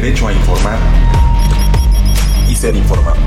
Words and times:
derecho 0.00 0.28
a 0.28 0.32
informar 0.32 0.78
y 2.48 2.54
ser 2.54 2.74
informado. 2.74 3.18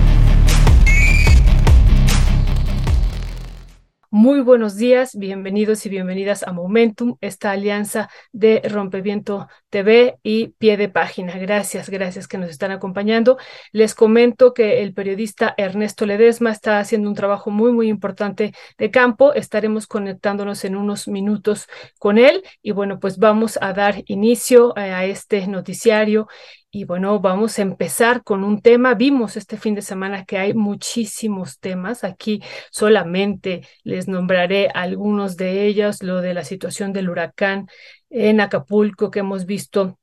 Muy 4.09 4.41
buenos 4.41 4.75
días, 4.75 5.15
bienvenidos 5.15 5.85
y 5.87 5.89
bienvenidas 5.89 6.43
a 6.43 6.51
Momentum, 6.51 7.17
esta 7.19 7.49
alianza 7.49 8.09
de 8.31 8.61
Rompeviento 8.63 9.47
TV 9.71 10.19
y 10.21 10.49
Pie 10.59 10.77
de 10.77 10.87
Página. 10.87 11.35
Gracias, 11.37 11.89
gracias 11.89 12.27
que 12.27 12.37
nos 12.37 12.51
están 12.51 12.69
acompañando. 12.69 13.37
Les 13.71 13.95
comento 13.95 14.53
que 14.53 14.83
el 14.83 14.93
periodista 14.93 15.55
Ernesto 15.57 16.05
Ledesma 16.05 16.51
está 16.51 16.77
haciendo 16.77 17.09
un 17.09 17.15
trabajo 17.15 17.49
muy, 17.49 17.71
muy 17.71 17.87
importante 17.87 18.53
de 18.77 18.91
campo. 18.91 19.33
Estaremos 19.33 19.87
conectándonos 19.87 20.63
en 20.63 20.75
unos 20.75 21.07
minutos 21.07 21.67
con 21.97 22.19
él 22.19 22.43
y 22.61 22.69
bueno, 22.69 22.99
pues 22.99 23.17
vamos 23.17 23.57
a 23.61 23.73
dar 23.73 24.03
inicio 24.05 24.77
a 24.77 25.05
este 25.05 25.47
noticiario 25.47 26.27
y 26.75 26.85
bueno, 26.85 27.19
vamos 27.19 27.59
a 27.59 27.61
empezar 27.61 28.23
con 28.23 28.43
un 28.43 28.59
tema. 28.59 28.95
Vimos 28.95 29.37
este 29.37 29.57
fin 29.57 29.75
de 29.75 29.83
semana 29.83 30.25
que 30.25 30.39
hay 30.39 30.55
muchísimos 30.55 31.59
temas. 31.59 32.03
Aquí 32.03 32.41
solamente 32.71 33.61
les 33.83 34.07
nombraré 34.07 34.69
algunos 34.73 35.37
de 35.37 35.67
ellos, 35.67 36.01
lo 36.01 36.19
de 36.21 36.33
la 36.33 36.43
situación 36.43 36.91
del 36.91 37.11
huracán 37.11 37.67
en 38.09 38.41
Acapulco 38.41 39.11
que 39.11 39.19
hemos 39.19 39.45
visto 39.45 39.99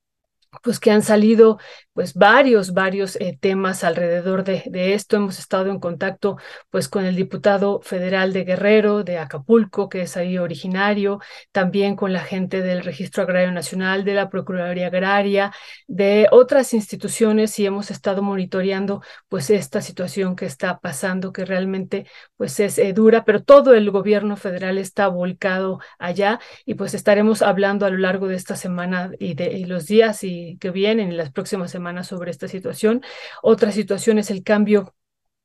pues 0.63 0.81
que 0.81 0.91
han 0.91 1.03
salido 1.03 1.59
pues 1.93 2.15
varios, 2.15 2.73
varios 2.73 3.17
eh, 3.17 3.37
temas 3.41 3.85
alrededor 3.85 4.43
de, 4.45 4.63
de, 4.67 4.95
esto. 4.95 5.17
Hemos 5.17 5.39
estado 5.39 5.71
en 5.71 5.79
contacto 5.81 6.37
pues 6.71 6.89
con 6.89 7.05
el 7.05 7.17
diputado 7.17 7.81
federal 7.83 8.33
de 8.33 8.45
Guerrero, 8.45 9.05
de 9.05 9.19
Acapulco, 9.19 9.89
que 9.89 10.03
es 10.03 10.17
ahí 10.17 10.39
originario, 10.39 11.21
también 11.53 11.97
con 11.97 12.13
la 12.13 12.21
gente 12.21 12.63
del 12.63 12.83
Registro 12.85 13.23
Agrario 13.23 13.53
Nacional, 13.53 14.05
de 14.05 14.15
la 14.15 14.31
Procuraduría 14.31 14.87
Agraria, 14.89 15.53
de 15.87 16.29
otras 16.31 16.75
instituciones 16.75 17.59
y 17.59 17.67
hemos 17.67 17.91
estado 17.91 18.23
monitoreando 18.23 19.03
pues 19.29 19.51
esta 19.51 19.81
situación 19.83 20.37
que 20.37 20.47
está 20.47 20.79
pasando, 20.81 21.33
que 21.33 21.45
realmente 21.45 22.07
pues 22.37 22.59
es 22.61 22.79
eh, 22.79 22.93
dura, 22.93 23.25
pero 23.25 23.43
todo 23.43 23.75
el 23.75 23.91
gobierno 23.91 24.37
federal 24.37 24.79
está 24.79 25.09
volcado 25.09 25.81
allá 25.99 26.41
y 26.65 26.75
pues 26.75 26.95
estaremos 26.95 27.43
hablando 27.43 27.87
a 27.87 27.91
lo 27.91 27.99
largo 27.99 28.29
de 28.29 28.37
esta 28.37 28.57
semana 28.57 29.11
y 29.19 29.35
de 29.35 29.67
los 29.67 29.87
días 29.87 30.25
y 30.25 30.40
que 30.61 30.71
vienen 30.71 31.11
en 31.11 31.17
las 31.17 31.33
próximas 31.33 31.71
semanas 31.71 32.07
sobre 32.09 32.31
esta 32.31 32.49
situación. 32.49 33.03
Otra 33.43 33.73
situación 33.73 34.19
es 34.19 34.31
el 34.31 34.43
cambio 34.43 34.95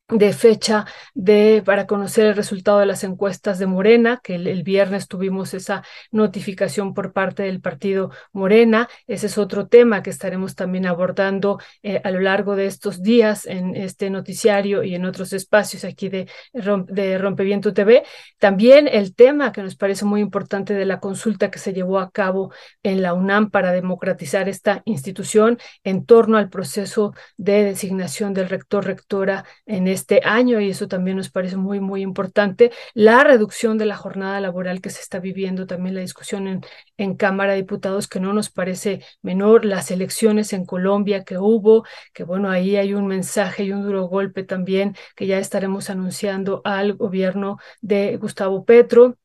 de 0.09 0.33
fecha 0.33 0.85
de 1.15 1.63
para 1.65 1.87
conocer 1.87 2.27
el 2.27 2.35
resultado 2.35 2.77
de 2.77 2.85
las 2.85 3.03
encuestas 3.03 3.57
de 3.57 3.65
Morena, 3.65 4.21
que 4.23 4.35
el, 4.35 4.63
viernes 4.63 5.07
tuvimos 5.07 5.55
esa 5.55 5.83
notificación 6.11 6.93
por 6.93 7.11
parte 7.11 7.43
del 7.43 7.59
partido 7.59 8.11
Morena. 8.31 8.87
Ese 9.07 9.25
es 9.25 9.37
otro 9.39 9.67
tema 9.67 10.03
que 10.03 10.11
estaremos 10.11 10.53
también 10.53 10.85
abordando 10.85 11.59
eh, 11.81 12.01
a 12.03 12.11
lo 12.11 12.19
largo 12.19 12.55
de 12.55 12.67
estos 12.67 13.01
días 13.01 13.47
en 13.47 13.75
este 13.75 14.11
noticiario 14.11 14.83
y 14.83 14.93
en 14.93 15.05
otros 15.05 15.33
espacios 15.33 15.83
aquí 15.83 16.09
de, 16.09 16.27
de 16.53 17.17
Rompeviento 17.17 17.73
TV. 17.73 18.03
También 18.37 18.87
el 18.87 19.15
tema 19.15 19.51
que 19.51 19.63
nos 19.63 19.75
parece 19.75 20.05
muy 20.05 20.21
importante 20.21 20.75
de 20.75 20.85
la 20.85 20.99
consulta 20.99 21.49
que 21.49 21.59
se 21.59 21.73
llevó 21.73 21.97
a 21.99 22.11
cabo 22.11 22.51
en 22.83 23.01
la 23.01 23.15
UNAM 23.15 23.49
para 23.49 23.71
democratizar 23.71 24.49
esta 24.49 24.83
institución 24.85 25.57
en 25.83 26.05
torno 26.05 26.37
al 26.37 26.49
proceso 26.49 27.13
de 27.37 27.63
designación 27.63 28.35
del 28.35 28.49
rector 28.49 28.85
rectora 28.85 29.45
en 29.65 29.94
este 29.95 30.21
año 30.23 30.59
y 30.61 30.69
eso 30.69 30.87
también 30.87 31.17
nos 31.17 31.29
parece 31.29 31.57
muy, 31.57 31.79
muy 31.79 32.01
importante. 32.01 32.71
La 32.93 33.23
reducción 33.23 33.77
de 33.77 33.85
la 33.85 33.97
jornada 33.97 34.39
laboral 34.39 34.81
que 34.81 34.89
se 34.89 35.01
está 35.01 35.19
viviendo, 35.19 35.65
también 35.65 35.95
la 35.95 36.01
discusión 36.01 36.47
en, 36.47 36.61
en 36.97 37.15
Cámara 37.15 37.53
de 37.53 37.59
Diputados 37.59 38.07
que 38.07 38.19
no 38.19 38.33
nos 38.33 38.49
parece 38.49 39.03
menor, 39.21 39.65
las 39.65 39.91
elecciones 39.91 40.53
en 40.53 40.65
Colombia 40.65 41.23
que 41.23 41.37
hubo, 41.37 41.83
que 42.13 42.23
bueno, 42.23 42.49
ahí 42.49 42.75
hay 42.75 42.93
un 42.93 43.07
mensaje 43.07 43.63
y 43.63 43.71
un 43.71 43.83
duro 43.83 44.07
golpe 44.07 44.43
también 44.43 44.95
que 45.15 45.27
ya 45.27 45.39
estaremos 45.39 45.89
anunciando 45.89 46.61
al 46.63 46.93
gobierno 46.93 47.57
de 47.81 48.17
Gustavo 48.17 48.65
Petro. 48.65 49.17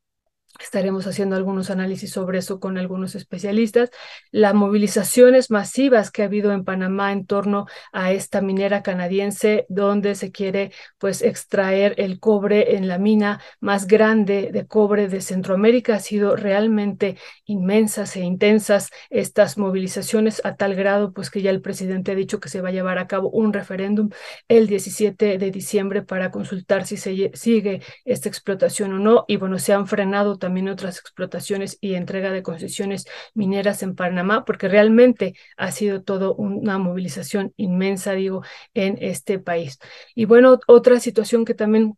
Estaremos 0.60 1.06
haciendo 1.06 1.36
algunos 1.36 1.70
análisis 1.70 2.12
sobre 2.12 2.38
eso 2.38 2.60
con 2.60 2.76
algunos 2.76 3.14
especialistas. 3.14 3.90
Las 4.30 4.54
movilizaciones 4.54 5.50
masivas 5.50 6.10
que 6.10 6.22
ha 6.22 6.26
habido 6.26 6.52
en 6.52 6.64
Panamá 6.64 7.12
en 7.12 7.24
torno 7.26 7.66
a 7.92 8.12
esta 8.12 8.42
minera 8.42 8.82
canadiense, 8.82 9.66
donde 9.68 10.14
se 10.14 10.32
quiere 10.32 10.72
pues 10.98 11.22
extraer 11.22 11.94
el 11.98 12.20
cobre 12.20 12.76
en 12.76 12.88
la 12.88 12.98
mina 12.98 13.40
más 13.60 13.86
grande 13.86 14.50
de 14.52 14.66
cobre 14.66 15.08
de 15.08 15.20
Centroamérica, 15.22 15.96
ha 15.96 16.00
sido 16.00 16.36
realmente 16.36 17.16
inmensas 17.46 18.14
e 18.16 18.20
intensas 18.20 18.90
estas 19.08 19.56
movilizaciones 19.56 20.42
a 20.44 20.56
tal 20.56 20.74
grado 20.74 21.12
pues 21.12 21.30
que 21.30 21.42
ya 21.42 21.50
el 21.50 21.62
presidente 21.62 22.12
ha 22.12 22.14
dicho 22.14 22.38
que 22.38 22.48
se 22.48 22.60
va 22.60 22.68
a 22.68 22.72
llevar 22.72 22.98
a 22.98 23.06
cabo 23.06 23.30
un 23.30 23.52
referéndum 23.52 24.10
el 24.48 24.66
17 24.66 25.38
de 25.38 25.50
diciembre 25.50 26.02
para 26.02 26.30
consultar 26.30 26.86
si 26.86 26.96
se 26.96 27.30
sigue 27.34 27.82
esta 28.04 28.28
explotación 28.28 28.92
o 28.92 28.98
no. 28.98 29.24
Y 29.26 29.36
bueno, 29.36 29.58
se 29.58 29.72
han 29.72 29.86
frenado 29.86 30.38
también 30.38 30.49
también 30.50 30.68
otras 30.68 30.98
explotaciones 30.98 31.78
y 31.80 31.94
entrega 31.94 32.32
de 32.32 32.42
concesiones 32.42 33.06
mineras 33.34 33.84
en 33.84 33.94
Panamá, 33.94 34.44
porque 34.44 34.66
realmente 34.68 35.34
ha 35.56 35.70
sido 35.70 36.02
todo 36.02 36.34
una 36.34 36.76
movilización 36.76 37.52
inmensa, 37.56 38.14
digo, 38.14 38.42
en 38.74 38.98
este 39.00 39.38
país. 39.38 39.78
Y 40.16 40.24
bueno, 40.24 40.58
otra 40.66 40.98
situación 40.98 41.44
que 41.44 41.54
también 41.54 41.94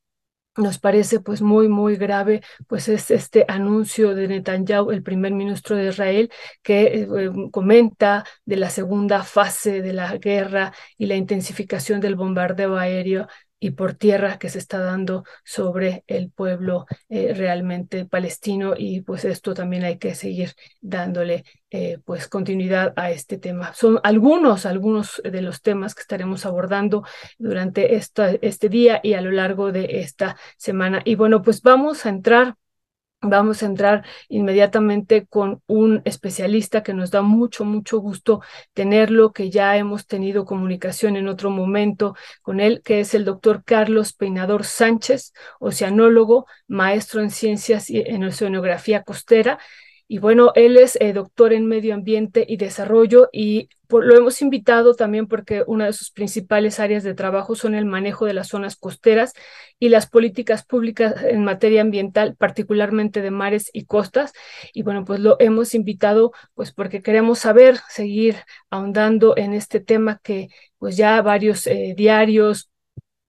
nos 0.56 0.78
parece 0.78 1.20
pues 1.20 1.40
muy 1.40 1.66
muy 1.68 1.96
grave 1.96 2.42
pues 2.66 2.86
es 2.88 3.10
este 3.10 3.46
anuncio 3.48 4.14
de 4.14 4.28
Netanyahu 4.28 4.90
el 4.90 5.02
primer 5.02 5.32
ministro 5.32 5.76
de 5.76 5.88
Israel 5.88 6.30
que 6.62 6.82
eh, 7.04 7.30
comenta 7.50 8.24
de 8.44 8.56
la 8.56 8.68
segunda 8.68 9.22
fase 9.24 9.80
de 9.80 9.94
la 9.94 10.18
guerra 10.18 10.74
y 10.98 11.06
la 11.06 11.14
intensificación 11.14 12.00
del 12.00 12.16
bombardeo 12.16 12.76
aéreo 12.76 13.28
y 13.62 13.70
por 13.70 13.94
tierra 13.94 14.40
que 14.40 14.48
se 14.48 14.58
está 14.58 14.80
dando 14.80 15.22
sobre 15.44 16.02
el 16.08 16.32
pueblo 16.32 16.86
eh, 17.08 17.32
realmente 17.32 18.04
palestino 18.04 18.74
y 18.76 19.02
pues 19.02 19.24
esto 19.24 19.54
también 19.54 19.84
hay 19.84 19.98
que 19.98 20.16
seguir 20.16 20.54
dándole 20.80 21.44
eh, 21.70 22.00
pues 22.04 22.26
continuidad 22.26 22.92
a 22.96 23.12
este 23.12 23.38
tema. 23.38 23.72
Son 23.72 24.00
algunos, 24.02 24.66
algunos 24.66 25.22
de 25.24 25.42
los 25.42 25.62
temas 25.62 25.94
que 25.94 26.02
estaremos 26.02 26.44
abordando 26.44 27.04
durante 27.38 27.94
esta, 27.94 28.32
este 28.42 28.68
día 28.68 28.98
y 29.00 29.14
a 29.14 29.20
lo 29.20 29.30
largo 29.30 29.70
de 29.70 30.00
esta 30.00 30.36
semana. 30.56 31.00
Y 31.04 31.14
bueno, 31.14 31.40
pues 31.40 31.62
vamos 31.62 32.04
a 32.04 32.08
entrar 32.08 32.56
Vamos 33.24 33.62
a 33.62 33.66
entrar 33.66 34.04
inmediatamente 34.28 35.26
con 35.26 35.62
un 35.68 36.02
especialista 36.04 36.82
que 36.82 36.92
nos 36.92 37.12
da 37.12 37.22
mucho, 37.22 37.64
mucho 37.64 37.98
gusto 38.00 38.40
tenerlo, 38.74 39.32
que 39.32 39.48
ya 39.48 39.76
hemos 39.76 40.08
tenido 40.08 40.44
comunicación 40.44 41.14
en 41.14 41.28
otro 41.28 41.48
momento 41.50 42.16
con 42.42 42.58
él, 42.58 42.82
que 42.82 42.98
es 42.98 43.14
el 43.14 43.24
doctor 43.24 43.62
Carlos 43.64 44.12
Peinador 44.12 44.64
Sánchez, 44.64 45.34
oceanólogo, 45.60 46.46
maestro 46.66 47.20
en 47.22 47.30
ciencias 47.30 47.90
y 47.90 48.00
en 48.00 48.24
oceanografía 48.24 49.04
costera. 49.04 49.60
Y 50.12 50.18
bueno, 50.18 50.52
él 50.56 50.76
es 50.76 50.98
eh, 51.00 51.14
doctor 51.14 51.54
en 51.54 51.66
medio 51.66 51.94
ambiente 51.94 52.44
y 52.46 52.58
desarrollo 52.58 53.30
y 53.32 53.70
lo 53.88 54.14
hemos 54.14 54.42
invitado 54.42 54.94
también 54.94 55.26
porque 55.26 55.64
una 55.66 55.86
de 55.86 55.94
sus 55.94 56.10
principales 56.10 56.80
áreas 56.80 57.02
de 57.02 57.14
trabajo 57.14 57.54
son 57.54 57.74
el 57.74 57.86
manejo 57.86 58.26
de 58.26 58.34
las 58.34 58.48
zonas 58.48 58.76
costeras 58.76 59.32
y 59.78 59.88
las 59.88 60.06
políticas 60.06 60.66
públicas 60.66 61.14
en 61.24 61.44
materia 61.44 61.80
ambiental, 61.80 62.36
particularmente 62.36 63.22
de 63.22 63.30
mares 63.30 63.70
y 63.72 63.86
costas. 63.86 64.34
Y 64.74 64.82
bueno, 64.82 65.06
pues 65.06 65.18
lo 65.18 65.36
hemos 65.40 65.74
invitado 65.74 66.32
pues 66.52 66.72
porque 66.72 67.00
queremos 67.00 67.38
saber, 67.38 67.78
seguir 67.88 68.36
ahondando 68.68 69.34
en 69.38 69.54
este 69.54 69.80
tema 69.80 70.20
que 70.22 70.48
pues 70.76 70.94
ya 70.98 71.22
varios 71.22 71.66
eh, 71.66 71.94
diarios, 71.96 72.70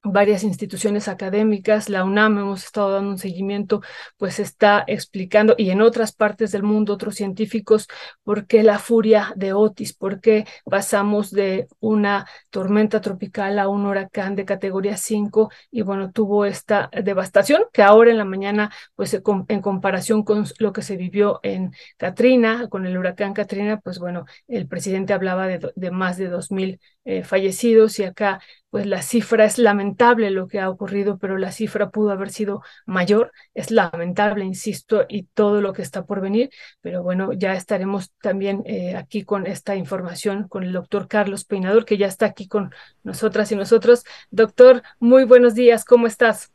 varias 0.04 0.44
instituciones 0.44 1.08
académicas, 1.08 1.90
la 1.90 2.04
UNAM 2.04 2.38
hemos 2.38 2.66
estado 2.66 2.92
dando 2.92 3.12
un 3.12 3.18
seguimiento, 3.18 3.82
pues 4.18 4.40
está 4.40 4.84
explicando, 4.88 5.56
y 5.58 5.70
en 5.70 5.82
otras 5.82 6.14
partes 6.14 6.52
del 6.52 6.64
mundo, 6.64 6.94
otros 6.94 7.16
científicos, 7.16 7.88
por 8.24 8.46
qué 8.46 8.64
la 8.64 8.80
furia 8.80 9.34
de 9.36 9.54
Otis, 9.54 9.94
por 9.94 10.20
qué 10.20 10.46
pasamos 10.66 11.32
de 11.32 11.68
una 11.80 12.28
tormenta 12.50 13.02
tropical 13.02 13.60
a 13.60 13.70
un 13.70 13.86
huracán 13.86 14.36
de 14.36 14.46
categoría 14.46 14.98
5, 14.98 15.50
y 15.72 15.82
bueno, 15.82 16.12
tuvo 16.12 16.46
esta 16.46 16.90
devastación 17.04 17.64
que 17.72 17.82
ahora 17.82 18.12
en 18.12 18.18
la 18.18 18.26
mañana, 18.26 18.72
pues 18.96 19.14
en 19.14 19.62
comparación 19.62 20.24
con 20.24 20.46
lo 20.60 20.74
que 20.74 20.82
se 20.82 20.98
vivió 20.98 21.40
en 21.44 21.72
Katrina, 21.98 22.68
con 22.70 22.86
el 22.86 22.98
huracán 22.98 23.34
Katrina, 23.34 23.80
pues 23.80 24.00
bueno, 24.00 24.26
el 24.48 24.68
presidente 24.68 25.14
hablaba 25.14 25.48
de, 25.48 25.92
más 25.92 26.18
de 26.18 26.30
2.000 26.30 26.80
eh, 27.06 27.24
fallecidos 27.24 28.00
y 28.00 28.04
acá 28.04 28.40
pues 28.74 28.88
la 28.88 29.04
cifra 29.04 29.46
es 29.46 29.60
lamentable 29.60 30.32
lo 30.32 30.48
que 30.48 30.60
ha 30.60 30.68
ocurrido, 30.68 31.20
pero 31.20 31.38
la 31.38 31.52
cifra 31.52 31.92
pudo 31.92 32.10
haber 32.10 32.32
sido 32.32 32.64
mayor. 32.88 33.32
Es 33.54 33.70
lamentable, 33.70 34.46
insisto, 34.46 35.06
y 35.08 35.28
todo 35.36 35.62
lo 35.62 35.74
que 35.74 35.84
está 35.84 36.06
por 36.06 36.22
venir, 36.22 36.50
pero 36.82 37.04
bueno, 37.04 37.34
ya 37.34 37.54
estaremos 37.54 38.12
también 38.20 38.64
eh, 38.66 38.96
aquí 38.96 39.26
con 39.26 39.46
esta 39.46 39.76
información 39.76 40.48
con 40.48 40.64
el 40.64 40.74
doctor 40.74 41.08
Carlos 41.08 41.46
Peinador, 41.46 41.86
que 41.86 42.00
ya 42.00 42.08
está 42.08 42.26
aquí 42.26 42.48
con 42.48 42.74
nosotras 43.04 43.52
y 43.52 43.56
nosotros. 43.56 44.06
Doctor, 44.32 44.82
muy 45.00 45.24
buenos 45.26 45.54
días, 45.54 45.86
¿cómo 45.86 46.08
estás? 46.08 46.52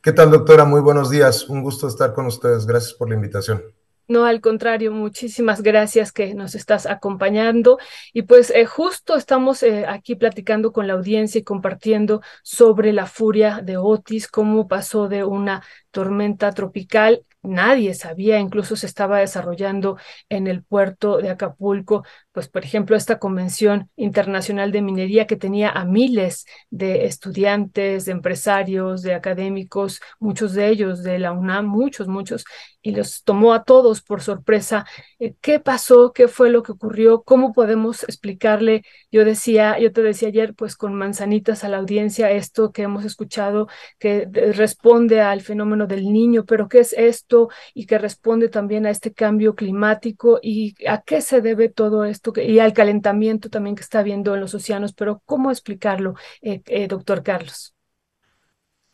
¿Qué 0.00 0.12
tal, 0.12 0.30
doctora? 0.30 0.64
Muy 0.64 0.82
buenos 0.82 1.10
días. 1.10 1.48
Un 1.48 1.64
gusto 1.64 1.88
estar 1.88 2.14
con 2.14 2.26
ustedes. 2.26 2.64
Gracias 2.64 2.94
por 2.94 3.08
la 3.08 3.16
invitación. 3.16 3.60
No, 4.08 4.24
al 4.24 4.40
contrario, 4.40 4.92
muchísimas 4.92 5.62
gracias 5.62 6.12
que 6.12 6.34
nos 6.34 6.54
estás 6.54 6.86
acompañando. 6.86 7.78
Y 8.12 8.22
pues 8.22 8.50
eh, 8.50 8.64
justo 8.64 9.16
estamos 9.16 9.62
eh, 9.64 9.84
aquí 9.86 10.14
platicando 10.14 10.72
con 10.72 10.86
la 10.86 10.94
audiencia 10.94 11.40
y 11.40 11.44
compartiendo 11.44 12.22
sobre 12.42 12.92
la 12.92 13.06
furia 13.06 13.60
de 13.62 13.76
Otis, 13.76 14.28
cómo 14.28 14.68
pasó 14.68 15.08
de 15.08 15.24
una 15.24 15.62
tormenta 15.90 16.52
tropical 16.52 17.24
nadie 17.46 17.94
sabía, 17.94 18.38
incluso 18.38 18.76
se 18.76 18.86
estaba 18.86 19.20
desarrollando 19.20 19.96
en 20.28 20.46
el 20.46 20.62
puerto 20.62 21.18
de 21.18 21.30
Acapulco, 21.30 22.04
pues 22.32 22.48
por 22.48 22.64
ejemplo 22.64 22.96
esta 22.96 23.18
convención 23.18 23.90
internacional 23.96 24.72
de 24.72 24.82
minería 24.82 25.26
que 25.26 25.36
tenía 25.36 25.70
a 25.70 25.84
miles 25.84 26.46
de 26.70 27.06
estudiantes, 27.06 28.04
de 28.04 28.12
empresarios, 28.12 29.02
de 29.02 29.14
académicos, 29.14 30.00
muchos 30.18 30.52
de 30.52 30.68
ellos 30.68 31.02
de 31.02 31.18
la 31.18 31.32
UNAM, 31.32 31.66
muchos, 31.66 32.08
muchos, 32.08 32.44
y 32.86 32.92
los 32.92 33.24
tomó 33.24 33.52
a 33.52 33.64
todos 33.64 34.00
por 34.00 34.22
sorpresa. 34.22 34.86
Eh, 35.18 35.34
¿Qué 35.40 35.58
pasó? 35.58 36.12
¿Qué 36.12 36.28
fue 36.28 36.50
lo 36.50 36.62
que 36.62 36.70
ocurrió? 36.72 37.22
¿Cómo 37.24 37.52
podemos 37.52 38.04
explicarle? 38.04 38.84
Yo 39.10 39.24
decía, 39.24 39.76
yo 39.80 39.92
te 39.92 40.02
decía 40.02 40.28
ayer, 40.28 40.54
pues 40.54 40.76
con 40.76 40.94
manzanitas 40.94 41.64
a 41.64 41.68
la 41.68 41.78
audiencia, 41.78 42.30
esto 42.30 42.70
que 42.70 42.82
hemos 42.82 43.04
escuchado 43.04 43.66
que 43.98 44.28
responde 44.54 45.20
al 45.20 45.40
fenómeno 45.40 45.86
del 45.88 46.12
niño, 46.12 46.44
pero 46.44 46.68
¿qué 46.68 46.78
es 46.80 46.92
esto? 46.92 47.48
Y 47.74 47.86
que 47.86 47.98
responde 47.98 48.48
también 48.48 48.86
a 48.86 48.90
este 48.90 49.12
cambio 49.12 49.56
climático 49.56 50.38
y 50.40 50.74
a 50.88 51.02
qué 51.02 51.20
se 51.22 51.40
debe 51.40 51.68
todo 51.68 52.04
esto 52.04 52.32
y 52.36 52.60
al 52.60 52.72
calentamiento 52.72 53.50
también 53.50 53.74
que 53.74 53.82
está 53.82 53.98
habiendo 54.00 54.34
en 54.34 54.40
los 54.42 54.54
océanos, 54.54 54.92
pero 54.94 55.22
¿cómo 55.24 55.50
explicarlo, 55.50 56.14
eh, 56.40 56.62
eh, 56.66 56.86
doctor 56.86 57.22
Carlos? 57.24 57.75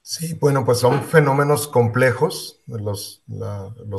Sí, 0.05 0.35
bueno, 0.35 0.65
pues 0.65 0.79
son 0.79 1.05
fenómenos 1.05 1.69
complejos. 1.69 2.61
Los, 2.67 3.23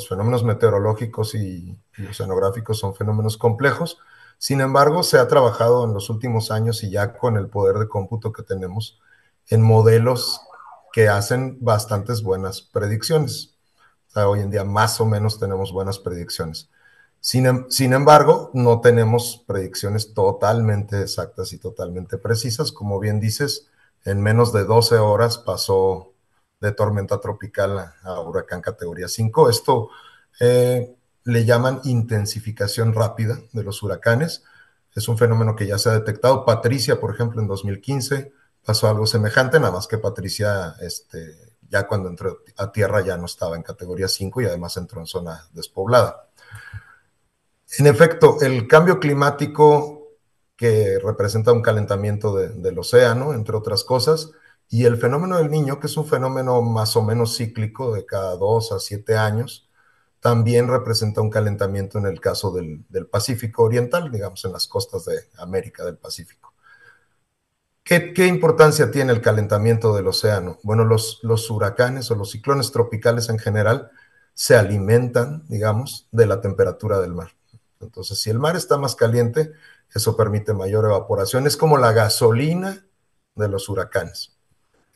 fenómenos 0.09 0.43
meteorológicos 0.43 1.33
y, 1.35 1.79
oceanográficos 2.09 2.79
son 2.79 2.93
fenómenos 2.93 3.37
complejos. 3.37 3.97
Sin 4.37 4.59
embargo, 4.59 5.03
se 5.03 5.17
ha 5.17 5.27
trabajado 5.27 5.85
en 5.85 5.93
los 5.93 6.09
últimos 6.09 6.51
años 6.51 6.83
y 6.83 6.89
ya 6.91 7.13
con 7.13 7.37
el 7.37 7.47
poder 7.47 7.77
de 7.77 7.87
cómputo 7.87 8.33
que 8.33 8.43
tenemos 8.43 8.99
en 9.47 9.61
modelos 9.61 10.41
que 10.91 11.07
hacen 11.07 11.57
bastantes 11.61 12.21
buenas 12.21 12.61
predicciones. 12.61 13.55
hoy 14.15 14.41
en 14.41 14.51
día 14.51 14.63
más 14.63 15.01
o 15.01 15.05
menos 15.05 15.39
tenemos 15.39 15.71
buenas 15.71 15.99
predicciones. 15.99 16.69
Em, 17.33 17.65
sin, 17.69 17.93
embargo, 17.93 18.51
no 18.53 18.81
tenemos 18.81 19.43
predicciones 19.47 20.13
totalmente 20.13 21.01
exactas 21.01 21.53
y 21.53 21.57
totalmente 21.57 22.17
precisas. 22.17 22.71
Como 22.71 22.99
bien 22.99 23.19
dices, 23.19 23.67
en 24.05 24.21
menos 24.21 24.51
de 24.53 24.65
12 24.65 24.97
horas 24.97 25.37
pasó 25.37 26.13
de 26.59 26.71
tormenta 26.71 27.19
tropical 27.19 27.93
a, 28.03 28.19
huracán 28.21 28.61
categoría 28.61 29.07
5. 29.07 29.49
Esto 29.49 29.89
eh, 30.39 30.95
le 31.25 31.45
llaman 31.45 31.81
intensificación 31.83 32.93
rápida 32.93 33.39
de 33.51 33.63
los 33.63 33.83
huracanes. 33.83 34.43
Es 34.95 35.07
un 35.07 35.17
fenómeno 35.17 35.55
que 35.55 35.67
ya 35.67 35.77
se 35.77 35.89
ha 35.89 35.93
detectado. 35.93 36.45
Patricia, 36.45 36.99
por 36.99 37.13
ejemplo, 37.13 37.41
en 37.41 37.47
2015 37.47 38.31
pasó 38.65 38.87
algo 38.87 39.05
semejante, 39.05 39.59
nada 39.59 39.73
más 39.73 39.87
que 39.87 39.97
Patricia, 39.97 40.75
este, 40.79 41.35
ya 41.69 41.85
cuando 41.87 42.09
entró 42.09 42.39
a 42.57 42.71
tierra 42.71 43.01
ya 43.01 43.17
no 43.17 43.25
estaba 43.25 43.55
en 43.55 43.63
categoría 43.63 44.07
5 44.07 44.41
y 44.41 44.45
además 44.45 44.77
entró 44.77 45.01
en 45.01 45.07
zona 45.07 45.47
despoblada. 45.51 46.29
En 47.77 47.87
efecto, 47.87 48.37
el 48.41 48.67
cambio 48.67 48.99
climático 48.99 50.02
que 50.63 50.97
representa 50.97 51.51
un 51.51 51.61
calentamiento 51.61 52.33
del 52.37 52.79
océano, 52.79 53.33
entre 53.33 53.57
otras 53.57 53.83
cosas, 53.83 54.31
y 54.69 54.85
el 54.85 54.95
fenómeno 54.95 55.37
del 55.37 55.51
niño, 55.51 55.77
que 55.77 55.87
es 55.87 55.97
un 55.97 56.07
fenómeno 56.07 56.61
más 56.61 56.95
o 56.95 57.01
menos 57.01 57.35
cíclico 57.35 57.93
de 57.93 58.05
cada 58.05 58.37
dos 58.37 58.71
a 58.71 58.79
siete 58.79 59.17
años, 59.17 59.69
también 60.21 60.69
representa 60.69 61.19
un 61.19 61.29
calentamiento 61.29 61.97
en 61.97 62.05
el 62.05 62.21
caso 62.21 62.53
del, 62.53 62.85
Pacífico 63.11 63.63
Oriental, 63.63 64.09
digamos, 64.09 64.45
en 64.45 64.53
las 64.53 64.65
costas 64.67 65.03
de 65.03 65.19
América 65.37 65.83
del 65.83 65.97
Pacífico. 65.97 66.53
¿Qué, 67.83 68.25
importancia 68.25 68.89
tiene 68.89 69.11
el 69.11 69.19
calentamiento 69.19 69.93
del 69.93 70.07
océano? 70.07 70.59
Bueno, 70.63 70.85
los, 70.85 71.19
los 71.23 71.51
huracanes 71.51 72.09
o 72.09 72.15
los 72.15 72.31
ciclones 72.31 72.71
tropicales 72.71 73.27
en 73.27 73.37
general 73.37 73.91
se 74.33 74.55
alimentan, 74.55 75.43
digamos, 75.49 76.07
de 76.13 76.25
la 76.25 76.39
temperatura 76.39 77.01
del 77.01 77.13
mar. 77.13 77.31
Entonces, 77.81 78.21
si 78.21 78.29
el 78.29 78.39
mar 78.39 78.55
está 78.55 78.77
más 78.77 78.95
caliente, 78.95 79.51
eso 79.93 80.17
permite 80.17 80.53
mayor 80.53 80.85
evaporación. 80.85 81.47
Es 81.47 81.57
como 81.57 81.77
la 81.77 81.91
gasolina 81.91 82.85
de 83.35 83.47
los 83.47 83.69
huracanes. 83.69 84.35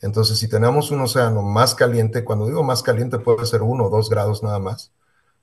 Entonces, 0.00 0.38
si 0.38 0.48
tenemos 0.48 0.90
un 0.90 1.00
océano 1.00 1.42
más 1.42 1.74
caliente, 1.74 2.24
cuando 2.24 2.46
digo 2.46 2.62
más 2.62 2.82
caliente 2.82 3.18
puede 3.18 3.46
ser 3.46 3.62
uno 3.62 3.86
o 3.86 3.90
dos 3.90 4.08
grados 4.10 4.42
nada 4.42 4.58
más, 4.58 4.92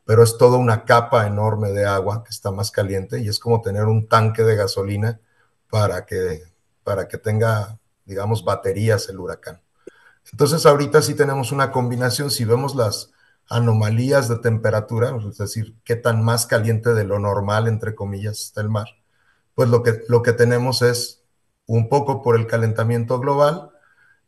pero 0.06 0.24
es 0.24 0.38
toda 0.38 0.57
una 0.57 0.86
capa 0.86 1.28
enorme 1.28 1.72
de 1.72 1.86
agua 1.86 2.24
que 2.24 2.30
está 2.30 2.52
más 2.52 2.72
caliente 2.72 3.19
y 3.19 3.28
es 3.28 3.40
como 3.40 3.62
tener 3.62 3.86
un 3.86 4.07
tanque 4.07 4.44
de 4.44 4.56
gasolina 4.56 5.19
para 5.69 6.06
que, 6.06 6.44
para 6.84 7.08
que 7.08 7.18
tenga, 7.18 7.80
digamos, 8.06 8.46
baterías 8.46 9.10
el 9.10 9.19
huracán. 9.19 9.62
Entonces, 10.31 10.66
ahorita 10.66 11.01
sí 11.01 11.16
tenemos 11.16 11.51
una 11.51 11.72
combinación, 11.72 12.31
si 12.31 12.46
vemos 12.46 12.75
las 12.75 13.12
anomalías 13.50 14.28
de 14.30 14.38
temperatura, 14.38 15.16
es 15.28 15.38
decir, 15.38 15.75
qué 15.84 15.96
tan 15.96 16.24
más 16.24 16.46
caliente 16.46 16.94
de 16.94 17.04
lo 17.04 17.19
normal, 17.19 17.68
entre 17.68 17.94
comillas, 17.94 18.42
está 18.42 18.62
el 18.62 18.69
mar, 18.69 18.88
pues 19.56 19.69
lo 19.69 19.81
que, 19.81 20.04
lo 20.07 20.22
que 20.22 20.34
tenemos 20.34 20.81
es 20.81 21.24
un 21.66 21.90
poco 21.90 22.22
por 22.22 22.38
el 22.38 22.46
calentamiento 22.46 23.19
global 23.19 23.72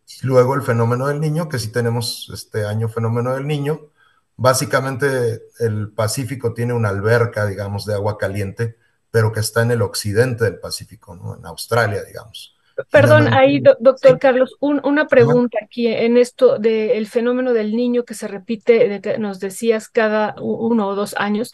y 0.08 0.26
luego 0.26 0.56
el 0.56 0.62
fenómeno 0.62 1.08
del 1.08 1.20
niño, 1.20 1.50
que 1.50 1.60
sí 1.60 1.72
tenemos 1.72 2.32
este 2.34 2.66
año 2.66 2.88
fenómeno 2.88 3.36
del 3.36 3.46
niño. 3.46 3.92
Básicamente 4.38 5.44
el 5.60 5.92
Pacífico 5.92 6.54
tiene 6.54 6.74
una 6.74 6.90
alberca, 6.90 7.46
digamos, 7.46 7.86
de 7.86 7.94
agua 7.94 8.18
caliente, 8.18 8.78
pero 9.12 9.32
que 9.32 9.42
está 9.42 9.62
en 9.62 9.72
el 9.72 9.82
occidente 9.82 10.46
del 10.46 10.60
Pacífico, 10.60 11.16
¿no? 11.16 11.36
en 11.36 11.46
Australia, 11.46 12.04
digamos. 12.04 12.56
Perdón, 12.92 13.34
ahí, 13.34 13.60
doctor 13.60 14.20
Carlos, 14.20 14.56
una 14.60 15.08
pregunta 15.08 15.58
aquí 15.64 15.88
en 15.88 16.16
esto 16.16 16.60
del 16.60 17.08
fenómeno 17.08 17.52
del 17.52 17.76
niño 17.76 18.06
que 18.06 18.14
se 18.14 18.28
repite, 18.28 18.88
de 18.88 19.02
que 19.02 19.18
nos 19.18 19.40
decías 19.40 19.90
cada 19.90 20.36
uno 20.40 20.88
o 20.88 20.96
dos 20.96 21.16
años. 21.18 21.52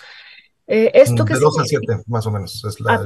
Eh, 0.68 0.92
esto 0.94 1.24
de 1.24 1.40
dos 1.40 1.60
a 1.60 1.64
siete, 1.64 2.02
más 2.08 2.26
o 2.28 2.32
menos, 2.32 2.64
es 2.66 2.80
la, 2.82 2.96
ah, 2.96 3.04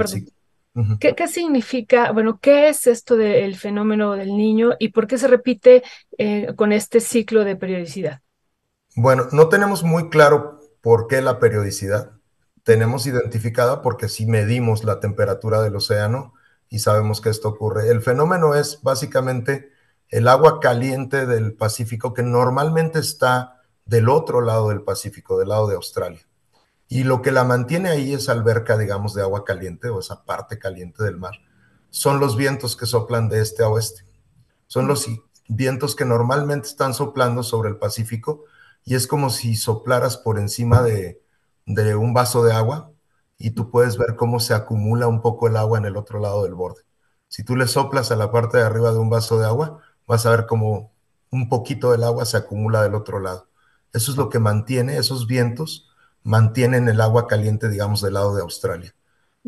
¿Qué, 0.99 1.27
significa, 1.27 2.11
bueno, 2.11 2.39
qué 2.39 2.69
es 2.69 2.87
esto 2.87 3.15
del 3.15 3.55
fenómeno 3.55 4.13
del 4.13 4.35
niño 4.35 4.71
y 4.79 4.89
por 4.89 5.07
qué 5.07 5.17
se 5.17 5.27
repite 5.27 5.83
eh, 6.17 6.53
con 6.55 6.71
este 6.71 6.99
ciclo 6.99 7.43
de 7.43 7.55
periodicidad? 7.55 8.21
Bueno, 8.95 9.27
no 9.31 9.49
tenemos 9.49 9.83
muy 9.83 10.09
claro 10.09 10.59
por 10.81 11.07
qué 11.07 11.21
la 11.21 11.39
periodicidad. 11.39 12.11
Tenemos 12.63 13.07
identificada 13.07 13.81
porque 13.81 14.09
si 14.09 14.25
medimos 14.25 14.83
la 14.83 14.99
temperatura 14.99 15.61
del 15.61 15.75
océano 15.75 16.33
y 16.69 16.79
sabemos 16.79 17.21
que 17.21 17.29
esto 17.29 17.49
ocurre. 17.49 17.89
El 17.89 18.01
fenómeno 18.01 18.55
es 18.55 18.81
básicamente 18.83 19.71
el 20.09 20.27
agua 20.27 20.59
caliente 20.59 21.25
del 21.25 21.53
Pacífico 21.53 22.13
que 22.13 22.23
normalmente 22.23 22.99
está 22.99 23.61
del 23.85 24.09
otro 24.09 24.41
lado 24.41 24.69
del 24.69 24.81
Pacífico, 24.81 25.37
del 25.39 25.49
lado 25.49 25.67
de 25.67 25.75
Australia. 25.75 26.21
Y 26.87 27.03
lo 27.03 27.21
que 27.21 27.31
la 27.31 27.43
mantiene 27.43 27.89
ahí, 27.89 28.13
esa 28.13 28.31
alberca, 28.31 28.77
digamos, 28.77 29.13
de 29.13 29.21
agua 29.21 29.43
caliente 29.43 29.89
o 29.89 29.99
esa 29.99 30.23
parte 30.23 30.57
caliente 30.57 31.03
del 31.03 31.17
mar, 31.17 31.33
son 31.89 32.19
los 32.19 32.37
vientos 32.37 32.75
que 32.75 32.85
soplan 32.85 33.29
de 33.29 33.41
este 33.41 33.63
a 33.63 33.69
oeste. 33.69 34.05
Son 34.67 34.87
los 34.87 35.07
vientos 35.47 35.95
que 35.95 36.05
normalmente 36.05 36.67
están 36.67 36.93
soplando 36.93 37.43
sobre 37.43 37.69
el 37.69 37.77
Pacífico 37.77 38.43
y 38.85 38.95
es 38.95 39.07
como 39.07 39.29
si 39.29 39.55
soplaras 39.55 40.17
por 40.17 40.39
encima 40.39 40.81
de, 40.81 41.21
de 41.65 41.95
un 41.95 42.13
vaso 42.13 42.43
de 42.43 42.53
agua 42.53 42.91
y 43.37 43.51
tú 43.51 43.69
puedes 43.69 43.97
ver 43.97 44.15
cómo 44.15 44.39
se 44.39 44.53
acumula 44.53 45.07
un 45.07 45.21
poco 45.21 45.47
el 45.47 45.57
agua 45.57 45.77
en 45.77 45.85
el 45.85 45.97
otro 45.97 46.19
lado 46.19 46.43
del 46.43 46.55
borde. 46.55 46.83
Si 47.27 47.43
tú 47.43 47.55
le 47.55 47.67
soplas 47.67 48.11
a 48.11 48.15
la 48.15 48.31
parte 48.31 48.57
de 48.57 48.63
arriba 48.63 48.91
de 48.91 48.99
un 48.99 49.09
vaso 49.09 49.37
de 49.37 49.45
agua, 49.45 49.79
vas 50.07 50.25
a 50.25 50.31
ver 50.31 50.45
cómo 50.45 50.91
un 51.29 51.49
poquito 51.49 51.91
del 51.91 52.03
agua 52.03 52.25
se 52.25 52.37
acumula 52.37 52.81
del 52.81 52.95
otro 52.95 53.19
lado. 53.19 53.47
Eso 53.93 54.11
es 54.11 54.17
lo 54.17 54.29
que 54.29 54.39
mantiene 54.39 54.97
esos 54.97 55.27
vientos 55.27 55.86
mantienen 56.27 56.89
el 56.89 56.99
agua 56.99 57.25
caliente, 57.25 57.69
digamos, 57.69 58.01
del 58.01 58.15
lado 58.15 58.35
de 58.35 58.41
Australia. 58.41 58.93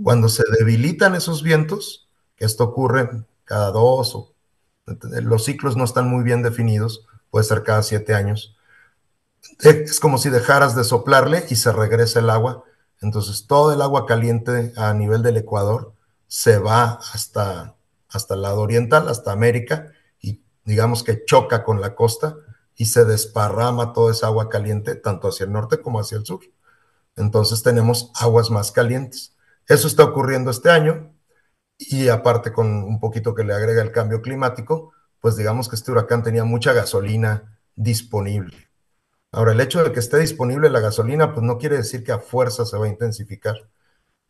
Cuando 0.01 0.29
se 0.29 0.43
debilitan 0.57 1.13
esos 1.13 1.43
vientos, 1.43 2.07
que 2.37 2.45
esto 2.45 2.63
ocurre 2.63 3.25
cada 3.43 3.71
dos 3.71 4.15
o 4.15 4.33
los 4.85 5.43
ciclos 5.43 5.75
no 5.75 5.83
están 5.83 6.07
muy 6.07 6.23
bien 6.23 6.41
definidos, 6.41 7.05
puede 7.31 7.43
ser 7.43 7.63
cada 7.63 7.83
siete 7.83 8.15
años, 8.15 8.55
es 9.59 9.99
como 9.99 10.17
si 10.17 10.29
dejaras 10.29 10.73
de 10.73 10.85
soplarle 10.85 11.45
y 11.49 11.57
se 11.57 11.73
regresa 11.73 12.19
el 12.19 12.29
agua. 12.29 12.63
Entonces 13.01 13.45
todo 13.45 13.73
el 13.73 13.81
agua 13.81 14.05
caliente 14.05 14.71
a 14.77 14.93
nivel 14.93 15.21
del 15.21 15.35
Ecuador 15.35 15.93
se 16.27 16.59
va 16.59 16.99
hasta, 17.13 17.75
hasta 18.07 18.35
el 18.35 18.41
lado 18.41 18.61
oriental, 18.61 19.09
hasta 19.09 19.33
América, 19.33 19.91
y 20.21 20.41
digamos 20.63 21.03
que 21.03 21.25
choca 21.25 21.65
con 21.65 21.81
la 21.81 21.93
costa 21.93 22.37
y 22.77 22.85
se 22.85 23.03
desparrama 23.03 23.91
toda 23.91 24.13
esa 24.13 24.27
agua 24.27 24.47
caliente 24.47 24.95
tanto 24.95 25.27
hacia 25.27 25.43
el 25.43 25.51
norte 25.51 25.81
como 25.81 25.99
hacia 25.99 26.17
el 26.17 26.25
sur 26.25 26.39
entonces 27.19 27.63
tenemos 27.63 28.11
aguas 28.15 28.49
más 28.49 28.71
calientes. 28.71 29.35
Eso 29.67 29.87
está 29.87 30.03
ocurriendo 30.03 30.51
este 30.51 30.69
año 30.69 31.13
y 31.77 32.09
aparte 32.09 32.51
con 32.51 32.83
un 32.83 32.99
poquito 32.99 33.35
que 33.35 33.43
le 33.43 33.53
agrega 33.53 33.81
el 33.81 33.91
cambio 33.91 34.21
climático, 34.21 34.93
pues 35.19 35.35
digamos 35.35 35.69
que 35.69 35.75
este 35.75 35.91
huracán 35.91 36.23
tenía 36.23 36.43
mucha 36.43 36.73
gasolina 36.73 37.59
disponible. 37.75 38.69
Ahora, 39.31 39.51
el 39.51 39.61
hecho 39.61 39.83
de 39.83 39.91
que 39.91 39.99
esté 39.99 40.17
disponible 40.17 40.69
la 40.69 40.79
gasolina, 40.79 41.33
pues 41.33 41.45
no 41.45 41.57
quiere 41.57 41.77
decir 41.77 42.03
que 42.03 42.11
a 42.11 42.19
fuerza 42.19 42.65
se 42.65 42.77
va 42.77 42.85
a 42.85 42.89
intensificar. 42.89 43.69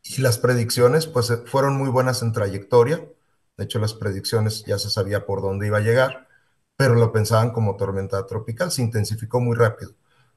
Y 0.04 0.22
las 0.22 0.38
predicciones, 0.38 1.08
pues 1.08 1.32
fueron 1.46 1.78
muy 1.78 1.90
buenas 1.90 2.22
en 2.22 2.34
trayectoria. 2.34 3.08
De 3.58 3.64
hecho, 3.64 3.80
las 3.80 3.94
predicciones 3.94 4.66
ya 4.66 4.78
se 4.78 4.90
sabía 4.90 5.26
por 5.26 5.42
dónde 5.42 5.68
iba 5.68 5.78
a 5.78 5.82
llegar, 5.82 6.28
pero 6.76 6.96
lo 6.96 7.12
pensaban 7.12 7.52
como 7.52 7.78
tormenta 7.78 8.26
tropical. 8.26 8.72
Se 8.72 8.82
intensificó 8.82 9.40
muy 9.40 9.56
rápido. 9.56 9.94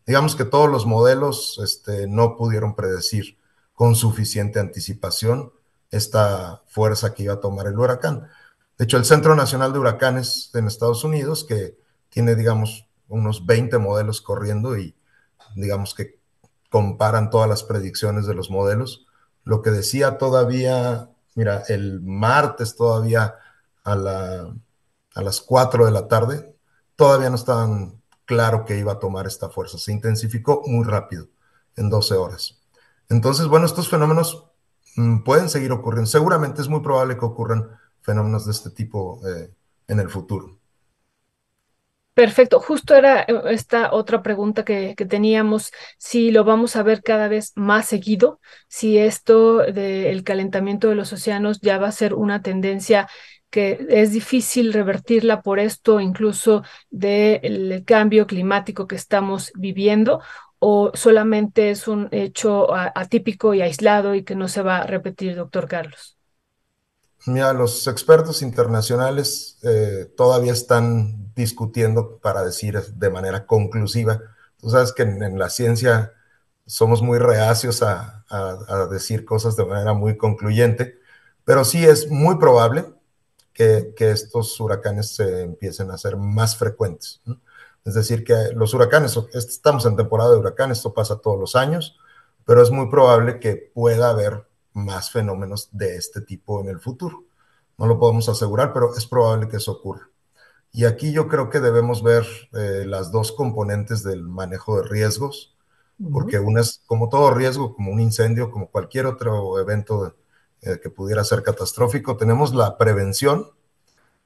Digamos 0.06 0.36
que 0.36 0.44
todos 0.44 0.68
los 0.68 0.86
modelos 0.86 1.60
este, 1.62 2.06
no 2.06 2.36
pudieron 2.36 2.74
predecir 2.74 3.38
con 3.74 3.94
suficiente 3.94 4.58
anticipación 4.58 5.52
esta 5.90 6.62
fuerza 6.66 7.14
que 7.14 7.24
iba 7.24 7.34
a 7.34 7.40
tomar 7.40 7.66
el 7.66 7.78
huracán. 7.78 8.28
De 8.78 8.84
hecho, 8.84 8.96
el 8.96 9.04
Centro 9.04 9.36
Nacional 9.36 9.72
de 9.72 9.78
Huracanes 9.78 10.50
en 10.54 10.66
Estados 10.66 11.04
Unidos, 11.04 11.44
que 11.44 11.78
tiene, 12.08 12.34
digamos, 12.34 12.86
unos 13.08 13.46
20 13.46 13.78
modelos 13.78 14.20
corriendo 14.20 14.76
y, 14.76 14.96
digamos, 15.54 15.94
que 15.94 16.18
comparan 16.70 17.30
todas 17.30 17.48
las 17.48 17.62
predicciones 17.62 18.26
de 18.26 18.34
los 18.34 18.50
modelos, 18.50 19.06
lo 19.44 19.62
que 19.62 19.70
decía 19.70 20.18
todavía, 20.18 21.10
mira, 21.34 21.62
el 21.68 22.00
martes 22.00 22.74
todavía 22.74 23.36
a, 23.84 23.94
la, 23.94 24.54
a 25.14 25.22
las 25.22 25.40
4 25.40 25.84
de 25.84 25.90
la 25.90 26.08
tarde, 26.08 26.56
todavía 26.96 27.28
no 27.28 27.36
estaban 27.36 28.01
claro 28.24 28.64
que 28.64 28.78
iba 28.78 28.92
a 28.92 28.98
tomar 28.98 29.26
esta 29.26 29.48
fuerza. 29.48 29.78
Se 29.78 29.92
intensificó 29.92 30.62
muy 30.66 30.84
rápido, 30.84 31.28
en 31.76 31.90
12 31.90 32.14
horas. 32.14 32.62
Entonces, 33.08 33.46
bueno, 33.46 33.66
estos 33.66 33.88
fenómenos 33.88 34.46
mm, 34.96 35.22
pueden 35.24 35.48
seguir 35.48 35.72
ocurriendo. 35.72 36.10
Seguramente 36.10 36.62
es 36.62 36.68
muy 36.68 36.80
probable 36.80 37.18
que 37.18 37.24
ocurran 37.24 37.68
fenómenos 38.02 38.46
de 38.46 38.52
este 38.52 38.70
tipo 38.70 39.20
eh, 39.26 39.50
en 39.88 40.00
el 40.00 40.08
futuro. 40.10 40.58
Perfecto, 42.14 42.60
justo 42.60 42.94
era 42.94 43.22
eh, 43.22 43.26
esta 43.50 43.92
otra 43.92 44.22
pregunta 44.22 44.64
que, 44.66 44.94
teníamos, 45.08 45.72
si 45.96 46.30
lo 46.30 46.44
vamos 46.44 46.76
a 46.76 46.82
ver 46.82 47.02
cada 47.02 47.26
vez 47.28 47.52
más 47.54 47.86
seguido, 47.86 48.38
si 48.68 48.98
esto 48.98 49.58
del 49.60 50.22
calentamiento 50.22 50.90
de 50.90 50.94
los 50.94 51.12
océanos 51.14 51.60
ya 51.62 51.78
va 51.78 51.88
a 51.88 51.92
ser 51.92 52.12
una 52.12 52.42
tendencia 52.42 53.08
que 53.52 53.86
es 53.90 54.12
difícil 54.12 54.72
revertirla 54.72 55.42
por 55.42 55.60
esto, 55.60 56.00
incluso 56.00 56.64
del 56.90 57.84
cambio 57.86 58.26
climático 58.26 58.88
que 58.88 58.96
estamos 58.96 59.52
viviendo, 59.54 60.22
o 60.58 60.90
solamente 60.94 61.70
es 61.70 61.86
un 61.86 62.08
hecho 62.12 62.72
atípico 62.72 63.52
y 63.52 63.60
aislado 63.60 64.14
y 64.14 64.24
que 64.24 64.34
no 64.34 64.48
se 64.48 64.62
va 64.62 64.78
a 64.78 64.86
repetir, 64.86 65.36
doctor 65.36 65.68
Carlos. 65.68 66.16
Mira, 67.26 67.52
los 67.52 67.86
expertos 67.88 68.40
internacionales 68.40 69.58
eh, 69.62 70.10
todavía 70.16 70.52
están 70.52 71.32
discutiendo 71.34 72.18
para 72.20 72.42
decir 72.42 72.80
de 72.80 73.10
manera 73.10 73.46
conclusiva. 73.46 74.22
Tú 74.58 74.70
sabes 74.70 74.94
que 74.94 75.02
en, 75.02 75.38
la 75.38 75.50
ciencia 75.50 76.14
somos 76.64 77.02
muy 77.02 77.18
reacios 77.18 77.82
a, 77.82 78.24
decir 78.90 79.26
cosas 79.26 79.56
de 79.56 79.66
manera 79.66 79.92
muy 79.92 80.16
concluyente, 80.16 80.98
pero 81.44 81.66
sí 81.66 81.84
es 81.84 82.10
muy 82.10 82.38
probable 82.38 82.86
que, 83.52 83.94
estos 83.98 84.58
huracanes 84.60 85.14
se 85.14 85.42
empiecen 85.42 85.90
a 85.90 85.98
ser 85.98 86.16
más 86.16 86.56
frecuentes. 86.56 87.20
Es 87.84 87.94
decir, 87.94 88.24
que 88.24 88.34
los 88.54 88.74
huracanes, 88.74 89.18
estamos 89.34 89.86
en 89.86 89.96
temporada 89.96 90.30
de 90.30 90.38
huracanes, 90.38 90.78
esto 90.78 90.94
pasa 90.94 91.18
todos 91.18 91.38
los 91.38 91.56
años, 91.56 91.98
pero 92.44 92.62
es 92.62 92.70
muy 92.70 92.88
probable 92.90 93.40
que 93.40 93.56
pueda 93.56 94.10
haber 94.10 94.46
más 94.72 95.10
fenómenos 95.10 95.68
de 95.72 95.96
este 95.96 96.20
tipo 96.20 96.60
en 96.60 96.68
el 96.68 96.80
futuro. 96.80 97.24
No 97.78 97.86
lo 97.86 97.98
podemos 97.98 98.28
asegurar, 98.28 98.72
pero 98.72 98.94
es 98.96 99.06
probable 99.06 99.48
que 99.48 99.56
eso 99.56 99.72
ocurra. 99.72 100.08
Y 100.72 100.84
aquí 100.86 101.12
yo 101.12 101.28
creo 101.28 101.50
que 101.50 101.60
debemos 101.60 102.02
ver 102.02 102.26
eh, 102.52 102.84
las 102.86 103.12
dos 103.12 103.32
componentes 103.32 104.02
del 104.02 104.22
manejo 104.22 104.80
de 104.80 104.88
riesgos, 104.88 105.54
porque 106.10 106.38
una 106.38 106.62
es 106.62 106.82
como 106.86 107.08
todo 107.08 107.32
riesgo, 107.32 107.76
como 107.76 107.92
un 107.92 108.00
incendio, 108.00 108.50
como 108.50 108.68
cualquier 108.70 109.06
otro 109.06 109.58
evento 109.60 110.16
eh, 110.62 110.80
que 110.82 110.90
pudiera 110.90 111.24
ser 111.24 111.42
catastrófico, 111.42 112.16
tenemos 112.16 112.54
la 112.54 112.78
prevención, 112.78 113.50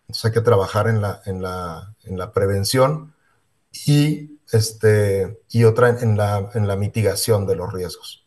entonces 0.03 0.25
hay 0.27 0.33
que 0.33 0.41
trabajar 0.41 0.89
en 0.89 1.01
la, 1.01 1.21
en 1.27 1.43
la, 1.43 1.95
en 2.05 2.17
la 2.19 2.33
prevención 2.33 3.15
y, 3.87 4.39
este, 4.53 5.41
y 5.51 5.65
otra 5.65 5.89
en 6.01 6.17
la, 6.17 6.51
en 6.55 6.69
la 6.69 6.77
mitigación 6.77 7.47
de 7.47 7.57
los 7.57 7.73
riesgos. 7.73 8.25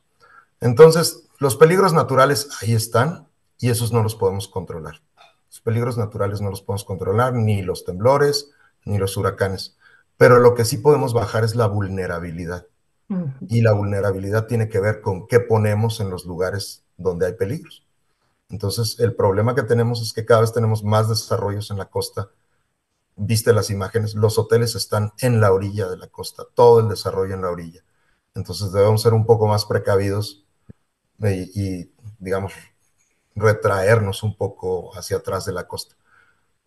Entonces, 0.59 1.23
los 1.39 1.55
peligros 1.55 1.93
naturales 1.93 2.49
ahí 2.61 2.73
están 2.73 3.27
y 3.57 3.69
esos 3.69 3.93
no 3.93 4.03
los 4.03 4.15
podemos 4.15 4.47
controlar. 4.47 5.01
Los 5.49 5.61
peligros 5.61 5.97
naturales 5.97 6.41
no 6.41 6.49
los 6.49 6.61
podemos 6.61 6.83
controlar, 6.83 7.33
ni 7.33 7.61
los 7.61 7.85
temblores, 7.85 8.51
ni 8.85 8.97
los 8.97 9.15
huracanes. 9.17 9.77
Pero 10.17 10.39
lo 10.39 10.53
que 10.53 10.65
sí 10.65 10.77
podemos 10.77 11.13
bajar 11.13 11.43
es 11.43 11.55
la 11.55 11.67
vulnerabilidad. 11.67 12.67
Y 13.47 13.61
la 13.61 13.71
vulnerabilidad 13.71 14.45
tiene 14.45 14.69
que 14.69 14.79
ver 14.79 15.01
con 15.01 15.27
qué 15.27 15.39
ponemos 15.39 15.99
en 15.99 16.11
los 16.11 16.25
lugares 16.25 16.83
donde 16.95 17.25
hay 17.25 17.33
peligros. 17.33 17.83
Entonces, 18.49 18.99
el 18.99 19.15
problema 19.15 19.55
que 19.55 19.63
tenemos 19.63 20.01
es 20.01 20.13
que 20.13 20.25
cada 20.25 20.41
vez 20.41 20.53
tenemos 20.53 20.83
más 20.83 21.07
desarrollos 21.07 21.71
en 21.71 21.77
la 21.77 21.89
costa. 21.89 22.29
Viste 23.15 23.53
las 23.53 23.69
imágenes, 23.69 24.15
los 24.15 24.37
hoteles 24.39 24.75
están 24.75 25.13
en 25.19 25.39
la 25.41 25.51
orilla 25.53 25.87
de 25.87 25.97
la 25.97 26.07
costa, 26.07 26.43
todo 26.55 26.79
el 26.79 26.89
desarrollo 26.89 27.35
en 27.35 27.41
la 27.41 27.49
orilla. 27.49 27.83
Entonces, 28.35 28.71
debemos 28.71 29.01
ser 29.01 29.13
un 29.13 29.25
poco 29.25 29.47
más 29.47 29.65
precavidos 29.65 30.45
y, 31.19 31.91
digamos, 32.19 32.53
retraernos 33.35 34.23
un 34.23 34.35
poco 34.35 34.95
hacia 34.97 35.17
atrás 35.17 35.45
de 35.45 35.53
la 35.53 35.67
costa. 35.67 35.95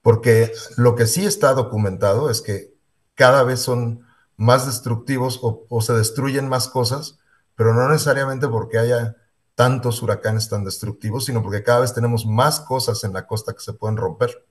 Porque 0.02 0.52
lo 0.76 0.94
que 0.96 1.06
sí 1.06 1.24
está 1.24 1.54
documentado 1.54 2.30
es 2.30 2.42
que 2.42 2.74
cada 3.14 3.44
vez 3.44 3.60
son 3.60 4.06
más 4.36 4.66
destructivos 4.66 5.38
o, 5.42 5.80
se 5.80 5.92
destruyen 5.92 6.48
más 6.48 6.68
cosas, 6.68 7.18
pero 7.54 7.74
no 7.74 7.88
necesariamente 7.88 8.48
porque 8.48 8.78
haya 8.78 9.16
tantos 9.54 10.02
huracanes 10.02 10.48
tan 10.48 10.64
destructivos, 10.64 11.26
sino 11.26 11.42
porque 11.42 11.62
cada 11.62 11.80
vez 11.80 11.94
tenemos 11.94 12.26
más 12.26 12.60
cosas 12.60 13.04
en 13.04 13.12
la 13.12 13.26
costa 13.26 13.52
que 13.52 13.60
se 13.60 13.72
pueden 13.72 13.96
romper. 13.96 14.44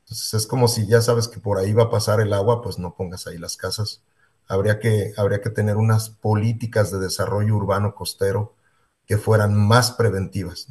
Entonces 0.00 0.34
es 0.34 0.46
como 0.46 0.68
si 0.68 0.86
ya 0.86 1.00
sabes 1.00 1.28
que 1.28 1.40
por 1.40 1.58
ahí 1.58 1.72
va 1.72 1.84
a 1.84 1.90
pasar 1.90 2.20
el 2.20 2.32
agua, 2.32 2.62
pues 2.62 2.78
no 2.78 2.94
pongas 2.94 3.26
ahí 3.26 3.38
las 3.38 3.56
casas. 3.56 4.02
Habría 4.48 4.78
que, 4.78 5.12
habría 5.16 5.40
que 5.40 5.50
tener 5.50 5.76
unas 5.76 6.10
políticas 6.10 6.90
de 6.92 6.98
desarrollo 6.98 7.56
urbano 7.56 7.94
costero 7.94 8.54
que 9.06 9.18
fueran 9.18 9.54
más 9.56 9.92
preventivas. 9.92 10.68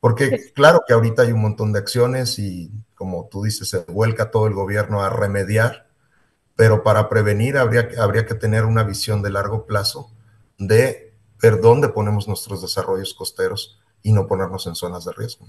Porque 0.00 0.52
claro 0.54 0.82
que 0.86 0.94
ahorita 0.94 1.22
hay 1.22 1.32
un 1.32 1.42
montón 1.42 1.72
de 1.72 1.78
acciones 1.78 2.38
y 2.38 2.72
como 2.94 3.28
tú 3.30 3.42
dices, 3.42 3.68
se 3.68 3.78
vuelca 3.80 4.30
todo 4.30 4.46
el 4.46 4.54
gobierno 4.54 5.02
a 5.02 5.10
remediar, 5.10 5.88
pero 6.56 6.82
para 6.82 7.08
prevenir 7.08 7.56
habría, 7.56 7.88
habría 7.98 8.26
que 8.26 8.34
tener 8.34 8.64
una 8.64 8.84
visión 8.84 9.22
de 9.22 9.30
largo 9.30 9.66
plazo 9.66 10.12
de 10.58 11.11
ver 11.42 11.60
dónde 11.60 11.88
ponemos 11.88 12.28
nuestros 12.28 12.62
desarrollos 12.62 13.14
costeros 13.14 13.80
y 14.02 14.12
no 14.12 14.26
ponernos 14.26 14.66
en 14.68 14.76
zonas 14.76 15.04
de 15.04 15.12
riesgo. 15.12 15.46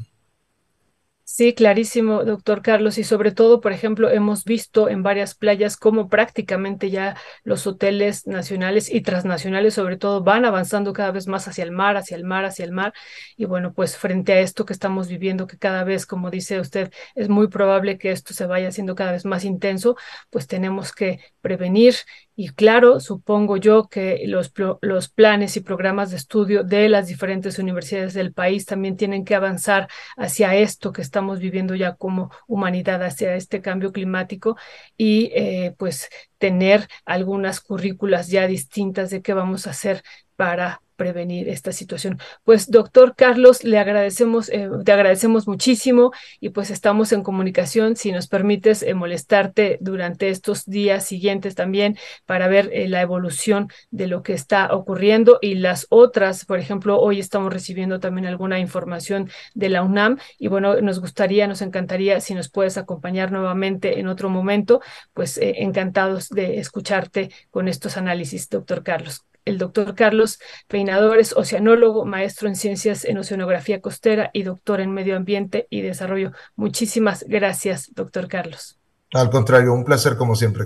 Sí, 1.26 1.54
clarísimo, 1.54 2.26
doctor 2.26 2.62
Carlos. 2.62 2.98
Y 2.98 3.04
sobre 3.04 3.32
todo, 3.32 3.62
por 3.62 3.72
ejemplo, 3.72 4.10
hemos 4.10 4.44
visto 4.44 4.90
en 4.90 5.04
varias 5.04 5.36
playas 5.36 5.78
cómo 5.78 6.10
prácticamente 6.10 6.92
ya 6.92 7.16
los 7.44 7.66
hoteles 7.66 8.28
nacionales 8.28 8.94
y 8.94 9.02
transnacionales, 9.02 9.74
sobre 9.74 9.98
todo, 9.98 10.22
van 10.22 10.46
avanzando 10.46 10.94
cada 10.94 11.12
vez 11.12 11.28
más 11.28 11.48
hacia 11.48 11.64
el 11.64 11.72
mar, 11.72 11.96
hacia 11.98 12.18
el 12.18 12.26
mar, 12.26 12.46
hacia 12.46 12.66
el 12.66 12.72
mar. 12.72 12.94
Y 13.38 13.46
bueno, 13.46 13.74
pues 13.74 13.98
frente 13.98 14.34
a 14.34 14.42
esto 14.42 14.66
que 14.66 14.74
estamos 14.74 15.08
viviendo, 15.08 15.48
que 15.48 15.58
cada 15.58 15.84
vez, 15.86 16.06
como 16.06 16.30
dice 16.30 16.60
usted, 16.60 16.92
es 17.16 17.30
muy 17.30 17.48
probable 17.48 17.98
que 17.98 18.12
esto 18.12 18.34
se 18.34 18.46
vaya 18.46 18.68
haciendo 18.68 18.94
cada 18.94 19.14
vez 19.14 19.26
más 19.26 19.46
intenso, 19.46 19.96
pues 20.30 20.46
tenemos 20.46 20.92
que 20.92 21.20
prevenir 21.42 21.96
y 22.36 22.50
claro, 22.50 23.00
supongo 23.00 23.58
yo 23.58 23.88
que 23.88 24.24
los, 24.28 24.52
los, 24.82 25.10
planes 25.10 25.56
y 25.58 25.62
programas 25.62 26.12
de 26.12 26.18
estudio 26.18 26.64
de 26.64 26.90
las 26.90 27.08
diferentes 27.08 27.60
universidades 27.60 28.14
del 28.14 28.34
país 28.34 28.66
también 28.66 28.98
tienen 28.98 29.24
que 29.24 29.36
avanzar 29.36 29.88
hacia 30.18 30.56
esto 30.56 30.92
que 30.92 31.02
estamos 31.02 31.40
viviendo 31.40 31.76
ya 31.76 31.96
como 31.96 32.32
humanidad, 32.48 33.04
hacia 33.04 33.36
este 33.36 33.62
cambio 33.62 33.92
climático 33.92 34.58
y 34.98 35.32
eh, 35.36 35.76
pues 35.78 36.10
tener 36.40 36.88
algunas 37.06 37.62
currículas 37.62 38.30
ya 38.30 38.48
distintas 38.48 39.10
de 39.10 39.22
qué 39.22 39.34
vamos 39.34 39.68
a 39.68 39.72
hacer 39.72 40.04
para 40.36 40.83
prevenir 40.96 41.50
esta 41.50 41.72
situación. 41.72 42.20
Pues 42.44 42.70
doctor 42.70 43.16
Carlos, 43.16 43.64
le 43.64 43.80
agradecemos, 43.80 44.50
eh, 44.50 44.70
te 44.86 44.92
agradecemos 44.92 45.48
muchísimo 45.48 46.12
y 46.40 46.50
pues 46.50 46.70
estamos 46.70 47.12
en 47.12 47.24
comunicación. 47.24 47.96
Si 47.96 48.12
nos 48.12 48.28
permites 48.28 48.84
eh, 48.84 48.94
molestarte 48.94 49.78
durante 49.82 50.30
estos 50.30 50.66
días 50.66 51.06
siguientes 51.06 51.56
también 51.56 51.98
para 52.26 52.48
ver 52.48 52.70
eh, 52.74 52.88
la 52.88 53.02
evolución 53.02 53.70
de 53.92 54.08
lo 54.08 54.24
que 54.24 54.34
está 54.34 54.74
ocurriendo 54.74 55.40
y 55.42 55.56
las 55.56 55.88
otras, 55.90 56.46
por 56.46 56.60
ejemplo, 56.60 57.00
hoy 57.00 57.20
estamos 57.20 57.54
recibiendo 57.54 58.00
también 58.00 58.26
alguna 58.28 58.60
información 58.60 59.30
de 59.54 59.70
la 59.70 59.84
UNAM 59.84 60.18
y 60.38 60.48
bueno, 60.48 60.80
nos 60.82 61.00
gustaría, 61.00 61.48
nos 61.48 61.62
encantaría 61.62 62.20
si 62.22 62.34
nos 62.34 62.50
puedes 62.50 62.78
acompañar 62.78 63.32
nuevamente 63.32 64.00
en 64.00 64.08
otro 64.08 64.30
momento, 64.30 64.82
pues 65.14 65.40
encantados 65.42 66.30
de 66.30 66.60
escucharte 66.60 67.30
con 67.52 67.68
estos 67.68 67.98
análisis, 67.98 68.50
doctor 68.50 68.84
Carlos 68.84 69.26
el 69.46 69.58
doctor 69.58 69.96
Carlos 69.96 70.40
Peinador 70.68 71.20
es 71.20 71.34
oceanólogo, 71.34 72.06
maestro 72.06 72.48
en 72.48 72.56
ciencias 72.56 73.06
en 73.06 73.18
oceanografía 73.18 73.82
costera 73.82 74.30
y 74.34 74.44
doctor 74.44 74.82
en 74.82 74.92
medio 74.92 75.16
ambiente 75.16 75.68
y 75.70 75.82
desarrollo. 75.82 76.32
Muchísimas 76.56 77.26
gracias, 77.28 77.94
doctor 77.94 78.28
Carlos. 78.28 78.80
Al 79.14 79.30
contrario, 79.30 79.74
un 79.74 79.86
placer 79.86 80.18
como 80.18 80.36
siempre. 80.36 80.66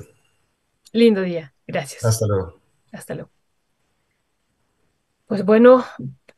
Lindo 0.94 1.22
día. 1.22 1.54
Gracias. 1.66 2.06
Hasta 2.06 2.26
luego. 2.28 2.60
Hasta 2.92 3.16
luego. 3.16 3.30
Pues 5.26 5.44
bueno, 5.44 5.84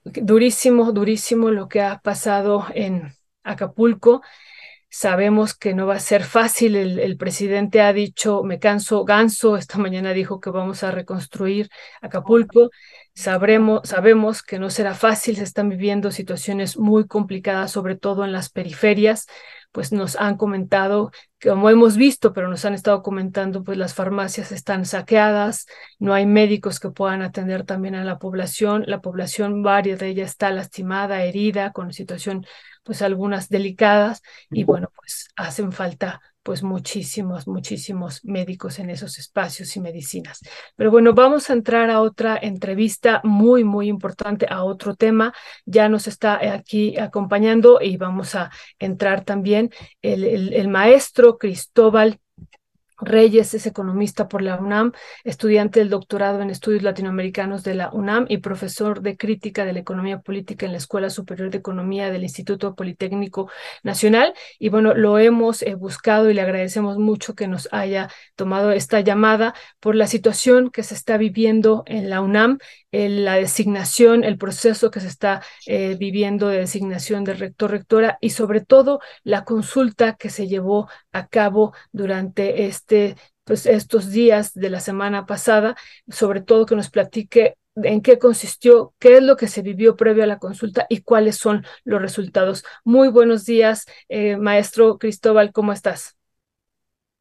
durísimo, 0.03 0.91
durísimo 0.91 1.51
lo 1.51 1.69
que 1.69 1.81
ha 1.81 1.99
pasado 1.99 2.65
en 2.73 3.13
Acapulco. 3.43 4.23
Sabemos 4.91 5.53
que 5.53 5.73
no 5.75 5.85
va 5.85 5.95
a 5.95 5.99
ser 5.99 6.23
fácil. 6.23 6.75
El, 6.75 7.17
presidente 7.17 7.81
ha 7.81 7.93
dicho, 7.93 8.43
me 8.43 8.59
canso, 8.59 9.05
ganso. 9.05 9.55
Esta 9.55 9.77
mañana 9.77 10.13
dijo 10.13 10.39
que 10.39 10.49
vamos 10.49 10.83
a 10.83 10.91
reconstruir 10.91 11.69
Acapulco. 12.01 12.71
Sabremos, 13.13 13.81
sabemos 13.83 14.43
que 14.43 14.59
no 14.59 14.69
será 14.69 14.93
fácil. 14.93 15.35
Se 15.35 15.43
están 15.43 15.69
viviendo 15.69 16.11
situaciones 16.11 16.77
muy 16.77 17.07
complicadas, 17.07 17.71
sobre 17.71 17.95
todo 17.95 18.23
en 18.25 18.31
las 18.31 18.49
periferias 18.49 19.27
pues 19.71 19.91
nos 19.91 20.15
han 20.15 20.37
comentado, 20.37 21.11
como 21.41 21.69
hemos 21.69 21.95
visto, 21.95 22.33
pero 22.33 22.47
nos 22.49 22.65
han 22.65 22.73
estado 22.73 23.03
comentando, 23.03 23.63
pues 23.63 23.77
las 23.77 23.93
farmacias 23.93 24.51
están 24.51 24.85
saqueadas, 24.85 25.67
no 25.99 26.13
hay 26.13 26.25
médicos 26.25 26.79
que 26.79 26.89
puedan 26.89 27.21
atender 27.21 27.65
también 27.65 27.95
a 27.95 28.03
la 28.03 28.17
población, 28.17 28.83
la 28.87 29.01
población, 29.01 29.61
varias 29.61 29.99
de 29.99 30.07
ellas 30.07 30.31
está 30.31 30.51
lastimada, 30.51 31.23
herida, 31.23 31.71
con 31.71 31.93
situación, 31.93 32.45
pues 32.83 33.01
algunas 33.01 33.49
delicadas, 33.49 34.23
y 34.49 34.63
bueno, 34.63 34.91
pues 34.95 35.29
hacen 35.35 35.71
falta 35.71 36.21
pues 36.43 36.63
muchísimos, 36.63 37.47
muchísimos 37.47 38.23
médicos 38.23 38.79
en 38.79 38.89
esos 38.89 39.19
espacios 39.19 39.75
y 39.75 39.79
medicinas. 39.79 40.39
Pero 40.75 40.91
bueno, 40.91 41.13
vamos 41.13 41.49
a 41.49 41.53
entrar 41.53 41.89
a 41.89 42.01
otra 42.01 42.37
entrevista 42.41 43.21
muy, 43.23 43.63
muy 43.63 43.87
importante, 43.87 44.47
a 44.49 44.63
otro 44.63 44.95
tema. 44.95 45.33
Ya 45.65 45.89
nos 45.89 46.07
está 46.07 46.39
aquí 46.53 46.97
acompañando 46.97 47.79
y 47.81 47.97
vamos 47.97 48.35
a 48.35 48.51
entrar 48.79 49.23
también 49.23 49.71
el, 50.01 50.23
el, 50.23 50.53
el 50.53 50.67
maestro 50.67 51.37
Cristóbal 51.37 52.19
Reyes 53.01 53.53
es 53.53 53.65
economista 53.65 54.27
por 54.27 54.41
la 54.41 54.57
UNAM, 54.57 54.91
estudiante 55.23 55.79
del 55.79 55.89
doctorado 55.89 56.41
en 56.41 56.49
estudios 56.49 56.83
latinoamericanos 56.83 57.63
de 57.63 57.75
la 57.75 57.89
UNAM 57.91 58.25
y 58.29 58.37
profesor 58.37 59.01
de 59.01 59.17
crítica 59.17 59.65
de 59.65 59.73
la 59.73 59.79
economía 59.79 60.19
política 60.19 60.65
en 60.65 60.73
la 60.73 60.77
Escuela 60.77 61.09
Superior 61.09 61.49
de 61.49 61.57
Economía 61.57 62.09
del 62.11 62.23
Instituto 62.23 62.75
Politécnico 62.75 63.49
Nacional. 63.83 64.33
Y 64.57 64.69
bueno, 64.69 64.93
lo 64.93 65.17
hemos 65.19 65.61
eh, 65.61 65.75
buscado 65.75 66.29
y 66.29 66.33
le 66.33 66.41
agradecemos 66.41 66.97
mucho 66.97 67.35
que 67.35 67.47
nos 67.47 67.69
haya 67.71 68.09
tomado 68.35 68.71
esta 68.71 68.99
llamada 69.01 69.53
por 69.79 69.95
la 69.95 70.07
situación 70.07 70.69
que 70.71 70.83
se 70.83 70.95
está 70.95 71.17
viviendo 71.17 71.83
en 71.85 72.09
la 72.09 72.21
UNAM, 72.21 72.59
la 72.91 73.35
designación, 73.35 74.23
el 74.23 74.37
proceso 74.37 74.89
que 74.89 74.99
se 74.99 75.07
está 75.07 75.41
eh, 75.67 75.95
viviendo 75.99 76.47
de 76.47 76.57
designación 76.57 77.23
del 77.23 77.37
rector-rectora 77.37 78.17
y 78.19 78.31
sobre 78.31 78.61
todo 78.61 78.99
la 79.23 79.43
consulta 79.43 80.15
que 80.15 80.29
se 80.29 80.47
llevó 80.47 80.89
a 81.11 81.27
cabo 81.27 81.73
durante 81.91 82.65
este 82.65 83.15
pues, 83.43 83.65
estos 83.65 84.11
días 84.11 84.53
de 84.53 84.69
la 84.69 84.79
semana 84.79 85.25
pasada, 85.25 85.75
sobre 86.07 86.41
todo 86.41 86.65
que 86.67 86.75
nos 86.75 86.91
platique 86.91 87.55
en 87.75 88.01
qué 88.01 88.19
consistió, 88.19 88.93
qué 88.99 89.17
es 89.17 89.23
lo 89.23 89.37
que 89.37 89.47
se 89.47 89.61
vivió 89.61 89.95
previo 89.95 90.23
a 90.23 90.27
la 90.27 90.37
consulta 90.37 90.85
y 90.89 91.01
cuáles 91.01 91.37
son 91.37 91.65
los 91.83 92.01
resultados. 92.01 92.63
Muy 92.83 93.07
buenos 93.07 93.45
días, 93.45 93.85
eh, 94.07 94.37
maestro 94.37 94.97
Cristóbal, 94.99 95.51
¿cómo 95.51 95.73
estás? 95.73 96.15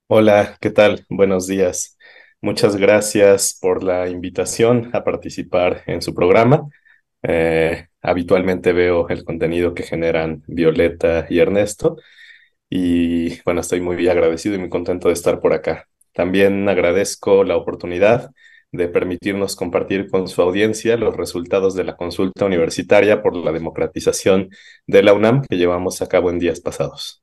Hola, 0.06 0.56
¿qué 0.60 0.70
tal? 0.70 1.06
Buenos 1.08 1.46
días. 1.46 1.96
Muchas 2.40 2.76
gracias 2.76 3.58
por 3.60 3.82
la 3.82 4.08
invitación 4.08 4.90
a 4.92 5.04
participar 5.04 5.82
en 5.86 6.02
su 6.02 6.14
programa. 6.14 6.68
Eh, 7.22 7.88
habitualmente 8.00 8.72
veo 8.72 9.08
el 9.08 9.24
contenido 9.24 9.74
que 9.74 9.82
generan 9.82 10.42
Violeta 10.46 11.26
y 11.28 11.38
Ernesto 11.40 11.96
y 12.70 13.40
bueno, 13.42 13.60
estoy 13.60 13.80
muy 13.80 14.08
agradecido 14.08 14.54
y 14.54 14.58
muy 14.58 14.68
contento 14.68 15.08
de 15.08 15.14
estar 15.14 15.40
por 15.40 15.52
acá. 15.52 15.88
También 16.12 16.68
agradezco 16.68 17.44
la 17.44 17.56
oportunidad 17.56 18.30
de 18.72 18.88
permitirnos 18.88 19.56
compartir 19.56 20.08
con 20.10 20.28
su 20.28 20.42
audiencia 20.42 20.96
los 20.96 21.16
resultados 21.16 21.74
de 21.74 21.84
la 21.84 21.96
consulta 21.96 22.44
universitaria 22.44 23.22
por 23.22 23.34
la 23.36 23.52
democratización 23.52 24.50
de 24.86 25.02
la 25.02 25.14
UNAM 25.14 25.42
que 25.48 25.56
llevamos 25.56 26.02
a 26.02 26.08
cabo 26.08 26.30
en 26.30 26.38
días 26.38 26.60
pasados. 26.60 27.22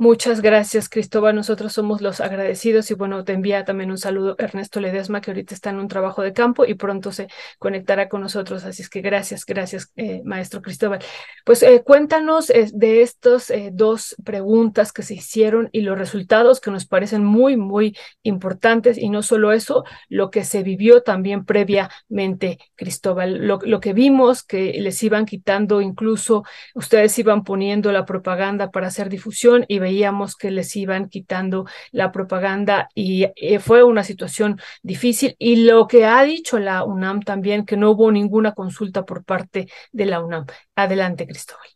Muchas 0.00 0.42
gracias, 0.42 0.88
Cristóbal. 0.88 1.34
Nosotros 1.34 1.72
somos 1.72 2.00
los 2.00 2.20
agradecidos 2.20 2.88
y 2.92 2.94
bueno, 2.94 3.24
te 3.24 3.32
envía 3.32 3.64
también 3.64 3.90
un 3.90 3.98
saludo 3.98 4.36
Ernesto 4.38 4.78
Ledesma, 4.78 5.20
que 5.20 5.32
ahorita 5.32 5.54
está 5.54 5.70
en 5.70 5.80
un 5.80 5.88
trabajo 5.88 6.22
de 6.22 6.32
campo 6.32 6.64
y 6.64 6.74
pronto 6.74 7.10
se 7.10 7.26
conectará 7.58 8.08
con 8.08 8.20
nosotros. 8.20 8.64
Así 8.64 8.82
es 8.82 8.88
que 8.90 9.00
gracias, 9.00 9.44
gracias, 9.44 9.90
eh, 9.96 10.22
maestro 10.24 10.62
Cristóbal. 10.62 11.00
Pues 11.44 11.64
eh, 11.64 11.82
cuéntanos 11.84 12.48
eh, 12.50 12.70
de 12.72 13.02
estas 13.02 13.52
dos 13.72 14.14
preguntas 14.24 14.92
que 14.92 15.02
se 15.02 15.14
hicieron 15.14 15.68
y 15.72 15.80
los 15.80 15.98
resultados 15.98 16.60
que 16.60 16.70
nos 16.70 16.86
parecen 16.86 17.24
muy, 17.24 17.56
muy 17.56 17.96
importantes 18.22 18.98
y 18.98 19.08
no 19.08 19.24
solo 19.24 19.50
eso, 19.50 19.82
lo 20.08 20.30
que 20.30 20.44
se 20.44 20.62
vivió 20.62 21.02
también 21.02 21.44
previamente, 21.44 22.60
Cristóbal. 22.76 23.48
Lo, 23.48 23.58
lo 23.64 23.80
que 23.80 23.94
vimos 23.94 24.44
que 24.44 24.74
les 24.74 25.02
iban 25.02 25.26
quitando, 25.26 25.80
incluso 25.80 26.44
ustedes 26.76 27.18
iban 27.18 27.42
poniendo 27.42 27.90
la 27.90 28.04
propaganda 28.04 28.70
para 28.70 28.86
hacer 28.86 29.08
difusión 29.08 29.64
y 29.66 29.87
veíamos 29.88 30.36
que 30.36 30.50
les 30.50 30.76
iban 30.76 31.08
quitando 31.08 31.66
la 31.92 32.12
propaganda 32.12 32.88
y 32.94 33.26
eh, 33.36 33.58
fue 33.58 33.82
una 33.82 34.04
situación 34.04 34.60
difícil. 34.82 35.34
Y 35.38 35.64
lo 35.64 35.86
que 35.86 36.04
ha 36.04 36.22
dicho 36.24 36.58
la 36.58 36.84
UNAM 36.84 37.22
también, 37.22 37.64
que 37.64 37.76
no 37.76 37.92
hubo 37.92 38.12
ninguna 38.12 38.52
consulta 38.52 39.04
por 39.04 39.24
parte 39.24 39.68
de 39.92 40.06
la 40.06 40.20
UNAM. 40.20 40.44
Adelante, 40.76 41.26
Cristóbal. 41.26 41.68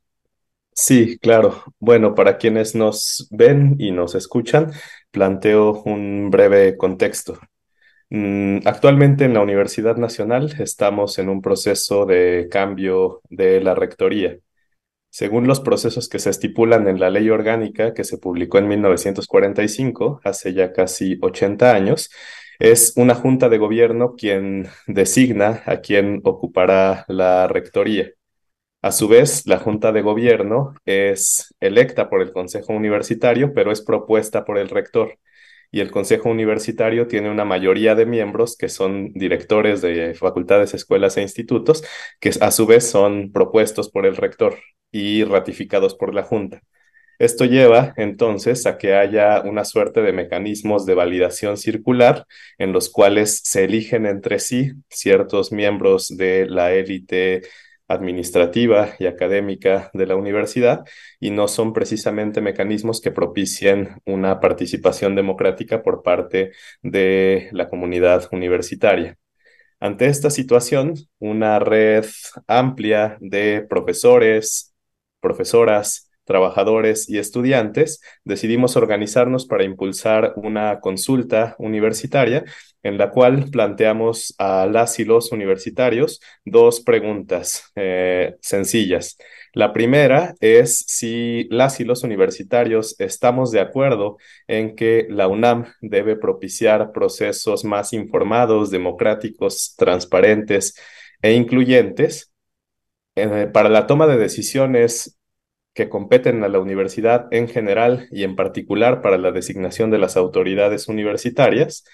Sí, 0.75 1.19
claro. 1.19 1.63
Bueno, 1.79 2.15
para 2.15 2.37
quienes 2.39 2.75
nos 2.75 3.29
ven 3.31 3.77
y 3.79 3.91
nos 3.93 4.15
escuchan, 4.15 4.73
planteo 5.11 5.83
un 5.85 6.31
breve 6.31 6.77
contexto. 6.77 7.39
Mm, 8.11 8.59
actualmente 8.67 9.25
en 9.25 9.35
la 9.35 9.41
Universidad 9.41 9.97
Nacional 9.97 10.55
estamos 10.59 11.19
en 11.19 11.31
un 11.31 11.41
proceso 11.41 12.05
de 12.05 12.49
cambio 12.51 13.23
de 13.31 13.61
la 13.63 13.75
rectoría 13.75 14.37
según 15.13 15.47
los 15.47 15.61
procesos 15.61 16.09
que 16.09 16.19
se 16.19 16.31
estipulan 16.31 16.89
en 16.89 16.99
la 16.99 17.11
ley 17.11 17.29
orgánica 17.29 17.93
que 17.93 18.03
se 18.03 18.17
publicó 18.19 18.59
en 18.59 18.69
1945, 18.69 20.23
hace 20.25 20.55
ya 20.55 20.73
casi 20.73 21.19
80 21.21 21.75
años, 21.75 22.11
es 22.59 22.95
una 22.97 23.15
junta 23.15 23.51
de 23.51 23.59
gobierno 23.59 24.15
quien 24.17 24.69
designa 24.87 25.63
a 25.67 25.79
quien 25.83 26.23
ocupará 26.25 27.05
la 27.09 27.47
rectoría. 27.47 28.11
A 28.83 28.91
su 28.93 29.07
vez, 29.09 29.47
la 29.47 29.59
junta 29.59 29.93
de 29.93 30.03
gobierno 30.03 30.75
es 30.87 31.55
electa 31.61 32.09
por 32.09 32.23
el 32.23 32.33
Consejo 32.33 32.73
Universitario, 32.73 33.53
pero 33.55 33.71
es 33.71 33.83
propuesta 33.83 34.45
por 34.47 34.59
el 34.59 34.71
rector. 34.71 35.19
Y 35.71 35.81
el 35.81 35.91
Consejo 35.91 36.31
Universitario 36.31 37.07
tiene 37.07 37.31
una 37.31 37.45
mayoría 37.45 37.95
de 37.95 38.07
miembros 38.07 38.57
que 38.57 38.71
son 38.71 39.13
directores 39.13 39.83
de 39.83 40.15
facultades, 40.15 40.75
escuelas 40.75 41.19
e 41.19 41.23
institutos, 41.23 41.85
que 42.21 42.31
a 42.41 42.51
su 42.51 42.67
vez 42.67 42.89
son 42.91 43.31
propuestos 43.33 43.91
por 43.91 44.07
el 44.07 44.17
rector 44.17 44.57
y 44.93 45.25
ratificados 45.25 45.95
por 45.97 46.15
la 46.15 46.23
Junta. 46.23 46.63
Esto 47.19 47.45
lleva 47.45 47.95
entonces 47.97 48.67
a 48.67 48.79
que 48.79 48.95
haya 48.95 49.43
una 49.43 49.65
suerte 49.65 50.03
de 50.03 50.13
mecanismos 50.13 50.87
de 50.87 50.95
validación 50.95 51.57
circular 51.57 52.27
en 52.59 52.73
los 52.73 52.91
cuales 52.91 53.41
se 53.45 53.65
eligen 53.65 54.07
entre 54.07 54.39
sí 54.41 54.73
ciertos 54.91 55.53
miembros 55.53 56.09
de 56.17 56.47
la 56.47 56.73
élite 56.73 57.43
administrativa 57.89 58.91
y 58.99 59.07
académica 59.07 59.91
de 59.95 60.07
la 60.07 60.17
universidad 60.17 60.85
y 61.21 61.31
no 61.31 61.49
son 61.49 61.73
precisamente 61.73 62.41
mecanismos 62.41 63.01
que 63.01 63.11
propicien 63.11 64.01
una 64.05 64.41
participación 64.41 65.15
democrática 65.15 65.83
por 65.83 66.03
parte 66.03 66.53
de 66.83 67.49
la 67.53 67.69
comunidad 67.69 68.29
universitaria. 68.33 69.17
Ante 69.81 70.07
esta 70.07 70.31
situación, 70.31 70.95
una 71.19 71.59
red 71.59 72.05
amplia 72.47 73.17
de 73.21 73.67
profesores, 73.69 74.72
profesoras, 75.23 76.11
trabajadores 76.25 77.09
y 77.09 77.19
estudiantes, 77.19 78.01
decidimos 78.25 78.77
organizarnos 78.77 79.47
para 79.47 79.65
impulsar 79.65 80.35
una 80.37 80.81
consulta 80.81 81.57
universitaria 81.59 82.45
en 82.83 82.99
la 82.99 83.11
cual 83.11 83.47
planteamos 83.51 84.35
a 84.39 84.67
las 84.67 84.99
y 84.99 85.05
los 85.05 85.33
universitarios 85.33 86.21
dos 86.45 86.81
preguntas 86.81 87.71
eh, 87.77 88.37
sencillas. 88.41 89.17
La 89.55 89.73
primera 89.73 90.35
es 90.41 90.79
si 90.87 91.47
las 91.51 91.79
y 91.81 91.85
los 91.85 92.03
universitarios 92.03 92.97
estamos 92.99 93.51
de 93.51 93.61
acuerdo 93.61 94.17
en 94.49 94.75
que 94.75 95.07
la 95.11 95.29
UNAM 95.29 95.67
debe 95.81 96.17
propiciar 96.17 96.93
procesos 96.93 97.65
más 97.65 97.93
informados, 97.93 98.71
democráticos, 98.71 99.75
transparentes 99.77 100.75
e 101.21 101.35
incluyentes 101.35 102.32
eh, 103.17 103.49
para 103.53 103.69
la 103.69 103.87
toma 103.87 104.07
de 104.07 104.19
decisiones 104.19 105.19
que 105.75 105.89
competen 105.89 106.45
a 106.45 106.49
la 106.49 106.61
universidad 106.61 107.29
en 107.31 107.49
general 107.49 108.09
y 108.11 108.25
en 108.25 108.37
particular 108.37 109.03
para 109.03 109.19
la 109.19 109.33
designación 109.33 109.91
de 109.91 109.99
las 109.99 110.17
autoridades 110.17 110.89
universitarias. 110.89 111.85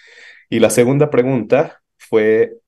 Y 0.51 0.61
la 0.61 0.71
segunda 0.71 1.11
pregunta 1.11 1.83
fue, 1.97 2.59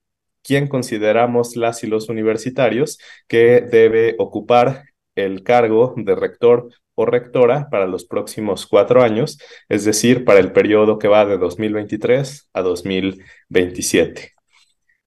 ¿quién 0.43 0.69
consideramos 0.69 1.57
las 1.57 1.83
y 1.85 1.87
los 1.89 2.09
universitarios 2.09 2.99
que 3.29 3.61
debe 3.61 4.15
ocupar 4.19 4.85
el 5.17 5.43
cargo 5.43 5.95
de 5.97 6.15
rector 6.15 6.69
o 6.95 7.07
rectora 7.07 7.69
para 7.71 7.87
los 7.87 8.05
próximos 8.05 8.67
cuatro 8.67 9.03
años, 9.03 9.39
es 9.69 9.85
decir, 9.85 10.25
para 10.25 10.41
el 10.41 10.53
periodo 10.53 10.99
que 10.99 11.09
va 11.09 11.25
de 11.25 11.39
2023 11.39 12.51
a 12.53 12.63
2027. 12.63 14.40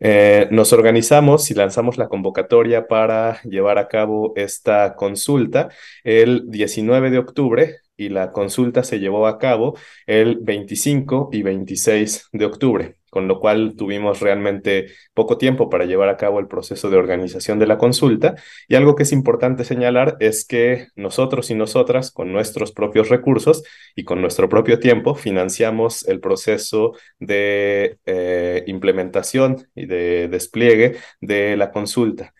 Eh, 0.05 0.49
nos 0.51 0.73
organizamos 0.73 1.49
y 1.49 1.53
lanzamos 1.53 1.97
la 1.97 2.09
convocatoria 2.09 2.87
para 2.87 3.41
llevar 3.43 3.77
a 3.77 3.87
cabo 3.87 4.33
esta 4.35 4.95
consulta 4.95 5.69
el 6.03 6.51
19 6.51 7.09
de 7.09 7.19
octubre 7.19 7.77
y 7.95 8.09
la 8.09 8.33
consulta 8.33 8.83
se 8.83 8.99
llevó 8.99 9.27
a 9.27 9.37
cabo 9.37 9.77
el 10.05 10.39
25 10.41 11.29
y 11.31 11.43
26 11.43 12.27
de 12.33 12.45
octubre, 12.45 12.97
con 13.13 13.27
lo 13.27 13.39
cual 13.39 13.75
tuvimos 13.77 14.21
realmente 14.21 14.87
poco 15.13 15.37
tiempo 15.37 15.69
para 15.69 15.85
llevar 15.85 16.09
a 16.09 16.17
cabo 16.17 16.39
el 16.39 16.47
proceso 16.47 16.89
de 16.89 16.97
organización 16.97 17.59
de 17.59 17.67
la 17.67 17.77
consulta. 17.77 18.33
Y 18.67 18.73
algo 18.73 18.95
que 18.95 19.03
es 19.03 19.11
importante 19.11 19.65
señalar 19.65 20.17
es 20.19 20.45
que 20.45 20.87
nosotros 20.95 21.51
y 21.51 21.53
nosotras, 21.53 22.09
con 22.11 22.33
nuestros 22.33 22.71
propios 22.71 23.09
recursos 23.09 23.63
y 23.95 24.03
con 24.03 24.19
nuestro 24.19 24.49
propio 24.49 24.79
tiempo, 24.79 25.13
financiamos 25.13 26.07
el 26.07 26.19
proceso 26.19 26.93
de 27.19 27.99
eh, 28.07 28.63
implementación 28.65 29.67
y 29.75 29.85
de 29.85 30.27
despliegue 30.27 30.95
de 31.21 31.55
la 31.55 31.69
consulta. 31.69 32.33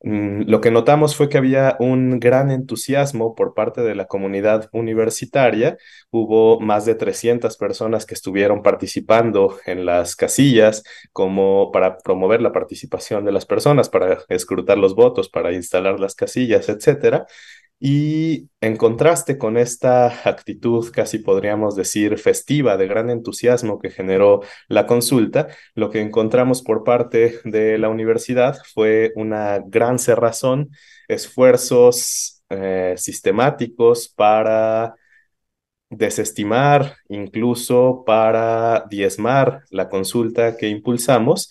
Mm, 0.00 0.42
lo 0.48 0.60
que 0.60 0.70
notamos 0.70 1.16
fue 1.16 1.28
que 1.28 1.38
había 1.38 1.76
un 1.80 2.20
gran 2.20 2.52
entusiasmo 2.52 3.34
por 3.34 3.54
parte 3.54 3.80
de 3.82 3.96
la 3.96 4.06
comunidad 4.06 4.68
universitaria. 4.72 5.76
Hubo 6.10 6.60
más 6.60 6.84
de 6.86 6.94
300 6.94 7.56
personas 7.56 8.06
que 8.06 8.14
estuvieron 8.14 8.62
participando 8.62 9.58
en 9.66 9.84
las 9.86 10.14
casillas 10.14 10.84
como 11.12 11.72
para 11.72 11.98
promover 11.98 12.40
la 12.40 12.52
participación 12.52 13.24
de 13.24 13.32
las 13.32 13.44
personas, 13.44 13.88
para 13.88 14.18
escrutar 14.28 14.78
los 14.78 14.94
votos, 14.94 15.28
para 15.28 15.52
instalar 15.52 15.98
las 15.98 16.14
casillas, 16.14 16.68
etcétera. 16.68 17.26
Y 17.80 18.50
en 18.60 18.76
contraste 18.76 19.38
con 19.38 19.56
esta 19.56 20.28
actitud, 20.28 20.90
casi 20.92 21.18
podríamos 21.20 21.76
decir 21.76 22.18
festiva, 22.18 22.76
de 22.76 22.88
gran 22.88 23.08
entusiasmo 23.08 23.78
que 23.78 23.90
generó 23.90 24.40
la 24.68 24.86
consulta, 24.86 25.48
lo 25.74 25.88
que 25.90 26.00
encontramos 26.00 26.62
por 26.62 26.82
parte 26.82 27.40
de 27.44 27.78
la 27.78 27.88
universidad 27.88 28.58
fue 28.74 29.12
una 29.14 29.60
gran 29.64 30.00
cerrazón, 30.00 30.70
esfuerzos 31.06 32.42
eh, 32.50 32.94
sistemáticos 32.96 34.08
para 34.08 34.94
desestimar, 35.90 36.96
incluso 37.08 38.02
para 38.04 38.86
diezmar 38.90 39.62
la 39.70 39.88
consulta 39.88 40.56
que 40.56 40.68
impulsamos 40.68 41.50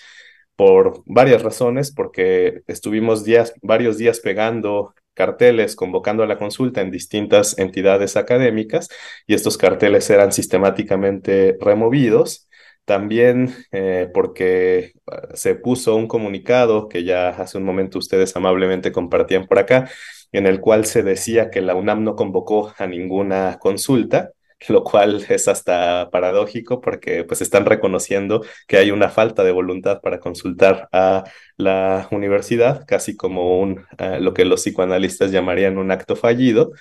por 0.56 1.04
varias 1.06 1.42
razones, 1.44 1.92
porque 1.94 2.64
estuvimos 2.68 3.24
días, 3.24 3.54
varios 3.62 3.98
días 3.98 4.20
pegando 4.20 4.94
carteles 5.18 5.76
convocando 5.76 6.24
a 6.24 6.28
la 6.28 6.38
consulta 6.38 6.82
en 6.82 6.92
distintas 6.92 7.58
entidades 7.58 8.16
académicas 8.16 8.88
y 9.26 9.34
estos 9.34 9.58
carteles 9.58 10.10
eran 10.10 10.32
sistemáticamente 10.32 11.58
removidos. 11.60 12.48
También 12.86 13.54
eh, 13.72 14.10
porque 14.14 14.94
ah, 15.08 15.30
se 15.34 15.56
puso 15.56 15.96
un 15.98 16.08
comunicado 16.08 16.88
que 16.88 17.04
ya 17.04 17.30
hace 17.30 17.58
un 17.58 17.66
momento 17.66 18.00
ustedes 18.00 18.36
amablemente 18.38 18.92
compartían 18.94 19.48
por 19.48 19.60
acá, 19.60 19.90
en 20.32 20.46
el 20.48 20.62
cual 20.62 20.86
se 20.86 21.04
decía 21.04 21.50
que 21.50 21.62
la 21.62 21.76
UNAM 21.76 22.04
no 22.04 22.16
convocó 22.16 22.74
a 22.78 22.88
ninguna 22.88 23.58
consulta 23.60 24.32
lo 24.70 24.84
cual 24.84 25.26
es 25.30 25.48
hasta 25.48 26.10
paradójico 26.12 26.82
porque 26.82 27.24
pues 27.24 27.42
están 27.42 27.66
reconociendo 27.66 28.44
que 28.68 28.78
hay 28.78 28.92
una 28.92 29.10
falta 29.10 29.44
de 29.44 29.52
voluntad 29.52 30.02
para 30.02 30.20
consultar 30.20 30.90
a 30.92 31.24
la 31.58 32.08
universidad, 32.12 32.86
casi 32.88 33.16
como 33.16 33.60
un, 33.60 33.86
eh, 33.98 34.20
lo 34.20 34.34
que 34.34 34.46
los 34.46 34.62
psicoanalistas 34.64 35.32
llamarían 35.32 35.78
un 35.78 35.92
acto 35.92 36.16
fallido. 36.16 36.72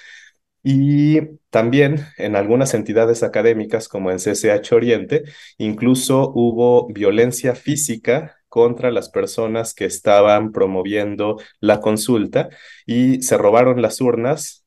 Y 0.62 1.20
también 1.50 2.06
en 2.18 2.34
algunas 2.34 2.74
entidades 2.74 3.22
académicas 3.22 3.88
como 3.88 4.10
en 4.10 4.18
CCH 4.18 4.72
Oriente, 4.72 5.22
incluso 5.58 6.32
hubo 6.34 6.88
violencia 6.88 7.54
física 7.54 8.36
contra 8.48 8.90
las 8.90 9.08
personas 9.08 9.74
que 9.74 9.84
estaban 9.84 10.50
promoviendo 10.50 11.36
la 11.60 11.80
consulta 11.80 12.48
y 12.84 13.22
se 13.22 13.38
robaron 13.38 13.80
las 13.80 14.00
urnas 14.00 14.65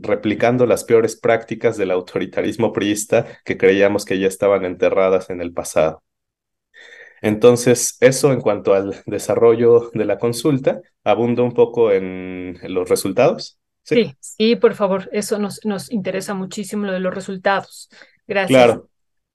replicando 0.00 0.66
las 0.66 0.84
peores 0.84 1.16
prácticas 1.16 1.76
del 1.76 1.90
autoritarismo 1.90 2.72
priista 2.72 3.26
que 3.44 3.56
creíamos 3.56 4.04
que 4.04 4.18
ya 4.18 4.26
estaban 4.26 4.64
enterradas 4.64 5.30
en 5.30 5.40
el 5.40 5.52
pasado. 5.52 6.02
Entonces, 7.22 7.96
eso 8.00 8.32
en 8.32 8.40
cuanto 8.40 8.74
al 8.74 9.02
desarrollo 9.06 9.90
de 9.92 10.04
la 10.04 10.18
consulta, 10.18 10.80
abundo 11.04 11.44
un 11.44 11.52
poco 11.52 11.92
en, 11.92 12.58
los 12.62 12.88
resultados. 12.88 13.58
¿Sí? 13.82 14.14
sí, 14.20 14.56
por 14.56 14.74
favor, 14.74 15.08
eso 15.12 15.38
nos, 15.38 15.64
nos 15.64 15.90
interesa 15.90 16.34
muchísimo 16.34 16.86
lo 16.86 16.92
de 16.92 17.00
los 17.00 17.14
resultados. 17.14 17.88
Gracias. 18.26 18.64
Claro. 18.64 18.90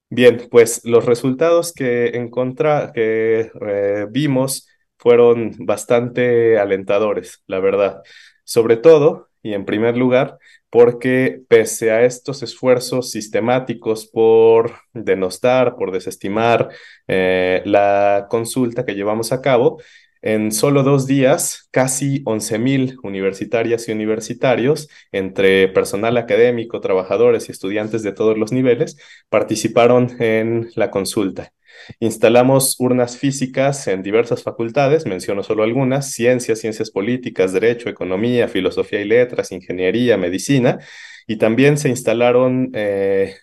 Bien, 0.09 0.47
pues 0.49 0.81
los 0.85 1.05
resultados 1.05 1.73
que, 1.73 2.09
encontra, 2.09 2.91
que 2.93 3.51
eh, 3.67 4.05
vimos 4.09 4.67
fueron 4.97 5.51
bastante 5.59 6.57
alentadores, 6.57 7.43
la 7.47 7.59
verdad. 7.59 8.01
Sobre 8.43 8.77
todo, 8.77 9.29
y 9.45 9.53
en 9.53 9.63
primer 9.63 9.95
lugar, 9.95 10.39
porque 10.71 11.41
pese 11.47 11.91
a 11.91 12.03
estos 12.03 12.41
esfuerzos 12.41 13.11
sistemáticos 13.11 14.07
por 14.07 14.73
denostar, 14.91 15.75
por 15.75 15.91
desestimar 15.91 16.69
eh, 17.07 17.61
la 17.63 18.25
consulta 18.27 18.85
que 18.85 18.95
llevamos 18.95 19.31
a 19.31 19.41
cabo, 19.41 19.79
en 20.23 20.51
solo 20.51 20.81
dos 20.81 21.05
días, 21.05 21.69
casi 21.69 22.23
11.000 22.23 22.97
universitarias 23.03 23.87
y 23.87 23.91
universitarios, 23.91 24.89
entre 25.11 25.67
personal 25.67 26.17
académico, 26.17 26.81
trabajadores 26.81 27.47
y 27.47 27.51
estudiantes 27.51 28.01
de 28.01 28.13
todos 28.13 28.39
los 28.39 28.51
niveles, 28.51 28.97
participaron 29.29 30.19
en 30.19 30.71
la 30.75 30.89
consulta. 30.89 31.51
Instalamos 31.99 32.75
urnas 32.79 33.17
físicas 33.17 33.87
en 33.87 34.03
diversas 34.03 34.43
facultades, 34.43 35.05
menciono 35.05 35.43
solo 35.43 35.63
algunas, 35.63 36.11
ciencias, 36.11 36.59
ciencias 36.59 36.91
políticas, 36.91 37.53
derecho, 37.53 37.89
economía, 37.89 38.47
filosofía 38.47 39.01
y 39.01 39.05
letras, 39.05 39.51
ingeniería, 39.51 40.17
medicina, 40.17 40.79
y 41.27 41.37
también 41.37 41.77
se 41.77 41.89
instalaron 41.89 42.71
eh, 42.73 43.35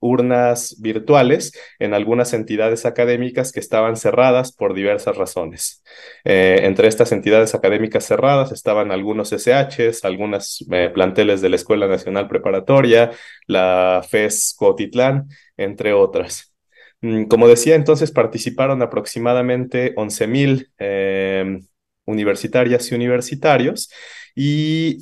urnas 0.00 0.76
virtuales 0.80 1.52
en 1.78 1.94
algunas 1.94 2.32
entidades 2.32 2.86
académicas 2.86 3.52
que 3.52 3.60
estaban 3.60 3.96
cerradas 3.96 4.52
por 4.52 4.74
diversas 4.74 5.16
razones. 5.16 5.82
Eh, 6.24 6.60
entre 6.62 6.88
estas 6.88 7.12
entidades 7.12 7.54
académicas 7.54 8.06
cerradas 8.06 8.50
estaban 8.52 8.90
algunos 8.90 9.32
SHs, 9.32 10.04
algunas 10.04 10.64
eh, 10.72 10.90
planteles 10.92 11.40
de 11.42 11.50
la 11.50 11.56
Escuela 11.56 11.86
Nacional 11.86 12.28
Preparatoria, 12.28 13.10
la 13.46 14.02
FES 14.08 14.54
Cotitlán, 14.58 15.28
entre 15.56 15.92
otras. 15.92 16.49
Mm, 17.02 17.24
como 17.24 17.48
decía, 17.48 17.74
entonces 17.76 18.10
participaron 18.12 18.82
aproximadamente 18.82 19.94
11.000 19.96 20.70
eh, 20.78 21.60
universitarias 22.04 22.90
y 22.90 22.94
universitarios 22.94 23.90
y 24.34 24.98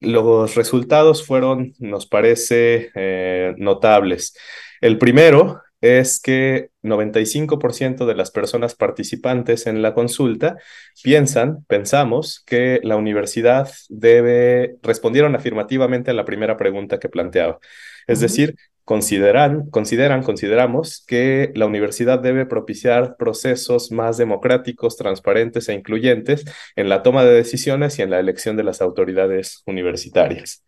los 0.00 0.54
resultados 0.56 1.26
fueron, 1.26 1.74
nos 1.78 2.06
parece, 2.06 2.90
eh, 2.94 3.54
notables. 3.58 4.36
El 4.80 4.98
primero 4.98 5.62
es 5.80 6.20
que 6.20 6.70
95% 6.82 8.06
de 8.06 8.14
las 8.14 8.30
personas 8.30 8.74
participantes 8.74 9.66
en 9.66 9.82
la 9.82 9.94
consulta 9.94 10.56
piensan, 11.02 11.64
pensamos 11.66 12.42
que 12.46 12.80
la 12.84 12.96
universidad 12.96 13.70
debe, 13.88 14.76
respondieron 14.82 15.34
afirmativamente 15.34 16.10
a 16.12 16.14
la 16.14 16.24
primera 16.24 16.56
pregunta 16.56 16.98
que 17.00 17.08
planteaba. 17.08 17.58
Es 18.06 18.20
decir, 18.20 18.56
consideran, 18.84 19.70
consideran, 19.70 20.22
consideramos 20.22 21.04
que 21.06 21.52
la 21.54 21.66
universidad 21.66 22.18
debe 22.18 22.46
propiciar 22.46 23.16
procesos 23.16 23.92
más 23.92 24.16
democráticos, 24.16 24.96
transparentes 24.96 25.68
e 25.68 25.74
incluyentes 25.74 26.44
en 26.76 26.88
la 26.88 27.02
toma 27.02 27.24
de 27.24 27.32
decisiones 27.32 27.98
y 27.98 28.02
en 28.02 28.10
la 28.10 28.20
elección 28.20 28.56
de 28.56 28.64
las 28.64 28.80
autoridades 28.80 29.62
universitarias. 29.66 30.64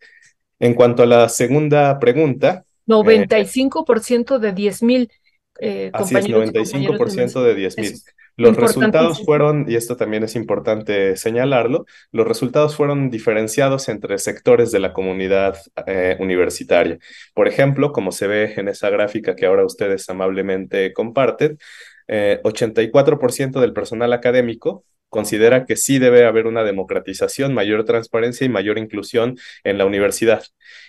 En 0.59 0.73
cuanto 0.73 1.03
a 1.03 1.05
la 1.05 1.29
segunda 1.29 1.99
pregunta. 1.99 2.63
95% 2.87 4.39
de 4.39 4.53
10.000 4.53 5.09
eh, 5.59 5.89
Así 5.93 6.15
es, 6.17 6.27
95% 6.27 7.43
de 7.43 7.55
10.000. 7.55 8.03
Los 8.37 8.57
resultados 8.57 9.23
fueron, 9.23 9.65
y 9.69 9.75
esto 9.75 9.95
también 9.95 10.23
es 10.23 10.35
importante 10.35 11.15
señalarlo, 11.15 11.85
los 12.11 12.27
resultados 12.27 12.75
fueron 12.75 13.09
diferenciados 13.09 13.87
entre 13.87 14.17
sectores 14.17 14.71
de 14.71 14.79
la 14.79 14.91
comunidad 14.91 15.57
eh, 15.87 16.17
universitaria. 16.19 16.99
Por 17.33 17.47
ejemplo, 17.47 17.93
como 17.93 18.11
se 18.11 18.27
ve 18.27 18.53
en 18.57 18.67
esa 18.67 18.89
gráfica 18.89 19.35
que 19.35 19.45
ahora 19.45 19.65
ustedes 19.65 20.09
amablemente 20.09 20.91
comparten, 20.91 21.57
84% 22.07 23.57
eh, 23.57 23.61
del 23.61 23.73
personal 23.73 24.13
académico 24.13 24.83
considera 25.15 25.63
que 25.65 25.77
sí 25.77 25.97
debe 25.97 26.25
haber 26.25 26.45
una 26.45 26.65
democratización, 26.65 27.53
mayor 27.53 27.85
transparencia 27.85 28.43
y 28.43 28.49
mayor 28.49 28.77
inclusión 28.77 29.37
en 29.63 29.77
la 29.77 29.85
universidad. 29.85 30.43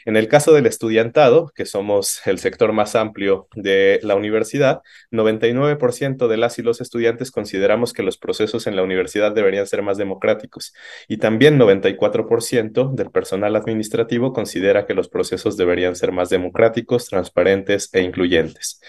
En 0.04 0.16
el 0.16 0.26
caso 0.26 0.52
del 0.52 0.66
estudiantado, 0.66 1.52
que 1.54 1.64
somos 1.64 2.26
el 2.26 2.40
sector 2.40 2.72
más 2.72 2.96
amplio 2.96 3.46
de 3.54 4.00
la 4.02 4.16
universidad, 4.16 4.80
99% 5.12 6.26
de 6.26 6.36
las 6.36 6.58
y 6.58 6.62
los 6.62 6.80
estudiantes 6.80 7.30
consideramos 7.30 7.92
que 7.92 8.02
los 8.02 8.18
procesos 8.18 8.66
en 8.66 8.74
la 8.74 8.82
universidad 8.82 9.30
deberían 9.30 9.68
ser 9.68 9.82
más 9.82 9.96
democráticos 9.96 10.74
y 11.06 11.18
también 11.18 11.56
94% 11.56 12.96
del 12.96 13.12
personal 13.12 13.54
administrativo 13.54 14.32
considera 14.32 14.86
que 14.86 14.94
los 14.94 15.08
procesos 15.08 15.56
deberían 15.56 15.94
ser 15.94 16.10
más 16.10 16.30
democráticos, 16.30 17.06
transparentes 17.06 17.90
e 17.92 18.02
incluyentes. 18.02 18.80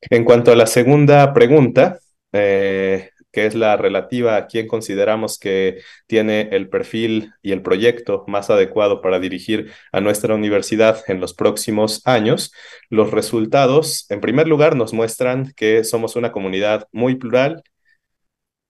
En 0.00 0.24
cuanto 0.24 0.52
a 0.52 0.56
la 0.56 0.66
segunda 0.66 1.34
pregunta, 1.34 1.98
eh, 2.32 3.10
que 3.36 3.44
es 3.44 3.54
la 3.54 3.76
relativa 3.76 4.36
a 4.36 4.46
quién 4.46 4.66
consideramos 4.66 5.38
que 5.38 5.82
tiene 6.06 6.48
el 6.52 6.70
perfil 6.70 7.34
y 7.42 7.52
el 7.52 7.60
proyecto 7.60 8.24
más 8.28 8.48
adecuado 8.48 9.02
para 9.02 9.20
dirigir 9.20 9.72
a 9.92 10.00
nuestra 10.00 10.34
universidad 10.34 11.04
en 11.06 11.20
los 11.20 11.34
próximos 11.34 12.00
años, 12.06 12.50
los 12.88 13.10
resultados, 13.10 14.06
en 14.10 14.22
primer 14.22 14.48
lugar, 14.48 14.74
nos 14.74 14.94
muestran 14.94 15.52
que 15.54 15.84
somos 15.84 16.16
una 16.16 16.32
comunidad 16.32 16.88
muy 16.92 17.16
plural. 17.16 17.62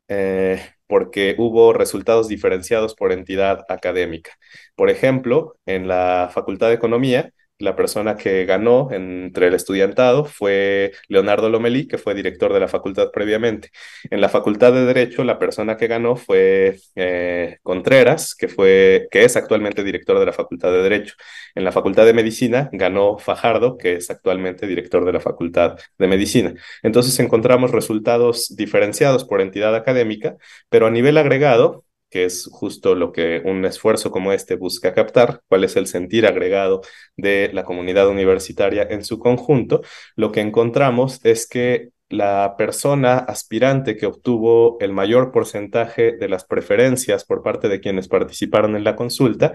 Eh, 0.08 0.60
porque 0.88 1.34
hubo 1.38 1.72
resultados 1.72 2.28
diferenciados 2.28 2.94
por 2.94 3.12
entidad 3.12 3.64
académica. 3.68 4.32
Por 4.76 4.90
ejemplo, 4.90 5.56
en 5.66 5.88
la 5.88 6.30
Facultad 6.32 6.68
de 6.68 6.74
Economía, 6.74 7.32
la 7.58 7.74
persona 7.74 8.16
que 8.16 8.44
ganó 8.44 8.88
entre 8.92 9.48
el 9.48 9.54
estudiantado 9.54 10.24
fue 10.24 10.92
Leonardo 11.08 11.48
Lomelí, 11.48 11.86
que 11.88 11.98
fue 11.98 12.14
director 12.14 12.52
de 12.52 12.60
la 12.60 12.68
facultad 12.68 13.10
previamente. 13.10 13.70
En 14.10 14.20
la 14.20 14.28
facultad 14.28 14.72
de 14.72 14.84
Derecho, 14.84 15.24
la 15.24 15.38
persona 15.38 15.76
que 15.76 15.86
ganó 15.86 16.16
fue 16.16 16.78
eh, 16.94 17.58
Contreras, 17.62 18.34
que, 18.34 18.48
fue, 18.48 19.08
que 19.10 19.24
es 19.24 19.36
actualmente 19.36 19.82
director 19.82 20.18
de 20.18 20.26
la 20.26 20.32
facultad 20.32 20.70
de 20.70 20.82
Derecho. 20.82 21.14
En 21.54 21.64
la 21.64 21.72
facultad 21.72 22.04
de 22.04 22.12
Medicina 22.12 22.68
ganó 22.72 23.18
Fajardo, 23.18 23.78
que 23.78 23.94
es 23.94 24.10
actualmente 24.10 24.66
director 24.66 25.04
de 25.06 25.12
la 25.12 25.20
facultad 25.20 25.78
de 25.98 26.06
Medicina. 26.08 26.54
Entonces 26.82 27.18
encontramos 27.20 27.70
resultados 27.72 28.54
diferenciados 28.54 29.24
por 29.24 29.40
entidad 29.40 29.74
académica, 29.74 30.36
pero 30.68 30.86
a 30.86 30.90
nivel 30.90 31.16
agregado, 31.16 31.85
que 32.16 32.24
es 32.24 32.48
justo 32.50 32.94
lo 32.94 33.12
que 33.12 33.42
un 33.44 33.66
esfuerzo 33.66 34.10
como 34.10 34.32
este 34.32 34.56
busca 34.56 34.94
captar, 34.94 35.42
cuál 35.48 35.64
es 35.64 35.76
el 35.76 35.86
sentir 35.86 36.26
agregado 36.26 36.80
de 37.14 37.50
la 37.52 37.64
comunidad 37.64 38.08
universitaria 38.08 38.84
en 38.88 39.04
su 39.04 39.18
conjunto, 39.18 39.82
lo 40.14 40.32
que 40.32 40.40
encontramos 40.40 41.20
es 41.24 41.46
que 41.46 41.90
la 42.08 42.54
persona 42.56 43.18
aspirante 43.18 43.96
que 43.96 44.06
obtuvo 44.06 44.78
el 44.80 44.92
mayor 44.92 45.32
porcentaje 45.32 46.12
de 46.12 46.28
las 46.28 46.44
preferencias 46.44 47.24
por 47.24 47.42
parte 47.42 47.68
de 47.68 47.80
quienes 47.80 48.08
participaron 48.08 48.76
en 48.76 48.84
la 48.84 48.96
consulta 48.96 49.52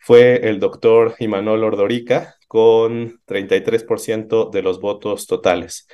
fue 0.00 0.48
el 0.48 0.60
doctor 0.60 1.14
Imanol 1.18 1.64
Ordorica 1.64 2.36
con 2.46 3.20
33% 3.26 4.50
de 4.50 4.62
los 4.62 4.80
votos 4.80 5.26
totales. 5.26 5.88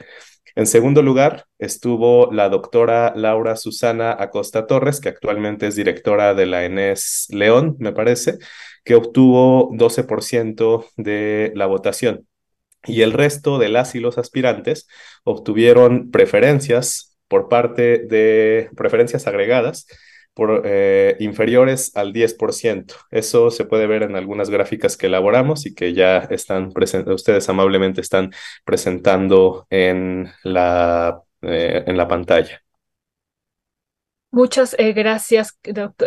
En 0.56 0.66
segundo 0.66 1.00
lugar, 1.02 1.44
estuvo 1.58 2.30
la 2.32 2.48
doctora 2.48 3.12
Laura 3.14 3.54
Susana 3.54 4.16
Acosta 4.18 4.66
Torres, 4.66 5.00
que 5.00 5.08
actualmente 5.08 5.68
es 5.68 5.76
directora 5.76 6.34
de 6.34 6.46
la 6.46 6.64
ENES 6.64 7.28
León, 7.30 7.76
me 7.78 7.92
parece, 7.92 8.38
que 8.84 8.96
obtuvo 8.96 9.70
12% 9.72 10.86
de 10.96 11.52
la 11.54 11.66
votación. 11.66 12.26
Y 12.86 13.02
el 13.02 13.12
resto 13.12 13.58
de 13.58 13.68
las 13.68 13.94
y 13.94 14.00
los 14.00 14.18
aspirantes 14.18 14.88
obtuvieron 15.24 16.10
preferencias 16.10 17.16
por 17.28 17.48
parte 17.48 17.98
de 17.98 18.70
preferencias 18.76 19.26
agregadas 19.26 19.86
por, 20.34 20.62
eh, 20.64 21.16
inferiores 21.20 21.96
al 21.96 22.12
10%. 22.12 22.94
Eso 23.10 23.50
se 23.50 23.64
puede 23.64 23.86
ver 23.86 24.02
en 24.02 24.16
algunas 24.16 24.50
gráficas 24.50 24.96
que 24.96 25.06
elaboramos 25.06 25.66
y 25.66 25.74
que 25.74 25.92
ya 25.92 26.18
están 26.30 26.72
ustedes 27.06 27.48
amablemente 27.48 28.00
están 28.00 28.30
presentando 28.64 29.66
en 29.70 30.28
la, 30.44 31.22
eh, 31.42 31.84
en 31.86 31.96
la 31.96 32.08
pantalla. 32.08 32.62
Muchas 34.32 34.76
eh, 34.78 34.92
gracias, 34.92 35.58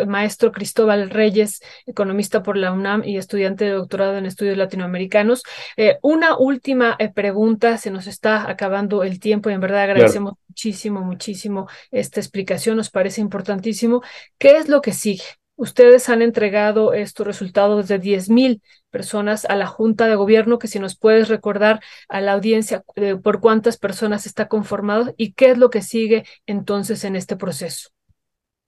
maestro 0.06 0.50
Cristóbal 0.50 1.10
Reyes, 1.10 1.60
economista 1.84 2.42
por 2.42 2.56
la 2.56 2.72
UNAM 2.72 3.04
y 3.04 3.18
estudiante 3.18 3.66
de 3.66 3.72
doctorado 3.72 4.16
en 4.16 4.24
estudios 4.24 4.56
latinoamericanos. 4.56 5.42
Eh, 5.76 5.98
una 6.00 6.38
última 6.38 6.96
eh, 6.98 7.12
pregunta, 7.12 7.76
se 7.76 7.90
nos 7.90 8.06
está 8.06 8.48
acabando 8.48 9.02
el 9.02 9.20
tiempo 9.20 9.50
y 9.50 9.52
en 9.52 9.60
verdad 9.60 9.82
agradecemos 9.82 10.34
muchísimo, 10.48 11.02
muchísimo 11.02 11.68
esta 11.90 12.18
explicación, 12.18 12.78
nos 12.78 12.88
parece 12.88 13.20
importantísimo. 13.20 14.00
¿Qué 14.38 14.56
es 14.56 14.70
lo 14.70 14.80
que 14.80 14.94
sigue? 14.94 15.24
Ustedes 15.56 16.08
han 16.08 16.22
entregado 16.22 16.94
estos 16.94 17.26
resultados 17.26 17.88
de 17.88 18.00
10.000 18.00 18.62
personas 18.88 19.44
a 19.44 19.54
la 19.54 19.66
Junta 19.66 20.08
de 20.08 20.14
Gobierno, 20.14 20.58
que 20.58 20.66
si 20.66 20.78
nos 20.78 20.96
puedes 20.96 21.28
recordar 21.28 21.80
a 22.08 22.22
la 22.22 22.32
audiencia 22.32 22.84
por 23.22 23.40
cuántas 23.40 23.76
personas 23.76 24.24
está 24.24 24.48
conformado 24.48 25.12
y 25.18 25.34
qué 25.34 25.50
es 25.50 25.58
lo 25.58 25.68
que 25.68 25.82
sigue 25.82 26.24
entonces 26.46 27.04
en 27.04 27.16
este 27.16 27.36
proceso. 27.36 27.93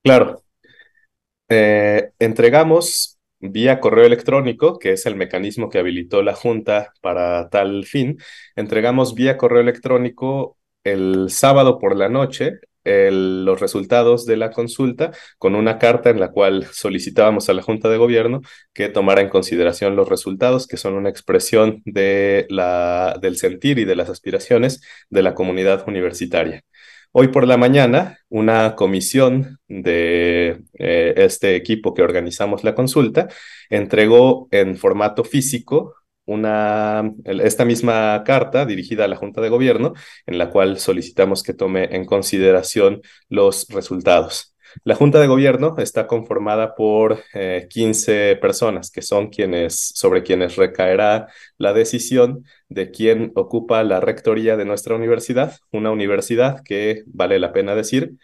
Claro. 0.07 0.45
Eh, 1.49 2.11
entregamos 2.21 3.19
vía 3.41 3.81
correo 3.81 4.07
electrónico, 4.07 4.79
que 4.79 4.93
es 4.93 5.05
el 5.05 5.17
mecanismo 5.17 5.69
que 5.69 5.79
habilitó 5.81 6.23
la 6.23 6.35
Junta 6.35 6.93
para 7.01 7.49
tal 7.49 7.85
fin, 7.87 8.17
entregamos 8.55 9.15
vía 9.15 9.37
correo 9.37 9.61
electrónico 9.61 10.59
el 10.85 11.29
sábado 11.31 11.81
por 11.81 11.97
la 11.97 12.09
noche 12.09 12.61
los 12.87 13.61
resultados 13.61 14.27
de 14.27 14.37
la 14.37 14.51
consulta 14.51 15.11
con 15.39 15.57
una 15.57 15.79
carta 15.79 16.11
en 16.11 16.21
la 16.21 16.31
cual 16.31 16.67
solicitábamos 16.73 17.49
a 17.49 17.53
la 17.53 17.63
Junta 17.63 17.89
de 17.89 17.97
Gobierno 17.97 18.43
que 18.73 18.89
tomara 18.89 19.21
en 19.23 19.29
consideración 19.29 19.97
los 19.97 20.09
resultados, 20.09 20.67
que 20.67 20.77
son 20.77 20.95
una 20.95 21.11
expresión 21.11 21.83
de 21.85 22.47
la, 22.49 23.19
del 23.21 23.37
sentir 23.39 23.79
y 23.79 23.85
de 23.85 23.97
las 23.97 24.09
aspiraciones 24.09 24.83
de 25.11 25.23
la 25.23 25.35
comunidad 25.35 25.85
universitaria. 25.89 26.63
Hoy 27.13 27.29
por 27.29 27.47
la 27.47 27.57
mañana, 27.57 28.19
una 28.29 28.75
comisión 28.75 29.59
de 29.69 30.63
eh, 30.75 31.15
este 31.17 31.57
equipo 31.57 31.95
que 31.95 32.03
organizamos 32.03 32.65
la 32.65 32.75
consulta 32.75 33.29
entregó 33.71 34.49
en 34.51 34.77
formato 34.77 35.25
físico 35.25 35.95
una, 36.27 37.13
esta 37.25 37.65
misma 37.65 38.23
carta 38.25 38.67
dirigida 38.67 39.05
a 39.05 39.09
la 39.09 39.17
Junta 39.17 39.41
de 39.41 39.49
Gobierno, 39.49 39.95
en 40.27 40.39
la 40.39 40.51
cual 40.51 40.79
solicitamos 40.79 41.43
que 41.43 41.55
tome 41.55 41.95
en 41.97 42.05
consideración 42.05 43.01
los 43.29 43.67
resultados. 43.69 44.56
La 44.85 44.95
Junta 44.95 45.21
de 45.21 45.27
Gobierno 45.27 45.77
está 45.79 46.07
conformada 46.07 46.75
por 46.75 47.23
15 47.69 48.33
eh, 48.33 48.37
personas, 48.37 48.91
que 48.91 49.03
son 49.03 49.29
quienes, 49.29 49.93
sobre 49.95 50.23
quienes 50.23 50.57
recaerá 50.57 51.29
la 51.59 51.73
decisión 51.73 52.45
de 52.69 52.91
quién 52.91 53.33
ocupa 53.35 53.83
la 53.85 54.01
rectoría 54.01 54.57
de 54.57 54.65
nuestra 54.65 54.95
universidad, 54.95 55.57
una 55.73 55.91
universidad 55.91 56.63
que, 56.65 57.03
vale 57.07 57.39
la 57.39 57.53
pena 57.53 57.75
decir, 57.75 58.17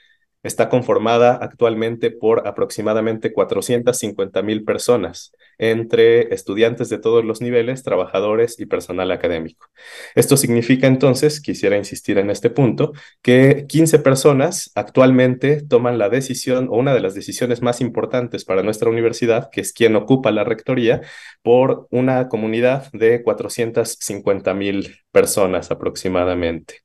está 0.43 0.69
conformada 0.69 1.39
actualmente 1.41 2.11
por 2.11 2.47
aproximadamente 2.47 3.33
450 3.33 4.43
mil 4.43 4.65
personas, 4.65 5.33
entre 5.59 6.35
estudiantes 6.35 6.89
de 6.89 6.99
todos 6.99 7.25
los 7.25 7.41
niveles, 7.41 7.83
trabajadores 7.83 8.59
y 8.59 8.67
personal 8.67 9.11
académico. 9.13 9.69
Esto 10.15 10.37
significa 10.37 10.87
entonces, 10.87 11.41
quisiera 11.41 11.77
insistir 11.77 12.19
en 12.19 12.31
este 12.31 12.51
punto, 12.51 12.93
que 13.23 13.67
15 13.69 14.01
personas 14.01 14.73
actualmente 14.75 15.63
toman 15.63 15.99
la 15.99 16.09
decisión 16.09 16.69
o 16.71 16.77
una 16.77 16.95
de 16.95 17.01
las 17.01 17.15
decisiones 17.15 17.63
más 17.63 17.81
importantes 17.81 18.45
para 18.45 18.63
nuestra 18.63 18.91
universidad, 18.91 19.49
que 19.51 19.61
es 19.61 19.73
quien 19.73 19.95
ocupa 19.97 20.33
la 20.33 20.45
rectoría, 20.45 21.03
por 21.43 21.87
una 21.91 22.29
comunidad 22.29 22.91
de 22.93 23.23
450 23.23 24.55
mil 24.55 24.97
personas 25.13 25.71
aproximadamente. 25.71 26.81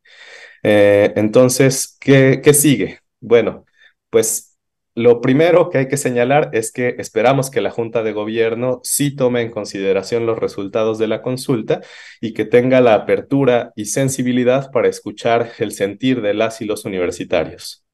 Eh, 0.63 1.13
entonces, 1.15 1.97
¿qué, 1.99 2.41
¿qué 2.43 2.53
sigue? 2.53 2.99
Bueno, 3.19 3.65
pues 4.09 4.57
lo 4.95 5.21
primero 5.21 5.69
que 5.69 5.79
hay 5.79 5.87
que 5.87 5.97
señalar 5.97 6.49
es 6.53 6.71
que 6.71 6.95
esperamos 6.97 7.49
que 7.51 7.61
la 7.61 7.71
Junta 7.71 8.03
de 8.03 8.13
Gobierno 8.13 8.79
sí 8.83 9.15
tome 9.15 9.41
en 9.41 9.51
consideración 9.51 10.25
los 10.25 10.39
resultados 10.39 10.97
de 10.97 11.07
la 11.07 11.21
consulta 11.21 11.81
y 12.19 12.33
que 12.33 12.45
tenga 12.45 12.81
la 12.81 12.95
apertura 12.95 13.73
y 13.75 13.85
sensibilidad 13.85 14.71
para 14.71 14.87
escuchar 14.87 15.51
el 15.59 15.71
sentir 15.71 16.21
de 16.21 16.33
las 16.33 16.61
y 16.61 16.65
los 16.65 16.85
universitarios. 16.85 17.85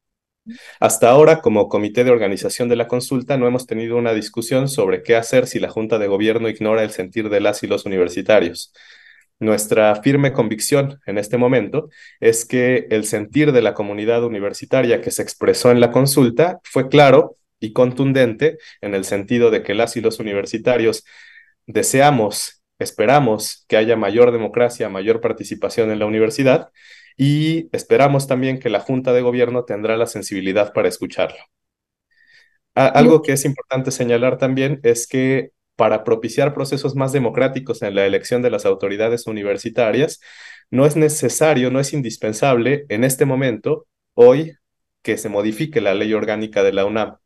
Hasta 0.80 1.10
ahora, 1.10 1.42
como 1.42 1.70
comité 1.70 2.04
de 2.04 2.12
organización 2.12 2.70
de 2.70 2.76
la 2.76 2.88
consulta, 2.88 3.38
no 3.38 3.48
hemos 3.48 3.66
tenido 3.66 3.98
una 3.98 4.14
discusión 4.14 4.68
sobre 4.68 5.04
qué 5.04 5.16
hacer 5.16 5.48
si 5.48 5.60
la 5.60 5.70
Junta 5.70 6.00
de 6.00 6.08
Gobierno 6.08 6.50
ignora 6.50 6.84
el 6.84 6.92
sentir 6.92 7.30
de 7.30 7.40
las 7.40 7.64
y 7.64 7.68
los 7.68 7.86
universitarios. 7.86 8.74
Nuestra 9.44 9.94
firme 9.98 10.32
convicción 10.32 11.02
en 11.06 11.18
este 11.18 11.38
momento 11.38 11.90
es 12.22 12.46
que 12.46 12.88
el 12.92 13.04
sentir 13.04 13.52
de 13.52 13.62
la 13.62 13.74
comunidad 13.74 14.24
universitaria 14.24 15.02
que 15.02 15.12
se 15.12 15.22
expresó 15.22 15.70
en 15.70 15.82
la 15.82 15.92
consulta 15.92 16.62
fue 16.64 16.88
claro 16.88 17.36
y 17.60 17.74
contundente 17.74 18.58
en 18.80 18.96
el 18.96 19.04
sentido 19.04 19.52
de 19.52 19.62
que 19.62 19.74
las 19.74 19.98
y 19.98 20.02
los 20.02 20.22
universitarios 20.22 21.04
deseamos, 21.66 22.64
esperamos 22.80 23.66
que 23.68 23.76
haya 23.76 23.98
mayor 23.98 24.32
democracia, 24.32 24.88
mayor 24.88 25.20
participación 25.20 25.92
en 25.92 26.00
la 26.00 26.06
universidad 26.06 26.70
y 27.18 27.68
esperamos 27.76 28.26
también 28.26 28.60
que 28.60 28.70
la 28.70 28.80
Junta 28.80 29.12
de 29.12 29.24
Gobierno 29.24 29.66
tendrá 29.66 29.98
la 29.98 30.08
sensibilidad 30.08 30.72
para 30.72 30.88
escucharlo. 30.88 31.40
algo 32.76 33.22
que 33.22 33.34
es 33.34 33.44
importante 33.44 33.92
señalar 33.92 34.38
también 34.38 34.80
es 34.84 35.06
que 35.06 35.52
para 35.76 36.04
propiciar 36.04 36.54
procesos 36.54 36.96
más 36.96 37.12
democráticos 37.12 37.82
en 37.82 37.96
la 37.96 38.06
elección 38.06 38.42
de 38.42 38.50
las 38.50 38.66
autoridades 38.66 39.28
universitarias, 39.28 40.20
no 40.72 40.86
es 40.86 40.96
necesario, 40.96 41.72
no 41.72 41.80
es 41.80 41.94
indispensable 41.94 42.86
en 42.90 43.04
este 43.04 43.26
momento, 43.26 43.88
hoy, 44.14 44.54
que 45.02 45.18
se 45.18 45.30
modifique 45.30 45.82
la 45.82 45.94
ley 45.94 46.14
orgánica 46.14 46.64
de 46.64 46.74
la 46.74 46.86
UNAM. 46.86 47.18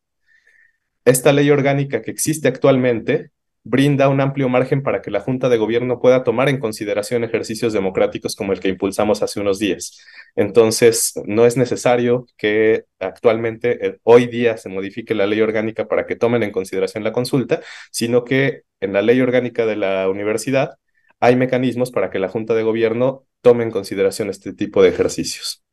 Esta 1.05 1.31
ley 1.31 1.49
orgánica 1.51 2.01
que 2.01 2.11
existe 2.11 2.47
actualmente 2.47 3.31
brinda 3.69 4.09
un 4.09 4.21
amplio 4.21 4.49
margen 4.49 4.81
para 4.81 5.01
que 5.01 5.11
la 5.11 5.19
Junta 5.19 5.49
de 5.49 5.57
Gobierno 5.57 5.99
pueda 5.99 6.23
tomar 6.23 6.49
en 6.49 6.59
consideración 6.59 7.23
ejercicios 7.23 7.73
democráticos 7.73 8.35
como 8.35 8.53
el 8.53 8.59
que 8.59 8.69
impulsamos 8.69 9.21
hace 9.21 9.39
unos 9.39 9.59
días. 9.59 9.99
Entonces, 10.35 11.13
no 11.25 11.45
es 11.45 11.57
necesario 11.57 12.25
que 12.37 12.85
actualmente, 12.99 13.85
eh, 13.85 13.97
hoy 14.03 14.27
día, 14.27 14.57
se 14.57 14.69
modifique 14.69 15.15
la 15.15 15.27
ley 15.27 15.41
orgánica 15.41 15.87
para 15.87 16.05
que 16.05 16.15
tomen 16.15 16.43
en 16.43 16.51
consideración 16.51 17.03
la 17.03 17.11
consulta, 17.11 17.61
sino 17.91 18.23
que 18.23 18.61
en 18.79 18.93
la 18.93 19.01
ley 19.01 19.19
orgánica 19.21 19.65
de 19.65 19.75
la 19.75 20.09
universidad 20.09 20.77
hay 21.19 21.35
mecanismos 21.35 21.91
para 21.91 22.09
que 22.09 22.19
la 22.19 22.29
Junta 22.29 22.53
de 22.53 22.63
Gobierno 22.63 23.25
tome 23.41 23.63
en 23.63 23.71
consideración 23.71 24.29
este 24.29 24.53
tipo 24.53 24.81
de 24.81 24.89
ejercicios. 24.89 25.63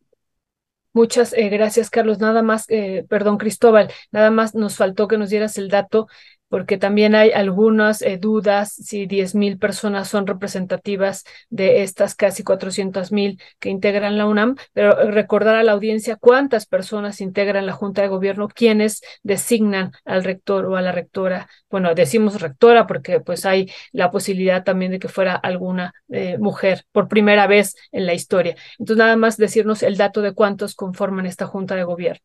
Muchas 0.94 1.32
eh, 1.32 1.48
gracias, 1.48 1.90
Carlos. 1.90 2.20
Nada 2.20 2.42
más, 2.42 2.66
eh, 2.68 3.04
perdón, 3.08 3.36
Cristóbal, 3.36 3.90
nada 4.12 4.30
más 4.30 4.54
nos 4.54 4.76
faltó 4.76 5.08
que 5.08 5.18
nos 5.18 5.28
dieras 5.28 5.58
el 5.58 5.68
dato 5.68 6.06
porque 6.54 6.78
también 6.78 7.16
hay 7.16 7.32
algunas 7.32 8.00
eh, 8.00 8.16
dudas 8.16 8.72
si 8.72 9.08
10.000 9.08 9.58
personas 9.58 10.06
son 10.06 10.24
representativas 10.24 11.24
de 11.50 11.82
estas 11.82 12.14
casi 12.14 12.44
400.000 12.44 13.42
que 13.58 13.70
integran 13.70 14.16
la 14.16 14.26
UNAM, 14.26 14.54
pero 14.72 15.10
recordar 15.10 15.56
a 15.56 15.64
la 15.64 15.72
audiencia 15.72 16.14
cuántas 16.14 16.66
personas 16.66 17.20
integran 17.20 17.66
la 17.66 17.72
Junta 17.72 18.02
de 18.02 18.08
Gobierno, 18.08 18.46
quienes 18.46 19.02
designan 19.24 19.90
al 20.04 20.22
rector 20.22 20.66
o 20.66 20.76
a 20.76 20.80
la 20.80 20.92
rectora. 20.92 21.48
Bueno, 21.68 21.92
decimos 21.92 22.40
rectora 22.40 22.86
porque 22.86 23.18
pues 23.18 23.46
hay 23.46 23.68
la 23.90 24.12
posibilidad 24.12 24.62
también 24.62 24.92
de 24.92 25.00
que 25.00 25.08
fuera 25.08 25.34
alguna 25.34 25.92
eh, 26.08 26.38
mujer 26.38 26.84
por 26.92 27.08
primera 27.08 27.48
vez 27.48 27.74
en 27.90 28.06
la 28.06 28.14
historia. 28.14 28.54
Entonces, 28.78 28.98
nada 28.98 29.16
más 29.16 29.38
decirnos 29.38 29.82
el 29.82 29.96
dato 29.96 30.22
de 30.22 30.34
cuántos 30.34 30.76
conforman 30.76 31.26
esta 31.26 31.46
Junta 31.46 31.74
de 31.74 31.82
Gobierno. 31.82 32.24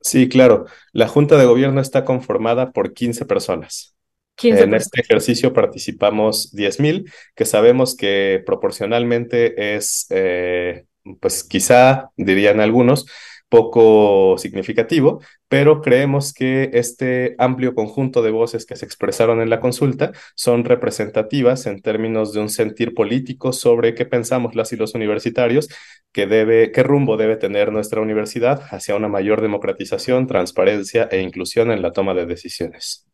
Sí, 0.00 0.28
claro. 0.28 0.66
La 0.92 1.08
Junta 1.08 1.36
de 1.36 1.46
Gobierno 1.46 1.80
está 1.80 2.04
conformada 2.04 2.72
por 2.72 2.92
15 2.92 3.24
personas. 3.26 3.96
en 4.42 4.74
este 4.74 5.00
ejercicio 5.00 5.52
participamos 5.52 6.52
10.000, 6.52 7.10
que 7.34 7.44
sabemos 7.44 7.96
que 7.96 8.42
proporcionalmente 8.44 9.76
es, 9.76 10.06
eh, 10.10 10.84
pues 11.20 11.42
quizá, 11.42 12.10
dirían 12.16 12.60
algunos, 12.60 13.06
poco 13.48 14.36
significativo, 14.38 15.20
pero 15.48 15.80
creemos 15.80 16.32
que 16.32 16.70
este 16.74 17.36
amplio 17.38 17.74
conjunto 17.74 18.22
de 18.22 18.30
voces 18.30 18.66
que 18.66 18.76
se 18.76 18.84
expresaron 18.84 19.40
en 19.40 19.50
la 19.50 19.60
consulta 19.60 20.12
son 20.34 20.64
representativas 20.64 21.66
en 21.66 21.80
términos 21.80 22.32
de 22.32 22.40
un 22.40 22.48
sentir 22.48 22.94
político 22.94 23.52
sobre 23.52 23.94
qué 23.94 24.06
pensamos 24.06 24.54
las 24.54 24.72
y 24.72 24.76
los 24.76 24.94
universitarios, 24.94 25.68
qué, 26.12 26.82
rumbo 26.82 27.16
debe 27.16 27.36
tener 27.36 27.72
nuestra 27.72 28.00
universidad 28.00 28.62
hacia 28.70 28.96
una 28.96 29.08
mayor 29.08 29.40
democratización, 29.42 30.26
transparencia 30.26 31.08
e 31.10 31.20
inclusión 31.20 31.70
en 31.70 31.82
la 31.82 31.92
toma 31.92 32.14
de 32.14 32.26
decisiones. 32.26 33.06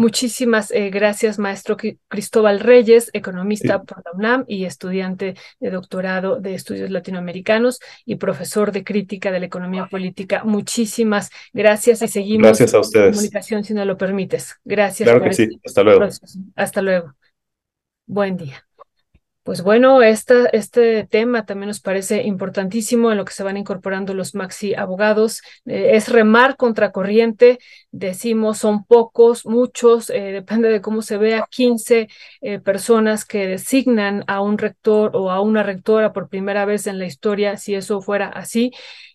Muchísimas 0.00 0.70
eh, 0.70 0.88
gracias, 0.88 1.38
maestro 1.38 1.76
Cristóbal 2.08 2.60
Reyes, 2.60 3.10
economista 3.12 3.82
por 3.82 4.02
la 4.02 4.12
UNAM 4.12 4.44
y 4.48 4.64
estudiante 4.64 5.34
de 5.60 5.70
doctorado 5.70 6.40
de 6.40 6.54
estudios 6.54 6.88
latinoamericanos 6.88 7.80
y 8.06 8.16
profesor 8.16 8.72
de 8.72 8.82
crítica 8.82 9.30
de 9.30 9.40
la 9.40 9.44
economía 9.44 9.88
política. 9.90 10.42
Muchísimas 10.42 11.28
gracias 11.52 12.00
y 12.00 12.08
seguimos 12.08 12.46
gracias 12.46 12.72
a 12.72 12.80
ustedes. 12.80 13.14
comunicación 13.14 13.62
si 13.62 13.74
no 13.74 13.84
lo 13.84 13.98
permites. 13.98 14.56
Gracias. 14.64 15.06
Claro 15.06 15.22
que 15.22 15.34
sí. 15.34 15.60
Hasta 15.66 15.82
luego. 15.82 16.08
Hasta 16.56 16.80
luego. 16.80 17.14
Buen 18.06 18.38
día. 18.38 18.66
Pues 19.42 19.62
bueno, 19.62 20.02
este 20.02 21.08
tema 21.10 21.46
también 21.46 21.68
nos 21.68 21.80
parece 21.80 22.22
importantísimo 22.24 23.10
en 23.10 23.16
lo 23.16 23.24
que 23.24 23.32
se 23.32 23.42
van 23.42 23.56
incorporando 23.56 24.12
los 24.12 24.34
maxi 24.34 24.74
abogados. 24.74 25.40
Eh, 25.64 25.92
es 25.94 26.10
remar 26.10 26.56
contra 26.56 26.92
corriente, 26.92 27.58
decimos, 27.90 28.58
son 28.58 28.84
pocos, 28.84 29.46
muchos, 29.46 30.10
eh, 30.10 30.20
depende 30.32 30.68
de 30.68 30.82
cómo 30.82 31.00
se 31.00 31.16
vea, 31.16 31.46
15 31.50 32.08
eh, 32.42 32.60
personas 32.60 33.24
que 33.24 33.46
designan 33.46 34.24
a 34.26 34.42
un 34.42 34.58
rector 34.58 35.12
o 35.14 35.30
a 35.30 35.40
una 35.40 35.62
rectora 35.62 36.12
por 36.12 36.28
primera 36.28 36.66
vez 36.66 36.86
en 36.86 36.98
la 36.98 37.06
historia, 37.06 37.56
si 37.56 37.74
eso 37.74 38.02
fuera 38.02 38.28
así 38.28 38.72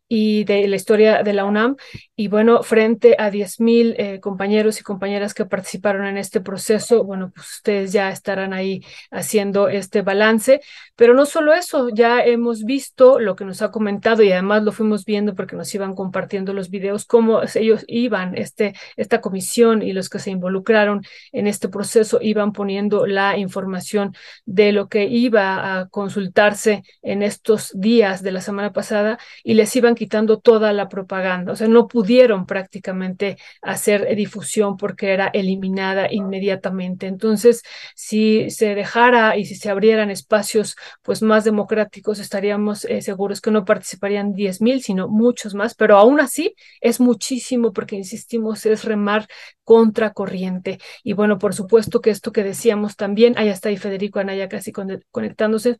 y 0.07 0.43
de 0.43 0.67
la 0.67 0.75
historia 0.75 1.23
de 1.23 1.33
la 1.33 1.45
UNAM. 1.45 1.75
Y 2.15 2.27
bueno, 2.27 2.63
frente 2.63 3.15
a 3.17 3.31
10.000 3.31 3.95
eh, 3.97 4.19
compañeros 4.19 4.79
y 4.79 4.83
compañeras 4.83 5.33
que 5.33 5.45
participaron 5.45 6.05
en 6.05 6.17
este 6.17 6.41
proceso, 6.41 7.03
bueno, 7.03 7.31
pues 7.33 7.55
ustedes 7.55 7.91
ya 7.91 8.09
estarán 8.11 8.53
ahí 8.53 8.83
haciendo 9.11 9.67
este 9.67 10.01
balance. 10.01 10.61
Pero 10.95 11.13
no 11.13 11.25
solo 11.25 11.53
eso, 11.53 11.89
ya 11.89 12.23
hemos 12.23 12.63
visto 12.63 13.19
lo 13.19 13.35
que 13.35 13.45
nos 13.45 13.61
ha 13.61 13.71
comentado 13.71 14.23
y 14.23 14.31
además 14.31 14.63
lo 14.63 14.71
fuimos 14.71 15.05
viendo 15.05 15.35
porque 15.35 15.55
nos 15.55 15.73
iban 15.73 15.95
compartiendo 15.95 16.53
los 16.53 16.69
videos, 16.69 17.05
cómo 17.05 17.41
ellos 17.55 17.83
iban, 17.87 18.37
este, 18.37 18.75
esta 18.95 19.21
comisión 19.21 19.81
y 19.81 19.93
los 19.93 20.09
que 20.09 20.19
se 20.19 20.31
involucraron 20.31 21.01
en 21.31 21.47
este 21.47 21.67
proceso 21.69 22.19
iban 22.21 22.53
poniendo 22.53 23.07
la 23.07 23.37
información 23.37 24.15
de 24.45 24.71
lo 24.71 24.87
que 24.87 25.05
iba 25.05 25.79
a 25.79 25.87
consultarse 25.89 26.83
en 27.01 27.23
estos 27.23 27.71
días 27.73 28.21
de 28.21 28.31
la 28.31 28.41
semana 28.41 28.71
pasada 28.71 29.17
y 29.43 29.55
les 29.55 29.75
iban 29.75 29.94
quitando 29.95 30.39
toda 30.39 30.73
la 30.73 30.89
propaganda, 30.89 31.53
o 31.53 31.55
sea, 31.55 31.67
no 31.67 31.87
pudieron 31.87 32.45
prácticamente 32.45 33.37
hacer 33.61 34.15
difusión 34.15 34.77
porque 34.77 35.13
era 35.13 35.27
eliminada 35.27 36.07
inmediatamente. 36.11 37.07
Entonces, 37.07 37.63
si 37.95 38.49
se 38.49 38.75
dejara 38.75 39.37
y 39.37 39.45
si 39.45 39.55
se 39.55 39.69
abrieran 39.69 40.11
espacios 40.11 40.75
pues 41.01 41.21
más 41.21 41.43
democráticos, 41.43 42.19
estaríamos 42.19 42.85
eh, 42.85 43.01
seguros 43.01 43.41
que 43.41 43.51
no 43.51 43.65
participarían 43.65 44.33
10 44.33 44.61
mil, 44.61 44.81
sino 44.81 45.07
muchos 45.07 45.53
más, 45.55 45.75
pero 45.75 45.97
aún 45.97 46.19
así 46.19 46.55
es 46.81 46.99
muchísimo 46.99 47.73
porque, 47.73 47.95
insistimos, 47.95 48.65
es 48.65 48.85
remar 48.85 49.27
contra 49.63 50.13
corriente. 50.13 50.79
Y 51.03 51.13
bueno, 51.13 51.37
por 51.39 51.53
supuesto 51.55 52.01
que 52.01 52.09
esto 52.11 52.31
que 52.31 52.43
decíamos 52.43 52.95
también, 52.95 53.37
ahí 53.37 53.49
está 53.49 53.69
ahí 53.69 53.77
Federico 53.77 54.19
Anaya 54.19 54.49
casi 54.49 54.71
conectándose, 55.11 55.79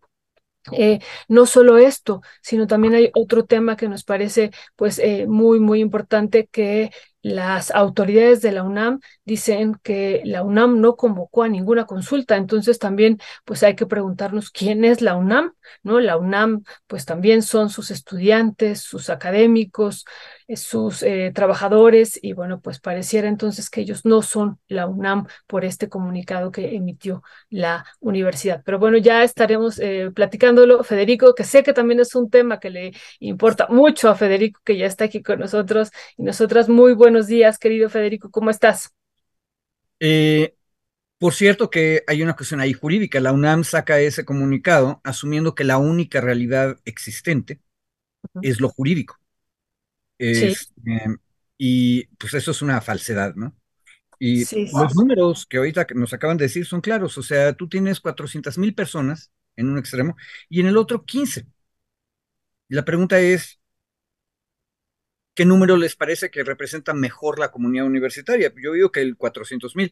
eh, 0.71 0.99
no 1.27 1.45
solo 1.45 1.77
esto, 1.77 2.21
sino 2.41 2.67
también 2.67 2.93
hay 2.95 3.11
otro 3.15 3.45
tema 3.45 3.75
que 3.77 3.87
nos 3.89 4.03
parece 4.03 4.51
pues 4.75 4.99
eh, 4.99 5.25
muy, 5.27 5.59
muy 5.59 5.79
importante 5.79 6.47
que 6.47 6.91
las 7.21 7.71
autoridades 7.71 8.41
de 8.41 8.51
la 8.51 8.63
UNAM 8.63 8.99
dicen 9.25 9.75
que 9.83 10.21
la 10.25 10.43
UNAM 10.43 10.79
no 10.79 10.95
convocó 10.95 11.43
a 11.43 11.49
ninguna 11.49 11.85
consulta, 11.85 12.37
entonces 12.37 12.79
también 12.79 13.19
pues 13.43 13.63
hay 13.63 13.75
que 13.75 13.85
preguntarnos 13.87 14.51
quién 14.51 14.85
es 14.85 15.01
la 15.01 15.15
UNAM, 15.15 15.53
¿no? 15.83 15.99
La 15.99 16.17
UNAM 16.17 16.63
pues 16.87 17.05
también 17.05 17.41
son 17.41 17.69
sus 17.69 17.91
estudiantes, 17.91 18.81
sus 18.81 19.09
académicos, 19.09 20.05
eh, 20.47 20.57
sus 20.57 21.01
eh, 21.03 21.31
trabajadores 21.33 22.19
y 22.21 22.33
bueno, 22.33 22.61
pues 22.61 22.79
pareciera 22.79 23.27
entonces 23.27 23.69
que 23.69 23.81
ellos 23.81 24.05
no 24.05 24.21
son 24.21 24.59
la 24.67 24.87
UNAM 24.87 25.27
por 25.47 25.65
este 25.65 25.89
comunicado 25.89 26.51
que 26.51 26.75
emitió 26.75 27.23
la 27.49 27.85
universidad. 27.99 28.61
Pero 28.63 28.79
bueno, 28.79 28.97
ya 28.97 29.23
estaremos 29.23 29.79
eh, 29.79 30.11
platicándolo, 30.13 30.83
Federico, 30.83 31.33
que 31.33 31.43
sé 31.43 31.63
que 31.63 31.73
también 31.73 31.99
es 31.99 32.13
un 32.15 32.29
tema 32.29 32.59
que 32.59 32.69
le 32.69 32.93
importa 33.19 33.67
mucho 33.69 34.09
a 34.09 34.15
Federico, 34.15 34.61
que 34.63 34.77
ya 34.77 34.85
está 34.85 35.05
aquí 35.05 35.23
con 35.23 35.39
nosotros 35.39 35.91
y 36.17 36.23
nosotras 36.23 36.69
muy 36.69 36.93
buenos 36.93 37.27
días, 37.27 37.57
querido 37.57 37.89
Federico, 37.89 38.29
¿cómo 38.31 38.49
estás? 38.49 38.93
Eh, 39.99 40.55
por 41.17 41.33
cierto 41.33 41.69
que 41.69 42.03
hay 42.07 42.21
una 42.23 42.35
cuestión 42.35 42.59
ahí 42.61 42.73
jurídica. 42.73 43.19
La 43.19 43.33
UNAM 43.33 43.63
saca 43.63 43.99
ese 43.99 44.25
comunicado 44.25 45.01
asumiendo 45.03 45.55
que 45.55 45.63
la 45.63 45.77
única 45.77 46.21
realidad 46.21 46.77
existente 46.85 47.61
es 48.41 48.59
lo 48.61 48.69
jurídico. 48.69 49.19
Este, 50.17 50.71
y 51.57 52.05
pues 52.17 52.33
eso 52.33 52.51
es 52.51 52.61
una 52.61 52.81
falsedad, 52.81 53.35
¿no? 53.35 53.55
Y 54.19 54.45
los 54.71 54.95
números 54.95 55.45
que 55.45 55.57
ahorita 55.57 55.87
nos 55.95 56.13
acaban 56.13 56.37
de 56.37 56.45
decir 56.45 56.65
son 56.65 56.81
claros. 56.81 57.17
O 57.17 57.23
sea, 57.23 57.53
tú 57.53 57.67
tienes 57.67 57.99
400 57.99 58.57
mil 58.57 58.73
personas 58.73 59.31
en 59.55 59.69
un 59.69 59.77
extremo 59.77 60.15
y 60.49 60.61
en 60.61 60.67
el 60.67 60.77
otro 60.77 61.05
15. 61.05 61.45
Y 62.69 62.75
la 62.75 62.85
pregunta 62.85 63.19
es, 63.19 63.59
¿Qué 65.35 65.45
número 65.45 65.77
les 65.77 65.95
parece 65.95 66.31
que 66.31 66.43
representa 66.43 66.93
mejor 66.93 67.39
la 67.39 67.51
comunidad 67.51 67.85
universitaria? 67.85 68.53
Yo 68.63 68.73
digo 68.73 68.91
que 68.91 69.01
el 69.01 69.17
400 69.17 69.75
mil, 69.75 69.91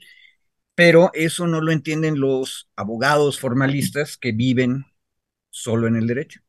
pero 0.76 1.12
eso 1.14 1.48
no 1.48 1.62
lo 1.62 1.72
entienden 1.72 2.20
los 2.20 2.70
abogados 2.76 3.40
formalistas 3.40 4.18
que 4.18 4.32
viven 4.32 4.86
solo 5.52 5.88
en 5.88 5.98
el 5.98 6.08
derecho. 6.08 6.42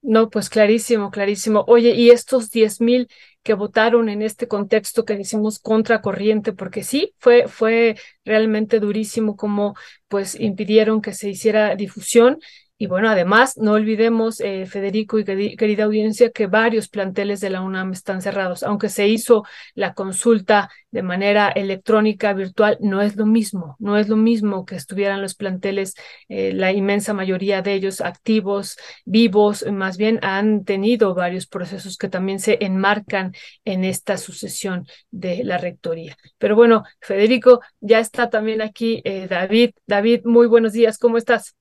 No, 0.00 0.30
pues 0.30 0.48
clarísimo, 0.48 1.10
clarísimo. 1.10 1.64
Oye, 1.66 1.90
y 1.94 2.10
estos 2.10 2.50
10 2.50 2.80
mil 2.80 3.08
que 3.42 3.54
votaron 3.54 4.08
en 4.08 4.22
este 4.22 4.46
contexto 4.46 5.04
que 5.04 5.16
decimos 5.16 5.58
contracorriente, 5.58 6.52
porque 6.52 6.84
sí, 6.84 7.14
fue, 7.18 7.48
fue 7.48 7.96
realmente 8.24 8.78
durísimo 8.80 9.36
como 9.36 9.74
pues 10.06 10.38
impidieron 10.38 11.02
que 11.02 11.12
se 11.14 11.30
hiciera 11.30 11.74
difusión 11.74 12.38
Y 12.80 12.86
bueno, 12.86 13.08
además, 13.08 13.56
no 13.56 13.72
olvidemos, 13.72 14.40
eh, 14.40 14.64
Federico 14.66 15.18
y 15.18 15.24
querida 15.56 15.82
audiencia, 15.84 16.30
que 16.30 16.46
varios 16.46 16.88
planteles 16.88 17.40
de 17.40 17.50
la 17.50 17.60
UNAM 17.60 17.90
están 17.92 18.22
cerrados. 18.22 18.62
Aunque 18.62 18.88
se 18.88 19.08
hizo 19.08 19.42
la 19.74 19.94
consulta 19.94 20.70
de 20.92 21.02
manera 21.02 21.48
electrónica, 21.48 22.32
virtual, 22.34 22.78
no 22.80 23.02
es 23.02 23.16
lo 23.16 23.26
mismo, 23.26 23.74
no 23.80 23.96
es 23.98 24.08
lo 24.08 24.16
mismo 24.16 24.64
que 24.64 24.76
estuvieran 24.76 25.20
los 25.22 25.34
planteles, 25.34 25.94
eh, 26.28 26.52
la 26.52 26.70
inmensa 26.72 27.12
mayoría 27.14 27.62
de 27.62 27.74
ellos 27.74 28.00
activos, 28.00 28.76
vivos, 29.04 29.66
más 29.72 29.96
bien 29.96 30.20
han 30.22 30.64
tenido 30.64 31.14
varios 31.14 31.48
procesos 31.48 31.96
que 31.96 32.08
también 32.08 32.38
se 32.38 32.64
enmarcan 32.64 33.32
en 33.64 33.82
esta 33.84 34.16
sucesión 34.18 34.86
de 35.10 35.42
la 35.42 35.58
rectoría. 35.58 36.16
Pero 36.38 36.54
bueno, 36.54 36.84
Federico, 37.00 37.60
ya 37.80 37.98
está 37.98 38.30
también 38.30 38.62
aquí 38.62 39.02
eh, 39.04 39.26
David. 39.28 39.70
David, 39.86 40.20
muy 40.24 40.46
buenos 40.46 40.72
días, 40.72 40.96
¿cómo 40.96 41.18
estás? 41.18 41.56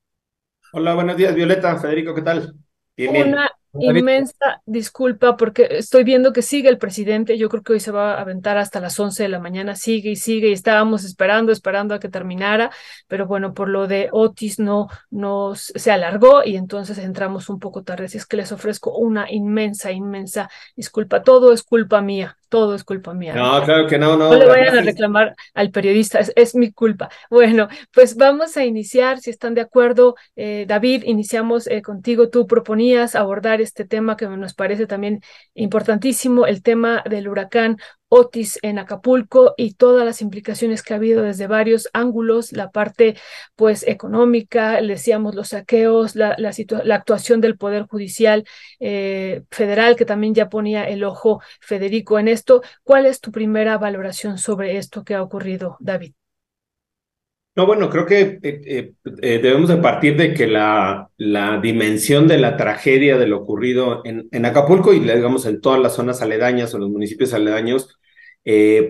Hola, 0.72 0.93
buenos 0.95 1.18
días, 1.18 1.34
Violeta. 1.36 1.78
Federico, 1.80 2.13
¿qué 2.15 2.22
tal? 2.22 2.53
Bien, 2.95 3.15
Una 3.15 3.49
inmensa 3.74 4.61
disculpa 4.65 5.38
porque 5.38 5.68
estoy 5.72 6.03
viendo 6.03 6.34
que 6.34 6.41
sigue 6.41 6.70
el 6.70 6.78
presidente. 6.78 7.38
Yo 7.38 7.49
creo 7.49 7.63
que 7.63 7.74
hoy 7.74 7.80
se 7.80 7.91
va 7.91 8.13
a 8.13 8.22
aventar 8.22 8.57
hasta 8.57 8.80
las 8.80 8.99
11 8.99 9.24
de 9.24 9.30
la 9.30 9.39
mañana. 9.39 9.76
Sigue 9.76 10.11
y 10.11 10.15
sigue 10.15 10.49
y 10.49 10.53
estábamos 10.53 11.03
esperando, 11.03 11.51
esperando 11.51 11.93
a 11.93 11.99
que 11.99 12.09
terminara. 12.09 12.72
Pero 13.07 13.28
bueno, 13.28 13.53
por 13.53 13.70
lo 13.70 13.88
de 13.88 14.09
Otis 14.11 14.59
no, 14.59 14.88
no 15.09 15.53
se 15.55 15.91
alargó 15.91 16.43
y 16.43 16.55
entonces 16.55 16.97
entramos 16.97 17.49
un 17.49 17.59
poco 17.59 17.84
tarde. 17.84 18.05
Así 18.05 18.18
es 18.18 18.26
que 18.26 18.38
les 18.38 18.51
ofrezco 18.51 18.97
una 18.97 19.32
inmensa, 19.32 19.91
inmensa 19.91 20.49
disculpa. 20.76 21.22
Todo 21.24 21.53
es 21.53 21.63
culpa 21.63 22.01
mía 22.01 22.38
todo 22.49 22.76
es 22.76 22.84
culpa 22.84 23.13
mía. 23.13 23.34
No, 23.34 23.63
claro 23.63 23.88
que 23.88 23.97
no, 23.97 24.18
no. 24.18 24.32
No 24.32 24.38
le 24.38 24.45
vayan 24.45 24.78
a 24.78 24.82
reclamar 24.82 25.36
al 25.53 25.72
periodista, 25.72 26.20
es, 26.36 26.55
mi 26.55 26.72
culpa. 26.72 27.09
Bueno, 27.30 27.68
pues 27.93 28.15
vamos 28.15 28.57
a 28.57 28.65
iniciar, 28.65 29.20
si 29.20 29.30
están 29.30 29.53
de 29.53 29.61
acuerdo. 29.61 30.15
Eh, 30.36 30.65
David, 30.68 31.03
iniciamos 31.05 31.68
eh, 31.68 31.82
contigo. 31.82 32.30
Tú 32.30 32.47
proponías 32.47 33.15
abordar 33.15 33.57
este 33.62 33.86
tema 33.86 34.18
que 34.18 34.28
nos 34.28 34.53
parece 34.53 34.88
también 34.88 35.22
importantísimo, 35.53 36.45
el 36.45 36.62
tema 36.62 37.03
del 37.10 37.28
huracán 37.28 37.78
Otis 38.10 38.60
en 38.62 38.80
Acapulco 38.80 39.53
y 39.58 39.74
todas 39.74 40.05
las 40.05 40.22
implicaciones 40.22 40.82
que 40.82 40.93
ha 40.93 40.97
habido 40.97 41.24
desde 41.24 41.47
varios 41.47 41.89
ángulos, 41.93 42.53
la 42.53 42.72
parte 42.72 43.18
pues 43.55 43.86
económica, 43.88 44.82
decíamos 44.82 45.36
los 45.36 45.49
saqueos, 45.49 46.16
la, 46.16 46.36
la, 46.38 46.95
actuación 46.95 47.41
del 47.41 47.58
Poder 47.58 47.84
Judicial 47.88 48.45
eh, 48.80 49.43
Federal, 49.51 49.95
que 49.95 50.05
también 50.05 50.34
ya 50.34 50.49
ponía 50.49 50.86
el 50.86 51.03
ojo 51.03 51.41
Federico 51.60 52.20
en 52.20 52.28
esto. 52.28 52.62
¿Cuál 52.84 53.05
es 53.05 53.20
tu 53.20 53.32
primera 53.32 53.78
valoración 53.78 54.38
sobre 54.38 54.78
esto 54.78 55.03
que 55.03 55.16
ha 55.16 55.22
ocurrido, 55.22 55.78
David? 55.80 56.16
No, 57.58 57.66
bueno, 57.66 57.89
creo 57.89 58.05
que 58.05 58.22
eh, 58.22 58.39
eh, 58.43 58.93
eh, 59.24 59.39
debemos 59.41 59.70
de 59.70 59.78
partir 59.78 60.16
de 60.16 60.36
que 60.36 60.45
la, 60.45 61.10
la, 61.18 61.60
dimensión 61.60 62.28
de 62.28 62.38
la 62.38 62.55
tragedia 62.55 63.18
de 63.18 63.26
lo 63.26 63.39
ocurrido 63.39 64.03
en, 64.05 64.30
en, 64.32 64.45
Acapulco 64.45 64.93
y 64.93 64.99
digamos 64.99 65.47
en 65.47 65.60
todas 65.60 65.82
las 65.82 65.95
zonas 65.95 66.22
aledañas 66.22 66.76
o 66.76 66.78
los 66.78 66.91
municipios 66.91 67.34
aledaños, 67.34 67.97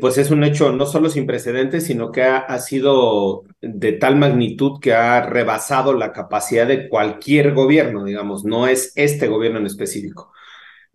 pues 0.01 0.17
es 0.17 0.31
un 0.31 0.43
hecho 0.43 0.71
no 0.73 0.85
solo 0.85 1.09
sin 1.09 1.25
precedentes, 1.25 1.85
sino 1.85 2.11
que 2.11 2.23
ha, 2.23 2.37
ha, 2.39 2.59
sido 2.59 3.43
de 3.61 3.93
tal 3.93 4.17
magnitud 4.17 4.79
que 4.81 4.93
ha 4.93 5.21
rebasado 5.21 5.93
la 5.93 6.11
capacidad 6.11 6.67
de 6.67 6.89
cualquier 6.89 7.53
gobierno, 7.53 8.03
digamos, 8.03 8.43
no 8.43 8.67
es 8.67 8.91
este 8.95 9.27
gobierno 9.27 9.59
en 9.59 9.65
específico. 9.65 10.33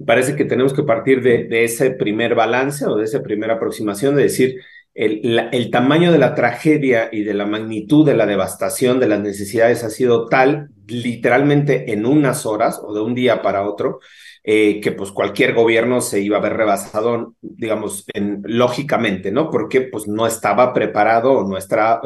Parece 0.06 0.36
que 0.36 0.44
tenemos 0.44 0.74
que 0.74 0.82
partir 0.82 1.22
de, 1.22 1.44
de 1.44 1.64
ese 1.64 1.92
primer 1.92 2.34
balance 2.34 2.86
o 2.86 2.96
de 2.96 3.04
esa 3.04 3.22
primera 3.22 3.54
aproximación 3.54 4.14
de 4.14 4.24
decir, 4.24 4.60
el, 4.94 5.70
tamaño 5.70 6.12
de 6.12 6.18
la 6.18 6.34
tragedia 6.34 7.08
y 7.10 7.22
de 7.24 7.34
la 7.34 7.46
magnitud 7.46 8.06
de 8.06 8.14
la 8.14 8.26
devastación 8.26 9.00
de 9.00 9.08
las 9.08 9.20
necesidades 9.20 9.84
ha 9.84 9.90
sido 9.90 10.26
tal, 10.28 10.70
literalmente 10.86 11.92
en 11.92 12.04
unas 12.04 12.44
horas 12.44 12.80
o 12.82 12.92
de 12.94 13.00
un 13.00 13.14
día 13.14 13.40
para 13.40 13.66
otro, 13.66 14.00
eh, 14.44 14.80
que 14.80 14.92
pues 14.92 15.10
cualquier 15.12 15.54
gobierno 15.54 16.00
se 16.00 16.20
iba 16.20 16.36
a 16.36 16.40
ver 16.40 16.54
rebasado, 16.54 17.34
digamos, 17.40 18.04
en, 18.12 18.42
lógicamente, 18.44 19.30
¿no? 19.30 19.50
Porque 19.50 19.82
pues 19.82 20.08
no 20.08 20.26
estaba 20.26 20.72
preparado 20.74 21.32
o 21.32 21.48
no, 21.48 21.56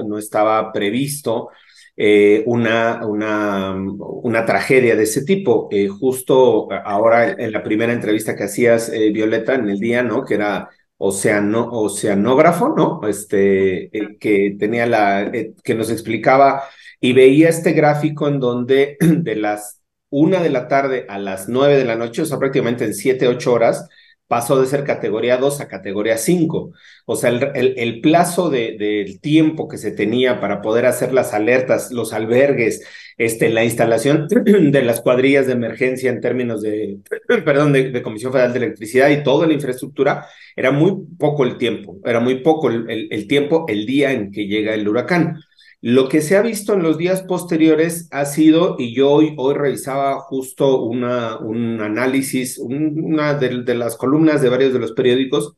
no 0.07 0.18
estaba 0.18 0.72
previsto 0.72 1.49
eh, 1.97 2.43
una, 2.47 3.07
una, 3.07 3.74
una, 3.99 4.45
tragedia 4.45 4.95
de 4.97 5.05
ese 5.05 5.24
tipo. 5.24 5.68
Eh, 5.72 5.89
justo 5.89 6.68
ahora 6.84 7.30
en 7.30 7.53
la 7.53 7.62
primera 7.62 7.93
entrevista 7.93 8.37
que 8.37 8.45
hacías, 8.45 8.93
Violeta, 9.12 9.55
en 9.55 9.70
el 9.70 9.80
día, 9.80 10.03
¿no? 10.03 10.24
Que 10.24 10.34
era 10.34 10.68
oceano, 10.99 11.68
oceanógrafo, 11.72 12.70
¿no? 12.70 13.01
Este, 13.07 13.97
eh, 13.97 14.16
que 14.18 14.57
tenía 14.59 14.86
la, 14.86 15.22
eh, 15.22 15.55
que 15.62 15.74
nos 15.74 15.90
explicaba 15.90 16.64
y 17.01 17.12
veía 17.12 17.49
este 17.49 17.72
gráfico 17.72 18.28
en 18.28 18.40
donde 18.40 18.97
de 19.01 19.36
las 19.36 19.82
una 20.09 20.40
de 20.42 20.51
la 20.51 20.68
tarde 20.68 21.05
a 21.09 21.18
las 21.18 21.49
nueve 21.49 21.76
de 21.76 21.84
la 21.84 21.97
noche, 21.97 22.22
o 22.22 22.26
sea, 22.26 22.38
prácticamente 22.38 22.84
en 22.84 22.94
siete, 22.94 23.28
ocho 23.28 23.53
horas, 23.53 23.88
pasó 24.29 24.61
de 24.61 24.66
ser 24.66 24.85
categoría 24.85 25.37
2 25.37 25.61
a 25.61 25.68
categoría 25.68 26.18
5. 26.18 26.72
O 27.05 27.16
sea, 27.16 27.31
el, 27.31 27.74
el, 27.77 28.01
plazo 28.01 28.51
del 28.51 28.79
de, 28.79 29.18
tiempo 29.20 29.68
que 29.68 29.79
se 29.79 29.93
tenía 29.93 30.41
para 30.41 30.61
poder 30.62 30.87
hacer 30.87 31.12
las 31.12 31.33
alertas, 31.33 31.93
los 31.93 32.12
albergues, 32.12 32.85
este, 33.18 33.49
la 33.51 33.64
instalación 33.64 34.27
de 34.29 34.83
las 34.83 35.01
cuadrillas 35.01 35.47
de 35.47 35.53
emergencia 35.53 36.11
en 36.11 36.20
términos 36.20 36.62
de, 36.62 36.99
perdón, 37.45 37.72
de, 37.72 37.91
de, 37.91 38.03
Comisión 38.03 38.33
Federal 38.33 38.53
de 38.53 38.59
Electricidad 38.59 39.11
y 39.11 39.22
toda 39.22 39.47
la 39.47 39.55
infraestructura, 39.55 40.27
era 40.57 40.70
muy 40.70 40.93
poco 41.18 41.45
el 41.45 41.59
tiempo, 41.59 41.99
era 42.05 42.20
muy 42.20 42.37
poco 42.41 42.70
el, 42.70 43.09
el 43.11 43.29
tiempo, 43.29 43.64
el 43.68 43.87
día 43.87 44.12
en 44.12 44.33
que 44.33 44.47
llega 44.47 44.74
el 44.74 44.89
huracán. 44.89 45.41
Lo 45.83 46.09
que 46.09 46.22
se 46.22 46.37
ha 46.37 46.43
visto 46.43 46.74
en 46.74 46.83
los 46.83 46.99
días 46.99 47.22
posteriores 47.22 48.09
ha 48.11 48.24
sido, 48.24 48.77
y 48.79 48.95
yo 48.95 49.11
hoy, 49.11 49.35
hoy 49.37 49.55
revisaba 49.55 50.18
justo 50.20 50.83
una, 50.83 51.39
un 51.39 51.81
análisis, 51.81 52.59
una 52.59 53.35
de, 53.35 53.74
las 53.74 53.97
columnas 53.97 54.43
de 54.43 54.49
varios 54.49 54.72
de 54.72 54.79
los 54.79 54.93
periódicos, 54.93 55.57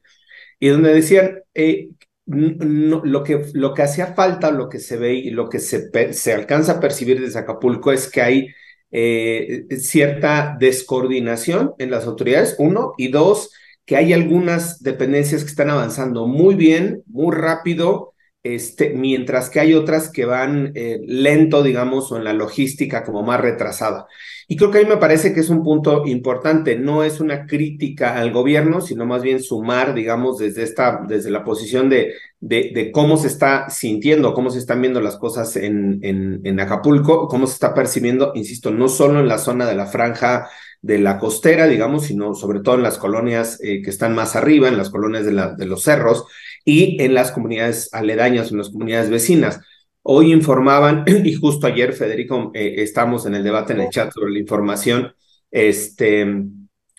y 0.59 0.69
donde 0.69 0.93
decían, 0.93 1.43
eh, 1.55 1.91
lo, 2.27 3.23
que, 3.23 3.47
lo 3.55 3.75
que 3.75 3.83
hacía 3.83 4.15
falta, 4.15 4.51
lo 4.51 4.69
que 4.69 4.81
se 4.81 4.97
ve 4.97 5.15
y 5.15 5.31
lo 5.31 5.49
que 5.49 5.61
se, 5.61 5.91
se 6.13 6.33
alcanza 6.35 6.73
a 6.73 6.81
percibir 6.81 7.21
desde 7.21 7.39
Acapulco 7.39 7.93
es 7.93 8.11
que 8.11 8.21
hay 8.21 8.49
eh, 8.91 9.67
cierta 9.79 10.57
descoordinación 10.59 11.75
en 11.79 11.91
las 11.91 12.07
autoridades, 12.07 12.57
uno, 12.59 12.93
y 12.99 13.09
dos, 13.09 13.53
que 13.87 13.97
hay 13.97 14.13
algunas 14.13 14.83
dependencias 14.83 15.45
que 15.45 15.51
están 15.51 15.71
avanzando 15.71 16.27
muy 16.27 16.55
bien, 16.55 17.03
muy 17.07 17.35
rápido, 17.35 18.15
este, 18.55 18.91
mientras 18.91 19.51
que 19.51 19.61
hay 19.61 19.75
otras 19.75 20.11
que 20.11 20.25
van 20.25 20.73
eh, 20.75 21.01
lento, 21.07 21.63
digamos, 21.63 22.11
o 22.11 22.17
en 22.17 22.25
la 22.25 22.33
logística 22.33 23.05
como 23.05 23.23
más 23.23 23.41
retrasada. 23.41 24.07
Y 24.47 24.57
creo 24.57 24.71
que 24.71 24.79
a 24.79 24.83
mí 24.83 24.89
me 24.89 24.97
parece 24.97 25.35
que 25.35 25.41
es 25.41 25.51
un 25.51 25.63
punto 25.63 26.07
importante, 26.07 26.79
no 26.79 27.05
es 27.05 27.21
una 27.21 27.47
crítica 27.47 28.19
al 28.19 28.33
gobierno, 28.33 28.81
sino 28.81 29.05
más 29.05 29.23
bien 29.23 29.43
sumar, 29.43 29.93
digamos, 29.93 30.39
desde 30.39 30.63
esta, 30.63 31.03
desde 31.07 31.31
la 31.31 31.45
posición 31.45 31.91
de, 31.91 32.15
de, 32.41 32.71
de 32.75 32.91
cómo 32.91 33.19
se 33.19 33.27
está 33.27 33.69
sintiendo, 33.69 34.33
cómo 34.33 34.51
se 34.51 34.59
están 34.59 34.81
viendo 34.81 35.03
las 35.03 35.17
cosas 35.17 35.55
en, 35.57 35.99
en, 36.03 36.41
en 36.45 36.61
Acapulco, 36.61 37.29
cómo 37.29 37.47
se 37.47 37.55
está 37.55 37.75
percibiendo, 37.75 38.33
insisto, 38.35 38.71
no 38.71 38.89
solo 38.89 39.21
en 39.21 39.29
la 39.29 39.39
zona 39.39 39.67
de 39.67 39.75
la 39.75 39.87
franja 39.87 40.49
de 40.81 40.99
la 40.99 41.19
costera, 41.19 41.67
digamos, 41.67 42.07
sino 42.07 42.35
sobre 42.35 42.61
todo 42.61 42.77
en 42.77 42.83
las 42.83 42.99
colonias 42.99 43.59
eh, 43.63 43.83
que 43.83 43.91
están 43.91 44.15
más 44.15 44.37
arriba, 44.37 44.69
en 44.69 44.79
las 44.79 44.91
colonias 44.91 45.25
de, 45.25 45.33
la, 45.33 45.53
de 45.55 45.67
los 45.67 45.83
cerros, 45.83 46.25
y 46.69 47.03
en 47.03 47.15
las 47.15 47.33
comunidades 47.33 47.89
aledañas, 47.95 48.53
en 48.53 48.59
las 48.59 48.69
comunidades 48.69 49.09
vecinas. 49.09 49.59
Hoy 50.03 50.31
informaban, 50.33 51.03
y 51.25 51.33
justo 51.33 51.67
ayer, 51.67 51.95
Federico, 51.95 52.51
eh, 52.53 52.75
estamos 52.79 53.25
en 53.25 53.35
el 53.35 53.43
debate 53.43 53.73
en 53.73 53.81
el 53.81 53.89
chat 53.89 54.13
sobre 54.13 54.33
la 54.33 54.39
información, 54.39 55.15
este, 55.51 56.27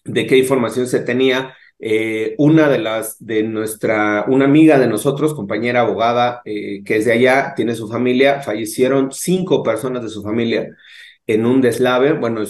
de 0.05 0.25
qué 0.25 0.37
información 0.39 0.87
se 0.87 1.01
tenía. 1.01 1.53
Eh, 1.77 2.33
una 2.39 2.67
de 2.67 2.79
las 2.79 3.23
de 3.23 3.43
nuestra, 3.43 4.25
una 4.27 4.45
amiga 4.45 4.79
de 4.79 4.87
nosotros, 4.87 5.35
compañera 5.35 5.81
abogada, 5.81 6.41
eh, 6.45 6.81
que 6.83 6.97
es 6.97 7.05
de 7.05 7.13
allá, 7.13 7.53
tiene 7.55 7.75
su 7.75 7.87
familia, 7.87 8.41
fallecieron 8.41 9.11
cinco 9.11 9.61
personas 9.61 10.01
de 10.01 10.09
su 10.09 10.23
familia 10.23 10.75
en 11.27 11.45
un 11.45 11.61
deslave. 11.61 12.13
Bueno, 12.13 12.41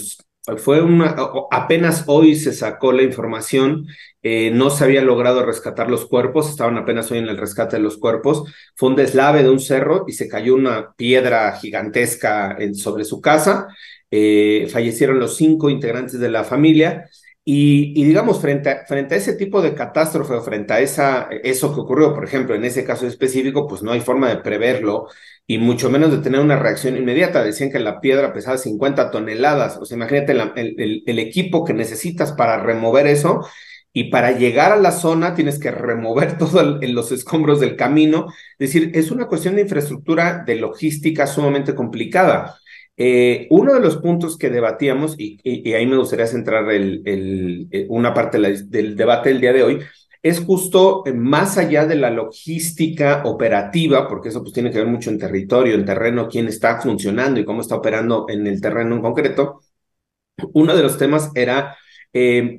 fue 0.56 0.82
una, 0.82 1.16
apenas 1.50 2.04
hoy 2.06 2.36
se 2.36 2.52
sacó 2.52 2.92
la 2.92 3.02
información 3.02 3.86
eh, 4.22 4.50
no 4.50 4.68
se 4.68 4.84
había 4.84 5.00
logrado 5.02 5.44
rescatar 5.46 5.90
los 5.90 6.04
cuerpos, 6.06 6.50
estaban 6.50 6.76
apenas 6.76 7.10
hoy 7.10 7.18
en 7.18 7.28
el 7.28 7.38
rescate 7.38 7.76
de 7.76 7.82
los 7.82 7.96
cuerpos. 7.96 8.44
Fue 8.74 8.90
un 8.90 8.96
deslave 8.96 9.42
de 9.42 9.50
un 9.50 9.60
cerro 9.60 10.04
y 10.06 10.12
se 10.12 10.28
cayó 10.28 10.54
una 10.54 10.92
piedra 10.94 11.56
gigantesca 11.56 12.56
sobre 12.74 13.04
su 13.04 13.20
casa. 13.20 13.68
Eh, 14.10 14.68
fallecieron 14.70 15.18
los 15.18 15.36
cinco 15.36 15.70
integrantes 15.70 16.20
de 16.20 16.28
la 16.30 16.44
familia. 16.44 17.08
Y, 17.44 18.04
digamos, 18.04 18.40
frente 18.40 18.70
a, 18.70 18.86
frente 18.86 19.14
a 19.14 19.18
ese 19.18 19.34
tipo 19.34 19.60
de 19.62 19.74
catástrofe 19.74 20.34
o 20.34 20.42
frente 20.42 20.72
a 20.74 20.80
esa, 20.80 21.28
eso 21.42 21.74
que 21.74 21.80
ocurrió, 21.80 22.14
por 22.14 22.24
ejemplo, 22.24 22.54
en 22.54 22.64
ese 22.64 22.84
caso 22.84 23.06
específico, 23.06 23.66
pues 23.66 23.82
no 23.82 23.90
hay 23.92 24.00
forma 24.00 24.28
de 24.28 24.36
preverlo 24.36 25.08
y 25.46 25.58
mucho 25.58 25.90
menos 25.90 26.12
de 26.12 26.18
tener 26.18 26.40
una 26.40 26.56
reacción 26.58 26.96
inmediata. 26.96 27.42
Decían 27.42 27.70
que 27.72 27.80
la 27.80 28.00
piedra 28.00 28.32
pesaba 28.32 28.58
50 28.58 29.10
toneladas. 29.10 29.78
O 29.78 29.84
sea, 29.84 29.96
imagínate 29.96 30.32
el, 30.32 31.02
el 31.06 31.18
equipo 31.18 31.64
que 31.64 31.72
necesitas 31.74 32.32
para 32.32 32.62
remover 32.62 33.06
eso 33.08 33.40
y 33.92 34.04
para 34.10 34.32
llegar 34.32 34.72
a 34.72 34.76
la 34.76 34.92
zona 34.92 35.34
tienes 35.34 35.58
que 35.58 35.70
remover 35.70 36.38
todos 36.38 36.78
los 36.82 37.12
escombros 37.12 37.60
del 37.60 37.76
camino. 37.76 38.26
Es 38.58 38.72
decir, 38.72 38.92
es 38.94 39.10
una 39.10 39.26
cuestión 39.26 39.56
de 39.56 39.62
infraestructura, 39.62 40.44
de 40.46 40.56
logística 40.56 41.26
sumamente 41.26 41.74
complicada. 41.74 42.58
Eh, 42.96 43.46
uno 43.50 43.74
de 43.74 43.80
los 43.80 43.96
puntos 43.96 44.36
que 44.36 44.50
debatíamos, 44.50 45.14
y, 45.18 45.38
ahí 45.72 45.86
me 45.86 45.96
gustaría 45.96 46.26
centrar 46.26 46.70
el, 46.70 47.68
una 47.88 48.12
parte 48.12 48.38
del 48.38 48.96
debate 48.96 49.30
del 49.30 49.40
día 49.40 49.52
de 49.52 49.62
hoy, 49.62 49.80
es 50.22 50.40
justo 50.40 51.02
eh, 51.06 51.12
más 51.12 51.56
allá 51.58 51.86
de 51.86 51.94
la 51.94 52.10
logística 52.10 53.22
operativa, 53.24 54.06
porque 54.08 54.28
eso 54.28 54.42
pues 54.42 54.52
tiene 54.52 54.70
que 54.70 54.78
ver 54.78 54.86
mucho 54.86 55.10
en 55.10 55.18
territorio, 55.18 55.74
en 55.74 55.84
terreno, 55.84 56.28
quién 56.28 56.48
está 56.48 56.80
funcionando 56.80 57.40
y 57.40 57.44
cómo 57.44 57.62
está 57.62 57.76
operando 57.76 58.26
en 58.28 58.46
el 58.46 58.60
terreno 58.60 58.96
en 58.96 59.02
concreto. 59.02 59.60
Uno 60.54 60.76
de 60.76 60.82
los 60.82 60.98
temas 60.98 61.30
era 61.34 61.76
eh, 62.12 62.58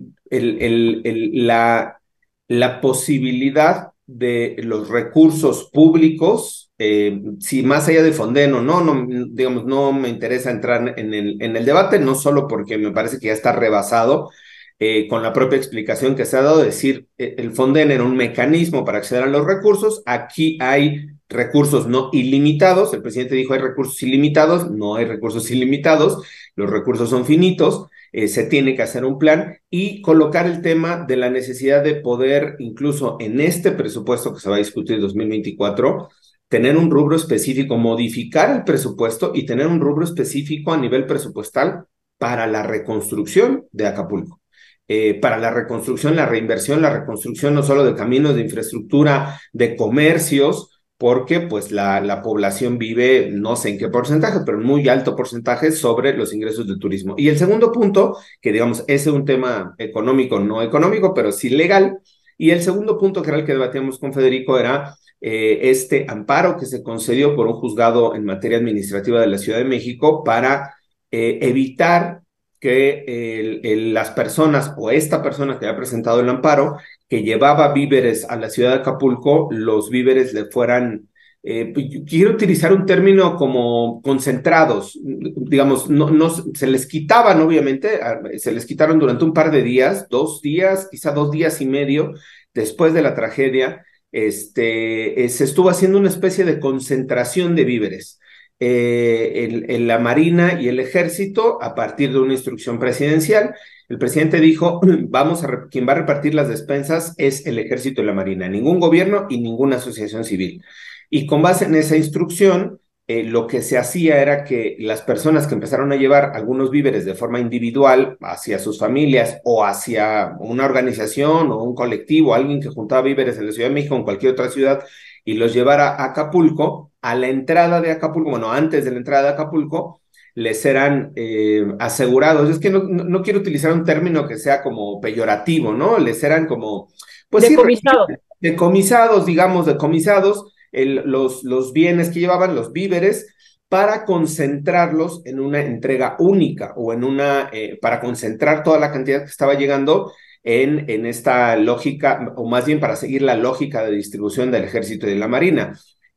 la 2.47 2.82
posibilidad 2.82 3.91
de 4.05 4.57
los 4.63 4.89
recursos 4.89 5.69
públicos, 5.71 6.70
eh, 6.84 7.21
si 7.39 7.61
más 7.61 7.88
allá 7.88 8.01
de 8.01 8.11
Fonden 8.11 8.55
o 8.55 8.61
no, 8.63 8.82
no, 8.84 9.05
digamos, 9.29 9.65
no 9.65 9.93
me 9.93 10.09
interesa 10.09 10.49
entrar 10.49 10.95
en 10.97 11.13
el, 11.13 11.38
en 11.39 11.53
debate, 11.63 11.99
no 11.99 12.15
solo 12.15 12.47
porque 12.47 12.79
me 12.79 12.89
parece 12.91 13.19
que 13.19 13.27
ya 13.27 13.34
está 13.34 13.51
rebasado 13.51 14.32
eh, 14.79 15.07
con 15.07 15.21
la 15.21 15.32
propia 15.32 15.57
explicación 15.57 16.15
que 16.15 16.25
se 16.25 16.38
ha 16.38 16.41
dado, 16.41 16.63
decir, 16.63 17.05
eh, 17.19 17.36
el 17.38 17.51
Fonden 17.51 17.91
era 17.91 18.03
un 18.03 18.17
mecanismo 18.17 18.84
para 18.84 18.97
acceder 18.97 19.25
a 19.25 19.27
los 19.27 19.45
recursos, 19.45 20.01
aquí 20.07 20.57
hay 20.59 21.05
recursos 21.29 21.86
no 21.86 22.09
ilimitados, 22.13 22.91
el 22.95 23.03
presidente 23.03 23.36
dijo 23.36 23.53
hay 23.53 23.59
recursos 23.59 24.01
ilimitados, 24.01 24.71
no 24.71 24.95
hay 24.95 25.05
recursos 25.05 25.51
ilimitados, 25.51 26.25
los 26.55 26.67
recursos 26.67 27.11
son 27.11 27.25
finitos, 27.25 27.89
se 28.11 28.43
tiene 28.45 28.75
que 28.75 28.82
hacer 28.82 29.05
un 29.05 29.17
plan 29.19 29.57
y 29.69 30.01
colocar 30.01 30.45
el 30.45 30.61
tema 30.61 31.05
de 31.07 31.15
la 31.15 31.29
necesidad 31.29 31.82
de 31.82 31.95
poder, 31.95 32.55
incluso 32.59 33.17
en 33.21 33.39
este 33.39 33.71
presupuesto 33.71 34.34
que 34.34 34.41
se 34.41 34.49
va 34.49 34.55
a 34.55 34.59
discutir 34.59 34.99
2024, 34.99 36.09
tener 36.52 36.76
un 36.76 36.91
rubro 36.91 37.16
específico, 37.16 37.78
modificar 37.78 38.54
el 38.54 38.66
presupuesto 38.66 39.32
y 39.34 39.45
tener 39.45 39.68
un 39.68 39.80
rubro 39.80 40.04
específico 40.04 40.74
a 40.74 40.78
nivel 40.78 41.06
presupuestal 41.06 41.86
para 42.18 42.45
la 42.45 42.62
reconstrucción 42.62 43.68
de 43.72 43.88
Acapulco. 43.88 44.41
Eh, 44.86 45.14
para 45.22 45.38
la 45.38 45.52
reconstrucción, 45.52 46.18
la 46.18 46.26
reinversión, 46.26 46.82
la 46.82 46.89
reconstrucción 46.89 47.56
no 47.56 47.64
solo 47.64 47.86
de 47.86 47.95
caminos, 47.95 48.36
de 48.36 48.41
infraestructura, 48.41 49.39
de 49.54 49.78
comercios, 49.78 50.82
porque 50.97 51.39
pues 51.39 51.72
la, 51.72 52.02
la, 52.02 52.22
población 52.22 52.78
vive, 52.78 53.30
no 53.32 53.56
sé 53.56 53.70
en 53.70 53.78
qué 53.78 53.88
porcentaje, 53.88 54.39
pero 54.45 54.58
en 54.58 54.66
muy 54.66 54.89
alto 54.89 55.16
porcentaje 55.16 55.72
sobre 55.72 56.18
los 56.18 56.34
ingresos 56.34 56.68
del 56.68 56.80
turismo. 56.80 57.16
Y 57.18 57.30
el 57.30 57.38
segundo 57.38 57.72
punto, 57.72 58.18
que 58.41 58.52
digamos, 58.52 58.82
ese 58.89 59.10
es 59.10 59.16
un 59.16 59.24
tema 59.24 59.74
económico, 59.78 60.38
no 60.38 60.62
económico, 60.62 61.14
pero 61.14 61.32
sí 61.32 61.49
legal. 61.49 61.99
Y 62.41 62.49
el 62.49 62.63
segundo 62.63 62.97
punto, 62.97 63.21
que 63.21 63.29
era 63.29 63.37
el 63.37 63.45
que 63.45 63.51
debatíamos 63.51 63.99
con 63.99 64.13
Federico, 64.13 64.57
era 64.57 64.95
eh, 65.21 65.59
este 65.69 66.07
amparo 66.09 66.57
que 66.57 66.65
se 66.65 66.81
concedió 66.81 67.35
por 67.35 67.45
un 67.45 67.53
juzgado 67.53 68.15
en 68.15 68.25
materia 68.25 68.57
administrativa 68.57 69.21
de 69.21 69.27
la 69.27 69.37
Ciudad 69.37 69.59
de 69.59 69.65
México 69.65 70.23
para 70.23 70.73
eh, 71.11 71.37
evitar 71.43 72.23
que 72.59 73.61
las 73.93 74.09
personas 74.09 74.73
o 74.75 74.89
esta 74.89 75.21
persona 75.21 75.59
que 75.59 75.67
ha 75.67 75.77
presentado 75.77 76.19
el 76.19 76.29
amparo, 76.29 76.77
que 77.07 77.21
llevaba 77.21 77.73
víveres 77.73 78.27
a 78.27 78.37
la 78.37 78.49
ciudad 78.49 78.71
de 78.71 78.75
Acapulco, 78.77 79.49
los 79.51 79.91
víveres 79.91 80.33
le 80.33 80.45
fueran, 80.45 81.09
eh, 81.43 81.71
pues, 81.73 81.87
quiero 82.07 82.31
utilizar 82.31 82.71
un 82.71 82.85
término 82.85 83.35
como 83.35 84.01
concentrados, 84.01 84.99
digamos, 85.03 85.89
no, 85.89 86.29
se 86.53 86.67
les 86.67 86.85
quitaban, 86.85 87.41
obviamente, 87.41 87.99
se 88.37 88.51
les 88.51 88.65
quitaron 88.65 88.99
durante 88.99 89.25
un 89.25 89.33
par 89.33 89.51
de 89.51 89.63
días, 89.63 90.07
dos 90.09 90.41
días, 90.41 90.87
quizá 90.91 91.11
dos 91.11 91.31
días 91.31 91.59
y 91.61 91.65
medio 91.65 92.13
después 92.53 92.93
de 92.93 93.01
la 93.01 93.15
tragedia, 93.15 93.83
este, 94.11 95.23
eh, 95.23 95.29
se 95.29 95.45
estuvo 95.45 95.69
haciendo 95.69 95.97
una 95.97 96.09
especie 96.09 96.43
de 96.45 96.59
concentración 96.59 97.55
de 97.55 97.63
víveres 97.63 98.19
en, 98.59 99.65
eh, 99.71 99.79
la 99.79 99.97
Marina 99.97 100.61
y 100.61 100.67
el 100.67 100.79
Ejército 100.79 101.57
a 101.63 101.73
partir 101.73 102.11
de 102.11 102.19
una 102.19 102.33
instrucción 102.33 102.77
presidencial. 102.77 103.55
El 103.89 103.97
presidente 103.97 104.39
dijo, 104.39 104.79
vamos 105.09 105.43
a, 105.43 105.67
quien 105.71 105.87
va 105.87 105.93
a 105.93 105.95
repartir 105.95 106.35
las 106.35 106.49
despensas 106.49 107.15
es 107.17 107.47
el 107.47 107.57
Ejército 107.57 108.03
y 108.03 108.05
la 108.05 108.13
Marina, 108.13 108.47
ningún 108.47 108.79
gobierno 108.79 109.25
y 109.29 109.39
ninguna 109.41 109.77
asociación 109.77 110.23
civil. 110.23 110.63
Y 111.12 111.28
con 111.28 111.43
base 111.43 111.66
en 111.66 111.76
esa 111.76 111.97
instrucción, 111.97 112.80
eh, 113.05 113.26
lo 113.26 113.45
que 113.45 113.62
se 113.62 113.78
hacía 113.78 114.22
era 114.22 114.45
que 114.45 114.78
las 114.80 115.01
personas 115.01 115.45
que 115.45 115.55
empezaron 115.55 115.91
a 115.91 115.97
llevar 115.97 116.32
algunos 116.34 116.72
víveres 116.72 117.03
de 117.03 117.14
forma 117.14 117.41
individual 117.41 118.18
hacia 118.22 118.57
sus 118.57 118.80
familias 118.80 119.41
o 119.43 119.66
hacia 119.66 120.38
una 120.39 120.64
organización 120.66 121.51
o 121.51 121.62
un 121.62 121.76
colectivo, 121.76 122.34
alguien 122.34 122.62
que 122.62 122.70
juntaba 122.70 123.01
víveres 123.01 123.38
en 123.38 123.47
la 123.47 123.51
Ciudad 123.51 123.68
de 123.68 123.76
México 123.76 123.95
o 123.95 123.97
en 123.97 124.05
cualquier 124.05 124.32
otra 124.32 124.49
ciudad 124.49 124.84
y 125.26 125.34
los 125.34 125.53
llevara 125.53 125.89
a 125.89 126.05
Acapulco, 126.05 126.93
a 127.01 127.16
la 127.16 127.28
entrada 127.28 127.82
de 127.82 127.91
Acapulco, 127.91 128.30
bueno, 128.30 128.51
antes 128.51 128.86
de 128.86 128.91
la 128.91 128.97
entrada 128.97 129.24
de 129.24 129.30
Acapulco, 129.30 129.99
les 130.34 130.66
eran 130.66 131.12
eh, 131.18 131.66
asegurados. 131.80 132.49
Es 132.49 132.59
que 132.59 132.70
no, 132.70 132.84
no, 132.84 133.22
quiero 133.22 133.39
utilizar 133.39 133.74
un 133.74 133.84
término 133.84 134.26
que 134.28 134.38
sea 134.38 134.64
como 134.64 135.01
peyorativo, 135.01 135.74
¿no? 135.74 135.97
Les 135.97 136.24
eran 136.24 136.47
como, 136.47 136.88
pues 137.30 137.49
decomisados. 137.49 138.07
Sí, 138.07 138.16
decomisados, 138.39 139.26
digamos, 139.26 139.66
decomisados, 139.66 140.53
los, 140.72 141.43
los 141.43 141.74
bienes 141.74 142.09
que 142.09 142.19
llevaban, 142.19 142.55
los 142.55 142.72
víveres, 142.72 143.36
para 143.69 144.03
concentrarlos 144.03 145.22
en 145.26 145.39
una 145.39 145.61
entrega 145.61 146.17
única 146.19 146.74
o 146.76 146.91
en 146.91 147.05
una, 147.05 147.49
eh, 147.53 147.80
para 147.82 148.01
concentrar 148.01 148.63
toda 148.63 148.80
la 148.80 148.91
cantidad 148.91 149.19
que 149.19 149.30
estaba 149.30 149.53
llegando 149.53 150.11
en, 150.43 150.89
en 150.89 151.05
esta 151.05 151.55
lógica, 151.55 152.34
o 152.36 152.49
más 152.49 152.65
bien 152.65 152.80
para 152.80 152.95
seguir 152.95 153.22
la 153.22 153.36
lógica 153.36 153.84
de 153.84 153.91
distribución 153.95 154.51
del 154.51 154.65
ejército 154.65 155.07
y 155.07 155.11
de 155.11 155.19
la 155.19 155.28
marina. 155.30 155.74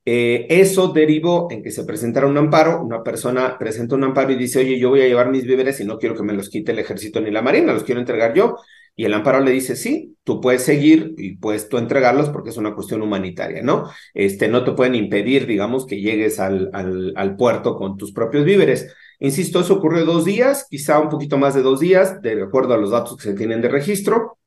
Eh, 0.07 0.47
eso 0.51 0.89
derivó 0.89 1.49
en 1.51 1.63
que 1.63 1.71
se 1.71 1.85
presentara 1.85 2.27
un 2.27 2.37
amparo, 2.37 2.83
una 2.83 3.03
persona 3.03 3.57
presenta 3.59 3.95
un 3.95 4.05
amparo 4.05 4.33
y 4.33 4.37
dice, 4.37 4.59
oye, 4.59 4.79
yo 4.79 4.91
voy 4.91 5.03
a 5.03 5.07
llevar 5.07 5.31
mis 5.31 5.47
víveres 5.47 5.81
y 5.81 5.85
no 5.85 5.99
quiero 5.99 6.15
que 6.15 6.23
me 6.23 6.35
los 6.35 6.51
quite 6.51 6.73
el 6.73 6.79
ejército 6.79 7.21
ni 7.21 7.31
la 7.31 7.41
marina, 7.41 7.73
los 7.73 7.85
quiero 7.85 8.01
entregar 8.01 8.35
yo. 8.35 8.57
Y 8.97 9.05
el 9.05 9.15
amparo 9.15 9.41
le 9.41 9.51
dice, 9.51 9.75
sí, 9.75 10.17
tú 10.23 10.41
puedes 10.41 10.63
seguir 10.63 11.15
y 11.19 11.37
puedes 11.37 11.69
tú 11.69 11.79
entregarlos 11.79 12.29
porque 12.29 12.51
es 12.51 12.57
una 12.57 12.75
cuestión 12.75 13.03
humanitaria, 13.03 13.63
¿no? 13.63 13.91
Este, 14.15 14.47
no 14.49 14.65
te 14.65 14.73
pueden 14.73 14.95
impedir, 14.95 15.47
digamos, 15.47 15.85
que 15.85 16.01
llegues 16.01 16.39
al, 16.39 17.37
puerto 17.37 17.77
con 17.77 17.97
tus 17.97 18.13
propios 18.13 18.45
víveres. 18.45 18.95
Insisto, 19.19 19.61
eso 19.61 19.75
ocurrió 19.75 20.05
dos 20.05 20.25
días, 20.25 20.67
quizá 20.71 21.01
un 21.01 21.09
poquito 21.09 21.39
más 21.39 21.55
de 21.55 21.63
dos 21.63 21.81
días, 21.81 22.23
de 22.23 22.43
acuerdo 22.43 22.75
a 22.75 22.79
los 22.79 22.91
datos 22.91 23.17
que 23.17 23.25
se 23.25 23.35
tienen 23.35 23.61
de 23.61 23.69
registro. 23.69 24.39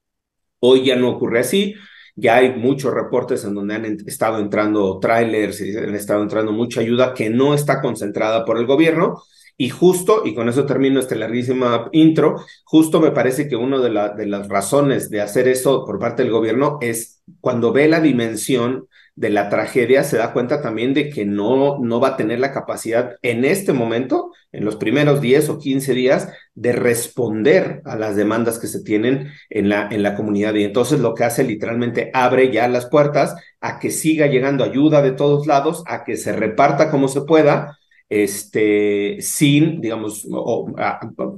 Hoy 0.60 0.86
ya 0.86 0.96
no 0.96 1.10
ocurre 1.10 1.40
así. 1.40 1.76
Ya 2.16 2.38
hay 2.38 2.56
muchos 2.56 2.94
reportes 2.94 3.44
en 3.44 3.54
donde 3.54 3.76
han 3.76 3.86
estado 4.08 4.40
entrando 4.40 4.98
trailers 5.00 5.62
y 5.62 5.78
han 5.78 5.94
estado 5.94 6.24
entrando 6.24 6.52
mucha 6.52 6.82
ayuda 6.82 7.14
que 7.14 7.30
no 7.30 7.54
está 7.54 7.82
concentrada 7.82 8.44
por 8.44 8.58
el 8.58 8.66
gobierno. 8.66 9.22
Y 9.58 9.70
justo, 9.70 10.22
y 10.26 10.36
con 10.36 10.50
eso 10.50 10.66
termino 10.66 11.00
este 11.00 11.16
larguísima 11.16 11.90
intro, 11.92 12.46
justo 12.64 13.00
me 13.00 13.12
parece 13.12 13.48
que 13.48 13.56
una 13.56 13.80
de, 13.80 13.90
de 14.16 14.26
las 14.28 14.48
razones 14.48 15.10
de 15.10 15.22
hacer 15.22 15.48
eso 15.48 15.84
por 15.84 15.98
parte 16.00 16.24
del 16.24 16.32
gobierno 16.32 16.78
es 16.80 17.24
cuando 17.42 17.74
ve 17.74 17.88
la 17.88 18.00
dimensión 18.00 18.88
de 19.18 19.32
la 19.32 19.50
tragedia, 19.50 20.04
se 20.04 20.18
da 20.18 20.32
cuenta 20.32 20.62
también 20.62 20.94
de 20.94 21.10
que 21.10 21.26
no, 21.26 21.80
no 21.80 22.00
va 22.00 22.10
a 22.10 22.18
tener 22.18 22.40
la 22.40 22.54
capacidad 22.54 23.16
en 23.24 23.46
este 23.46 23.74
momento, 23.74 24.32
en 24.52 24.64
los 24.64 24.76
primeros 24.76 25.22
10 25.22 25.50
o 25.50 25.58
15 25.58 25.94
días, 25.96 26.30
de 26.54 26.72
responder 26.72 27.82
a 27.86 27.96
las 27.96 28.16
demandas 28.16 28.60
que 28.60 28.68
se 28.68 28.84
tienen 28.84 29.32
en 29.50 29.70
la, 29.70 29.88
en 29.90 30.04
la 30.04 30.16
comunidad. 30.16 30.54
Y 30.54 30.64
entonces 30.64 31.00
lo 31.00 31.16
que 31.16 31.24
hace 31.24 31.44
literalmente 31.44 32.12
abre 32.14 32.52
ya 32.52 32.68
las 32.68 32.86
puertas 32.86 33.36
a 33.60 33.80
que 33.80 33.90
siga 33.90 34.28
llegando 34.28 34.64
ayuda 34.64 35.02
de 35.02 35.14
todos 35.14 35.48
lados, 35.48 35.84
a 35.88 36.04
que 36.04 36.16
se 36.16 36.32
reparta 36.32 36.92
como 36.92 37.08
se 37.08 37.22
pueda, 37.22 37.80
este, 38.10 39.18
sin, 39.22 39.82
digamos, 39.82 40.28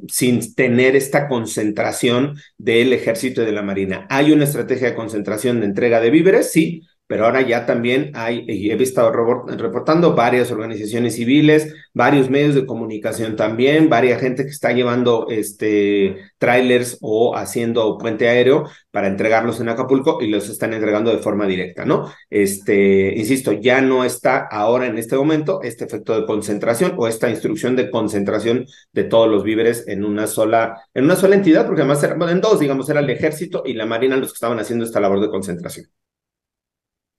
sin 0.08 0.56
tener 0.56 0.96
esta 0.96 1.28
concentración 1.28 2.38
del 2.58 2.94
ejército 2.94 3.42
y 3.42 3.46
de 3.46 3.52
la 3.52 3.64
marina. 3.64 4.06
Hay 4.10 4.32
una 4.32 4.44
estrategia 4.44 4.90
de 4.90 4.96
concentración 4.96 5.60
de 5.60 5.66
entrega 5.66 6.00
de 6.00 6.12
víveres, 6.12 6.52
sí, 6.52 6.82
pero 7.10 7.26
ahora 7.26 7.42
ya 7.42 7.66
también 7.66 8.12
hay, 8.14 8.46
y 8.48 8.70
he 8.70 8.76
estado 8.84 9.12
reportando 9.12 10.14
varias 10.14 10.52
organizaciones 10.52 11.16
civiles, 11.16 11.74
varios 11.92 12.30
medios 12.30 12.54
de 12.54 12.68
comunicación 12.68 13.36
también, 13.36 13.90
varias 13.90 14.22
gente 14.22 14.44
que 14.44 14.52
está 14.52 14.74
llevando 14.74 15.26
este 15.28 16.18
trailers 16.38 17.00
o 17.02 17.36
haciendo 17.36 17.98
puente 17.98 18.30
aéreo 18.30 18.70
para 18.92 19.08
entregarlos 19.08 19.60
en 19.60 19.70
Acapulco 19.70 20.20
y 20.22 20.28
los 20.28 20.50
están 20.50 20.72
entregando 20.74 21.10
de 21.10 21.18
forma 21.18 21.48
directa, 21.48 21.84
¿no? 21.84 22.14
Este, 22.30 23.16
insisto, 23.18 23.54
ya 23.54 23.82
no 23.82 24.04
está 24.06 24.46
ahora 24.46 24.86
en 24.86 25.00
este 25.00 25.16
momento 25.16 25.62
este 25.64 25.86
efecto 25.86 26.14
de 26.14 26.28
concentración 26.28 26.94
o 26.96 27.08
esta 27.08 27.28
instrucción 27.28 27.76
de 27.76 27.90
concentración 27.90 28.68
de 28.94 29.04
todos 29.06 29.28
los 29.28 29.44
víveres 29.44 29.88
en 29.88 30.06
una 30.06 30.28
sola, 30.28 30.84
en 30.94 31.06
una 31.06 31.16
sola 31.16 31.34
entidad, 31.34 31.66
porque 31.66 31.82
además 31.82 32.04
eran, 32.04 32.22
en 32.30 32.40
dos, 32.40 32.60
digamos, 32.60 32.88
era 32.88 33.00
el 33.00 33.10
ejército 33.10 33.64
y 33.66 33.74
la 33.74 33.88
marina 33.88 34.16
los 34.16 34.30
que 34.32 34.36
estaban 34.36 34.60
haciendo 34.60 34.86
esta 34.86 35.00
labor 35.00 35.22
de 35.22 35.30
concentración. 35.30 35.88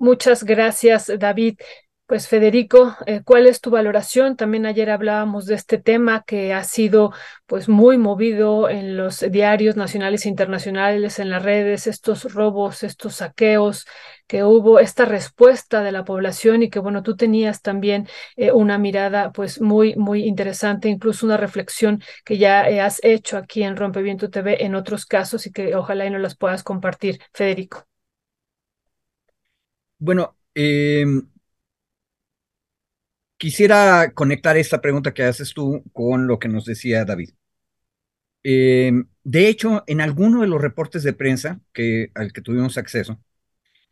Muchas 0.00 0.44
gracias, 0.44 1.12
David. 1.18 1.58
Pues 2.06 2.26
Federico, 2.26 2.96
eh, 3.06 3.20
¿cuál 3.24 3.46
es 3.46 3.60
tu 3.60 3.70
valoración? 3.70 4.34
También 4.36 4.66
ayer 4.66 4.90
hablábamos 4.90 5.46
de 5.46 5.54
este 5.54 5.78
tema 5.78 6.24
que 6.26 6.52
ha 6.54 6.64
sido 6.64 7.12
pues 7.46 7.68
muy 7.68 7.98
movido 7.98 8.68
en 8.70 8.96
los 8.96 9.20
diarios 9.20 9.76
nacionales 9.76 10.24
e 10.26 10.30
internacionales, 10.30 11.18
en 11.20 11.30
las 11.30 11.42
redes, 11.42 11.86
estos 11.86 12.32
robos, 12.34 12.82
estos 12.82 13.16
saqueos 13.16 13.86
que 14.26 14.42
hubo, 14.42 14.80
esta 14.80 15.04
respuesta 15.04 15.82
de 15.82 15.92
la 15.92 16.04
población 16.04 16.62
y 16.64 16.70
que 16.70 16.80
bueno, 16.80 17.02
tú 17.04 17.14
tenías 17.16 17.62
también 17.62 18.08
eh, 18.36 18.52
una 18.52 18.78
mirada 18.78 19.32
pues 19.32 19.60
muy, 19.60 19.94
muy 19.96 20.24
interesante, 20.24 20.88
incluso 20.88 21.26
una 21.26 21.36
reflexión 21.36 22.02
que 22.24 22.38
ya 22.38 22.62
has 22.84 23.00
hecho 23.04 23.36
aquí 23.36 23.62
en 23.62 23.76
Rompeviento 23.76 24.30
TV 24.30 24.64
en 24.64 24.74
otros 24.74 25.04
casos 25.06 25.46
y 25.46 25.52
que 25.52 25.76
ojalá 25.76 26.06
y 26.06 26.10
nos 26.10 26.22
las 26.22 26.36
puedas 26.36 26.64
compartir, 26.64 27.20
Federico. 27.34 27.89
Bueno, 30.00 30.36
eh, 30.54 31.04
Quisiera 33.38 34.12
conectar 34.14 34.56
esta 34.56 34.80
pregunta 34.80 35.12
que 35.12 35.24
haces 35.24 35.52
tú 35.52 35.82
con 35.92 36.28
lo 36.28 36.38
que 36.38 36.46
nos 36.48 36.64
decía 36.64 37.04
David. 37.04 37.30
Eh, 38.42 38.92
de 39.24 39.48
hecho, 39.48 39.84
en 39.86 40.00
alguno 40.00 40.40
de 40.40 40.46
los 40.48 40.60
reportes 40.62 41.02
de 41.02 41.12
prensa 41.12 41.60
que, 41.72 42.10
al 42.14 42.32
que 42.32 42.40
tuvimos 42.42 42.78
acceso, 42.78 43.20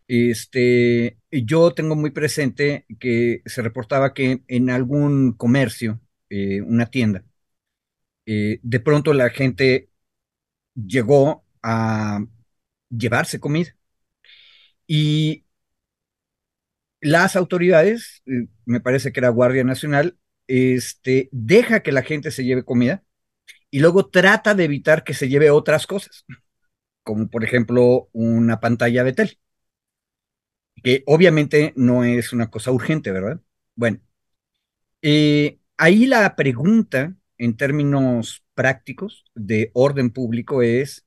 este, 0.08 1.18
yo 1.32 1.72
tengo 1.74 1.96
muy 1.96 2.10
presente 2.12 2.86
que 3.00 3.42
se 3.46 3.62
reportaba 3.62 4.14
que 4.14 4.42
en 4.48 4.70
algún 4.70 5.34
comercio, 5.34 6.00
eh, 6.30 6.62
una 6.62 6.86
tienda, 6.90 7.24
eh, 8.26 8.60
de 8.62 8.80
pronto 8.80 9.12
la 9.14 9.30
gente 9.30 9.90
llegó 10.74 11.44
a 11.62 12.20
llevarse 12.90 13.40
comida. 13.40 13.76
Y 14.86 15.44
las 17.00 17.36
autoridades, 17.36 18.22
eh, 18.26 18.48
me 18.64 18.80
parece 18.80 19.12
que 19.12 19.20
era 19.20 19.28
Guardia 19.30 19.64
Nacional, 19.64 20.18
este, 20.46 21.28
deja 21.32 21.80
que 21.82 21.92
la 21.92 22.02
gente 22.02 22.30
se 22.30 22.44
lleve 22.44 22.64
comida 22.64 23.04
y 23.70 23.80
luego 23.80 24.08
trata 24.10 24.54
de 24.54 24.64
evitar 24.64 25.04
que 25.04 25.14
se 25.14 25.28
lleve 25.28 25.50
otras 25.50 25.86
cosas, 25.86 26.24
como 27.04 27.28
por 27.30 27.44
ejemplo 27.44 28.08
una 28.12 28.60
pantalla 28.60 29.04
de 29.04 29.14
tele, 29.14 29.40
que 30.82 31.02
obviamente 31.06 31.72
no 31.76 32.04
es 32.04 32.32
una 32.32 32.50
cosa 32.50 32.70
urgente, 32.72 33.10
¿verdad? 33.12 33.40
Bueno, 33.74 34.00
eh, 35.02 35.58
ahí 35.76 36.06
la 36.06 36.34
pregunta 36.36 37.14
en 37.38 37.56
términos 37.56 38.44
prácticos 38.54 39.24
de 39.34 39.70
orden 39.74 40.10
público 40.10 40.62
es, 40.62 41.06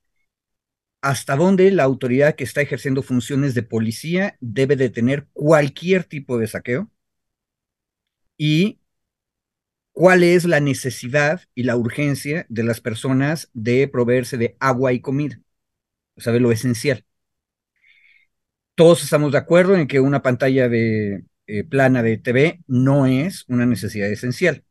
hasta 1.02 1.36
dónde 1.36 1.72
la 1.72 1.84
autoridad 1.84 2.36
que 2.36 2.43
está 2.43 2.62
ejerciendo 2.62 3.04
funciones 3.04 3.54
de 3.56 3.64
policía 3.64 4.38
debe 4.39 4.76
detener 4.76 5.28
cualquier 5.34 6.04
tipo 6.04 6.38
de 6.38 6.47
saqueo 6.47 6.89
y 8.38 8.80
cuál 9.93 10.24
es 10.24 10.45
la 10.45 10.60
necesidad 10.60 11.41
y 11.56 11.64
la 11.64 11.76
urgencia 11.78 12.45
de 12.49 12.64
las 12.64 12.82
personas 12.82 13.49
de 13.54 13.88
proveerse 13.88 14.38
de 14.38 14.56
agua 14.60 14.93
y 14.93 15.02
comida, 15.02 15.39
o 16.16 16.22
sea, 16.22 16.34
de 16.34 16.39
lo 16.41 16.52
esencial. 16.52 17.06
Todos 18.76 19.04
estamos 19.04 19.32
de 19.32 19.38
acuerdo 19.38 19.76
en 19.76 19.88
que 19.88 19.99
una 19.99 20.22
pantalla 20.24 20.68
de 20.70 21.24
eh, 21.47 21.64
plana 21.64 22.02
de 22.04 22.18
TV 22.18 22.62
no 22.68 23.06
es 23.06 23.45
una 23.47 23.66
necesidad 23.66 24.10
esencial. 24.10 24.64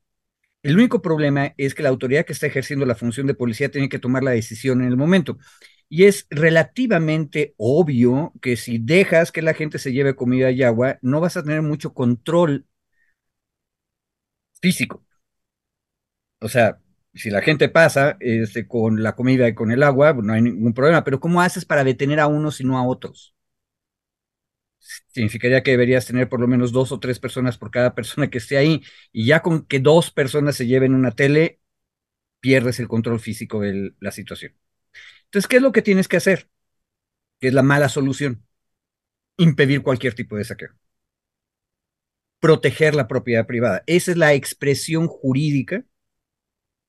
El 0.62 0.76
único 0.76 1.02
problema 1.02 1.54
es 1.56 1.74
que 1.74 1.82
la 1.82 1.88
autoridad 1.90 2.24
que 2.26 2.32
está 2.34 2.46
ejerciendo 2.46 2.86
la 2.86 2.94
función 2.94 3.26
de 3.26 3.34
policía 3.34 3.70
tiene 3.70 3.88
que 3.88 3.98
tomar 3.98 4.22
la 4.22 4.32
decisión 4.32 4.82
en 4.82 4.88
el 4.88 4.96
momento. 4.96 5.38
Y 5.90 6.04
es 6.06 6.26
relativamente 6.30 7.54
obvio 7.58 8.32
que 8.40 8.56
si 8.56 8.78
dejas 8.78 9.32
que 9.32 9.42
la 9.42 9.54
gente 9.54 9.78
se 9.78 9.92
lleve 9.92 10.16
comida 10.16 10.50
y 10.52 10.62
agua, 10.62 10.98
no 11.02 11.20
vas 11.20 11.36
a 11.36 11.42
tener 11.42 11.62
mucho 11.62 11.92
control 11.94 12.66
físico. 14.62 15.02
O 16.40 16.48
sea, 16.48 16.78
si 17.14 17.30
la 17.30 17.42
gente 17.42 17.68
pasa 17.68 18.16
este, 18.20 18.66
con 18.68 19.02
la 19.02 19.14
comida 19.16 19.48
y 19.48 19.54
con 19.54 19.70
el 19.72 19.82
agua, 19.82 20.12
no 20.14 20.32
hay 20.32 20.42
ningún 20.42 20.74
problema, 20.74 21.04
pero 21.04 21.20
¿cómo 21.20 21.40
haces 21.40 21.64
para 21.64 21.84
detener 21.84 22.20
a 22.20 22.26
unos 22.26 22.60
y 22.60 22.64
no 22.64 22.78
a 22.78 22.86
otros? 22.86 23.34
Significaría 25.08 25.62
que 25.62 25.72
deberías 25.72 26.06
tener 26.06 26.28
por 26.28 26.40
lo 26.40 26.48
menos 26.48 26.72
dos 26.72 26.90
o 26.92 27.00
tres 27.00 27.18
personas 27.18 27.58
por 27.58 27.70
cada 27.70 27.94
persona 27.94 28.30
que 28.30 28.38
esté 28.38 28.56
ahí, 28.56 28.82
y 29.12 29.26
ya 29.26 29.42
con 29.42 29.66
que 29.66 29.78
dos 29.80 30.10
personas 30.10 30.56
se 30.56 30.66
lleven 30.66 30.94
una 30.94 31.10
tele, 31.12 31.60
pierdes 32.40 32.80
el 32.80 32.88
control 32.88 33.20
físico 33.20 33.60
de 33.60 33.94
la 34.00 34.12
situación. 34.12 34.54
Entonces, 35.30 35.48
¿qué 35.48 35.56
es 35.56 35.62
lo 35.62 35.70
que 35.70 35.82
tienes 35.82 36.08
que 36.08 36.16
hacer? 36.16 36.48
Que 37.40 37.48
es 37.48 37.54
la 37.54 37.62
mala 37.62 37.88
solución. 37.88 38.44
Impedir 39.36 39.82
cualquier 39.82 40.14
tipo 40.14 40.36
de 40.36 40.44
saqueo. 40.44 40.70
Proteger 42.40 42.96
la 42.96 43.06
propiedad 43.06 43.46
privada. 43.46 43.84
Esa 43.86 44.10
es 44.10 44.16
la 44.16 44.34
expresión 44.34 45.06
jurídica 45.06 45.84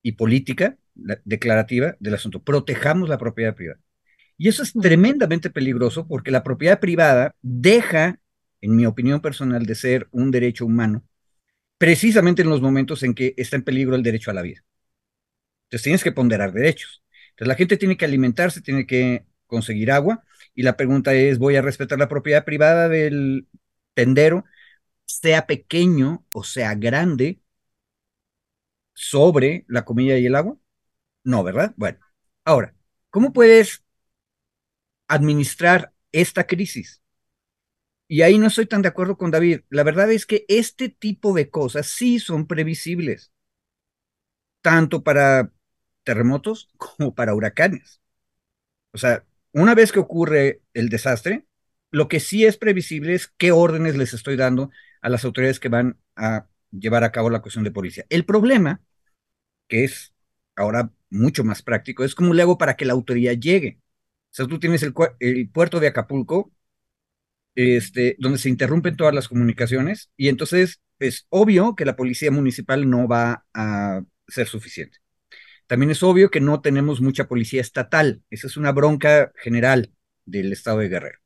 y 0.02 0.14
política 0.14 0.78
declarativa 1.24 1.96
del 2.00 2.16
asunto. 2.16 2.42
Protejamos 2.44 3.10
la 3.10 3.20
propiedad 3.20 3.56
privada. 3.56 3.80
Y 4.38 4.48
eso 4.48 4.64
es 4.64 4.74
tremendamente 4.74 5.52
peligroso 5.52 6.08
porque 6.08 6.32
la 6.32 6.42
propiedad 6.44 6.80
privada 6.80 7.36
deja, 7.44 8.20
en 8.62 8.76
mi 8.76 8.88
opinión 8.88 9.22
personal, 9.22 9.68
de 9.68 9.76
ser 9.76 10.08
un 10.12 10.32
derecho 10.32 10.66
humano, 10.66 11.04
precisamente 11.78 12.42
en 12.42 12.50
los 12.50 12.62
momentos 12.62 13.04
en 13.04 13.14
que 13.14 13.36
está 13.38 13.56
en 13.56 13.64
peligro 13.64 13.96
el 13.96 14.04
derecho 14.04 14.32
a 14.32 14.34
la 14.34 14.42
vida. 14.42 14.64
Entonces 15.66 15.84
tienes 15.84 16.04
que 16.04 16.12
ponderar 16.12 16.54
derechos. 16.54 17.04
Entonces 17.32 17.48
la 17.48 17.56
gente 17.56 17.78
tiene 17.78 17.98
que 17.98 18.06
alimentarse, 18.06 18.62
tiene 18.62 18.86
que 18.86 19.26
conseguir 19.48 19.92
agua 19.92 20.24
y 20.56 20.64
la 20.64 20.78
pregunta 20.78 21.14
es, 21.14 21.40
¿voy 21.40 21.56
a 21.56 21.62
respetar 21.62 22.00
la 22.00 22.08
propiedad 22.10 22.46
privada 22.46 22.90
del 22.90 23.48
tendero, 23.94 24.46
sea 25.06 25.46
pequeño 25.48 26.26
o 26.32 26.44
sea 26.44 26.76
grande, 26.76 27.42
sobre 28.94 29.66
la 29.68 29.86
comida 29.86 30.18
y 30.18 30.26
el 30.26 30.36
agua? 30.36 30.58
No, 31.24 31.44
¿verdad? 31.44 31.74
Bueno, 31.78 32.00
ahora, 32.46 32.76
¿cómo 33.10 33.34
puedes 33.34 33.84
administrar 35.08 35.94
esta 36.12 36.46
crisis? 36.48 37.02
Y 38.08 38.24
ahí 38.24 38.38
no 38.38 38.48
estoy 38.48 38.66
tan 38.66 38.82
de 38.82 38.90
acuerdo 38.90 39.18
con 39.18 39.32
David. 39.32 39.62
La 39.70 39.84
verdad 39.84 40.12
es 40.12 40.26
que 40.26 40.46
este 40.50 40.90
tipo 40.90 41.34
de 41.34 41.50
cosas 41.50 41.88
sí 41.88 42.20
son 42.20 42.46
previsibles, 42.46 43.32
tanto 44.62 45.04
para 45.04 45.52
terremotos 46.12 46.70
como 46.78 47.16
para 47.16 47.34
huracanes. 47.34 48.01
O 48.91 48.97
sea, 48.97 49.24
una 49.53 49.76
vez 49.76 49.93
que 49.93 49.99
ocurre 49.99 50.62
el 50.74 50.89
desastre, 50.89 51.45
lo 51.89 52.09
que 52.09 52.20
sí 52.20 52.45
es 52.45 52.57
previsible 52.57 53.14
es 53.14 53.28
qué 53.38 53.53
órdenes 53.53 53.95
les 53.95 54.14
estoy 54.14 54.36
dando 54.36 54.72
a 55.01 55.07
las 55.09 55.24
autoridades 55.24 55.62
que 55.62 55.70
van 55.70 55.97
a 56.18 56.47
llevar 56.72 57.05
a 57.05 57.14
cabo 57.14 57.30
la 57.30 57.41
cuestión 57.41 57.64
de 57.64 57.72
policía. 57.72 58.05
El 58.09 58.26
problema, 58.26 58.82
que 59.70 59.86
es 59.86 60.14
ahora 60.57 60.91
mucho 61.09 61.45
más 61.45 61.62
práctico, 61.62 62.03
es 62.03 62.16
cómo 62.16 62.34
le 62.34 62.41
hago 62.41 62.57
para 62.57 62.76
que 62.76 62.86
la 62.86 62.93
autoridad 62.93 63.34
llegue. 63.34 63.80
O 64.32 64.34
sea, 64.34 64.47
tú 64.47 64.59
tienes 64.59 64.84
el, 64.84 64.93
puerto 65.53 65.80
de 65.80 65.88
Acapulco, 65.88 66.51
este, 67.55 68.16
donde 68.20 68.38
se 68.38 68.49
interrumpen 68.49 68.97
todas 68.97 69.14
las 69.16 69.28
comunicaciones, 69.30 70.12
y 70.18 70.28
entonces 70.30 70.82
es 70.99 71.26
obvio 71.30 71.76
que 71.76 71.86
la 71.86 71.95
policía 71.95 72.32
municipal 72.32 72.89
no 72.89 73.07
va 73.07 73.45
a 73.53 74.01
ser 74.28 74.47
suficiente. 74.47 75.01
También 75.68 75.91
es 75.91 76.03
obvio 76.03 76.30
que 76.30 76.41
no 76.41 76.62
tenemos 76.62 77.01
mucha 77.01 77.28
policía 77.28 77.62
estatal. 77.62 78.24
Esa 78.30 78.47
es 78.47 78.57
una 78.57 78.72
bronca 78.72 79.32
general 79.38 79.91
del 80.26 80.51
estado 80.53 80.80
de 80.80 80.89
Guerrero. 80.89 81.20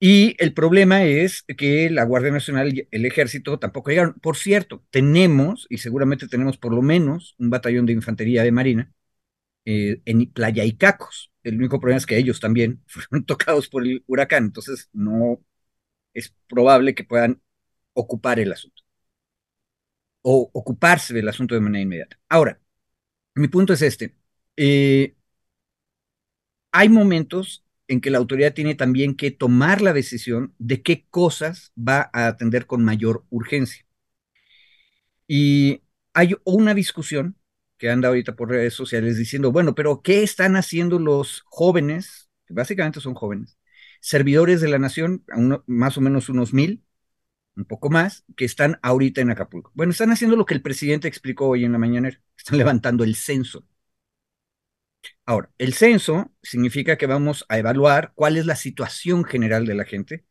Y 0.00 0.36
el 0.38 0.52
problema 0.52 1.04
es 1.04 1.44
que 1.56 1.88
la 1.88 2.04
Guardia 2.04 2.30
Nacional 2.30 2.74
y 2.76 2.88
el 2.90 3.06
Ejército 3.06 3.58
tampoco 3.58 3.90
llegaron. 3.90 4.14
Por 4.20 4.36
cierto, 4.36 4.84
tenemos, 4.90 5.66
y 5.70 5.78
seguramente 5.78 6.28
tenemos 6.28 6.58
por 6.58 6.74
lo 6.74 6.82
menos, 6.82 7.34
un 7.38 7.50
batallón 7.50 7.86
de 7.86 7.94
infantería 7.94 8.42
de 8.42 8.52
Marina 8.52 8.92
eh, 9.64 10.02
en 10.04 10.30
Playa 10.32 10.64
Icacos. 10.64 11.32
El 11.42 11.56
único 11.58 11.80
problema 11.80 11.98
es 11.98 12.06
que 12.06 12.18
ellos 12.18 12.40
también 12.40 12.82
fueron 12.88 13.24
tocados 13.26 13.68
por 13.68 13.84
el 13.84 14.04
huracán, 14.06 14.44
entonces 14.46 14.90
no 14.92 15.42
es 16.14 16.34
probable 16.48 16.94
que 16.94 17.04
puedan 17.04 17.42
ocupar 17.94 18.40
el 18.40 18.52
asunto 18.52 18.82
o 20.22 20.50
ocuparse 20.52 21.14
del 21.14 21.28
asunto 21.28 21.54
de 21.54 21.60
manera 21.60 21.82
inmediata. 21.82 22.18
Ahora, 22.28 22.60
mi 23.34 23.48
punto 23.48 23.72
es 23.72 23.82
este. 23.82 24.14
Eh, 24.56 25.14
hay 26.72 26.88
momentos 26.90 27.64
en 27.88 28.00
que 28.02 28.10
la 28.10 28.18
autoridad 28.18 28.52
tiene 28.54 28.74
también 28.74 29.14
que 29.16 29.30
tomar 29.30 29.80
la 29.82 29.92
decisión 29.94 30.54
de 30.58 30.82
qué 30.82 31.06
cosas 31.10 31.72
va 31.76 32.10
a 32.12 32.26
atender 32.26 32.66
con 32.66 32.84
mayor 32.84 33.24
urgencia. 33.30 33.84
Y 35.26 35.82
hay 36.12 36.34
una 36.44 36.74
discusión 36.74 37.36
que 37.78 37.90
anda 37.90 38.08
ahorita 38.08 38.36
por 38.36 38.50
redes 38.50 38.74
sociales 38.74 39.16
diciendo, 39.18 39.52
bueno, 39.52 39.74
pero 39.74 40.02
¿qué 40.02 40.22
están 40.22 40.56
haciendo 40.56 40.98
los 40.98 41.42
jóvenes, 41.46 42.30
que 42.46 42.54
básicamente 42.54 43.00
son 43.00 43.14
jóvenes, 43.14 43.58
servidores 44.00 44.60
de 44.60 44.68
la 44.68 44.78
nación, 44.78 45.24
más 45.66 45.96
o 45.98 46.00
menos 46.00 46.28
unos 46.28 46.52
mil, 46.52 46.84
un 47.56 47.64
poco 47.64 47.90
más, 47.90 48.24
que 48.36 48.44
están 48.44 48.78
ahorita 48.82 49.20
en 49.20 49.30
Acapulco. 49.30 49.70
Bueno, 49.74 49.92
están 49.92 50.10
haciendo 50.10 50.36
lo 50.36 50.46
que 50.46 50.54
el 50.54 50.62
presidente 50.62 51.08
explicó 51.08 51.48
hoy 51.48 51.64
en 51.64 51.72
la 51.72 51.78
mañana, 51.78 52.08
están 52.38 52.58
levantando 52.58 53.04
el 53.04 53.16
censo. 53.16 53.66
Ahora, 55.26 55.50
el 55.58 55.74
censo 55.74 56.32
significa 56.42 56.96
que 56.96 57.06
vamos 57.06 57.44
a 57.48 57.58
evaluar 57.58 58.12
cuál 58.14 58.36
es 58.36 58.46
la 58.46 58.56
situación 58.56 59.24
general 59.24 59.66
de 59.66 59.74
la 59.74 59.84
gente 59.84 60.24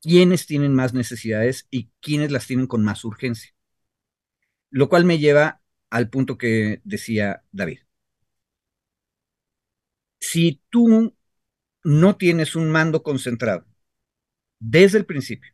quiénes 0.00 0.46
tienen 0.46 0.74
más 0.74 0.94
necesidades 0.94 1.66
y 1.70 1.90
quiénes 2.00 2.30
las 2.32 2.46
tienen 2.46 2.66
con 2.66 2.84
más 2.84 3.04
urgencia. 3.04 3.52
Lo 4.70 4.88
cual 4.88 5.04
me 5.04 5.18
lleva 5.18 5.62
al 5.90 6.10
punto 6.10 6.36
que 6.38 6.80
decía 6.84 7.44
David. 7.52 7.80
Si 10.20 10.62
tú 10.70 11.14
no 11.84 12.16
tienes 12.16 12.56
un 12.56 12.70
mando 12.70 13.02
concentrado 13.02 13.66
desde 14.58 14.98
el 14.98 15.06
principio, 15.06 15.52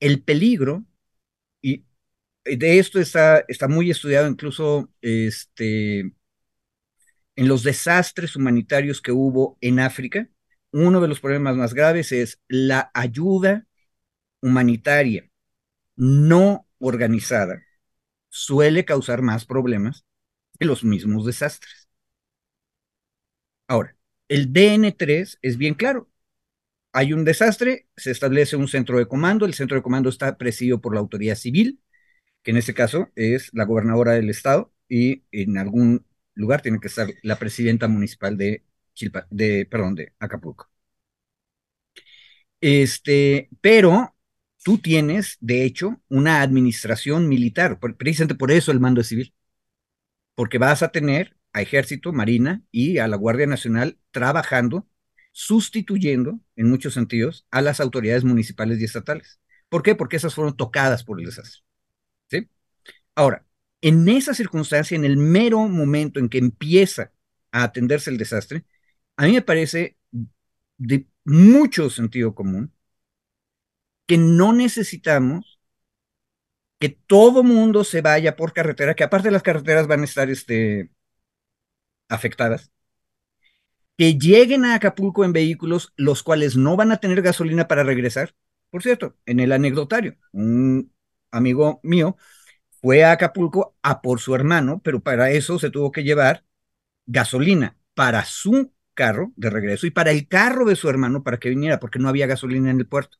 el 0.00 0.22
peligro, 0.22 0.84
y 1.62 1.84
de 2.44 2.78
esto 2.78 3.00
está, 3.00 3.44
está 3.48 3.68
muy 3.68 3.90
estudiado 3.90 4.28
incluso 4.28 4.90
este, 5.02 6.00
en 7.36 7.48
los 7.48 7.62
desastres 7.62 8.36
humanitarios 8.36 9.00
que 9.00 9.12
hubo 9.12 9.56
en 9.60 9.80
África, 9.80 10.28
uno 10.72 11.00
de 11.00 11.08
los 11.08 11.20
problemas 11.20 11.56
más 11.56 11.74
graves 11.74 12.12
es 12.12 12.40
la 12.48 12.90
ayuda 12.94 13.66
humanitaria 14.42 15.30
no 15.96 16.66
organizada 16.78 17.62
suele 18.30 18.84
causar 18.84 19.22
más 19.22 19.44
problemas 19.46 20.04
que 20.58 20.66
los 20.66 20.84
mismos 20.84 21.26
desastres. 21.26 21.88
Ahora, 23.66 23.96
el 24.28 24.52
DN3 24.52 25.38
es 25.42 25.56
bien 25.56 25.74
claro. 25.74 26.08
Hay 26.92 27.12
un 27.12 27.24
desastre, 27.24 27.88
se 27.96 28.10
establece 28.10 28.56
un 28.56 28.68
centro 28.68 28.98
de 28.98 29.06
comando, 29.06 29.46
el 29.46 29.54
centro 29.54 29.76
de 29.76 29.82
comando 29.82 30.08
está 30.08 30.36
presidido 30.38 30.80
por 30.80 30.94
la 30.94 31.00
autoridad 31.00 31.36
civil, 31.36 31.80
que 32.42 32.52
en 32.52 32.58
este 32.58 32.74
caso 32.74 33.10
es 33.16 33.50
la 33.54 33.64
gobernadora 33.64 34.12
del 34.12 34.30
estado, 34.30 34.72
y 34.88 35.24
en 35.32 35.58
algún 35.58 36.06
lugar 36.34 36.62
tiene 36.62 36.80
que 36.80 36.88
estar 36.88 37.08
la 37.22 37.38
presidenta 37.38 37.88
municipal 37.88 38.36
de, 38.38 38.64
de, 39.30 39.66
perdón, 39.66 39.94
de 39.96 40.14
Acapulco. 40.20 40.70
Este, 42.60 43.48
pero 43.60 44.14
tú 44.64 44.78
tienes, 44.78 45.36
de 45.40 45.64
hecho, 45.64 46.00
una 46.08 46.42
administración 46.42 47.28
militar, 47.28 47.78
precisamente 47.98 48.34
por 48.34 48.50
eso 48.50 48.72
el 48.72 48.80
mando 48.80 49.00
es 49.00 49.08
civil, 49.08 49.34
porque 50.34 50.58
vas 50.58 50.82
a 50.82 50.88
tener 50.90 51.36
a 51.52 51.62
ejército, 51.62 52.12
marina 52.12 52.62
y 52.70 52.98
a 52.98 53.08
la 53.08 53.16
Guardia 53.16 53.46
Nacional 53.46 53.98
trabajando, 54.10 54.86
sustituyendo, 55.38 56.40
en 56.56 56.68
muchos 56.68 56.94
sentidos, 56.94 57.46
a 57.52 57.62
las 57.62 57.78
autoridades 57.78 58.24
municipales 58.24 58.80
y 58.80 58.84
estatales. 58.84 59.40
¿Por 59.68 59.84
qué? 59.84 59.94
Porque 59.94 60.16
esas 60.16 60.34
fueron 60.34 60.56
tocadas 60.56 61.04
por 61.04 61.20
el 61.20 61.26
desastre. 61.26 61.62
¿Sí? 62.28 62.48
Ahora, 63.14 63.46
en 63.80 64.08
esa 64.08 64.34
circunstancia, 64.34 64.96
en 64.96 65.04
el 65.04 65.16
mero 65.16 65.60
momento 65.68 66.18
en 66.18 66.28
que 66.28 66.38
empieza 66.38 67.12
a 67.52 67.62
atenderse 67.64 68.10
el 68.10 68.18
desastre, 68.18 68.64
a 69.16 69.26
mí 69.26 69.32
me 69.34 69.42
parece 69.42 69.96
de 70.78 71.06
mucho 71.24 71.88
sentido 71.90 72.34
común 72.34 72.72
que 74.06 74.18
no 74.18 74.52
necesitamos 74.52 75.60
que 76.80 76.88
todo 76.90 77.44
mundo 77.44 77.84
se 77.84 78.02
vaya 78.02 78.36
por 78.36 78.52
carretera, 78.52 78.94
que 78.94 79.04
aparte 79.04 79.30
las 79.30 79.42
carreteras 79.44 79.86
van 79.86 80.00
a 80.02 80.04
estar 80.04 80.30
este, 80.30 80.90
afectadas, 82.08 82.72
que 83.98 84.16
lleguen 84.18 84.64
a 84.64 84.76
Acapulco 84.76 85.24
en 85.24 85.32
vehículos 85.32 85.92
los 85.96 86.22
cuales 86.22 86.56
no 86.56 86.76
van 86.76 86.92
a 86.92 86.98
tener 86.98 87.20
gasolina 87.22 87.68
para 87.68 87.82
regresar. 87.84 88.34
Por 88.70 88.82
cierto, 88.82 89.16
en 89.26 89.40
el 89.40 89.52
anecdotario, 89.52 90.16
un 90.32 90.92
amigo 91.32 91.80
mío 91.82 92.16
fue 92.80 93.04
a 93.04 93.12
Acapulco 93.12 93.76
a 93.82 94.00
por 94.02 94.20
su 94.20 94.34
hermano, 94.34 94.80
pero 94.84 95.00
para 95.00 95.30
eso 95.30 95.58
se 95.58 95.70
tuvo 95.70 95.92
que 95.92 96.04
llevar 96.04 96.44
gasolina 97.06 97.78
para 97.94 98.24
su 98.24 98.72
carro 98.94 99.32
de 99.36 99.50
regreso 99.50 99.86
y 99.86 99.90
para 99.90 100.12
el 100.12 100.28
carro 100.28 100.66
de 100.66 100.76
su 100.76 100.88
hermano 100.88 101.24
para 101.24 101.38
que 101.38 101.50
viniera, 101.50 101.80
porque 101.80 101.98
no 101.98 102.08
había 102.08 102.26
gasolina 102.26 102.70
en 102.70 102.80
el 102.80 102.86
puerto. 102.86 103.18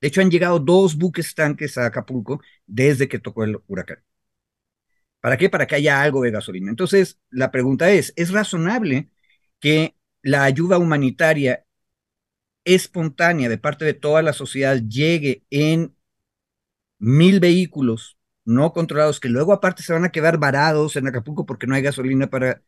De 0.00 0.08
hecho, 0.08 0.22
han 0.22 0.30
llegado 0.30 0.60
dos 0.60 0.96
buques 0.96 1.34
tanques 1.34 1.78
a 1.78 1.86
Acapulco 1.86 2.42
desde 2.66 3.08
que 3.08 3.18
tocó 3.20 3.44
el 3.44 3.58
huracán. 3.68 4.02
¿Para 5.20 5.36
qué? 5.36 5.50
Para 5.50 5.66
que 5.66 5.74
haya 5.76 6.02
algo 6.02 6.22
de 6.22 6.30
gasolina. 6.30 6.70
Entonces, 6.70 7.18
la 7.30 7.50
pregunta 7.50 7.90
es, 7.90 8.12
¿es 8.16 8.30
razonable 8.32 9.10
que 9.60 9.96
la 10.22 10.44
ayuda 10.44 10.78
humanitaria 10.78 11.64
espontánea 12.64 13.48
de 13.48 13.58
parte 13.58 13.84
de 13.84 13.94
toda 13.94 14.22
la 14.22 14.32
sociedad 14.32 14.76
llegue 14.76 15.44
en 15.50 15.94
mil 16.98 17.40
vehículos 17.40 18.18
no 18.44 18.72
controlados 18.72 19.20
que 19.20 19.28
luego 19.28 19.52
aparte 19.52 19.82
se 19.82 19.92
van 19.92 20.04
a 20.04 20.10
quedar 20.12 20.38
varados 20.38 20.96
en 20.96 21.06
Acapulco 21.06 21.46
porque 21.46 21.66
no 21.66 21.74
hay 21.74 21.82
gasolina 21.82 22.28
para 22.30 22.62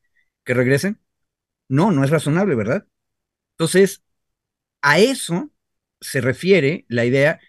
que 0.44 0.54
regresen? 0.54 1.00
No, 1.68 1.92
no 1.92 2.04
es 2.04 2.10
razonable, 2.10 2.54
¿verdad? 2.54 2.86
Entonces, 3.54 4.02
a 4.82 4.98
eso 4.98 5.50
se 6.00 6.20
refiere 6.20 6.86
la 6.88 7.04
idea, 7.04 7.40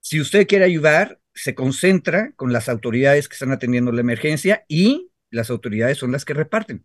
si 0.00 0.20
usted 0.20 0.46
quiere 0.46 0.64
ayudar, 0.64 1.20
se 1.34 1.54
concentra 1.54 2.32
con 2.34 2.52
las 2.52 2.68
autoridades 2.68 3.28
que 3.28 3.34
están 3.34 3.52
atendiendo 3.52 3.92
la 3.92 4.00
emergencia 4.00 4.64
y 4.68 5.12
las 5.30 5.50
autoridades 5.50 5.98
son 5.98 6.12
las 6.12 6.24
que 6.24 6.34
reparten. 6.34 6.84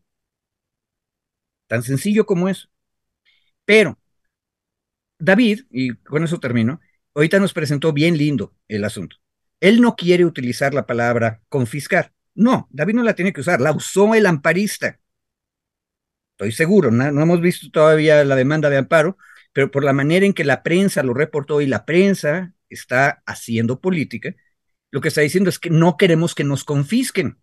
Tan 1.74 1.82
sencillo 1.82 2.28
como 2.28 2.50
eso. 2.50 2.68
Pero 3.66 3.98
David, 5.18 5.62
y 5.72 5.96
con 5.96 6.24
eso 6.24 6.40
termino, 6.40 6.80
ahorita 7.16 7.40
nos 7.40 7.52
presentó 7.52 7.92
bien 7.92 8.16
lindo 8.16 8.54
el 8.68 8.84
asunto. 8.84 9.16
Él 9.60 9.82
no 9.82 9.96
quiere 9.96 10.24
utilizar 10.24 10.76
la 10.76 10.86
palabra 10.86 11.42
confiscar. 11.50 12.14
No, 12.36 12.68
David 12.70 12.94
no 12.94 13.02
la 13.02 13.16
tiene 13.16 13.34
que 13.34 13.42
usar, 13.42 13.60
la 13.60 13.72
usó 13.72 14.14
el 14.14 14.28
amparista. 14.28 15.00
Estoy 16.34 16.52
seguro, 16.52 16.92
no, 16.92 17.06
hemos 17.08 17.42
visto 17.42 17.72
todavía 17.72 18.24
la 18.24 18.36
demanda 18.36 18.70
de 18.70 18.78
amparo, 18.78 19.18
pero 19.52 19.72
por 19.72 19.84
la 19.84 19.94
manera 19.94 20.28
en 20.28 20.34
que 20.34 20.44
la 20.44 20.62
prensa 20.62 21.02
lo 21.02 21.16
reportó 21.16 21.60
y 21.60 21.66
la 21.66 21.86
prensa 21.86 22.54
está 22.70 23.24
haciendo 23.26 23.82
política, 23.82 24.36
lo 24.92 25.02
que 25.02 25.08
está 25.08 25.22
diciendo 25.22 25.50
es 25.50 25.58
que 25.58 25.72
no 25.72 25.98
queremos 25.98 26.36
que 26.36 26.44
nos 26.44 26.66
confisquen. 26.66 27.40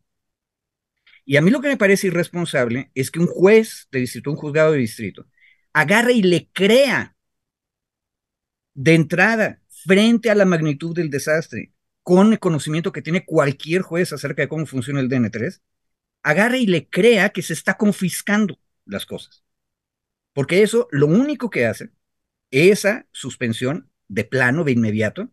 Y 1.30 1.36
a 1.36 1.42
mí 1.42 1.52
lo 1.52 1.60
que 1.60 1.68
me 1.68 1.76
parece 1.76 2.08
irresponsable 2.08 2.90
es 2.92 3.12
que 3.12 3.20
un 3.20 3.28
juez 3.28 3.86
de 3.92 4.00
distrito, 4.00 4.32
un 4.32 4.36
juzgado 4.36 4.72
de 4.72 4.78
distrito, 4.78 5.28
agarre 5.72 6.14
y 6.14 6.22
le 6.22 6.50
crea 6.50 7.14
de 8.74 8.96
entrada, 8.96 9.62
frente 9.68 10.28
a 10.28 10.34
la 10.34 10.44
magnitud 10.44 10.92
del 10.92 11.08
desastre, 11.08 11.72
con 12.02 12.32
el 12.32 12.40
conocimiento 12.40 12.90
que 12.90 13.00
tiene 13.00 13.24
cualquier 13.24 13.82
juez 13.82 14.12
acerca 14.12 14.42
de 14.42 14.48
cómo 14.48 14.66
funciona 14.66 14.98
el 14.98 15.08
DN3, 15.08 15.60
agarre 16.24 16.58
y 16.58 16.66
le 16.66 16.88
crea 16.88 17.28
que 17.28 17.42
se 17.42 17.52
está 17.52 17.76
confiscando 17.76 18.58
las 18.84 19.06
cosas. 19.06 19.44
Porque 20.32 20.64
eso 20.64 20.88
lo 20.90 21.06
único 21.06 21.48
que 21.48 21.64
hace 21.64 21.90
esa 22.50 23.06
suspensión 23.12 23.88
de 24.08 24.24
plano, 24.24 24.64
de 24.64 24.72
inmediato, 24.72 25.30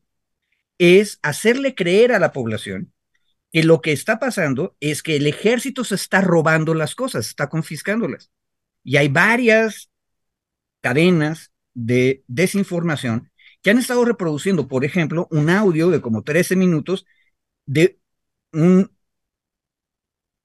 es 0.78 1.18
hacerle 1.24 1.74
creer 1.74 2.12
a 2.12 2.20
la 2.20 2.34
población 2.34 2.94
que 3.52 3.64
lo 3.64 3.82
que 3.82 3.92
está 3.92 4.20
pasando 4.20 4.76
es 4.80 5.04
que 5.04 5.16
el 5.16 5.28
ejército 5.28 5.84
se 5.84 5.96
está 5.96 6.22
robando 6.22 6.74
las 6.74 6.96
cosas, 6.96 7.28
está 7.28 7.50
confiscándolas. 7.50 8.32
Y 8.84 8.98
hay 8.98 9.08
varias 9.10 9.90
cadenas 10.82 11.52
de 11.74 12.24
desinformación 12.28 13.32
que 13.62 13.72
han 13.72 13.78
estado 13.80 14.06
reproduciendo, 14.06 14.68
por 14.68 14.86
ejemplo, 14.86 15.28
un 15.32 15.50
audio 15.50 15.90
de 15.90 16.02
como 16.02 16.24
13 16.24 16.56
minutos 16.56 17.06
de 17.66 18.00
un 18.54 18.92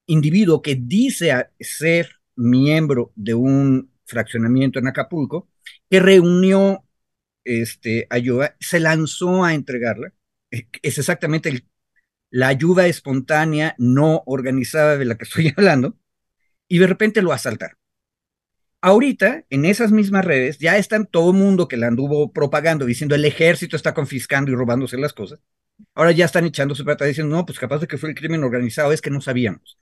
individuo 0.06 0.62
que 0.62 0.74
dice 0.76 1.48
ser 1.60 2.20
miembro 2.36 3.12
de 3.14 3.34
un 3.34 3.92
fraccionamiento 4.04 4.78
en 4.78 4.88
Acapulco 4.88 5.48
que 5.88 6.00
reunió 6.00 6.84
este, 7.44 8.06
ayuda, 8.10 8.56
se 8.60 8.80
lanzó 8.80 9.44
a 9.44 9.54
entregarla. 9.54 10.12
Eh, 10.50 10.68
es 10.82 10.98
exactamente 10.98 11.64
la 12.32 12.48
ayuda 12.48 12.86
espontánea, 12.86 13.76
no 13.78 14.22
organizada 14.26 14.96
de 14.96 15.04
la 15.04 15.16
que 15.16 15.24
estoy 15.26 15.52
hablando, 15.56 15.96
y 16.66 16.78
de 16.78 16.86
repente 16.88 17.22
lo 17.22 17.32
asaltaron. 17.32 17.76
Ahorita, 18.80 19.44
en 19.50 19.64
esas 19.64 19.92
mismas 19.92 20.24
redes, 20.24 20.58
ya 20.58 20.76
están 20.76 21.06
todo 21.06 21.30
el 21.30 21.36
mundo 21.36 21.68
que 21.68 21.76
la 21.76 21.86
anduvo 21.86 22.32
propagando, 22.32 22.84
diciendo 22.84 23.14
el 23.14 23.24
ejército 23.24 23.76
está 23.76 23.94
confiscando 23.94 24.50
y 24.50 24.56
robándose 24.56 24.96
las 24.96 25.12
cosas. 25.12 25.38
Ahora 25.94 26.12
ya 26.12 26.24
están 26.24 26.46
echándose 26.46 26.84
plata 26.84 27.04
diciendo, 27.04 27.36
no, 27.36 27.46
pues 27.46 27.58
capaz 27.60 27.78
de 27.78 27.86
que 27.86 27.98
fue 27.98 28.08
el 28.08 28.16
crimen 28.16 28.42
organizado, 28.42 28.92
es 28.92 29.02
que 29.02 29.10
no 29.10 29.20
sabíamos. 29.20 29.78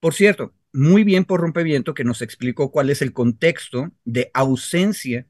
Por 0.00 0.14
cierto, 0.14 0.54
muy 0.72 1.02
bien 1.02 1.24
por 1.24 1.40
Rompeviento 1.40 1.94
que 1.94 2.04
nos 2.04 2.22
explicó 2.22 2.70
cuál 2.70 2.90
es 2.90 3.02
el 3.02 3.12
contexto 3.12 3.90
de 4.04 4.30
ausencia 4.34 5.26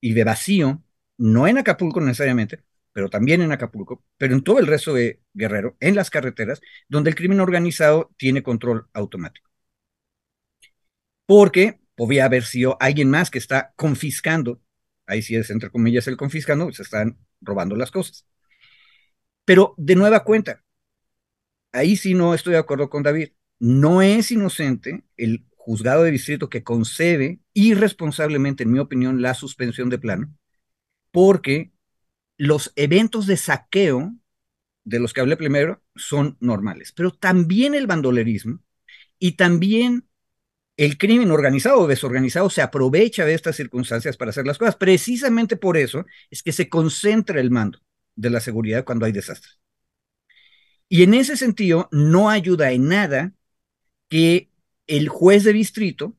y 0.00 0.14
de 0.14 0.24
vacío, 0.24 0.82
no 1.18 1.46
en 1.46 1.58
Acapulco 1.58 2.00
necesariamente, 2.00 2.62
pero 2.92 3.08
también 3.10 3.42
en 3.42 3.52
Acapulco, 3.52 4.04
pero 4.18 4.34
en 4.34 4.42
todo 4.42 4.58
el 4.58 4.66
resto 4.66 4.94
de 4.94 5.20
Guerrero, 5.34 5.76
en 5.80 5.94
las 5.94 6.10
carreteras, 6.10 6.60
donde 6.88 7.10
el 7.10 7.16
crimen 7.16 7.40
organizado 7.40 8.12
tiene 8.16 8.42
control 8.42 8.88
automático. 8.92 9.50
Porque 11.26 11.80
podría 11.94 12.24
haber 12.24 12.44
sido 12.44 12.76
alguien 12.80 13.10
más 13.10 13.30
que 13.30 13.38
está 13.38 13.72
confiscando, 13.76 14.60
ahí 15.06 15.22
sí 15.22 15.36
es 15.36 15.50
entre 15.50 15.70
comillas 15.70 16.06
el 16.08 16.16
confiscando, 16.16 16.72
se 16.72 16.82
están 16.82 17.18
robando 17.40 17.76
las 17.76 17.90
cosas. 17.90 18.26
Pero 19.44 19.74
de 19.76 19.96
nueva 19.96 20.24
cuenta, 20.24 20.62
ahí 21.72 21.96
sí 21.96 22.14
no 22.14 22.34
estoy 22.34 22.54
de 22.54 22.58
acuerdo 22.58 22.90
con 22.90 23.02
David 23.02 23.30
no 23.60 24.02
es 24.02 24.32
inocente 24.32 25.04
el 25.16 25.44
juzgado 25.54 26.02
de 26.02 26.10
distrito 26.10 26.48
que 26.48 26.64
concede 26.64 27.40
irresponsablemente, 27.52 28.64
en 28.64 28.72
mi 28.72 28.78
opinión, 28.78 29.22
la 29.22 29.34
suspensión 29.34 29.90
de 29.90 29.98
plano, 29.98 30.34
porque 31.12 31.72
los 32.40 32.72
eventos 32.74 33.26
de 33.26 33.36
saqueo 33.36 34.14
de 34.84 34.98
los 34.98 35.12
que 35.12 35.20
hablé 35.20 35.36
primero 35.36 35.82
son 35.94 36.38
normales, 36.40 36.90
pero 36.96 37.10
también 37.10 37.74
el 37.74 37.86
bandolerismo 37.86 38.60
y 39.18 39.32
también 39.32 40.08
el 40.78 40.96
crimen 40.96 41.32
organizado 41.32 41.80
o 41.80 41.86
desorganizado 41.86 42.48
se 42.48 42.62
aprovecha 42.62 43.26
de 43.26 43.34
estas 43.34 43.56
circunstancias 43.56 44.16
para 44.16 44.30
hacer 44.30 44.46
las 44.46 44.56
cosas. 44.56 44.76
Precisamente 44.76 45.56
por 45.56 45.76
eso 45.76 46.06
es 46.30 46.42
que 46.42 46.52
se 46.52 46.70
concentra 46.70 47.42
el 47.42 47.50
mando 47.50 47.80
de 48.16 48.30
la 48.30 48.40
seguridad 48.40 48.86
cuando 48.86 49.04
hay 49.04 49.12
desastres. 49.12 49.60
Y 50.88 51.02
en 51.02 51.12
ese 51.12 51.36
sentido, 51.36 51.90
no 51.92 52.30
ayuda 52.30 52.72
en 52.72 52.88
nada 52.88 53.34
que 54.08 54.50
el 54.86 55.10
juez 55.10 55.44
de 55.44 55.52
distrito 55.52 56.16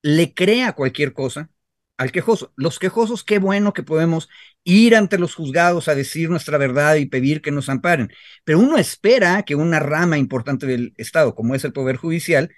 le 0.00 0.32
crea 0.32 0.74
cualquier 0.74 1.12
cosa 1.12 1.50
al 1.98 2.12
quejoso. 2.12 2.52
Los 2.56 2.78
quejosos, 2.78 3.24
qué 3.24 3.38
bueno 3.38 3.72
que 3.74 3.82
podemos 3.82 4.28
ir 4.64 4.96
ante 4.96 5.18
los 5.18 5.34
juzgados 5.34 5.88
a 5.88 5.94
decir 5.94 6.30
nuestra 6.30 6.58
verdad 6.58 6.96
y 6.96 7.06
pedir 7.06 7.42
que 7.42 7.50
nos 7.50 7.68
amparen, 7.68 8.12
pero 8.44 8.58
uno 8.60 8.78
espera 8.78 9.42
que 9.44 9.54
una 9.56 9.80
rama 9.80 10.18
importante 10.18 10.66
del 10.66 10.94
Estado, 10.96 11.34
como 11.34 11.54
es 11.54 11.64
el 11.64 11.72
Poder 11.72 11.96
Judicial, 11.96 12.50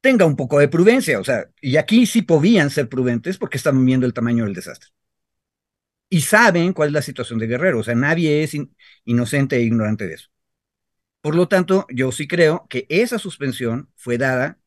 tenga 0.00 0.26
un 0.26 0.36
poco 0.36 0.58
de 0.58 0.68
prudencia, 0.68 1.18
o 1.20 1.24
sea, 1.24 1.46
y 1.60 1.76
aquí 1.76 2.06
sí 2.06 2.22
podían 2.22 2.70
ser 2.70 2.88
prudentes 2.88 3.38
porque 3.38 3.56
están 3.56 3.84
viendo 3.84 4.06
el 4.06 4.14
tamaño 4.14 4.44
del 4.44 4.54
desastre. 4.54 4.90
Y 6.08 6.20
saben 6.22 6.72
cuál 6.74 6.88
es 6.88 6.92
la 6.92 7.02
situación 7.02 7.38
de 7.38 7.46
Guerrero, 7.46 7.78
o 7.80 7.82
sea, 7.82 7.94
nadie 7.94 8.42
es 8.42 8.52
inocente 9.04 9.56
e 9.56 9.62
ignorante 9.62 10.06
de 10.06 10.14
eso. 10.14 10.28
Por 11.20 11.34
lo 11.36 11.48
tanto, 11.48 11.86
yo 11.90 12.12
sí 12.12 12.28
creo 12.28 12.66
que 12.68 12.86
esa 12.90 13.18
suspensión 13.18 13.90
fue 13.96 14.18
dada 14.18 14.58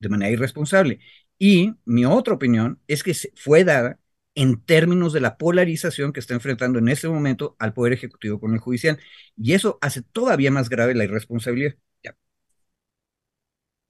de 0.00 0.08
manera 0.08 0.30
irresponsable. 0.30 1.00
Y 1.46 1.74
mi 1.84 2.06
otra 2.06 2.32
opinión 2.32 2.80
es 2.88 3.02
que 3.02 3.12
fue 3.34 3.64
dada 3.64 3.98
en 4.34 4.64
términos 4.64 5.12
de 5.12 5.20
la 5.20 5.36
polarización 5.36 6.14
que 6.14 6.20
está 6.20 6.32
enfrentando 6.32 6.78
en 6.78 6.88
este 6.88 7.06
momento 7.06 7.54
al 7.58 7.74
Poder 7.74 7.92
Ejecutivo 7.92 8.40
con 8.40 8.54
el 8.54 8.60
Judicial. 8.60 8.98
Y 9.36 9.52
eso 9.52 9.78
hace 9.82 10.00
todavía 10.00 10.50
más 10.50 10.70
grave 10.70 10.94
la 10.94 11.04
irresponsabilidad. 11.04 11.74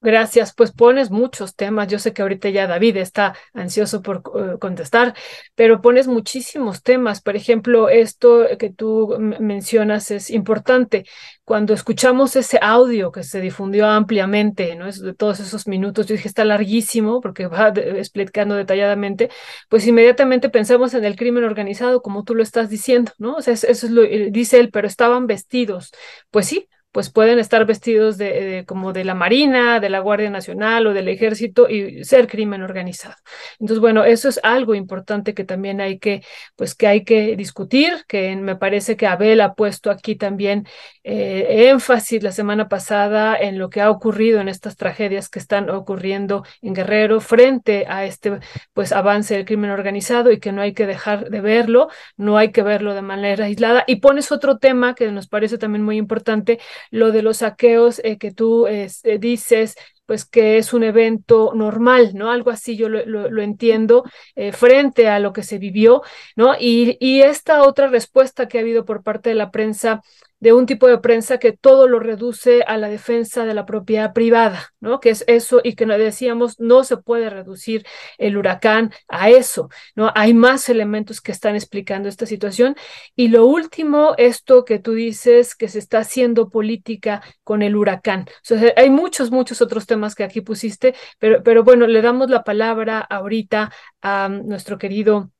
Gracias, 0.04 0.52
pues 0.54 0.70
pones 0.70 1.10
muchos 1.10 1.56
temas. 1.56 1.88
Yo 1.88 1.98
sé 1.98 2.12
que 2.12 2.20
ahorita 2.20 2.50
ya 2.50 2.66
David 2.66 2.98
está 2.98 3.34
ansioso 3.54 4.02
por 4.02 4.18
eh, 4.18 4.58
contestar, 4.60 5.14
pero 5.54 5.80
pones 5.80 6.08
muchísimos 6.08 6.82
temas. 6.82 7.22
Por 7.22 7.36
ejemplo, 7.36 7.88
esto 7.88 8.44
que 8.58 8.68
tú 8.68 9.16
mencionas 9.18 10.10
es 10.10 10.28
importante. 10.28 11.06
Cuando 11.44 11.72
escuchamos 11.72 12.36
ese 12.36 12.58
audio 12.60 13.12
que 13.12 13.22
se 13.22 13.40
difundió 13.40 13.86
ampliamente, 13.86 14.76
¿no? 14.76 14.86
Es 14.88 15.00
de 15.00 15.14
todos 15.14 15.40
esos 15.40 15.66
minutos, 15.66 16.06
yo 16.06 16.16
dije, 16.16 16.28
está 16.28 16.44
larguísimo 16.44 17.22
porque 17.22 17.46
va 17.46 17.68
explicando 17.68 18.56
detalladamente, 18.56 19.30
pues 19.70 19.86
inmediatamente 19.86 20.50
pensamos 20.50 20.92
en 20.92 21.06
el 21.06 21.16
crimen 21.16 21.44
organizado, 21.44 22.02
como 22.02 22.24
tú 22.24 22.34
lo 22.34 22.42
estás 22.42 22.68
diciendo, 22.68 23.12
¿no? 23.16 23.36
O 23.36 23.40
sea, 23.40 23.54
eso 23.54 23.66
es 23.70 23.90
lo 23.90 24.02
eh, 24.02 24.28
dice 24.30 24.60
él, 24.60 24.70
pero 24.70 24.86
estaban 24.86 25.26
vestidos. 25.26 25.92
Pues 26.30 26.46
sí, 26.46 26.68
pues 26.94 27.10
pueden 27.10 27.40
estar 27.40 27.66
vestidos 27.66 28.18
de, 28.18 28.62
como 28.68 28.92
de 28.92 29.02
la 29.02 29.14
Marina, 29.14 29.80
de 29.80 29.90
la 29.90 29.98
Guardia 29.98 30.30
Nacional 30.30 30.86
o 30.86 30.94
del 30.94 31.08
Ejército 31.08 31.68
y 31.68 32.04
ser 32.04 32.28
crimen 32.28 32.62
organizado. 32.62 33.16
Entonces, 33.58 33.80
bueno, 33.80 34.04
eso 34.04 34.28
es 34.28 34.38
algo 34.44 34.76
importante 34.76 35.34
que 35.34 35.42
también 35.42 35.80
hay 35.80 35.98
que, 35.98 36.22
pues 36.54 36.76
que 36.76 36.86
hay 36.86 37.02
que 37.02 37.34
discutir, 37.34 38.04
que 38.06 38.36
me 38.36 38.54
parece 38.54 38.96
que 38.96 39.08
Abel 39.08 39.40
ha 39.40 39.54
puesto 39.54 39.90
aquí 39.90 40.14
también 40.14 40.68
eh, 41.02 41.68
énfasis 41.70 42.22
la 42.22 42.30
semana 42.30 42.68
pasada 42.68 43.36
en 43.36 43.58
lo 43.58 43.70
que 43.70 43.80
ha 43.80 43.90
ocurrido 43.90 44.40
en 44.40 44.48
estas 44.48 44.76
tragedias 44.76 45.28
que 45.28 45.40
están 45.40 45.70
ocurriendo 45.70 46.44
en 46.62 46.74
Guerrero 46.74 47.20
frente 47.20 47.86
a 47.88 48.04
este, 48.04 48.38
pues, 48.72 48.92
avance 48.92 49.34
del 49.34 49.46
crimen 49.46 49.70
organizado 49.70 50.30
y 50.30 50.38
que 50.38 50.52
no 50.52 50.62
hay 50.62 50.74
que 50.74 50.86
dejar 50.86 51.28
de 51.28 51.40
verlo, 51.40 51.88
no 52.16 52.38
hay 52.38 52.52
que 52.52 52.62
verlo 52.62 52.94
de 52.94 53.02
manera 53.02 53.46
aislada. 53.46 53.82
Y 53.88 53.96
pones 53.96 54.30
otro 54.30 54.58
tema 54.58 54.94
que 54.94 55.10
nos 55.10 55.26
parece 55.26 55.58
también 55.58 55.82
muy 55.82 55.96
importante, 55.96 56.60
lo 56.90 57.12
de 57.12 57.22
los 57.22 57.38
saqueos 57.38 58.00
eh, 58.04 58.18
que 58.18 58.32
tú 58.32 58.66
eh, 58.66 58.88
dices, 59.18 59.76
pues 60.06 60.24
que 60.24 60.58
es 60.58 60.72
un 60.72 60.82
evento 60.82 61.52
normal, 61.54 62.12
¿no? 62.14 62.30
Algo 62.30 62.50
así 62.50 62.76
yo 62.76 62.88
lo, 62.88 63.42
entiendo 63.42 64.04
eh, 64.34 64.52
frente 64.52 65.08
a 65.08 65.18
lo 65.18 65.32
que 65.32 65.42
se 65.42 65.58
vivió, 65.58 66.02
¿no? 66.36 66.54
Y, 66.58 66.96
y 67.00 67.22
esta 67.22 67.62
otra 67.62 67.88
respuesta 67.88 68.46
que 68.48 68.58
ha 68.58 68.60
habido 68.60 68.84
por 68.84 69.02
parte 69.02 69.30
de 69.30 69.34
la 69.36 69.50
prensa 69.50 70.02
de 70.44 70.52
un 70.52 70.66
tipo 70.66 70.86
de 70.88 70.98
prensa 70.98 71.38
que 71.38 71.52
todo 71.52 71.88
lo 71.88 72.00
reduce 72.00 72.62
a 72.66 72.76
la 72.76 72.90
defensa 72.90 73.46
de 73.46 73.54
la 73.54 73.64
propiedad 73.64 74.12
privada, 74.12 74.74
¿no? 74.78 75.00
Que 75.00 75.08
es 75.08 75.24
eso 75.26 75.62
y 75.64 75.74
que 75.74 75.86
decíamos 75.96 76.60
no 76.60 76.84
se 76.84 76.98
puede 76.98 77.30
reducir 77.30 77.86
el 78.18 78.36
huracán 78.36 78.92
a 79.08 79.30
eso, 79.30 79.70
¿no? 79.94 80.12
Hay 80.14 80.34
más 80.34 80.68
elementos 80.68 81.22
que 81.22 81.32
están 81.32 81.54
explicando 81.54 82.10
esta 82.10 82.26
situación 82.26 82.76
y 83.16 83.28
lo 83.28 83.46
último, 83.46 84.12
esto 84.18 84.66
que 84.66 84.78
tú 84.78 84.92
dices 84.92 85.54
que 85.54 85.68
se 85.68 85.78
está 85.78 86.00
haciendo 86.00 86.50
política 86.50 87.22
con 87.42 87.62
el 87.62 87.74
huracán. 87.74 88.26
O 88.28 88.34
sea, 88.42 88.74
hay 88.76 88.90
muchos 88.90 89.30
muchos 89.30 89.62
otros 89.62 89.86
temas 89.86 90.14
que 90.14 90.24
aquí 90.24 90.42
pusiste, 90.42 90.94
pero 91.18 91.42
pero 91.42 91.64
bueno, 91.64 91.86
le 91.86 92.02
damos 92.02 92.28
la 92.28 92.44
palabra 92.44 93.00
ahorita 93.00 93.72
a 94.02 94.28
nuestro 94.28 94.76
querido 94.76 95.30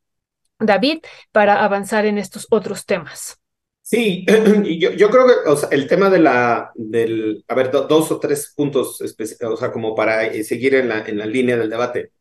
David 0.58 1.00
para 1.30 1.62
avanzar 1.62 2.06
en 2.06 2.16
estos 2.16 2.46
otros 2.50 2.86
temas. 2.86 3.43
Sí, 3.86 4.24
yo, 4.80 4.92
yo 4.92 5.10
creo 5.10 5.26
que 5.26 5.74
el 5.74 5.86
tema 5.88 6.08
de 6.08 6.18
la, 6.18 6.72
del, 6.74 7.44
a 7.48 7.54
ver, 7.54 7.70
dos 7.70 8.10
o 8.10 8.18
tres 8.18 8.52
puntos, 8.56 9.00
o 9.02 9.56
sea, 9.56 9.72
como 9.72 9.94
para 9.94 10.24
eh, 10.26 10.42
seguir 10.42 10.74
en 10.74 10.88
la, 10.88 11.00
en 11.06 11.18
la 11.18 11.26
línea 11.26 11.56
del 11.56 11.68
debate. 11.70 12.12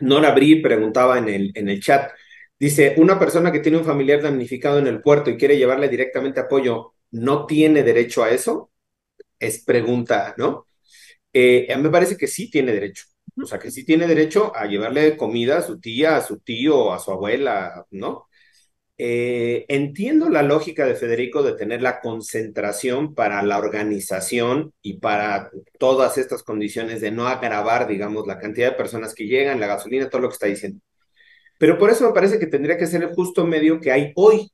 Nora 0.00 0.32
Bri 0.32 0.60
preguntaba 0.62 1.18
en 1.18 1.28
el, 1.28 1.52
en 1.54 1.68
el 1.68 1.80
chat, 1.80 2.10
dice, 2.58 2.94
una 2.98 3.18
persona 3.18 3.52
que 3.52 3.60
tiene 3.60 3.78
un 3.78 3.84
familiar 3.84 4.20
damnificado 4.22 4.78
en 4.78 4.86
el 4.86 5.00
puerto 5.02 5.30
y 5.30 5.36
quiere 5.36 5.56
llevarle 5.58 5.88
directamente 5.88 6.40
apoyo, 6.40 6.94
¿no 7.12 7.46
tiene 7.46 7.82
derecho 7.82 8.24
a 8.24 8.30
eso? 8.30 8.70
Es 9.40 9.64
pregunta, 9.64 10.34
¿no? 10.38 10.66
Eh, 11.32 11.74
me 11.78 11.90
parece 11.90 12.16
que 12.18 12.28
sí 12.28 12.50
tiene 12.50 12.72
derecho. 12.72 13.04
O 13.42 13.46
sea, 13.46 13.58
que 13.60 13.70
sí 13.72 13.84
tiene 13.86 14.06
derecho 14.08 14.54
a 14.56 14.66
llevarle 14.66 15.16
comida 15.16 15.58
a 15.58 15.62
su 15.62 15.80
tía, 15.80 16.16
a 16.16 16.22
su 16.22 16.40
tío, 16.40 16.92
a 16.92 16.98
su 17.00 17.12
abuela, 17.12 17.86
¿no? 17.92 18.28
Eh, 18.98 19.64
entiendo 19.68 20.28
la 20.28 20.42
lógica 20.42 20.86
de 20.86 20.94
Federico 20.94 21.42
de 21.42 21.54
tener 21.54 21.82
la 21.82 22.00
concentración 22.00 23.14
para 23.14 23.42
la 23.42 23.58
organización 23.58 24.72
y 24.82 24.98
para 24.98 25.50
todas 25.78 26.18
estas 26.18 26.42
condiciones 26.42 27.00
de 27.00 27.10
no 27.10 27.26
agravar, 27.26 27.88
digamos, 27.88 28.26
la 28.26 28.38
cantidad 28.38 28.70
de 28.70 28.76
personas 28.76 29.14
que 29.14 29.26
llegan, 29.26 29.58
la 29.60 29.66
gasolina, 29.66 30.08
todo 30.08 30.22
lo 30.22 30.28
que 30.28 30.34
está 30.34 30.46
diciendo. 30.46 30.80
Pero 31.58 31.78
por 31.78 31.90
eso 31.90 32.06
me 32.06 32.14
parece 32.14 32.38
que 32.38 32.46
tendría 32.46 32.78
que 32.78 32.86
ser 32.86 33.02
el 33.02 33.14
justo 33.14 33.46
medio 33.46 33.80
que 33.80 33.92
hay 33.92 34.12
hoy. 34.16 34.52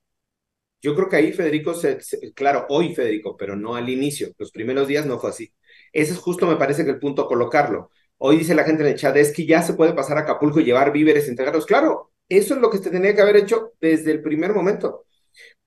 Yo 0.82 0.94
creo 0.94 1.08
que 1.08 1.16
ahí 1.16 1.32
Federico, 1.32 1.74
se, 1.74 1.98
claro, 2.34 2.66
hoy 2.68 2.94
Federico, 2.94 3.36
pero 3.36 3.56
no 3.56 3.74
al 3.74 3.88
inicio. 3.88 4.30
Los 4.38 4.52
primeros 4.52 4.88
días 4.88 5.06
no 5.06 5.18
fue 5.18 5.30
así. 5.30 5.52
Ese 5.92 6.12
es 6.12 6.18
justo, 6.18 6.46
me 6.46 6.56
parece 6.56 6.84
que 6.84 6.90
el 6.90 7.00
punto 7.00 7.26
colocarlo. 7.26 7.90
Hoy 8.18 8.36
dice 8.38 8.54
la 8.54 8.64
gente 8.64 8.82
en 8.82 8.90
el 8.90 8.96
chat, 8.96 9.16
es 9.16 9.32
que 9.32 9.46
ya 9.46 9.62
se 9.62 9.74
puede 9.74 9.92
pasar 9.94 10.18
a 10.18 10.20
Acapulco 10.22 10.60
y 10.60 10.64
llevar 10.64 10.92
víveres, 10.92 11.28
entregarlos. 11.28 11.66
Claro, 11.66 12.12
eso 12.28 12.54
es 12.54 12.60
lo 12.60 12.70
que 12.70 12.78
se 12.78 12.90
tenía 12.90 13.14
que 13.14 13.22
haber 13.22 13.36
hecho 13.36 13.72
desde 13.80 14.12
el 14.12 14.22
primer 14.22 14.52
momento. 14.52 15.06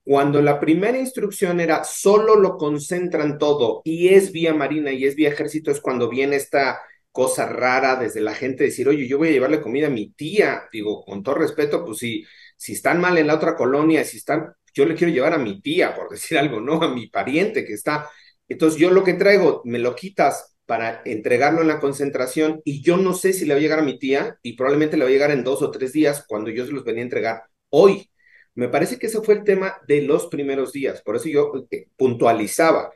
Cuando 0.04 0.42
la 0.42 0.58
primera 0.58 0.98
instrucción 0.98 1.60
era 1.60 1.84
solo 1.84 2.36
lo 2.36 2.56
concentran 2.58 3.38
todo 3.38 3.82
y 3.84 4.08
es 4.08 4.32
vía 4.32 4.52
marina 4.52 4.92
y 4.92 5.04
es 5.04 5.14
vía 5.14 5.28
ejército, 5.28 5.70
es 5.70 5.80
cuando 5.80 6.08
viene 6.08 6.36
esta 6.36 6.80
cosa 7.12 7.46
rara 7.46 7.96
desde 7.96 8.20
la 8.20 8.34
gente 8.34 8.64
decir, 8.64 8.88
oye, 8.88 9.06
yo 9.06 9.18
voy 9.18 9.28
a 9.28 9.32
llevarle 9.32 9.60
comida 9.60 9.86
a 9.88 9.90
mi 9.90 10.12
tía. 10.12 10.64
Digo, 10.72 11.04
con 11.04 11.22
todo 11.22 11.36
respeto, 11.36 11.84
pues 11.84 11.98
si, 11.98 12.24
si 12.56 12.72
están 12.72 13.00
mal 13.00 13.16
en 13.18 13.28
la 13.28 13.34
otra 13.34 13.54
colonia, 13.54 14.04
si 14.04 14.16
están, 14.16 14.52
yo 14.74 14.86
le 14.86 14.94
quiero 14.94 15.12
llevar 15.12 15.34
a 15.34 15.38
mi 15.38 15.60
tía, 15.60 15.94
por 15.94 16.08
decir 16.10 16.38
algo, 16.38 16.60
¿no? 16.60 16.82
A 16.82 16.92
mi 16.92 17.08
pariente 17.08 17.64
que 17.64 17.74
está. 17.74 18.10
Entonces 18.48 18.80
yo 18.80 18.90
lo 18.90 19.04
que 19.04 19.14
traigo, 19.14 19.62
me 19.64 19.78
lo 19.78 19.94
quitas 19.94 20.56
para 20.72 21.02
entregarlo 21.04 21.60
en 21.60 21.68
la 21.68 21.80
concentración 21.80 22.62
y 22.64 22.80
yo 22.80 22.96
no 22.96 23.12
sé 23.12 23.34
si 23.34 23.44
le 23.44 23.52
va 23.52 23.58
a 23.58 23.60
llegar 23.60 23.80
a 23.80 23.82
mi 23.82 23.98
tía 23.98 24.38
y 24.42 24.54
probablemente 24.54 24.96
le 24.96 25.04
va 25.04 25.10
a 25.10 25.12
llegar 25.12 25.30
en 25.30 25.44
dos 25.44 25.60
o 25.60 25.70
tres 25.70 25.92
días 25.92 26.24
cuando 26.26 26.48
yo 26.48 26.64
se 26.64 26.72
los 26.72 26.82
venía 26.82 27.02
a 27.02 27.04
entregar 27.04 27.42
hoy. 27.68 28.08
Me 28.54 28.68
parece 28.68 28.98
que 28.98 29.08
ese 29.08 29.20
fue 29.20 29.34
el 29.34 29.44
tema 29.44 29.76
de 29.86 30.00
los 30.00 30.28
primeros 30.28 30.72
días, 30.72 31.02
por 31.02 31.16
eso 31.16 31.28
yo 31.28 31.52
eh, 31.70 31.88
puntualizaba. 31.94 32.90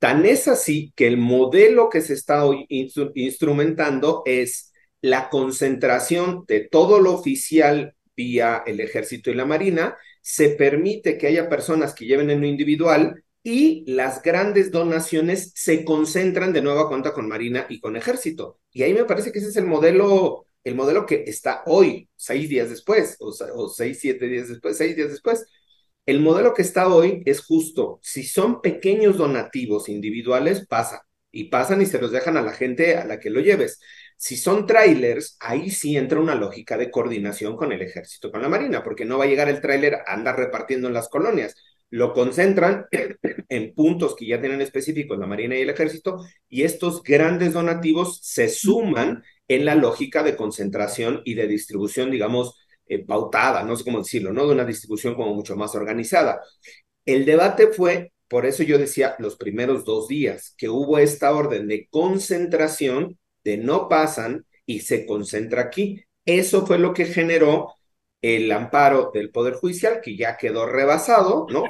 Tan 0.00 0.26
es 0.26 0.48
así 0.48 0.92
que 0.96 1.06
el 1.06 1.16
modelo 1.16 1.88
que 1.88 2.00
se 2.00 2.14
está 2.14 2.44
hoy 2.44 2.66
instrumentando 2.68 4.24
es 4.26 4.72
la 5.00 5.28
concentración 5.28 6.44
de 6.48 6.66
todo 6.68 6.98
lo 6.98 7.12
oficial 7.12 7.94
vía 8.16 8.64
el 8.66 8.80
ejército 8.80 9.30
y 9.30 9.34
la 9.34 9.44
marina, 9.44 9.96
se 10.22 10.48
permite 10.48 11.18
que 11.18 11.28
haya 11.28 11.48
personas 11.48 11.94
que 11.94 12.04
lleven 12.04 12.30
en 12.30 12.40
lo 12.40 12.48
individual 12.48 13.22
y 13.42 13.84
las 13.92 14.22
grandes 14.22 14.70
donaciones 14.70 15.52
se 15.54 15.84
concentran 15.84 16.52
de 16.52 16.62
nueva 16.62 16.88
cuenta 16.88 17.12
con 17.12 17.28
Marina 17.28 17.66
y 17.68 17.80
con 17.80 17.96
Ejército. 17.96 18.60
Y 18.70 18.82
ahí 18.82 18.94
me 18.94 19.04
parece 19.04 19.32
que 19.32 19.40
ese 19.40 19.48
es 19.48 19.56
el 19.56 19.66
modelo, 19.66 20.46
el 20.64 20.74
modelo 20.76 21.06
que 21.06 21.24
está 21.26 21.62
hoy, 21.66 22.08
seis 22.16 22.48
días 22.48 22.70
después, 22.70 23.16
o, 23.20 23.68
seis, 23.68 23.98
siete 24.00 24.28
días 24.28 24.48
después, 24.48 24.76
seis 24.76 24.94
días 24.96 25.10
después. 25.10 25.46
El 26.06 26.20
modelo 26.20 26.52
que 26.54 26.62
está 26.62 26.88
hoy 26.88 27.22
es 27.26 27.40
justo, 27.44 27.98
si 28.02 28.24
son 28.24 28.60
pequeños 28.60 29.16
donativos 29.18 29.88
individuales, 29.88 30.66
pasa. 30.66 31.06
y 31.34 31.44
pasan 31.44 31.80
y 31.80 31.86
se 31.86 31.98
los 32.00 32.12
dejan 32.12 32.36
a 32.36 32.42
la 32.42 32.52
gente 32.52 32.96
a 32.96 33.06
la 33.06 33.18
que 33.18 33.30
lo 33.30 33.40
lleves. 33.40 33.80
Si 34.16 34.36
son 34.36 34.66
trailers, 34.66 35.36
ahí 35.40 35.70
sí 35.70 35.96
entra 35.96 36.20
una 36.20 36.34
lógica 36.34 36.76
de 36.76 36.90
coordinación 36.90 37.56
con 37.56 37.72
el 37.72 37.80
ejército, 37.82 38.30
con 38.30 38.42
la 38.42 38.48
marina, 38.48 38.82
porque 38.82 39.04
no 39.06 39.18
va 39.18 39.24
a 39.24 39.26
llegar 39.28 39.48
el 39.48 39.60
trailer 39.60 39.94
a 39.94 40.12
andar 40.12 40.36
repartiendo 40.36 40.88
en 40.88 40.94
las 40.94 41.08
colonias. 41.08 41.54
Lo 41.92 42.14
concentran 42.14 42.86
en 43.50 43.74
puntos 43.74 44.16
que 44.16 44.26
ya 44.26 44.40
tienen 44.40 44.62
específicos 44.62 45.18
la 45.18 45.26
marina 45.26 45.54
y 45.56 45.60
el 45.60 45.68
ejército, 45.68 46.24
y 46.48 46.62
estos 46.62 47.02
grandes 47.02 47.52
donativos 47.52 48.18
se 48.22 48.48
suman 48.48 49.22
en 49.46 49.66
la 49.66 49.74
lógica 49.74 50.22
de 50.22 50.34
concentración 50.34 51.20
y 51.26 51.34
de 51.34 51.46
distribución, 51.46 52.10
digamos, 52.10 52.58
eh, 52.86 53.04
pautada, 53.04 53.62
no 53.62 53.76
sé 53.76 53.84
cómo 53.84 53.98
decirlo, 53.98 54.32
¿no? 54.32 54.46
De 54.46 54.54
una 54.54 54.64
distribución 54.64 55.14
como 55.14 55.34
mucho 55.34 55.54
más 55.54 55.74
organizada. 55.74 56.40
El 57.04 57.26
debate 57.26 57.66
fue, 57.66 58.12
por 58.26 58.46
eso 58.46 58.62
yo 58.62 58.78
decía 58.78 59.14
los 59.18 59.36
primeros 59.36 59.84
dos 59.84 60.08
días, 60.08 60.54
que 60.56 60.70
hubo 60.70 60.96
esta 60.96 61.34
orden 61.34 61.68
de 61.68 61.88
concentración, 61.90 63.18
de 63.44 63.58
no 63.58 63.90
pasan 63.90 64.46
y 64.64 64.80
se 64.80 65.04
concentra 65.04 65.60
aquí. 65.60 66.02
Eso 66.24 66.66
fue 66.66 66.78
lo 66.78 66.94
que 66.94 67.04
generó 67.04 67.74
el 68.22 68.50
amparo 68.52 69.10
del 69.12 69.30
Poder 69.30 69.54
Judicial, 69.54 70.00
que 70.00 70.16
ya 70.16 70.36
quedó 70.36 70.66
rebasado, 70.66 71.46
¿no? 71.50 71.64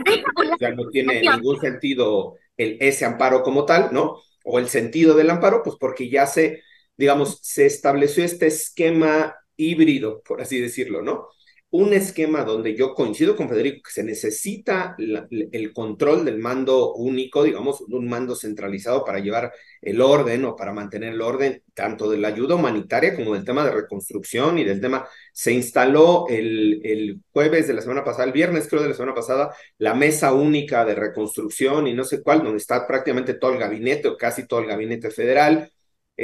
Ya 0.61 0.71
no 0.71 0.91
tiene 0.91 1.21
ningún 1.23 1.59
sentido 1.61 2.37
el, 2.57 2.77
ese 2.81 3.07
amparo 3.07 3.43
como 3.43 3.65
tal, 3.65 3.89
¿no? 3.93 4.21
O 4.45 4.59
el 4.59 4.69
sentido 4.69 5.15
del 5.17 5.31
amparo, 5.31 5.63
pues 5.63 5.77
porque 5.81 6.11
ya 6.11 6.27
se, 6.27 6.63
digamos, 6.97 7.39
se 7.43 7.67
estableció 7.67 8.25
este 8.25 8.47
esquema 8.49 9.35
híbrido, 9.57 10.23
por 10.23 10.43
así 10.43 10.61
decirlo, 10.61 11.03
¿no? 11.03 11.29
Un 11.75 11.95
esquema 11.95 12.45
donde 12.45 12.77
yo 12.77 12.93
coincido 12.93 13.35
con 13.35 13.49
Federico 13.49 13.85
que 13.85 13.93
se 13.93 14.05
necesita 14.05 14.95
el 14.99 15.73
control 15.73 16.23
del 16.23 16.39
mando 16.39 16.93
único, 16.93 17.43
digamos, 17.43 17.81
un 17.81 18.07
mando 18.11 18.37
centralizado 18.37 19.07
para 19.07 19.21
llevar 19.21 19.55
el 19.81 20.03
orden 20.03 20.45
o 20.45 20.55
para 20.55 20.75
mantener 20.75 21.15
el 21.15 21.23
orden, 21.23 21.63
tanto 21.73 22.11
de 22.11 22.19
la 22.19 22.29
ayuda 22.29 22.57
humanitaria 22.57 23.17
como 23.17 23.33
del 23.33 23.47
tema 23.47 23.65
de 23.65 23.71
reconstrucción 23.71 24.59
y 24.59 24.65
del 24.65 24.83
tema. 24.83 25.09
Se 25.33 25.51
instaló 25.53 26.27
el, 26.29 26.83
el 26.85 27.21
jueves 27.33 27.67
de 27.67 27.73
la 27.73 27.81
semana 27.81 28.05
pasada, 28.05 28.25
el 28.25 28.33
viernes 28.33 28.69
creo 28.69 28.83
de 28.83 28.89
la 28.91 28.95
semana 28.95 29.15
pasada, 29.15 29.55
la 29.79 29.95
mesa 29.95 30.35
única 30.35 30.85
de 30.85 30.95
reconstrucción 30.95 31.87
y 31.87 31.95
no 31.95 32.05
sé 32.05 32.23
cuál, 32.23 32.43
donde 32.43 32.59
está 32.59 32.87
prácticamente 32.87 33.33
todo 33.33 33.53
el 33.55 33.59
gabinete 33.59 34.09
o 34.09 34.19
casi 34.19 34.47
todo 34.47 34.61
el 34.61 34.67
gabinete 34.67 35.11
federal 35.11 35.73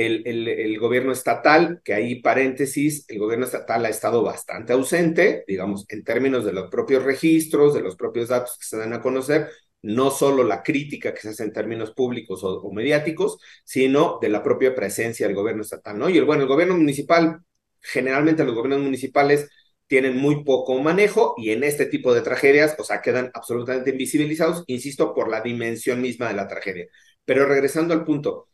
el, 0.06 0.78
gobierno 0.78 1.12
estatal, 1.12 1.80
que 1.84 1.94
ahí 1.94 2.22
paréntesis, 2.22 3.04
el 3.08 3.18
gobierno 3.18 3.46
estatal 3.46 3.84
ha 3.84 3.88
estado 3.88 4.22
bastante 4.22 4.72
ausente, 4.72 5.44
digamos, 5.46 5.84
en 5.88 6.04
términos 6.04 6.44
de 6.44 6.52
los 6.52 6.70
propios 6.70 7.02
registros, 7.02 7.74
de 7.74 7.80
los 7.80 7.96
propios 7.96 8.28
datos 8.28 8.56
que 8.58 8.64
se 8.64 8.76
dan 8.76 8.92
a 8.92 9.00
conocer, 9.00 9.48
no 9.82 10.10
solo 10.10 10.44
la 10.44 10.62
crítica 10.62 11.12
que 11.14 11.20
se 11.20 11.30
hace 11.30 11.44
en 11.44 11.52
términos 11.52 11.92
públicos 11.92 12.40
o, 12.44 12.70
mediáticos, 12.72 13.38
sino 13.64 14.18
de 14.20 14.28
la 14.28 14.42
propia 14.42 14.74
presencia 14.74 15.26
del 15.26 15.36
gobierno 15.36 15.62
estatal, 15.62 15.98
¿no? 15.98 16.08
Y 16.08 16.18
el, 16.18 16.24
bueno, 16.24 16.42
el 16.42 16.48
gobierno 16.48 16.76
municipal, 16.76 17.40
generalmente 17.80 18.44
los 18.44 18.54
gobiernos 18.54 18.82
municipales 18.84 19.48
tienen 19.86 20.16
muy 20.16 20.44
poco 20.44 20.78
manejo 20.80 21.34
y 21.38 21.50
en 21.50 21.64
este 21.64 21.86
tipo 21.86 22.14
de 22.14 22.22
tragedias, 22.22 22.76
o 22.78 22.84
sea, 22.84 23.00
quedan 23.00 23.30
absolutamente 23.34 23.90
invisibilizados, 23.90 24.64
insisto, 24.66 25.14
por 25.14 25.28
la 25.28 25.40
dimensión 25.40 26.00
misma 26.00 26.28
de 26.28 26.34
la 26.34 26.46
tragedia. 26.46 26.86
Pero 27.24 27.46
regresando 27.46 27.94
al 27.94 28.04
punto, 28.04 28.48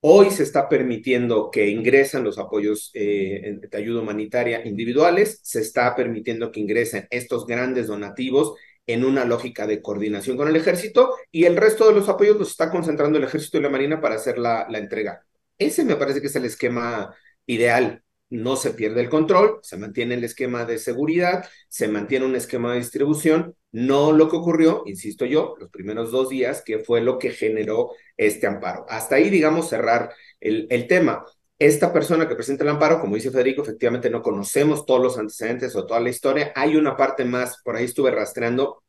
Hoy 0.00 0.30
se 0.30 0.44
está 0.44 0.68
permitiendo 0.68 1.50
que 1.50 1.68
ingresen 1.68 2.22
los 2.22 2.38
apoyos 2.38 2.90
eh, 2.94 3.58
de 3.60 3.78
ayuda 3.78 4.02
humanitaria 4.02 4.64
individuales, 4.64 5.40
se 5.42 5.60
está 5.60 5.96
permitiendo 5.96 6.52
que 6.52 6.60
ingresen 6.60 7.08
estos 7.10 7.46
grandes 7.46 7.88
donativos 7.88 8.54
en 8.86 9.04
una 9.04 9.24
lógica 9.24 9.66
de 9.66 9.82
coordinación 9.82 10.36
con 10.36 10.48
el 10.48 10.54
ejército 10.54 11.14
y 11.32 11.44
el 11.44 11.56
resto 11.56 11.88
de 11.88 11.94
los 11.94 12.08
apoyos 12.08 12.36
los 12.36 12.50
está 12.50 12.70
concentrando 12.70 13.18
el 13.18 13.24
ejército 13.24 13.58
y 13.58 13.62
la 13.62 13.68
marina 13.70 14.00
para 14.00 14.14
hacer 14.14 14.38
la, 14.38 14.66
la 14.70 14.78
entrega. 14.78 15.26
Ese 15.58 15.84
me 15.84 15.96
parece 15.96 16.20
que 16.20 16.28
es 16.28 16.36
el 16.36 16.44
esquema 16.44 17.12
ideal 17.46 18.04
no 18.30 18.56
se 18.56 18.72
pierde 18.72 19.00
el 19.00 19.08
control, 19.08 19.60
se 19.62 19.76
mantiene 19.76 20.14
el 20.14 20.24
esquema 20.24 20.64
de 20.64 20.78
seguridad, 20.78 21.48
se 21.68 21.88
mantiene 21.88 22.26
un 22.26 22.36
esquema 22.36 22.72
de 22.72 22.78
distribución, 22.78 23.54
no 23.72 24.12
lo 24.12 24.28
que 24.28 24.36
ocurrió, 24.36 24.82
insisto 24.86 25.24
yo, 25.24 25.54
los 25.58 25.70
primeros 25.70 26.10
dos 26.10 26.28
días, 26.28 26.62
que 26.62 26.80
fue 26.80 27.00
lo 27.00 27.18
que 27.18 27.30
generó 27.30 27.90
este 28.16 28.46
amparo. 28.46 28.84
Hasta 28.88 29.16
ahí, 29.16 29.30
digamos, 29.30 29.68
cerrar 29.68 30.12
el, 30.40 30.66
el 30.70 30.86
tema. 30.86 31.24
Esta 31.58 31.92
persona 31.92 32.28
que 32.28 32.34
presenta 32.34 32.64
el 32.64 32.70
amparo, 32.70 33.00
como 33.00 33.14
dice 33.14 33.30
Federico, 33.30 33.62
efectivamente 33.62 34.10
no 34.10 34.22
conocemos 34.22 34.84
todos 34.84 35.02
los 35.02 35.18
antecedentes 35.18 35.74
o 35.76 35.86
toda 35.86 36.00
la 36.00 36.10
historia. 36.10 36.52
Hay 36.54 36.76
una 36.76 36.96
parte 36.96 37.24
más, 37.24 37.62
por 37.62 37.76
ahí 37.76 37.84
estuve 37.84 38.10
rastreando, 38.10 38.82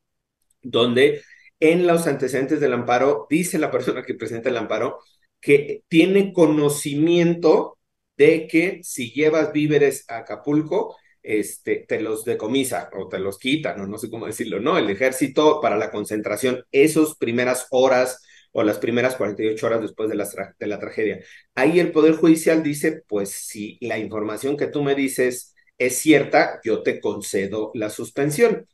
donde 0.62 1.22
en 1.60 1.86
los 1.86 2.06
antecedentes 2.06 2.60
del 2.60 2.72
amparo 2.72 3.26
dice 3.30 3.58
la 3.58 3.70
persona 3.70 4.02
que 4.02 4.14
presenta 4.14 4.48
el 4.48 4.56
amparo 4.56 4.98
que 5.40 5.82
tiene 5.88 6.32
conocimiento 6.32 7.77
de 8.18 8.46
que 8.46 8.80
si 8.82 9.12
llevas 9.12 9.52
víveres 9.52 10.04
a 10.08 10.18
Acapulco, 10.18 10.96
este, 11.22 11.84
te 11.88 12.00
los 12.00 12.24
decomisa 12.24 12.90
o 12.94 13.08
te 13.08 13.18
los 13.18 13.38
quitan, 13.38 13.88
no 13.90 13.98
sé 13.98 14.10
cómo 14.10 14.26
decirlo, 14.26 14.60
¿no? 14.60 14.76
El 14.78 14.90
ejército 14.90 15.60
para 15.60 15.76
la 15.76 15.90
concentración, 15.90 16.64
esas 16.72 17.16
primeras 17.16 17.66
horas 17.70 18.22
o 18.52 18.62
las 18.62 18.78
primeras 18.78 19.16
48 19.16 19.66
horas 19.66 19.80
después 19.82 20.08
de 20.08 20.16
la, 20.16 20.28
de 20.58 20.66
la 20.66 20.78
tragedia. 20.80 21.20
Ahí 21.54 21.80
el 21.80 21.92
Poder 21.92 22.14
Judicial 22.16 22.62
dice, 22.62 23.02
pues 23.06 23.30
si 23.30 23.78
la 23.80 23.98
información 23.98 24.56
que 24.56 24.66
tú 24.66 24.82
me 24.82 24.94
dices 24.94 25.54
es 25.78 25.98
cierta, 25.98 26.60
yo 26.64 26.82
te 26.82 27.00
concedo 27.00 27.70
la 27.74 27.90
suspensión. 27.90 28.66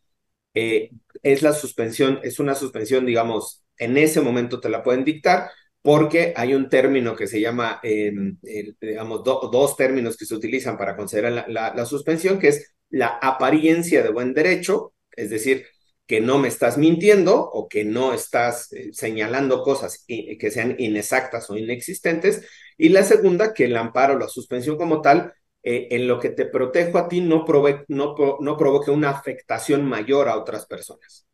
Eh, 0.54 0.90
es 1.22 1.42
la 1.42 1.52
suspensión, 1.52 2.20
es 2.22 2.38
una 2.38 2.54
suspensión, 2.54 3.06
digamos, 3.06 3.64
en 3.78 3.96
ese 3.98 4.20
momento 4.20 4.60
te 4.60 4.68
la 4.68 4.82
pueden 4.82 5.04
dictar, 5.04 5.50
porque 5.84 6.32
hay 6.34 6.54
un 6.54 6.70
término 6.70 7.14
que 7.14 7.26
se 7.26 7.42
llama, 7.42 7.78
em, 7.82 8.38
digamos, 8.80 9.22
dos 9.22 9.76
términos 9.76 10.16
que 10.16 10.24
se 10.24 10.34
utilizan 10.34 10.78
para 10.78 10.96
considerar 10.96 11.44
la, 11.46 11.84
suspensión, 11.84 12.38
que 12.38 12.48
es 12.48 12.74
la 12.88 13.18
apariencia 13.20 14.02
de 14.02 14.08
buen 14.08 14.32
derecho, 14.32 14.94
es 15.12 15.28
decir, 15.28 15.66
que 16.06 16.22
no 16.22 16.38
me 16.38 16.48
estás 16.48 16.78
mintiendo 16.78 17.36
o 17.38 17.68
que 17.68 17.84
no 17.84 18.14
estás 18.14 18.72
eh, 18.72 18.94
señalando 18.94 19.62
cosas 19.62 20.04
que 20.06 20.50
sean 20.50 20.74
inexactas 20.78 21.50
o 21.50 21.56
inexistentes, 21.58 22.46
y 22.78 22.88
la 22.88 23.02
segunda, 23.02 23.52
que 23.52 23.66
el 23.66 23.76
amparo, 23.76 24.18
la 24.18 24.28
suspensión 24.28 24.78
como 24.78 25.02
tal, 25.02 25.34
eh, 25.62 25.88
en 25.90 26.08
lo 26.08 26.18
que 26.18 26.30
te 26.30 26.46
protejo 26.46 26.96
a 26.96 27.08
ti 27.08 27.20
no, 27.20 27.44
no, 27.88 28.38
no 28.40 28.56
provoque 28.56 28.90
una 28.90 29.10
afectación 29.10 29.84
mayor 29.84 30.30
a 30.30 30.38
otras 30.38 30.64
personas. 30.64 31.26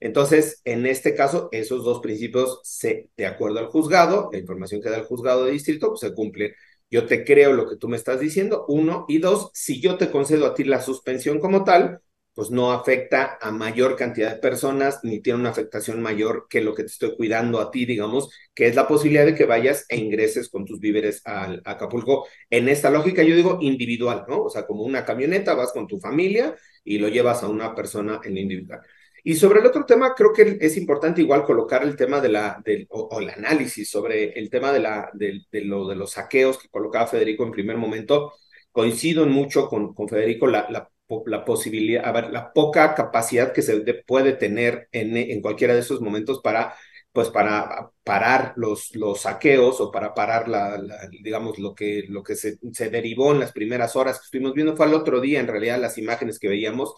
Entonces, 0.00 0.60
en 0.64 0.86
este 0.86 1.14
caso, 1.14 1.48
esos 1.52 1.84
dos 1.84 2.00
principios, 2.00 2.60
se, 2.62 3.10
de 3.16 3.26
acuerdo 3.26 3.58
al 3.58 3.66
juzgado, 3.66 4.28
la 4.32 4.38
información 4.38 4.80
que 4.80 4.90
da 4.90 4.96
el 4.98 5.04
juzgado 5.04 5.44
de 5.44 5.52
distrito, 5.52 5.88
pues 5.88 6.00
se 6.00 6.14
cumple. 6.14 6.54
Yo 6.90 7.06
te 7.06 7.24
creo 7.24 7.52
lo 7.52 7.68
que 7.68 7.76
tú 7.76 7.88
me 7.88 7.96
estás 7.96 8.20
diciendo, 8.20 8.64
uno, 8.68 9.04
y 9.08 9.18
dos, 9.18 9.50
si 9.54 9.80
yo 9.80 9.96
te 9.98 10.10
concedo 10.10 10.46
a 10.46 10.54
ti 10.54 10.64
la 10.64 10.80
suspensión 10.80 11.38
como 11.40 11.64
tal, 11.64 12.00
pues 12.34 12.50
no 12.52 12.70
afecta 12.72 13.36
a 13.40 13.50
mayor 13.50 13.96
cantidad 13.96 14.30
de 14.30 14.40
personas, 14.40 15.00
ni 15.02 15.20
tiene 15.20 15.40
una 15.40 15.50
afectación 15.50 16.00
mayor 16.00 16.46
que 16.48 16.60
lo 16.60 16.72
que 16.72 16.84
te 16.84 16.88
estoy 16.90 17.16
cuidando 17.16 17.58
a 17.60 17.70
ti, 17.72 17.84
digamos, 17.84 18.30
que 18.54 18.68
es 18.68 18.76
la 18.76 18.86
posibilidad 18.86 19.26
de 19.26 19.34
que 19.34 19.44
vayas 19.44 19.84
e 19.88 19.96
ingreses 19.96 20.48
con 20.48 20.64
tus 20.64 20.78
víveres 20.78 21.20
a 21.24 21.56
Acapulco. 21.64 22.28
En 22.48 22.68
esta 22.68 22.90
lógica, 22.90 23.24
yo 23.24 23.34
digo 23.34 23.58
individual, 23.60 24.24
¿no? 24.28 24.44
O 24.44 24.50
sea, 24.50 24.66
como 24.66 24.84
una 24.84 25.04
camioneta, 25.04 25.54
vas 25.54 25.72
con 25.72 25.88
tu 25.88 25.98
familia 25.98 26.54
y 26.84 26.98
lo 26.98 27.08
llevas 27.08 27.42
a 27.42 27.48
una 27.48 27.74
persona 27.74 28.20
en 28.22 28.36
individual. 28.38 28.80
Y 29.28 29.34
sobre 29.34 29.60
el 29.60 29.66
otro 29.66 29.84
tema, 29.84 30.14
creo 30.14 30.32
que 30.32 30.56
es 30.58 30.78
importante 30.78 31.20
igual 31.20 31.44
colocar 31.44 31.82
el 31.82 31.96
tema 31.96 32.18
de 32.18 32.30
la, 32.30 32.62
del, 32.64 32.86
o, 32.88 33.20
el 33.20 33.28
análisis 33.28 33.90
sobre 33.90 34.30
el 34.30 34.48
tema 34.48 34.72
de, 34.72 34.80
la, 34.80 35.10
de, 35.12 35.42
lo, 35.64 35.86
de 35.86 35.96
los 35.96 36.12
saqueos 36.12 36.56
que 36.56 36.70
colocaba 36.70 37.06
Federico 37.06 37.44
en 37.44 37.50
primer 37.50 37.76
momento. 37.76 38.32
Coincido 38.72 39.26
mucho 39.26 39.68
con, 39.68 39.92
con 39.92 40.08
Federico 40.08 40.46
la, 40.46 40.66
la, 40.70 40.90
la, 41.26 41.44
posibilidad, 41.44 42.06
a 42.06 42.12
ver, 42.12 42.30
la 42.30 42.54
poca 42.54 42.94
capacidad 42.94 43.52
que 43.52 43.60
se 43.60 43.78
puede 44.06 44.32
tener 44.32 44.88
en, 44.92 45.14
en 45.18 45.42
cualquiera 45.42 45.74
de 45.74 45.80
esos 45.80 46.00
momentos 46.00 46.40
para 46.42 46.74
pues 47.12 47.28
para 47.30 47.90
parar 48.04 48.54
los, 48.56 48.94
los 48.94 49.22
saqueos 49.22 49.80
o 49.80 49.90
para 49.90 50.14
parar 50.14 50.48
la, 50.48 50.80
digamos 51.22 51.58
lo 51.58 51.74
que, 51.74 52.04
lo 52.08 52.22
que 52.22 52.36
se, 52.36 52.58
se 52.72 52.90
derivó 52.90 53.32
en 53.32 53.40
las 53.40 53.52
primeras 53.52 53.96
horas 53.96 54.18
que 54.18 54.24
estuvimos 54.24 54.54
viendo 54.54 54.76
fue 54.76 54.86
al 54.86 54.94
otro 54.94 55.20
día 55.20 55.40
en 55.40 55.48
realidad 55.48 55.80
las 55.80 55.98
imágenes 55.98 56.38
que 56.38 56.48
veíamos 56.48 56.94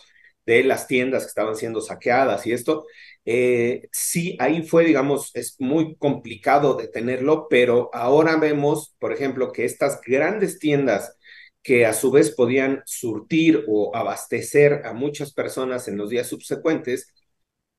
de 0.47 0.65
las 0.65 0.87
tiendas 0.87 1.25
que 1.25 1.29
estaban 1.29 1.57
siendo 1.57 1.81
saqueadas 1.81 2.47
y 2.47 2.53
esto, 2.53 2.87
eh, 3.25 3.89
sí, 3.93 4.37
ahí 4.41 4.63
fue, 4.63 4.85
digamos, 4.85 5.31
es 5.35 5.57
muy 5.61 5.97
complicado 5.97 6.75
detenerlo, 6.75 7.47
pero 7.49 7.91
ahora 7.93 8.37
vemos, 8.37 8.95
por 8.99 9.13
ejemplo, 9.13 9.53
que 9.53 9.65
estas 9.65 10.01
grandes 10.01 10.59
tiendas 10.59 11.17
que 11.63 11.87
a 11.87 11.93
su 11.93 12.11
vez 12.11 12.31
podían 12.31 12.83
surtir 12.87 13.65
o 13.69 13.95
abastecer 13.95 14.83
a 14.85 14.95
muchas 14.95 15.33
personas 15.33 15.89
en 15.89 15.97
los 15.99 16.11
días 16.11 16.27
subsecuentes, 16.29 17.13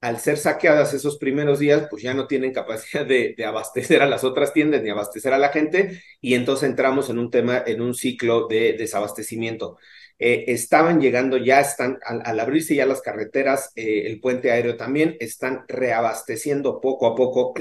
al 0.01 0.19
ser 0.19 0.37
saqueadas 0.37 0.93
esos 0.93 1.17
primeros 1.17 1.59
días, 1.59 1.87
pues 1.89 2.01
ya 2.03 2.13
no 2.13 2.27
tienen 2.27 2.53
capacidad 2.53 3.05
de, 3.05 3.35
de, 3.37 3.45
abastecer 3.45 4.01
a 4.01 4.07
las 4.07 4.23
otras 4.23 4.53
tiendas 4.53 4.81
ni 4.81 4.89
abastecer 4.89 5.33
a 5.33 5.37
la 5.37 5.49
gente, 5.49 6.01
y 6.21 6.33
entonces 6.35 6.69
entramos 6.69 7.09
en 7.09 7.19
un 7.19 7.29
tema, 7.31 7.63
en 7.65 7.81
un 7.81 7.93
ciclo 7.93 8.47
de 8.47 8.73
desabastecimiento. 8.73 9.77
Eh, 10.23 10.51
estaban 10.53 11.01
llegando, 11.01 11.35
ya 11.37 11.61
están, 11.61 11.97
al, 12.05 12.39
abrirse 12.39 12.75
ya 12.75 12.85
las 12.85 13.01
carreteras, 13.01 13.71
eh, 13.75 14.03
el 14.05 14.19
puente 14.19 14.51
aéreo 14.51 14.77
también, 14.77 15.17
están 15.19 15.65
reabasteciendo 15.67 16.79
poco 16.79 17.07
a 17.07 17.15
poco 17.15 17.55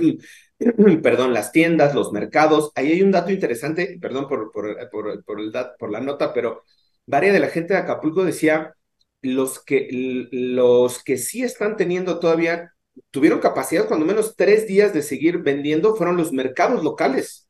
perdón, 1.03 1.33
las 1.33 1.53
tiendas, 1.53 1.95
los 1.95 2.13
mercados. 2.13 2.71
Ahí 2.75 2.93
hay 2.93 3.03
un 3.03 3.13
dato 3.13 3.31
interesante, 3.31 3.97
perdón 3.99 4.29
por, 4.29 4.53
por, 4.53 5.25
por, 5.25 5.91
la 5.91 6.01
nota, 6.01 6.35
pero 6.35 6.63
varias 7.07 7.33
de 7.33 7.41
la 7.41 7.49
gente 7.49 7.73
de 7.73 7.81
Acapulco 7.81 8.25
decía, 8.25 8.75
los 9.23 9.65
que, 9.65 9.89
los 10.31 11.03
que 11.03 11.17
sí 11.17 11.43
están 11.43 11.79
teniendo 11.79 12.19
todavía, 12.19 12.75
tuvieron 13.11 13.41
capacidad 13.41 13.89
cuando 13.89 14.05
menos 14.05 14.37
tres 14.37 14.67
días 14.67 14.93
de 14.93 15.01
seguir 15.01 15.39
vendiendo, 15.39 15.97
fueron 15.97 16.19
los 16.19 16.31
mercados 16.31 16.85
locales. 16.85 17.49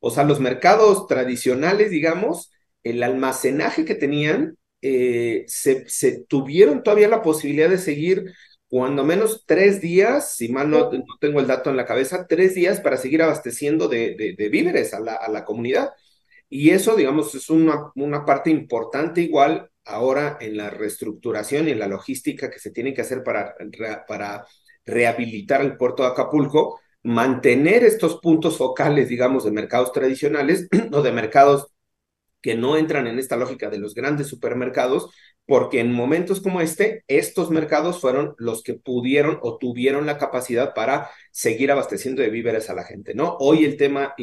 O 0.00 0.10
sea, 0.10 0.24
los 0.24 0.40
mercados 0.40 1.06
tradicionales, 1.06 1.90
digamos, 1.90 2.52
el 2.90 3.02
almacenaje 3.02 3.84
que 3.84 3.96
tenían, 3.96 4.56
eh, 4.80 5.44
se, 5.48 6.24
tuvieron 6.28 6.82
todavía 6.84 7.08
la 7.08 7.22
posibilidad 7.22 7.68
de 7.68 7.78
seguir 7.78 8.32
cuando 8.68 9.04
menos 9.04 9.44
tres 9.44 9.80
días, 9.80 10.36
si 10.36 10.48
mal 10.48 10.70
no, 10.70 10.90
tengo 11.20 11.40
el 11.40 11.46
dato 11.48 11.70
en 11.70 11.76
la 11.76 11.84
cabeza, 11.84 12.26
tres 12.28 12.54
días 12.54 12.80
para 12.80 12.96
seguir 12.96 13.22
abasteciendo 13.22 13.88
de, 13.88 14.36
víveres 14.50 14.94
a 14.94 15.00
la, 15.00 15.44
comunidad. 15.44 15.90
Y 16.48 16.70
eso, 16.70 16.94
digamos, 16.94 17.34
es 17.34 17.50
una, 17.50 17.90
una 17.96 18.24
parte 18.24 18.50
importante 18.50 19.20
igual 19.20 19.70
ahora 19.84 20.38
en 20.40 20.56
la 20.56 20.70
reestructuración 20.70 21.68
y 21.68 21.72
en 21.72 21.80
la 21.80 21.88
logística 21.88 22.50
que 22.50 22.60
se 22.60 22.70
tiene 22.70 22.94
que 22.94 23.02
hacer 23.02 23.24
para, 23.24 23.54
para 24.06 24.46
rehabilitar 24.84 25.60
el 25.60 25.76
puerto 25.76 26.04
de 26.04 26.10
Acapulco, 26.10 26.80
mantener 27.02 27.84
estos 27.84 28.20
puntos 28.20 28.56
focales, 28.56 29.08
digamos, 29.08 29.44
de 29.44 29.50
mercados 29.52 29.92
tradicionales 29.92 30.68
o 30.92 31.02
de 31.02 31.12
mercados 31.12 31.68
que 32.46 32.54
no 32.54 32.76
entran 32.76 33.08
en 33.08 33.18
esta 33.18 33.36
lógica 33.36 33.70
de 33.70 33.78
los 33.78 33.92
grandes 33.92 34.28
supermercados, 34.28 35.10
porque 35.46 35.80
en 35.80 35.90
momentos 35.90 36.40
como 36.40 36.60
este, 36.60 37.02
estos 37.08 37.50
mercados 37.50 38.00
fueron 38.00 38.36
los 38.38 38.62
que 38.62 38.74
pudieron 38.74 39.40
o 39.42 39.58
tuvieron 39.58 40.06
la 40.06 40.16
capacidad 40.16 40.72
para 40.72 41.10
seguir 41.32 41.72
abasteciendo 41.72 42.22
de 42.22 42.30
víveres 42.30 42.70
a 42.70 42.74
la 42.74 42.84
gente, 42.84 43.14
¿no? 43.14 43.36
Hoy 43.40 43.64
el 43.64 43.76
tema 43.76 44.14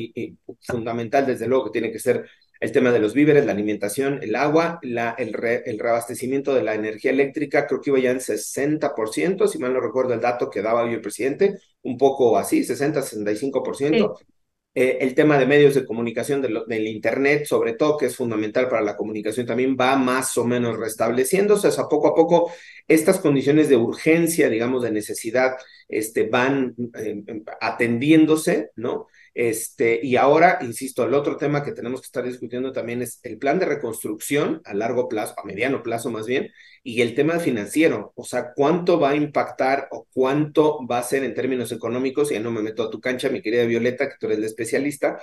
fundamental, 0.61 1.26
desde 1.26 1.49
luego, 1.49 1.65
que 1.65 1.71
tiene 1.71 1.91
que 1.91 1.99
ser 1.99 2.24
el 2.61 2.71
tema 2.71 2.93
de 2.93 2.99
los 2.99 3.13
víveres, 3.13 3.45
la 3.45 3.51
alimentación, 3.51 4.19
el 4.24 4.38
agua, 4.38 4.80
la, 4.84 5.15
el, 5.17 5.36
el, 5.65 5.80
reabastecimiento 5.80 6.55
de 6.55 6.63
la 6.63 6.76
energía 6.76 7.11
eléctrica, 7.11 7.67
creo 7.67 7.82
que 7.82 7.89
iba 7.89 7.99
ya 7.99 8.11
en 8.11 8.21
60%, 8.21 9.47
si 9.49 9.59
mal 9.59 9.74
no 9.74 9.82
recuerdo 9.82 10.13
el 10.13 10.21
dato 10.21 10.49
que 10.49 10.61
daba 10.61 10.84
hoy 10.84 10.93
el 10.93 11.01
presidente, 11.01 11.59
un 11.82 11.97
poco 11.97 12.38
así, 12.38 12.61
60-65%. 12.61 14.15
Sí. 14.17 14.26
Eh, 14.76 14.97
el 15.01 15.13
tema 15.13 15.38
de 15.38 15.45
medios 15.45 15.76
de 15.76 15.86
comunicación 15.86 16.41
del 16.41 16.88
Internet, 16.88 17.45
sobre 17.45 17.74
todo, 17.74 17.95
que 17.95 18.07
es 18.07 18.15
fundamental 18.15 18.67
para 18.67 18.82
la 18.82 18.97
comunicación, 18.97 19.45
también 19.45 19.78
va 19.80 19.95
más 19.97 20.36
o 20.38 20.45
menos 20.45 20.78
restableciéndose. 20.78 21.67
O 21.67 21.71
sea, 21.71 21.88
poco 21.88 22.07
a 22.07 22.15
poco 22.15 22.51
estas 22.88 23.19
condiciones 23.19 23.69
de 23.69 23.78
urgencia, 23.78 24.49
digamos, 24.49 24.82
de 24.82 24.91
necesidad, 24.91 25.57
este, 25.88 26.24
van 26.28 26.76
eh, 26.95 27.24
atendiéndose, 27.61 28.71
¿no? 28.76 29.07
Este, 29.34 30.00
y 30.04 30.16
ahora, 30.16 30.60
insisto, 30.62 31.04
el 31.04 31.14
otro 31.16 31.38
tema 31.38 31.64
que 31.64 31.72
tenemos 31.72 32.02
que 32.02 32.06
estar 32.06 32.24
discutiendo 32.24 32.72
también 32.72 33.02
es 33.02 33.20
el 33.24 33.40
plan 33.40 33.58
de 33.58 33.66
reconstrucción 33.66 34.62
a 34.64 34.76
largo 34.76 35.10
plazo, 35.10 35.34
a 35.38 35.44
mediano 35.44 35.82
plazo 35.82 36.12
más 36.12 36.28
bien, 36.28 36.52
y 36.84 37.02
el 37.02 37.16
tema 37.16 37.40
financiero, 37.40 38.14
o 38.16 38.26
sea, 38.26 38.54
cuánto 38.54 39.00
va 39.00 39.12
a 39.12 39.16
impactar 39.16 39.88
o 39.92 40.08
cuánto 40.14 40.86
va 40.86 41.00
a 41.00 41.04
ser 41.04 41.24
en 41.24 41.34
términos 41.34 41.72
económicos, 41.72 42.30
ya 42.30 42.40
no 42.40 42.52
me 42.52 42.62
meto 42.62 42.84
a 42.84 42.90
tu 42.92 43.02
cancha, 43.02 43.30
mi 43.30 43.42
querida 43.42 43.66
Violeta, 43.66 44.08
que 44.08 44.16
tú 44.20 44.28
eres 44.28 44.40
la 44.40 44.46
especialista, 44.46 45.20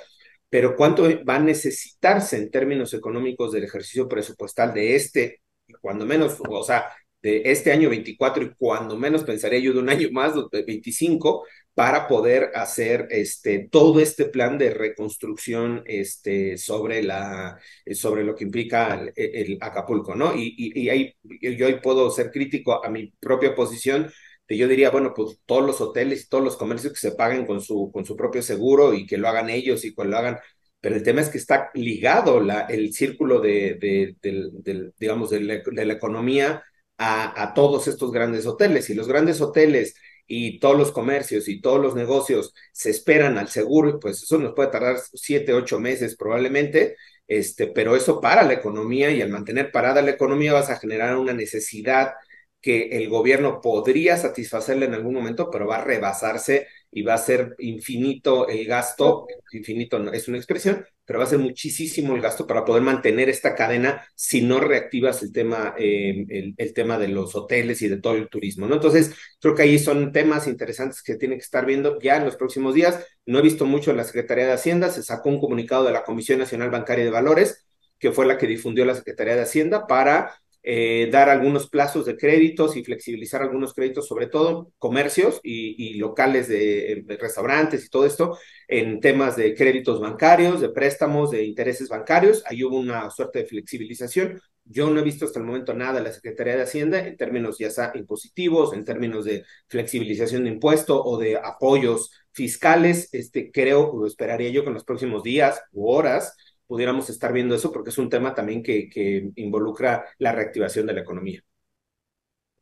pero 0.48 0.74
cuánto 0.76 1.04
va 1.24 1.36
a 1.36 1.38
necesitarse 1.38 2.36
en 2.36 2.50
términos 2.50 2.92
económicos 2.94 3.52
del 3.52 3.64
ejercicio 3.64 4.08
presupuestal 4.08 4.74
de 4.74 4.96
este, 4.96 5.42
cuando 5.80 6.04
menos, 6.04 6.36
o 6.48 6.64
sea, 6.64 6.90
de 7.22 7.42
este 7.44 7.72
año 7.72 7.90
24 7.90 8.42
y 8.42 8.54
cuando 8.54 8.96
menos 8.96 9.24
pensaría 9.24 9.60
yo 9.60 9.72
de 9.72 9.78
un 9.78 9.90
año 9.90 10.08
más, 10.12 10.34
de 10.50 10.62
25, 10.62 11.44
para 11.74 12.08
poder 12.08 12.50
hacer 12.54 13.06
este, 13.10 13.68
todo 13.70 14.00
este 14.00 14.26
plan 14.26 14.58
de 14.58 14.70
reconstrucción 14.70 15.82
este, 15.86 16.58
sobre, 16.58 17.02
la, 17.02 17.58
sobre 17.94 18.24
lo 18.24 18.34
que 18.34 18.44
implica 18.44 19.00
el, 19.14 19.58
Acapulco, 19.60 20.14
¿no? 20.14 20.34
Y, 20.36 20.54
y, 20.56 20.88
ahí 20.88 21.14
yo 21.40 21.66
hoy 21.66 21.80
puedo 21.82 22.10
ser 22.10 22.30
crítico 22.30 22.84
a 22.84 22.90
mi 22.90 23.12
propia 23.20 23.54
posición, 23.54 24.10
yo 24.48 24.66
diría, 24.66 24.90
bueno, 24.90 25.14
pues 25.14 25.38
todos 25.46 25.64
los 25.64 25.80
hoteles 25.80 26.24
y 26.24 26.28
todos 26.28 26.42
los 26.42 26.56
comercios 26.56 26.92
que 26.92 26.98
se 26.98 27.12
paguen 27.12 27.46
con 27.46 27.60
su, 27.60 27.90
con 27.92 28.04
su 28.04 28.16
propio 28.16 28.42
seguro 28.42 28.92
y 28.94 29.06
que 29.06 29.16
lo 29.16 29.28
hagan 29.28 29.48
ellos 29.48 29.84
y 29.84 29.94
que 29.94 30.04
lo 30.04 30.18
hagan 30.18 30.38
pero 30.80 30.96
el 30.96 31.02
tema 31.02 31.20
es 31.20 31.28
que 31.28 31.38
está 31.38 31.70
ligado 31.74 32.40
la, 32.40 32.62
el 32.62 32.92
círculo 32.94 33.40
de, 33.40 33.74
de, 33.80 34.16
de, 34.22 34.92
digamos, 34.98 35.30
de 35.30 35.40
la, 35.40 35.54
de 35.64 35.84
la 35.84 35.92
economía 35.92 36.64
a, 36.96 37.42
a, 37.42 37.54
todos 37.54 37.86
estos 37.86 38.10
grandes 38.10 38.46
hoteles. 38.46 38.88
Y 38.88 38.94
los 38.94 39.06
grandes 39.06 39.40
hoteles 39.42 39.94
y 40.32 40.60
todos 40.60 40.78
los 40.78 40.92
comercios 40.92 41.48
y 41.48 41.60
todos 41.60 41.80
los 41.82 41.96
negocios 41.96 42.54
se 42.72 42.90
esperan 42.90 43.36
al 43.36 43.48
seguro, 43.48 43.98
pues 43.98 44.22
eso 44.22 44.38
nos 44.38 44.54
puede 44.54 44.70
tardar 44.70 44.96
siete, 45.12 45.52
ocho 45.52 45.80
meses 45.80 46.16
probablemente, 46.16 46.96
este, 47.26 47.66
pero 47.66 47.96
eso 47.96 48.20
para 48.20 48.44
la 48.44 48.52
economía 48.52 49.10
y 49.10 49.22
al 49.22 49.30
mantener 49.30 49.72
parada 49.72 50.02
la 50.02 50.12
economía 50.12 50.52
vas 50.52 50.70
a 50.70 50.78
generar 50.78 51.16
una 51.16 51.32
necesidad 51.32 52.12
que 52.60 52.90
el 52.92 53.08
gobierno 53.08 53.60
podría 53.60 54.16
satisfacerle 54.16 54.86
en 54.86 54.94
algún 54.94 55.14
momento, 55.14 55.50
pero 55.50 55.66
va 55.66 55.78
a 55.78 55.84
rebasarse 55.84 56.68
y 56.92 57.02
va 57.02 57.14
a 57.14 57.18
ser 57.18 57.54
infinito 57.58 58.48
el 58.48 58.66
gasto, 58.66 59.26
infinito 59.52 59.98
no, 59.98 60.12
es 60.12 60.26
una 60.28 60.38
expresión, 60.38 60.84
pero 61.04 61.18
va 61.18 61.24
a 61.24 61.28
ser 61.28 61.38
muchísimo 61.38 62.14
el 62.14 62.20
gasto 62.22 62.46
para 62.46 62.64
poder 62.64 62.82
mantener 62.82 63.28
esta 63.28 63.54
cadena 63.54 64.04
si 64.14 64.42
no 64.42 64.60
reactivas 64.60 65.22
el 65.22 65.32
tema, 65.32 65.74
eh, 65.78 66.54
el, 66.56 66.74
tema 66.74 66.98
de 66.98 67.08
los 67.08 67.34
hoteles 67.34 67.82
y 67.82 67.88
de 67.88 68.00
todo 68.00 68.14
el 68.14 68.28
turismo, 68.28 68.66
¿no? 68.66 68.74
Entonces, 68.76 69.12
creo 69.40 69.54
que 69.54 69.62
ahí 69.62 69.78
son 69.78 70.12
temas 70.12 70.46
interesantes 70.46 71.02
que 71.02 71.16
tiene 71.16 71.36
que 71.36 71.42
estar 71.42 71.66
viendo 71.66 71.98
ya 72.00 72.16
en 72.16 72.24
los 72.24 72.36
próximos 72.36 72.74
días. 72.74 73.04
No 73.26 73.40
he 73.40 73.42
visto 73.42 73.66
mucho 73.66 73.92
la 73.92 74.04
Secretaría 74.04 74.46
de 74.46 74.52
Hacienda, 74.52 74.88
se 74.90 75.02
sacó 75.02 75.30
un 75.30 75.40
comunicado 75.40 75.84
de 75.84 75.92
la 75.92 76.04
Comisión 76.04 76.38
Nacional 76.38 76.70
Bancaria 76.70 77.04
de 77.04 77.10
Valores, 77.10 77.66
que 77.98 78.12
fue 78.12 78.26
la 78.26 78.38
que 78.38 78.46
difundió 78.46 78.84
la 78.84 78.94
Secretaría 78.94 79.34
de 79.34 79.42
Hacienda 79.42 79.86
para 79.86 80.40
eh, 80.62 81.08
dar 81.10 81.30
algunos 81.30 81.70
plazos 81.70 82.04
de 82.04 82.16
créditos 82.16 82.76
y 82.76 82.84
flexibilizar 82.84 83.40
algunos 83.42 83.72
créditos, 83.72 84.06
sobre 84.06 84.26
todo 84.26 84.72
comercios 84.78 85.40
y, 85.42 85.94
locales 85.94 86.48
de, 86.48 87.02
de, 87.06 87.16
restaurantes 87.16 87.84
y 87.84 87.88
todo 87.88 88.04
esto, 88.04 88.38
en 88.68 89.00
temas 89.00 89.36
de 89.36 89.54
créditos 89.54 90.00
bancarios, 90.00 90.60
de 90.60 90.68
préstamos, 90.68 91.30
de 91.30 91.44
intereses 91.44 91.88
bancarios. 91.88 92.42
Ahí 92.46 92.62
hubo 92.62 92.78
una 92.78 93.10
suerte 93.10 93.40
de 93.40 93.46
flexibilización. 93.46 94.40
Yo 94.64 94.90
no 94.90 95.00
he 95.00 95.02
visto 95.02 95.24
hasta 95.24 95.40
el 95.40 95.46
momento 95.46 95.74
nada 95.74 95.94
de 95.94 96.02
la 96.02 96.12
Secretaría 96.12 96.56
de 96.56 96.62
Hacienda 96.62 97.00
en 97.00 97.16
términos 97.16 97.58
ya 97.58 97.70
sea 97.70 97.92
impositivos, 97.94 98.72
en 98.72 98.84
términos 98.84 99.24
de 99.24 99.44
flexibilización 99.68 100.44
de 100.44 100.50
impuesto 100.50 101.02
o 101.02 101.18
de 101.18 101.36
apoyos 101.36 102.12
fiscales. 102.32 103.08
Este, 103.12 103.50
creo, 103.50 103.90
o 103.90 104.06
esperaría 104.06 104.50
yo 104.50 104.62
que 104.62 104.68
en 104.68 104.74
los 104.74 104.84
próximos 104.84 105.22
días 105.22 105.60
u 105.72 105.90
horas 105.90 106.36
pudiéramos 106.70 107.10
estar 107.10 107.32
viendo 107.32 107.56
eso 107.56 107.72
porque 107.72 107.90
es 107.90 107.98
un 107.98 108.08
tema 108.08 108.32
también 108.32 108.62
que, 108.62 108.88
que 108.88 109.32
involucra 109.34 110.04
la 110.18 110.30
reactivación 110.30 110.86
de 110.86 110.92
la 110.92 111.00
economía. 111.00 111.42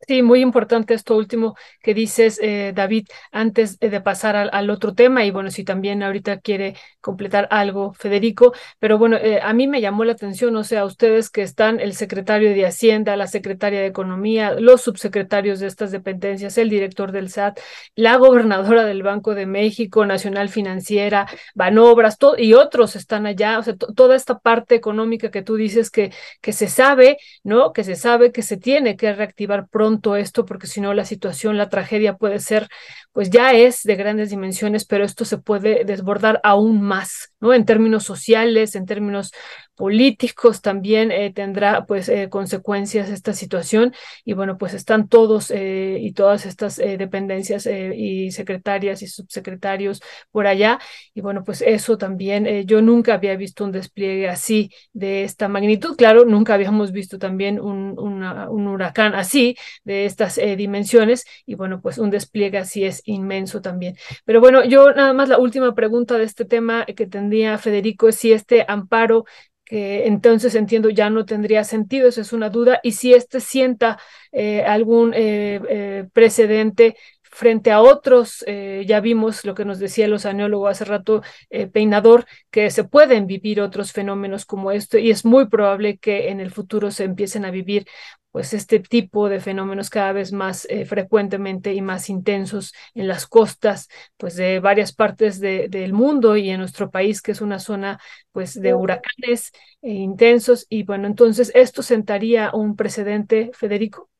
Sí, 0.06 0.22
muy 0.22 0.40
importante 0.40 0.94
esto 0.94 1.16
último 1.16 1.56
que 1.82 1.92
dices, 1.92 2.38
eh, 2.40 2.72
David, 2.74 3.08
antes 3.32 3.78
de 3.80 4.00
pasar 4.00 4.36
al, 4.36 4.70
otro 4.70 4.94
tema, 4.94 5.24
y 5.24 5.30
bueno, 5.32 5.50
si 5.50 5.64
también 5.64 6.02
ahorita 6.04 6.38
quiere 6.38 6.76
completar 7.00 7.48
algo, 7.50 7.92
Federico, 7.94 8.54
pero 8.78 8.96
bueno, 8.96 9.16
eh, 9.16 9.40
a 9.42 9.52
mí 9.52 9.66
me 9.66 9.80
llamó 9.80 10.04
la 10.04 10.12
atención, 10.12 10.54
o 10.56 10.62
sea, 10.62 10.84
ustedes 10.84 11.30
que 11.30 11.42
están, 11.42 11.80
el 11.80 11.94
secretario 11.94 12.50
de 12.50 12.64
Hacienda, 12.64 13.16
la 13.16 13.26
secretaria 13.26 13.80
de 13.80 13.86
Economía, 13.86 14.52
los 14.52 14.82
subsecretarios 14.82 15.58
de 15.58 15.66
estas 15.66 15.90
dependencias, 15.90 16.56
el 16.58 16.70
director 16.70 17.10
del 17.10 17.28
SAT, 17.28 17.58
la 17.96 18.16
gobernadora 18.16 18.84
del 18.84 19.02
Banco 19.02 19.34
de 19.34 19.46
México, 19.46 20.06
Nacional 20.06 20.48
Financiera, 20.48 21.26
Banobras, 21.54 22.16
y 22.38 22.54
otros 22.54 22.94
están 22.96 23.26
allá, 23.26 23.58
o 23.58 23.62
sea, 23.62 23.74
toda 23.76 24.14
esta 24.16 24.38
parte 24.38 24.76
económica 24.76 25.30
que 25.30 25.42
tú 25.42 25.56
dices 25.56 25.90
que, 25.90 26.12
que 26.40 26.52
se 26.52 26.68
sabe, 26.68 27.18
¿no? 27.42 27.72
Que 27.72 27.84
se 27.84 27.96
sabe 27.96 28.32
que 28.32 28.42
se 28.42 28.56
tiene 28.56 28.96
que 28.96 29.12
reactivar 29.12 29.68
pronto 29.68 29.87
esto, 30.16 30.44
porque 30.44 30.66
si 30.66 30.80
no 30.80 30.94
la 30.94 31.04
situación, 31.04 31.56
la 31.56 31.68
tragedia 31.68 32.16
puede 32.16 32.38
ser, 32.38 32.68
pues 33.12 33.30
ya 33.30 33.52
es 33.52 33.82
de 33.82 33.96
grandes 33.96 34.30
dimensiones, 34.30 34.84
pero 34.84 35.04
esto 35.04 35.24
se 35.24 35.38
puede 35.38 35.84
desbordar 35.84 36.40
aún 36.44 36.80
más, 36.82 37.32
¿no? 37.40 37.54
En 37.54 37.64
términos 37.64 38.04
sociales, 38.04 38.74
en 38.74 38.86
términos 38.86 39.32
políticos 39.78 40.60
también 40.60 41.12
eh, 41.12 41.32
tendrá 41.32 41.86
pues 41.86 42.08
eh, 42.08 42.28
consecuencias 42.28 43.08
esta 43.08 43.32
situación. 43.32 43.94
Y 44.24 44.32
bueno 44.34 44.58
pues 44.58 44.74
están 44.74 45.08
todos 45.08 45.52
eh, 45.52 45.98
y 46.00 46.12
todas 46.12 46.46
estas 46.46 46.76
dependencias 46.76 47.66
y 47.66 48.32
secretarias 48.32 49.02
y 49.02 49.06
subsecretarios 49.06 50.02
por 50.32 50.48
allá. 50.48 50.80
Y 51.14 51.20
bueno 51.20 51.44
pues 51.44 51.62
eso 51.62 51.96
también 51.96 52.66
yo 52.66 52.82
nunca 52.82 53.14
había 53.14 53.36
visto 53.36 53.64
un 53.64 53.72
despliegue 53.72 54.28
así 54.28 54.70
de 54.92 55.22
esta 55.22 55.46
magnitud. 55.48 55.96
Claro 55.96 56.24
nunca 56.24 56.54
habíamos 56.54 56.90
visto 56.90 57.18
también 57.18 57.60
un, 57.60 57.96
un 57.98 58.66
huracán 58.66 59.14
así 59.14 59.56
de 59.84 60.06
estas 60.06 60.40
dimensiones. 60.56 61.24
Y 61.46 61.54
bueno 61.54 61.80
pues 61.80 61.98
un 61.98 62.10
despliegue 62.10 62.58
así 62.58 62.84
es 62.84 63.00
inmenso 63.04 63.60
también. 63.60 63.96
Pero 64.24 64.40
bueno 64.40 64.64
yo 64.64 64.92
nada 64.92 65.12
más 65.12 65.28
la 65.28 65.38
última 65.38 65.72
pregunta 65.76 66.18
de 66.18 66.24
este 66.24 66.44
tema 66.44 66.84
que 66.84 67.06
tendría 67.06 67.58
Federico 67.58 68.08
es 68.08 68.16
si 68.16 68.32
este 68.32 68.64
amparo 68.66 69.24
que 69.68 70.06
entonces 70.06 70.54
entiendo 70.54 70.88
ya 70.90 71.10
no 71.10 71.24
tendría 71.26 71.62
sentido, 71.64 72.08
eso 72.08 72.20
es 72.22 72.32
una 72.32 72.48
duda, 72.50 72.80
y 72.82 72.92
si 72.92 73.12
este 73.14 73.40
sienta 73.40 73.98
eh, 74.32 74.62
algún 74.64 75.12
eh, 75.14 75.60
eh, 75.68 76.08
precedente 76.12 76.96
frente 77.38 77.70
a 77.70 77.80
otros, 77.80 78.44
eh, 78.48 78.84
ya 78.84 78.98
vimos 79.00 79.44
lo 79.44 79.54
que 79.54 79.64
nos 79.64 79.78
decía 79.78 80.06
el 80.06 80.12
oceanólogo 80.12 80.66
hace 80.66 80.84
rato, 80.84 81.22
eh, 81.50 81.68
Peinador, 81.68 82.26
que 82.50 82.68
se 82.70 82.82
pueden 82.82 83.28
vivir 83.28 83.60
otros 83.60 83.92
fenómenos 83.92 84.44
como 84.44 84.72
esto 84.72 84.98
y 84.98 85.12
es 85.12 85.24
muy 85.24 85.46
probable 85.46 85.98
que 85.98 86.30
en 86.30 86.40
el 86.40 86.50
futuro 86.50 86.90
se 86.90 87.04
empiecen 87.04 87.44
a 87.44 87.52
vivir 87.52 87.86
pues 88.32 88.52
este 88.54 88.80
tipo 88.80 89.28
de 89.28 89.40
fenómenos 89.40 89.88
cada 89.88 90.12
vez 90.12 90.32
más 90.32 90.66
eh, 90.68 90.84
frecuentemente 90.84 91.72
y 91.74 91.80
más 91.80 92.10
intensos 92.10 92.74
en 92.94 93.06
las 93.08 93.26
costas 93.26 93.88
pues 94.16 94.34
de 94.36 94.60
varias 94.60 94.92
partes 94.92 95.40
de, 95.40 95.68
del 95.68 95.92
mundo 95.92 96.36
y 96.36 96.50
en 96.50 96.58
nuestro 96.58 96.90
país 96.90 97.22
que 97.22 97.32
es 97.32 97.40
una 97.40 97.58
zona 97.58 98.00
pues 98.32 98.60
de 98.60 98.74
huracanes 98.74 99.52
eh, 99.82 99.92
intensos. 99.92 100.66
Y 100.68 100.82
bueno 100.82 101.06
entonces 101.06 101.52
esto 101.54 101.82
sentaría 101.82 102.50
un 102.52 102.76
precedente 102.76 103.50
Federico 103.54 104.10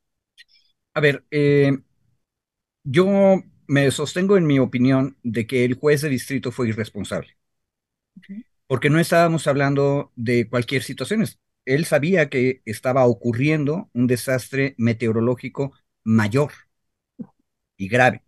a 0.95 1.01
ver 1.01 1.24
eh, 1.31 1.73
yo 2.90 3.43
me 3.66 3.90
sostengo 3.90 4.36
en 4.36 4.47
mi 4.47 4.59
opinión 4.59 5.16
de 5.23 5.47
que 5.47 5.65
el 5.65 5.74
juez 5.74 6.02
de 6.02 6.09
distrito 6.09 6.52
fue 6.52 6.69
irresponsable 6.69 7.36
porque 8.66 8.90
no 8.90 9.01
estábamos 9.01 9.47
hablando 9.47 10.12
de 10.16 10.48
cualquier 10.48 10.82
situación 10.82 11.24
él 11.65 11.85
sabía 11.85 12.31
que 12.31 12.62
estaba 12.65 13.05
ocurriendo 13.06 13.90
un 13.93 14.06
desastre 14.06 14.74
meteorológico 14.78 15.73
mayor 16.02 16.52
y 17.77 17.89
grave. 17.89 18.23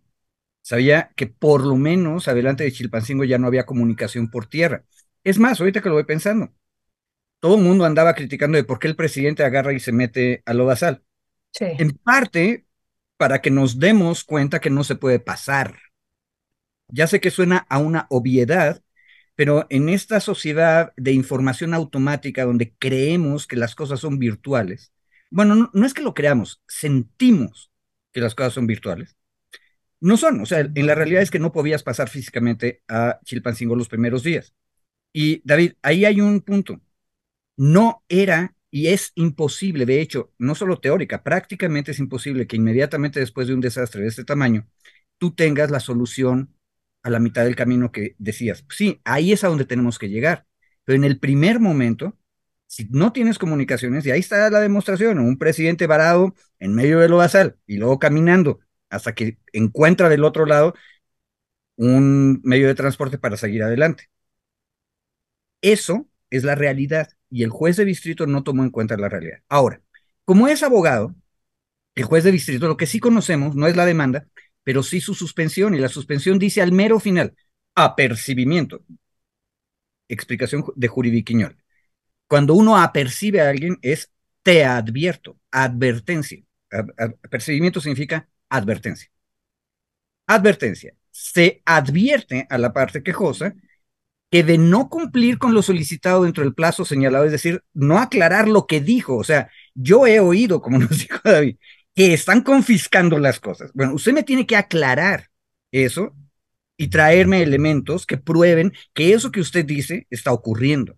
Sabía 0.61 1.11
que 1.15 1.27
por 1.27 1.65
lo 1.65 1.75
menos 1.75 2.27
adelante 2.27 2.63
de 2.63 2.71
Chilpancingo 2.71 3.23
ya 3.23 3.39
no 3.39 3.47
había 3.47 3.65
comunicación 3.65 4.29
por 4.29 4.45
tierra. 4.47 4.85
Es 5.23 5.39
más, 5.39 5.59
ahorita 5.59 5.81
que 5.81 5.89
lo 5.89 5.95
voy 5.95 6.03
pensando, 6.03 6.53
todo 7.39 7.57
el 7.57 7.63
mundo 7.63 7.85
andaba 7.85 8.13
criticando 8.13 8.57
de 8.57 8.63
por 8.63 8.79
qué 8.79 8.87
el 8.87 8.95
presidente 8.95 9.43
agarra 9.43 9.73
y 9.73 9.79
se 9.79 9.91
mete 9.91 10.43
a 10.45 10.53
Lodazal. 10.53 11.03
Sí. 11.51 11.65
En 11.79 11.91
parte, 11.91 12.67
para 13.21 13.39
que 13.39 13.51
nos 13.51 13.77
demos 13.77 14.23
cuenta 14.23 14.59
que 14.59 14.71
no 14.71 14.83
se 14.83 14.95
puede 14.95 15.19
pasar. 15.19 15.77
Ya 16.87 17.05
sé 17.05 17.21
que 17.21 17.29
suena 17.29 17.67
a 17.69 17.77
una 17.77 18.07
obviedad, 18.09 18.81
pero 19.35 19.67
en 19.69 19.89
esta 19.89 20.19
sociedad 20.19 20.91
de 20.97 21.11
información 21.11 21.75
automática 21.75 22.45
donde 22.45 22.73
creemos 22.79 23.45
que 23.45 23.57
las 23.57 23.75
cosas 23.75 23.99
son 23.99 24.17
virtuales, 24.17 24.91
bueno, 25.29 25.69
no, 25.71 25.85
es 25.85 25.93
que 25.93 26.01
lo 26.01 26.15
creamos, 26.15 26.63
sentimos 26.67 27.71
que 28.11 28.21
las 28.21 28.33
cosas 28.33 28.53
son 28.53 28.65
virtuales. 28.65 29.15
No 29.99 30.17
son, 30.17 30.41
o 30.41 30.47
sea, 30.47 30.61
en 30.61 30.87
la 30.87 30.95
realidad 30.95 31.21
es 31.21 31.29
que 31.29 31.37
no 31.37 31.51
podías 31.51 31.83
pasar 31.83 32.09
físicamente 32.09 32.81
a 32.87 33.19
Chilpancingo 33.23 33.75
los 33.75 33.87
primeros 33.87 34.23
días. 34.23 34.55
Y 35.13 35.43
David, 35.47 35.73
ahí 35.83 36.05
hay 36.05 36.21
un 36.21 36.41
punto. 36.41 36.81
No 37.55 38.03
era 38.09 38.55
y 38.71 38.87
es 38.87 39.11
imposible, 39.15 39.85
de 39.85 40.01
hecho, 40.01 40.33
no 40.39 40.55
solo 40.55 40.79
teórica, 40.79 41.23
prácticamente 41.23 41.91
es 41.91 41.99
imposible 41.99 42.47
que 42.47 42.55
inmediatamente 42.57 43.19
después 43.19 43.47
de 43.47 43.53
un 43.53 43.61
desastre 43.61 44.01
de 44.03 44.07
este 44.07 44.23
tamaño, 44.25 44.67
tú 45.17 45.33
tengas 45.35 45.71
la 45.71 45.79
solución 45.81 46.55
a 47.03 47.09
la 47.09 47.19
mitad 47.19 47.43
del 47.45 47.55
camino 47.55 47.91
que 47.91 48.15
decías. 48.19 48.65
Sí, 48.69 49.01
ahí 49.05 49.31
es 49.33 49.43
a 49.43 49.47
donde 49.49 49.65
tenemos 49.65 49.99
que 49.99 50.09
llegar. 50.09 50.45
Pero 50.85 50.95
en 50.97 51.03
el 51.03 51.19
primer 51.19 51.59
momento, 51.59 52.17
si 52.67 52.87
no 52.91 53.11
tienes 53.13 53.37
comunicaciones, 53.39 54.05
y 54.05 54.11
ahí 54.11 54.19
está 54.21 54.49
la 54.49 54.59
demostración, 54.61 55.19
un 55.19 55.37
presidente 55.37 55.87
varado 55.87 56.35
en 56.59 56.73
medio 56.75 56.99
de 56.99 57.09
lo 57.09 57.17
basal 57.17 57.57
y 57.67 57.77
luego 57.77 57.99
caminando 57.99 58.59
hasta 58.89 59.13
que 59.15 59.37
encuentra 59.53 60.09
del 60.09 60.23
otro 60.23 60.45
lado 60.45 60.73
un 61.75 62.41
medio 62.43 62.67
de 62.67 62.75
transporte 62.75 63.17
para 63.17 63.37
seguir 63.37 63.63
adelante. 63.63 64.09
Eso 65.61 66.07
es 66.31 66.43
la 66.43 66.55
realidad 66.55 67.09
y 67.29 67.43
el 67.43 67.51
juez 67.51 67.77
de 67.77 67.85
distrito 67.85 68.25
no 68.25 68.43
tomó 68.43 68.63
en 68.63 68.71
cuenta 68.71 68.97
la 68.97 69.09
realidad. 69.09 69.39
Ahora, 69.47 69.81
como 70.25 70.47
es 70.47 70.63
abogado, 70.63 71.13
el 71.93 72.05
juez 72.05 72.23
de 72.23 72.31
distrito, 72.31 72.67
lo 72.67 72.77
que 72.77 72.87
sí 72.87 72.99
conocemos 72.99 73.55
no 73.55 73.67
es 73.67 73.75
la 73.75 73.85
demanda, 73.85 74.27
pero 74.63 74.81
sí 74.81 75.01
su 75.01 75.13
suspensión, 75.13 75.75
y 75.75 75.79
la 75.79 75.89
suspensión 75.89 76.39
dice 76.39 76.61
al 76.61 76.71
mero 76.71 76.99
final, 76.99 77.35
apercibimiento. 77.75 78.83
Explicación 80.07 80.63
de 80.75 80.87
Juridiquiñol. 80.87 81.57
Cuando 82.27 82.53
uno 82.53 82.77
apercibe 82.77 83.41
a 83.41 83.49
alguien 83.49 83.77
es 83.81 84.11
te 84.43 84.63
advierto, 84.63 85.37
advertencia. 85.51 86.41
Apercibimiento 86.69 87.81
significa 87.81 88.27
advertencia. 88.49 89.11
Advertencia. 90.27 90.95
Se 91.11 91.61
advierte 91.65 92.47
a 92.49 92.57
la 92.57 92.71
parte 92.71 93.03
quejosa 93.03 93.53
que 94.31 94.43
de 94.43 94.57
no 94.57 94.89
cumplir 94.89 95.37
con 95.37 95.53
lo 95.53 95.61
solicitado 95.61 96.23
dentro 96.23 96.43
del 96.43 96.53
plazo 96.55 96.85
señalado, 96.85 97.25
es 97.25 97.33
decir, 97.33 97.63
no 97.73 97.99
aclarar 97.99 98.47
lo 98.47 98.65
que 98.65 98.79
dijo, 98.79 99.17
o 99.17 99.23
sea, 99.25 99.51
yo 99.75 100.07
he 100.07 100.19
oído, 100.21 100.61
como 100.61 100.79
nos 100.79 100.97
dijo 100.99 101.19
David, 101.23 101.57
que 101.93 102.13
están 102.13 102.41
confiscando 102.41 103.19
las 103.19 103.39
cosas. 103.41 103.71
Bueno, 103.73 103.93
usted 103.93 104.13
me 104.13 104.23
tiene 104.23 104.47
que 104.47 104.55
aclarar 104.55 105.29
eso 105.71 106.15
y 106.77 106.87
traerme 106.87 107.43
elementos 107.43 108.05
que 108.05 108.17
prueben 108.17 108.73
que 108.93 109.13
eso 109.13 109.31
que 109.31 109.41
usted 109.41 109.65
dice 109.65 110.07
está 110.09 110.31
ocurriendo. 110.31 110.97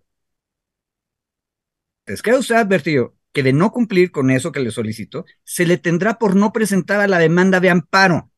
Entonces, 2.06 2.22
queda 2.22 2.38
usted 2.38 2.54
advertido 2.54 3.16
que 3.32 3.42
de 3.42 3.52
no 3.52 3.72
cumplir 3.72 4.12
con 4.12 4.30
eso 4.30 4.52
que 4.52 4.60
le 4.60 4.70
solicitó, 4.70 5.24
se 5.42 5.66
le 5.66 5.76
tendrá 5.76 6.18
por 6.18 6.36
no 6.36 6.52
presentar 6.52 7.00
a 7.00 7.08
la 7.08 7.18
demanda 7.18 7.58
de 7.58 7.70
amparo. 7.70 8.30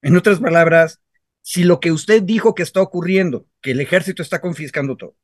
En 0.00 0.16
otras 0.16 0.40
palabras, 0.40 1.00
si 1.48 1.64
lo 1.64 1.80
que 1.80 1.92
usted 1.92 2.22
dijo 2.24 2.54
que 2.54 2.62
está 2.62 2.82
ocurriendo, 2.82 3.46
que 3.62 3.70
el 3.70 3.80
ejército 3.80 4.20
está 4.22 4.42
confiscando 4.42 4.98
todo, 4.98 5.16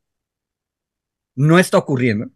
no 1.34 1.58
está 1.58 1.76
ocurriendo, 1.76 2.30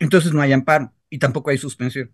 entonces 0.00 0.32
no 0.32 0.40
hay 0.40 0.52
amparo 0.52 0.92
y 1.08 1.20
tampoco 1.20 1.50
hay 1.50 1.58
suspensión. 1.58 2.12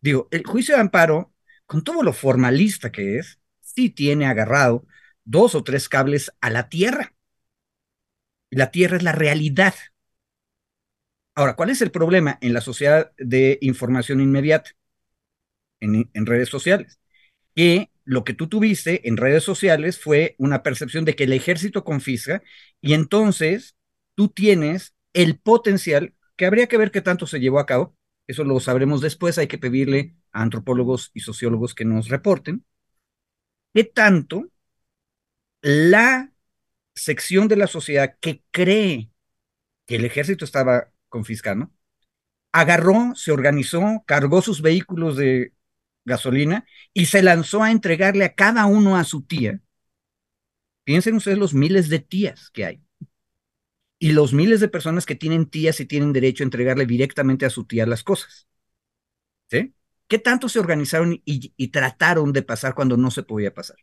Digo, 0.00 0.28
el 0.30 0.46
juicio 0.46 0.74
de 0.76 0.80
amparo, 0.80 1.34
con 1.66 1.84
todo 1.84 2.02
lo 2.02 2.14
formalista 2.14 2.90
que 2.90 3.18
es, 3.18 3.38
sí 3.60 3.90
tiene 3.90 4.24
agarrado 4.24 4.86
dos 5.24 5.54
o 5.54 5.62
tres 5.62 5.90
cables 5.90 6.32
a 6.40 6.48
la 6.48 6.70
tierra. 6.70 7.14
La 8.48 8.70
tierra 8.70 8.96
es 8.96 9.02
la 9.02 9.12
realidad. 9.12 9.74
Ahora, 11.34 11.54
¿cuál 11.54 11.68
es 11.68 11.82
el 11.82 11.90
problema 11.90 12.38
en 12.40 12.54
la 12.54 12.62
sociedad 12.62 13.12
de 13.18 13.58
información 13.60 14.22
inmediata? 14.22 14.70
En, 15.80 16.10
en 16.14 16.24
redes 16.24 16.48
sociales. 16.48 16.98
Que 17.54 17.91
lo 18.04 18.24
que 18.24 18.34
tú 18.34 18.48
tuviste 18.48 19.08
en 19.08 19.16
redes 19.16 19.44
sociales 19.44 20.00
fue 20.00 20.34
una 20.38 20.62
percepción 20.62 21.04
de 21.04 21.14
que 21.16 21.24
el 21.24 21.32
ejército 21.32 21.84
confisca 21.84 22.42
y 22.80 22.94
entonces 22.94 23.76
tú 24.14 24.28
tienes 24.28 24.94
el 25.12 25.38
potencial 25.38 26.14
que 26.36 26.46
habría 26.46 26.66
que 26.66 26.78
ver 26.78 26.90
qué 26.90 27.00
tanto 27.00 27.26
se 27.26 27.40
llevó 27.40 27.58
a 27.60 27.66
cabo. 27.66 27.96
Eso 28.26 28.44
lo 28.44 28.58
sabremos 28.60 29.00
después. 29.00 29.38
Hay 29.38 29.46
que 29.48 29.58
pedirle 29.58 30.16
a 30.32 30.42
antropólogos 30.42 31.10
y 31.14 31.20
sociólogos 31.20 31.74
que 31.74 31.84
nos 31.84 32.08
reporten. 32.08 32.64
¿Qué 33.74 33.84
tanto 33.84 34.48
la 35.62 36.32
sección 36.94 37.48
de 37.48 37.56
la 37.56 37.66
sociedad 37.66 38.16
que 38.20 38.42
cree 38.50 39.10
que 39.86 39.96
el 39.96 40.04
ejército 40.04 40.44
estaba 40.44 40.92
confiscando, 41.08 41.70
agarró, 42.52 43.14
se 43.14 43.32
organizó, 43.32 44.04
cargó 44.06 44.42
sus 44.42 44.62
vehículos 44.62 45.16
de 45.16 45.52
gasolina 46.04 46.66
y 46.92 47.06
se 47.06 47.22
lanzó 47.22 47.62
a 47.62 47.70
entregarle 47.70 48.24
a 48.24 48.34
cada 48.34 48.66
uno 48.66 48.96
a 48.96 49.04
su 49.04 49.22
tía. 49.22 49.60
Piensen 50.84 51.14
ustedes 51.14 51.38
los 51.38 51.54
miles 51.54 51.88
de 51.88 52.00
tías 52.00 52.50
que 52.50 52.64
hay 52.66 52.82
y 54.02 54.12
los 54.12 54.32
miles 54.32 54.58
de 54.60 54.66
personas 54.66 55.06
que 55.06 55.14
tienen 55.14 55.46
tías 55.46 55.78
y 55.78 55.86
tienen 55.86 56.12
derecho 56.12 56.42
a 56.42 56.46
entregarle 56.46 56.86
directamente 56.86 57.46
a 57.46 57.50
su 57.50 57.66
tía 57.66 57.86
las 57.86 58.02
cosas. 58.02 58.48
¿Sí? 59.48 59.74
¿Qué 60.08 60.18
tanto 60.18 60.48
se 60.48 60.58
organizaron 60.58 61.22
y, 61.24 61.68
trataron 61.68 62.32
de 62.32 62.42
pasar 62.42 62.74
cuando 62.74 62.96
no 62.96 63.10
se 63.12 63.22
podía 63.22 63.54
pasar? 63.54 63.76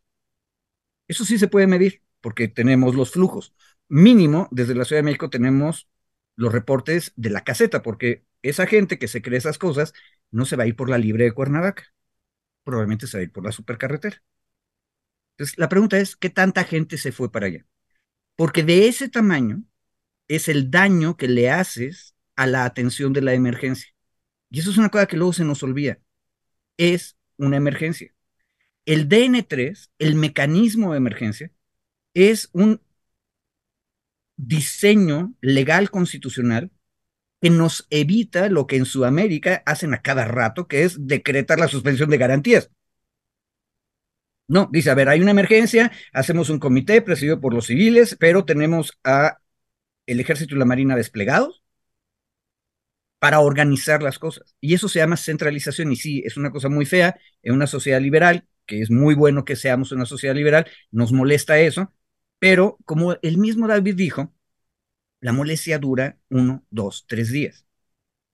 Eso 1.07 1.25
sí 1.25 1.39
se 1.39 1.47
puede 1.47 1.67
medir, 1.67 2.03
porque 2.21 2.47
tenemos 2.47 2.95
los 2.95 3.11
flujos. 3.11 3.53
Mínimo, 3.87 4.47
desde 4.51 4.75
la 4.75 4.85
Ciudad 4.85 4.99
de 4.99 5.05
México 5.05 5.29
tenemos 5.29 5.89
los 6.35 6.51
reportes 6.51 7.13
de 7.15 7.29
la 7.29 7.43
caseta, 7.45 7.81
porque 7.81 8.25
esa 8.41 8.67
gente 8.67 8.99
que 8.99 9.07
se 9.07 9.21
cree 9.21 9.37
esas 9.37 9.57
cosas 9.57 9.93
no 10.31 10.45
se 10.45 10.55
va 10.55 10.63
a 10.63 10.67
ir 10.67 10.75
por 10.75 10.89
la 10.89 10.97
libre 10.97 11.23
de 11.23 11.31
Cuernavaca, 11.31 11.85
probablemente 12.69 13.07
se 13.07 13.17
va 13.17 13.21
a 13.21 13.23
ir 13.23 13.31
por 13.31 13.43
la 13.43 13.51
supercarretera. 13.51 14.21
Entonces, 15.33 15.57
la 15.57 15.69
pregunta 15.69 15.97
es, 15.97 16.15
¿qué 16.15 16.29
tanta 16.29 16.63
gente 16.63 16.97
se 16.97 17.11
fue 17.11 17.31
para 17.31 17.47
allá? 17.47 17.65
Porque 18.35 18.63
de 18.63 18.87
ese 18.87 19.09
tamaño, 19.09 19.63
es 20.27 20.47
el 20.47 20.69
daño 20.69 21.17
que 21.17 21.27
le 21.27 21.49
haces 21.49 22.15
a 22.35 22.45
la 22.45 22.63
atención 22.63 23.11
de 23.11 23.21
la 23.21 23.33
emergencia. 23.33 23.89
Y 24.49 24.59
eso 24.59 24.69
es 24.69 24.77
una 24.77 24.89
cosa 24.89 25.07
que 25.07 25.17
luego 25.17 25.33
se 25.33 25.43
nos 25.43 25.63
olvida. 25.63 25.99
Es 26.77 27.17
una 27.37 27.57
emergencia. 27.57 28.13
El 28.85 29.09
DN3, 29.09 29.89
el 29.97 30.15
mecanismo 30.15 30.91
de 30.91 30.97
emergencia, 30.97 31.51
es 32.13 32.49
un 32.53 32.81
diseño 34.37 35.33
legal 35.41 35.89
constitucional 35.89 36.71
que 37.41 37.49
nos 37.49 37.87
evita 37.89 38.49
lo 38.49 38.67
que 38.67 38.77
en 38.77 38.85
Sudamérica 38.85 39.63
hacen 39.65 39.93
a 39.93 40.01
cada 40.01 40.25
rato, 40.25 40.67
que 40.67 40.83
es 40.83 41.07
decretar 41.07 41.59
la 41.59 41.67
suspensión 41.67 42.09
de 42.09 42.17
garantías. 42.17 42.71
No, 44.47 44.67
dice, 44.71 44.89
a 44.89 44.95
ver, 44.95 45.09
hay 45.09 45.21
una 45.21 45.31
emergencia, 45.31 45.91
hacemos 46.11 46.49
un 46.49 46.59
comité 46.59 47.01
presidido 47.01 47.39
por 47.39 47.53
los 47.53 47.67
civiles, 47.67 48.17
pero 48.19 48.45
tenemos 48.45 48.97
a 49.03 49.37
el 50.07 50.19
ejército 50.19 50.55
y 50.55 50.59
la 50.59 50.65
marina 50.65 50.95
desplegados, 50.95 51.63
para 53.19 53.39
organizar 53.41 54.01
las 54.01 54.19
cosas. 54.19 54.55
Y 54.61 54.73
eso 54.73 54.87
se 54.89 54.99
llama 54.99 55.17
centralización. 55.17 55.91
Y 55.91 55.95
sí, 55.97 56.23
es 56.25 56.37
una 56.37 56.51
cosa 56.51 56.69
muy 56.69 56.85
fea 56.85 57.17
en 57.43 57.53
una 57.53 57.67
sociedad 57.67 58.01
liberal, 58.01 58.47
que 58.65 58.81
es 58.81 58.91
muy 58.91 59.15
bueno 59.15 59.45
que 59.45 59.55
seamos 59.55 59.91
una 59.91 60.05
sociedad 60.05 60.35
liberal, 60.35 60.67
nos 60.91 61.11
molesta 61.11 61.59
eso, 61.59 61.93
pero 62.39 62.77
como 62.85 63.17
el 63.21 63.37
mismo 63.37 63.67
David 63.67 63.95
dijo, 63.95 64.33
la 65.21 65.33
molestia 65.33 65.79
dura 65.79 66.17
uno, 66.29 66.65
dos, 66.69 67.05
tres 67.07 67.31
días. 67.31 67.65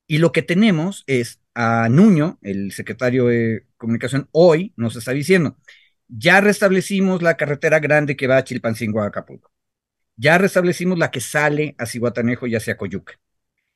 Y 0.08 0.20
lo 0.20 0.32
que 0.32 0.42
tenemos 0.42 1.04
es 1.08 1.42
a 1.56 1.90
Nuño, 1.90 2.38
el 2.42 2.72
secretario 2.72 3.26
de 3.26 3.66
Comunicación, 3.78 4.30
hoy 4.32 4.74
nos 4.76 4.96
está 4.96 5.12
diciendo, 5.12 5.58
ya 6.08 6.42
restablecimos 6.42 7.22
la 7.22 7.38
carretera 7.38 7.80
grande 7.80 8.16
que 8.16 8.28
va 8.28 8.38
a 8.38 8.44
Chilpancingo 8.44 9.02
a 9.02 9.08
Acapulco. 9.08 9.52
Ya 10.18 10.38
restablecimos 10.38 10.98
la 10.98 11.12
que 11.12 11.22
sale 11.22 11.76
a 11.78 11.86
Cihuatanejo 11.86 12.48
y 12.48 12.56
hacia 12.56 12.78
Coyuca. 12.78 13.20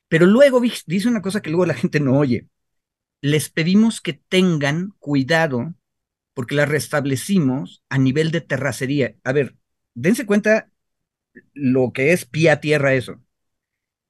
Pero 0.08 0.26
luego 0.26 0.62
dice 0.62 1.08
una 1.08 1.22
cosa 1.22 1.42
que 1.42 1.50
luego 1.50 1.66
la 1.66 1.74
gente 1.74 2.00
no 2.00 2.18
oye. 2.18 2.48
Les 3.22 3.50
pedimos 3.50 4.02
que 4.02 4.14
tengan 4.14 4.94
cuidado 5.00 5.74
porque 6.34 6.56
la 6.56 6.66
restablecimos 6.66 7.84
a 7.90 7.98
nivel 7.98 8.32
de 8.32 8.42
terracería. 8.42 9.16
A 9.24 9.34
ver, 9.34 9.56
dense 9.94 10.26
cuenta 10.26 10.69
lo 11.54 11.92
que 11.94 12.14
es 12.14 12.26
pie 12.26 12.52
a 12.52 12.60
tierra 12.62 12.94
eso. 12.94 13.22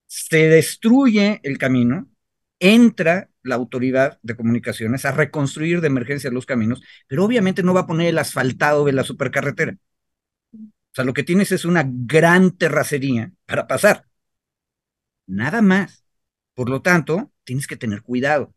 Se 0.07 0.49
destruye 0.49 1.39
el 1.43 1.57
camino, 1.57 2.09
entra 2.59 3.29
la 3.43 3.55
autoridad 3.55 4.19
de 4.23 4.35
comunicaciones 4.35 5.05
a 5.05 5.11
reconstruir 5.11 5.81
de 5.81 5.87
emergencia 5.87 6.31
los 6.31 6.45
caminos, 6.45 6.81
pero 7.07 7.25
obviamente 7.25 7.63
no 7.63 7.73
va 7.73 7.81
a 7.81 7.87
poner 7.87 8.07
el 8.09 8.17
asfaltado 8.17 8.85
de 8.85 8.93
la 8.93 9.03
supercarretera. 9.03 9.77
O 10.53 10.95
sea, 10.95 11.05
lo 11.05 11.13
que 11.13 11.23
tienes 11.23 11.51
es 11.51 11.65
una 11.65 11.83
gran 11.87 12.57
terracería 12.57 13.31
para 13.45 13.67
pasar. 13.67 14.05
Nada 15.27 15.61
más. 15.61 16.03
Por 16.53 16.69
lo 16.69 16.81
tanto, 16.81 17.31
tienes 17.45 17.67
que 17.67 17.77
tener 17.77 18.01
cuidado. 18.01 18.53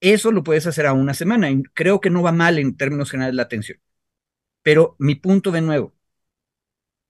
Eso 0.00 0.30
lo 0.32 0.42
puedes 0.44 0.66
hacer 0.66 0.86
a 0.86 0.92
una 0.92 1.14
semana 1.14 1.50
y 1.50 1.62
creo 1.74 2.00
que 2.00 2.10
no 2.10 2.22
va 2.22 2.32
mal 2.32 2.58
en 2.58 2.76
términos 2.76 3.10
generales 3.10 3.36
la 3.36 3.42
atención. 3.44 3.78
Pero 4.62 4.96
mi 4.98 5.14
punto 5.16 5.52
de 5.52 5.62
nuevo, 5.62 5.94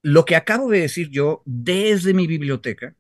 lo 0.05 0.27
que 0.27 0.37
acabo 0.37 0.71
de 0.71 0.81
decir 0.81 1.09
yo 1.11 1.43
desde 1.47 2.13
mi 2.13 2.27
biblioteca, 2.27 2.95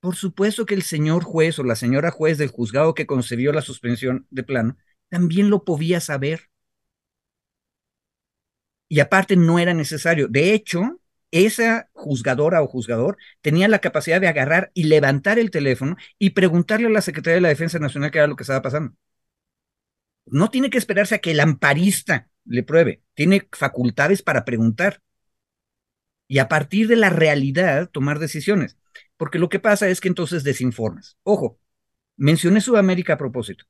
por 0.00 0.16
supuesto 0.16 0.66
que 0.66 0.74
el 0.74 0.82
señor 0.82 1.24
juez 1.24 1.58
o 1.58 1.64
la 1.64 1.76
señora 1.76 2.12
juez 2.12 2.38
del 2.38 2.50
juzgado 2.50 2.94
que 2.94 3.06
concedió 3.06 3.52
la 3.52 3.62
suspensión 3.62 4.26
de 4.30 4.44
plano 4.44 4.76
también 5.08 5.50
lo 5.50 5.64
podía 5.64 6.00
saber. 6.00 6.50
Y 8.88 9.00
aparte 9.00 9.36
no 9.36 9.58
era 9.58 9.74
necesario. 9.74 10.28
De 10.28 10.54
hecho, 10.54 11.00
esa 11.32 11.90
juzgadora 11.92 12.62
o 12.62 12.68
juzgador 12.68 13.18
tenía 13.40 13.66
la 13.68 13.80
capacidad 13.80 14.20
de 14.20 14.28
agarrar 14.28 14.70
y 14.74 14.84
levantar 14.84 15.38
el 15.40 15.50
teléfono 15.50 15.96
y 16.18 16.30
preguntarle 16.30 16.86
a 16.86 16.90
la 16.90 17.02
Secretaría 17.02 17.36
de 17.36 17.40
la 17.40 17.48
Defensa 17.48 17.80
Nacional 17.80 18.12
qué 18.12 18.18
era 18.18 18.28
lo 18.28 18.36
que 18.36 18.44
estaba 18.44 18.62
pasando. 18.62 18.94
No 20.26 20.48
tiene 20.50 20.70
que 20.70 20.78
esperarse 20.78 21.16
a 21.16 21.18
que 21.18 21.32
el 21.32 21.40
amparista 21.40 22.28
le 22.44 22.62
pruebe, 22.62 23.02
tiene 23.14 23.48
facultades 23.52 24.22
para 24.22 24.44
preguntar 24.44 25.02
y 26.30 26.38
a 26.38 26.46
partir 26.46 26.86
de 26.86 26.94
la 26.94 27.10
realidad 27.10 27.90
tomar 27.90 28.20
decisiones, 28.20 28.76
porque 29.16 29.40
lo 29.40 29.48
que 29.48 29.58
pasa 29.58 29.88
es 29.88 30.00
que 30.00 30.06
entonces 30.06 30.44
desinformas. 30.44 31.18
Ojo, 31.24 31.58
mencioné 32.16 32.60
Sudamérica 32.60 33.14
a 33.14 33.18
propósito. 33.18 33.64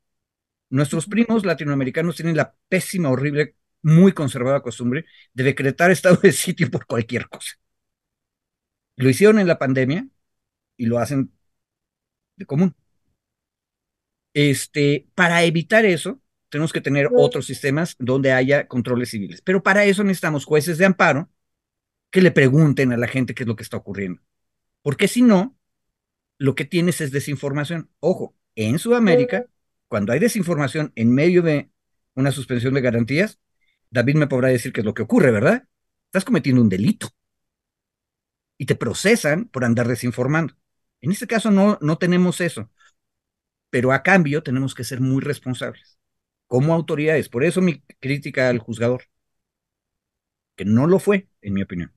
Nuestros 0.69 1.07
primos 1.07 1.47
latinoamericanos 1.47 2.17
tienen 2.17 2.37
la 2.37 2.55
pésima, 2.69 3.09
horrible 3.09 3.57
muy 3.81 4.13
conservada 4.13 4.61
costumbre 4.61 5.07
de 5.33 5.45
decretar 5.45 5.91
estado 5.91 6.17
de 6.17 6.33
sitio 6.33 6.71
por 6.71 6.85
cualquier 6.85 7.31
cosa. 7.31 7.55
Lo 8.97 9.09
hicieron 9.09 9.39
en 9.39 9.47
la 9.47 9.59
pandemia 9.59 10.07
y 10.77 10.85
lo 10.85 10.99
hacen 10.99 11.33
de 12.37 12.45
común. 12.45 12.77
Este, 14.35 15.09
para 15.15 15.45
evitar 15.45 15.87
eso, 15.87 16.21
tenemos 16.51 16.75
que 16.75 16.83
tener 16.83 17.09
otros 17.17 17.47
sistemas 17.47 17.97
donde 17.99 18.33
haya 18.33 18.69
controles 18.69 19.09
civiles. 19.09 19.41
Pero 19.41 19.63
para 19.63 19.87
eso 19.87 20.05
necesitamos 20.05 20.45
jueces 20.45 20.77
de 20.77 20.85
amparo 20.85 21.31
que 22.11 22.21
le 22.21 22.31
pregunten 22.31 22.93
a 22.93 22.97
la 22.97 23.09
gente 23.09 23.35
qué 23.35 23.45
es 23.45 23.49
lo 23.49 23.57
que 23.57 23.63
está 23.63 23.77
ocurriendo. 23.77 24.23
Porque 24.83 25.09
si 25.09 25.23
no, 25.23 25.57
lo 26.39 26.55
que 26.55 26.65
tienes 26.65 27.01
es 27.01 27.13
desinformación. 27.13 27.91
Ojo, 28.01 28.37
en 28.55 28.79
Sudamérica, 28.79 29.47
cuando 29.89 30.13
hay 30.13 30.19
desinformación 30.19 30.93
en 30.97 31.13
medio 31.15 31.43
de 31.43 31.71
una 32.15 32.33
suspensión 32.33 32.75
de 32.75 32.81
garantías, 32.81 33.41
David 33.91 34.17
me 34.17 34.27
podrá 34.27 34.49
decir 34.49 34.73
qué 34.73 34.81
es 34.81 34.85
lo 34.85 34.95
que 34.95 35.03
ocurre, 35.03 35.31
¿verdad? 35.31 35.69
Estás 36.07 36.25
cometiendo 36.25 36.63
un 36.63 36.69
delito. 36.69 37.09
Y 38.57 38.67
te 38.67 38.75
procesan 38.75 39.47
por 39.47 39.65
andar 39.65 39.89
desinformando. 39.89 40.55
En 41.01 41.13
este 41.13 41.27
caso 41.27 41.51
no, 41.51 41.79
no 41.81 41.99
tenemos 41.99 42.41
eso. 42.41 42.71
Pero 43.71 43.93
a 43.93 44.03
cambio 44.03 44.43
tenemos 44.43 44.75
que 44.75 44.85
ser 44.85 45.01
muy 45.01 45.23
responsables 45.23 46.01
como 46.51 46.75
autoridades. 46.75 47.29
Por 47.29 47.45
eso 47.45 47.61
mi 47.61 47.81
crítica 48.01 48.49
al 48.49 48.59
juzgador, 48.59 49.05
que 50.57 50.65
no 50.65 50.87
lo 50.87 50.99
fue, 50.99 51.29
en 51.43 51.55
mi 51.55 51.63
opinión. 51.63 51.93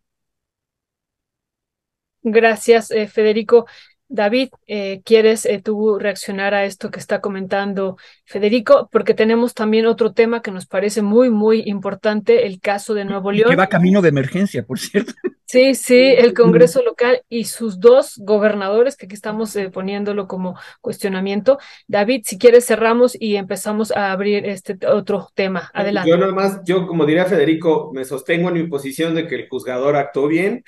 Gracias, 2.24 2.90
eh, 2.92 3.08
Federico. 3.08 3.66
David, 4.14 4.50
eh, 4.68 5.02
¿quieres 5.04 5.44
eh, 5.46 5.60
tú 5.64 5.98
reaccionar 5.98 6.54
a 6.54 6.66
esto 6.66 6.92
que 6.92 7.00
está 7.00 7.20
comentando 7.20 7.98
Federico? 8.26 8.88
Porque 8.92 9.16
tenemos 9.16 9.56
también 9.56 9.88
otro 9.88 10.14
tema 10.14 10.44
que 10.44 10.52
nos 10.52 10.68
parece 10.68 11.02
muy, 11.02 11.32
muy 11.32 11.64
importante, 11.66 12.46
el 12.46 12.60
caso 12.60 12.94
de 12.94 13.06
Nuevo 13.06 13.32
León. 13.32 13.50
que 13.50 13.56
va 13.56 13.66
camino 13.66 14.04
de 14.04 14.10
emergencia, 14.10 14.64
por 14.64 14.78
cierto. 14.78 15.14
Sí, 15.46 15.76
sí, 15.76 16.00
el 16.18 16.34
Congreso 16.34 16.82
local 16.82 17.22
y 17.30 17.46
sus 17.46 17.80
dos 17.80 18.18
gobernadores, 18.18 18.98
que 18.98 19.06
aquí 19.06 19.14
estamos 19.14 19.56
eh, 19.56 19.70
poniéndolo 19.70 20.28
como 20.28 20.58
cuestionamiento. 20.82 21.60
David, 21.88 22.22
si 22.26 22.40
quieres 22.40 22.66
cerramos 22.66 23.16
y 23.20 23.36
empezamos 23.36 23.92
a 23.92 24.12
abrir 24.12 24.48
este 24.48 24.78
otro 24.88 25.30
tema. 25.36 25.70
Adelante. 25.74 26.10
Yo 26.10 26.18
nada 26.18 26.34
más, 26.34 26.62
yo 26.66 26.88
como 26.88 27.06
diría 27.06 27.26
Federico, 27.26 27.92
me 27.94 28.04
sostengo 28.04 28.50
en 28.50 28.56
mi 28.56 28.68
posición 28.68 29.14
de 29.14 29.28
que 29.28 29.36
el 29.36 29.48
juzgador 29.48 29.96
actuó 29.96 30.28
bien 30.28 30.64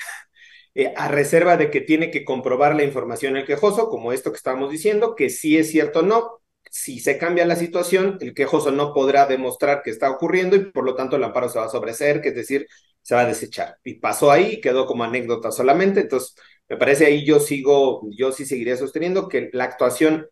eh, 0.76 0.94
a 0.96 1.08
reserva 1.08 1.58
de 1.58 1.72
que 1.72 1.82
tiene 1.82 2.12
que 2.12 2.26
comprobar 2.26 2.76
la 2.76 2.84
información 2.84 3.38
el 3.38 3.46
quejoso, 3.46 3.90
como 3.90 4.14
esto 4.14 4.32
que 4.32 4.38
estábamos 4.38 4.72
diciendo, 4.72 5.16
que 5.16 5.30
si 5.30 5.58
es 5.58 5.72
cierto 5.72 6.00
o 6.00 6.04
no. 6.04 6.42
Si 6.70 7.00
se 7.00 7.18
cambia 7.18 7.46
la 7.46 7.56
situación, 7.56 8.18
el 8.22 8.34
quejoso 8.34 8.72
no 8.72 8.94
podrá 8.94 9.26
demostrar 9.28 9.82
que 9.84 9.92
está 9.92 10.10
ocurriendo 10.12 10.56
y 10.58 10.72
por 10.72 10.84
lo 10.84 10.96
tanto 10.96 11.16
el 11.16 11.24
amparo 11.24 11.48
se 11.50 11.60
va 11.60 11.66
a 11.66 11.70
sobreseer, 11.70 12.22
que 12.22 12.30
es 12.30 12.36
decir, 12.36 12.68
se 13.02 13.16
va 13.16 13.22
a 13.22 13.26
desechar. 13.28 13.78
Y 13.84 13.96
pasó 13.96 14.32
ahí, 14.32 14.60
quedó 14.62 14.86
como 14.86 15.04
anécdota 15.04 15.52
solamente. 15.52 16.02
Entonces, 16.02 16.36
me 16.68 16.78
parece 16.78 17.06
ahí 17.06 17.24
yo 17.26 17.40
sigo, 17.40 18.02
yo 18.12 18.32
sí 18.32 18.46
seguiría 18.46 18.76
sosteniendo 18.78 19.30
que 19.30 19.50
la 19.54 19.66
actuación 19.66 20.28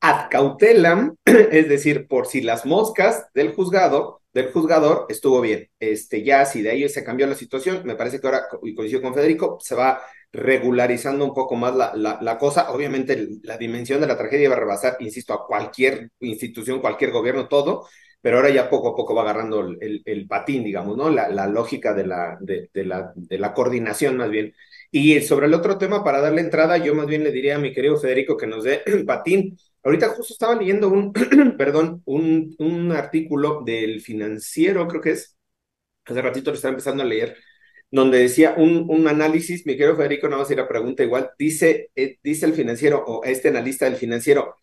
ad 0.00 0.28
cautelam, 0.30 1.16
es 1.24 1.68
decir, 1.68 2.06
por 2.06 2.26
si 2.26 2.40
las 2.40 2.66
moscas 2.66 3.26
del 3.34 3.54
juzgado, 3.54 4.22
del 4.32 4.52
juzgador 4.52 5.06
estuvo 5.08 5.40
bien. 5.40 5.68
Este, 5.80 6.22
ya 6.22 6.44
si 6.44 6.62
de 6.62 6.70
ahí 6.70 6.88
se 6.88 7.04
cambió 7.04 7.26
la 7.26 7.34
situación, 7.34 7.82
me 7.84 7.96
parece 7.96 8.20
que 8.20 8.26
ahora, 8.26 8.44
y 8.62 8.74
coincido 8.74 9.02
con 9.02 9.14
Federico, 9.14 9.58
se 9.60 9.74
va 9.74 10.00
regularizando 10.32 11.24
un 11.24 11.34
poco 11.34 11.56
más 11.56 11.74
la, 11.74 12.18
la, 12.20 12.38
cosa. 12.38 12.70
Obviamente 12.70 13.28
la 13.42 13.56
dimensión 13.56 14.00
de 14.00 14.06
la 14.06 14.18
tragedia 14.18 14.48
va 14.50 14.56
a 14.56 14.60
rebasar, 14.60 14.96
insisto, 15.00 15.32
a 15.32 15.46
cualquier 15.46 16.10
institución, 16.20 16.80
cualquier 16.80 17.10
gobierno, 17.10 17.48
todo, 17.48 17.88
pero 18.20 18.36
ahora 18.36 18.50
ya 18.50 18.68
poco 18.68 18.88
a 18.88 18.96
poco 18.96 19.14
va 19.14 19.22
agarrando 19.22 19.60
el, 19.80 20.02
el, 20.04 20.26
patín, 20.26 20.64
digamos, 20.64 20.96
¿no? 20.96 21.08
La, 21.08 21.28
la 21.28 21.46
lógica 21.46 21.94
de 21.94 22.06
la, 22.06 22.36
de, 22.40 22.68
la, 22.84 23.12
de 23.14 23.38
la 23.38 23.54
coordinación 23.54 24.16
más 24.16 24.30
bien. 24.30 24.54
Y 24.90 25.20
sobre 25.20 25.46
el 25.46 25.54
otro 25.54 25.78
tema, 25.78 26.04
para 26.04 26.20
darle 26.20 26.40
entrada, 26.40 26.76
yo 26.78 26.94
más 26.94 27.06
bien 27.06 27.24
le 27.24 27.32
diría 27.32 27.56
a 27.56 27.58
mi 27.58 27.72
querido 27.72 27.96
Federico 27.96 28.36
que 28.36 28.46
nos 28.46 28.64
dé 28.64 28.82
el 28.86 29.04
patín 29.06 29.56
Ahorita 29.82 30.08
justo 30.10 30.32
estaba 30.34 30.54
leyendo 30.54 30.88
un, 30.88 31.12
perdón, 31.58 32.02
un, 32.04 32.54
un 32.58 32.92
artículo 32.92 33.62
del 33.64 34.00
financiero, 34.00 34.86
creo 34.88 35.00
que 35.00 35.12
es, 35.12 35.36
hace 36.04 36.22
ratito 36.22 36.50
lo 36.50 36.56
estaba 36.56 36.72
empezando 36.72 37.02
a 37.02 37.06
leer, 37.06 37.36
donde 37.90 38.18
decía 38.18 38.54
un, 38.56 38.86
un 38.88 39.08
análisis, 39.08 39.66
mi 39.66 39.76
querido 39.76 39.96
Federico, 39.96 40.28
no 40.28 40.38
va 40.38 40.44
a 40.48 40.52
ir 40.52 40.60
a 40.60 40.68
pregunta 40.68 41.02
igual, 41.02 41.30
dice, 41.38 41.90
eh, 41.96 42.18
dice 42.22 42.46
el 42.46 42.54
financiero 42.54 43.02
o 43.06 43.24
este 43.24 43.48
analista 43.48 43.86
del 43.86 43.96
financiero, 43.96 44.56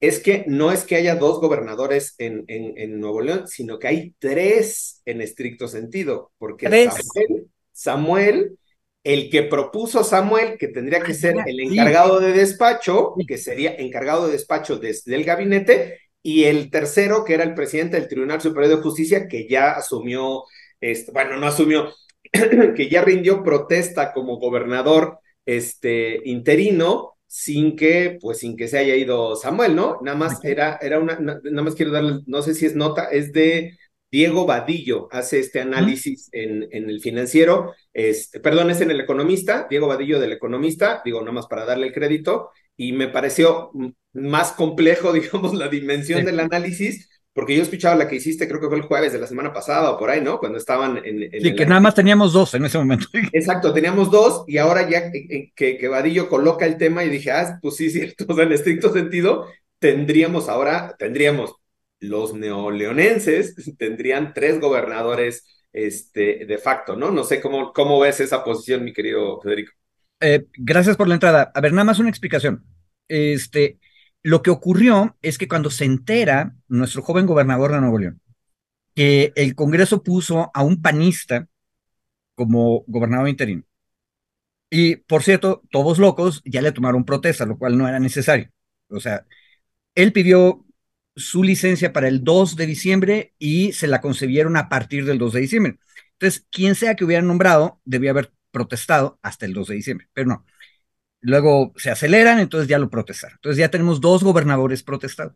es 0.00 0.20
que 0.20 0.44
no 0.46 0.72
es 0.72 0.84
que 0.84 0.96
haya 0.96 1.16
dos 1.16 1.40
gobernadores 1.40 2.14
en, 2.18 2.44
en, 2.48 2.76
en 2.76 3.00
Nuevo 3.00 3.22
León, 3.22 3.48
sino 3.48 3.78
que 3.78 3.88
hay 3.88 4.14
tres 4.18 5.00
en 5.04 5.20
estricto 5.20 5.68
sentido, 5.68 6.32
porque 6.38 6.68
Samuel, 6.68 7.48
Samuel 7.72 8.58
el 9.06 9.30
que 9.30 9.44
propuso 9.44 10.02
Samuel, 10.02 10.58
que 10.58 10.66
tendría 10.66 11.00
que 11.00 11.14
ser 11.14 11.36
el 11.46 11.60
encargado 11.60 12.18
de 12.18 12.32
despacho, 12.32 13.14
que 13.28 13.38
sería 13.38 13.76
encargado 13.76 14.26
de 14.26 14.32
despacho 14.32 14.78
desde 14.78 15.14
el 15.14 15.22
gabinete, 15.22 16.00
y 16.24 16.42
el 16.42 16.72
tercero, 16.72 17.24
que 17.24 17.34
era 17.34 17.44
el 17.44 17.54
presidente 17.54 17.96
del 17.96 18.08
Tribunal 18.08 18.40
Superior 18.40 18.76
de 18.76 18.82
Justicia, 18.82 19.28
que 19.28 19.46
ya 19.48 19.70
asumió, 19.70 20.42
este, 20.80 21.12
bueno, 21.12 21.36
no 21.36 21.46
asumió, 21.46 21.94
que 22.74 22.88
ya 22.88 23.02
rindió 23.02 23.44
protesta 23.44 24.12
como 24.12 24.40
gobernador 24.40 25.20
este, 25.44 26.20
interino, 26.24 27.12
sin 27.28 27.76
que, 27.76 28.18
pues 28.20 28.38
sin 28.38 28.56
que 28.56 28.66
se 28.66 28.78
haya 28.78 28.96
ido 28.96 29.36
Samuel, 29.36 29.76
¿no? 29.76 30.00
Nada 30.02 30.16
más 30.18 30.44
era, 30.44 30.80
era 30.82 30.98
una, 30.98 31.16
nada 31.20 31.62
más 31.62 31.76
quiero 31.76 31.92
darle, 31.92 32.22
no 32.26 32.42
sé 32.42 32.54
si 32.54 32.66
es 32.66 32.74
nota, 32.74 33.04
es 33.04 33.32
de 33.32 33.78
Diego 34.10 34.46
Vadillo 34.46 35.08
hace 35.10 35.40
este 35.40 35.60
análisis 35.60 36.28
en, 36.32 36.68
en, 36.70 36.88
el 36.88 37.00
financiero, 37.00 37.74
este, 37.92 38.40
perdón, 38.40 38.70
es 38.70 38.80
en 38.80 38.90
el 38.90 39.00
economista, 39.00 39.66
Diego 39.68 39.88
Vadillo 39.88 40.20
del 40.20 40.32
economista, 40.32 41.02
digo, 41.04 41.20
nada 41.20 41.32
más 41.32 41.46
para 41.46 41.64
darle 41.64 41.88
el 41.88 41.92
crédito, 41.92 42.50
y 42.76 42.92
me 42.92 43.08
pareció 43.08 43.70
más 44.12 44.52
complejo, 44.52 45.12
digamos, 45.12 45.54
la 45.54 45.68
dimensión 45.68 46.20
sí. 46.20 46.26
del 46.26 46.40
análisis, 46.40 47.10
porque 47.32 47.54
yo 47.54 47.62
escuchaba 47.62 47.96
la 47.96 48.08
que 48.08 48.16
hiciste, 48.16 48.48
creo 48.48 48.60
que 48.60 48.68
fue 48.68 48.78
el 48.78 48.84
jueves 48.84 49.12
de 49.12 49.18
la 49.18 49.26
semana 49.26 49.52
pasada 49.52 49.90
o 49.90 49.98
por 49.98 50.08
ahí, 50.08 50.22
¿no? 50.22 50.38
Cuando 50.38 50.56
estaban 50.56 50.96
en... 51.04 51.22
en 51.24 51.30
sí, 51.42 51.48
el... 51.48 51.54
que 51.54 51.66
nada 51.66 51.82
más 51.82 51.94
teníamos 51.94 52.32
dos 52.32 52.54
en 52.54 52.64
ese 52.64 52.78
momento. 52.78 53.08
Exacto, 53.32 53.74
teníamos 53.74 54.10
dos 54.10 54.44
y 54.46 54.56
ahora 54.56 54.88
ya 54.88 55.12
que, 55.12 55.52
que, 55.54 55.76
que 55.76 55.88
Vadillo 55.88 56.30
coloca 56.30 56.64
el 56.64 56.78
tema 56.78 57.04
y 57.04 57.10
dije, 57.10 57.32
ah, 57.32 57.58
pues 57.60 57.76
sí, 57.76 57.90
cierto, 57.90 58.24
o 58.26 58.34
sea, 58.34 58.44
en 58.44 58.52
estricto 58.52 58.90
sentido, 58.90 59.46
tendríamos 59.78 60.48
ahora, 60.48 60.96
tendríamos 60.98 61.56
los 62.00 62.34
neoleonenses, 62.34 63.54
tendrían 63.78 64.34
tres 64.34 64.60
gobernadores 64.60 65.46
este, 65.72 66.46
de 66.46 66.58
facto, 66.58 66.96
¿no? 66.96 67.10
No 67.10 67.24
sé 67.24 67.40
cómo, 67.40 67.72
cómo 67.72 68.00
ves 68.00 68.20
esa 68.20 68.42
posición, 68.44 68.84
mi 68.84 68.92
querido 68.92 69.40
Federico. 69.40 69.72
Eh, 70.20 70.46
gracias 70.56 70.96
por 70.96 71.08
la 71.08 71.14
entrada. 71.14 71.52
A 71.54 71.60
ver, 71.60 71.72
nada 71.72 71.84
más 71.84 71.98
una 71.98 72.08
explicación. 72.08 72.64
Este, 73.08 73.78
lo 74.22 74.42
que 74.42 74.50
ocurrió 74.50 75.16
es 75.22 75.38
que 75.38 75.48
cuando 75.48 75.70
se 75.70 75.84
entera 75.84 76.54
nuestro 76.68 77.02
joven 77.02 77.26
gobernador 77.26 77.72
de 77.72 77.80
Nuevo 77.80 77.98
León 77.98 78.20
que 78.96 79.32
el 79.36 79.54
Congreso 79.54 80.02
puso 80.02 80.50
a 80.54 80.64
un 80.64 80.82
panista 80.82 81.48
como 82.34 82.84
gobernador 82.88 83.28
interino. 83.28 83.62
Y 84.70 84.96
por 84.96 85.22
cierto, 85.22 85.62
todos 85.70 85.98
locos 85.98 86.42
ya 86.44 86.62
le 86.62 86.72
tomaron 86.72 87.04
protesta, 87.04 87.46
lo 87.46 87.58
cual 87.58 87.78
no 87.78 87.88
era 87.88 88.00
necesario. 88.00 88.50
O 88.88 89.00
sea, 89.00 89.26
él 89.94 90.12
pidió 90.12 90.65
su 91.16 91.42
licencia 91.42 91.92
para 91.92 92.08
el 92.08 92.22
2 92.22 92.56
de 92.56 92.66
diciembre 92.66 93.34
y 93.38 93.72
se 93.72 93.86
la 93.86 94.00
concebieron 94.00 94.56
a 94.56 94.68
partir 94.68 95.04
del 95.04 95.18
2 95.18 95.32
de 95.32 95.40
diciembre. 95.40 95.78
Entonces, 96.12 96.46
quien 96.50 96.74
sea 96.74 96.94
que 96.94 97.04
hubieran 97.04 97.26
nombrado, 97.26 97.80
debía 97.84 98.10
haber 98.10 98.32
protestado 98.50 99.18
hasta 99.22 99.46
el 99.46 99.54
2 99.54 99.68
de 99.68 99.74
diciembre, 99.74 100.08
pero 100.12 100.28
no. 100.28 100.46
Luego 101.20 101.72
se 101.76 101.90
aceleran, 101.90 102.38
entonces 102.38 102.68
ya 102.68 102.78
lo 102.78 102.90
protestaron. 102.90 103.36
Entonces 103.36 103.58
ya 103.58 103.70
tenemos 103.70 104.00
dos 104.00 104.22
gobernadores 104.22 104.82
protestados. 104.82 105.34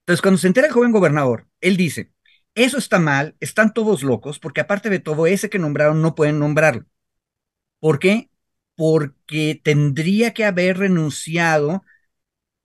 Entonces, 0.00 0.22
cuando 0.22 0.38
se 0.38 0.46
entera 0.46 0.68
el 0.68 0.72
joven 0.72 0.92
gobernador, 0.92 1.48
él 1.60 1.76
dice, 1.76 2.12
eso 2.54 2.78
está 2.78 2.98
mal, 2.98 3.36
están 3.40 3.74
todos 3.74 4.02
locos, 4.02 4.38
porque 4.38 4.60
aparte 4.60 4.90
de 4.90 5.00
todo, 5.00 5.26
ese 5.26 5.50
que 5.50 5.58
nombraron 5.58 6.02
no 6.02 6.14
pueden 6.14 6.38
nombrarlo. 6.38 6.86
¿Por 7.80 7.98
qué? 7.98 8.30
Porque 8.76 9.60
tendría 9.62 10.34
que 10.34 10.44
haber 10.44 10.78
renunciado 10.78 11.84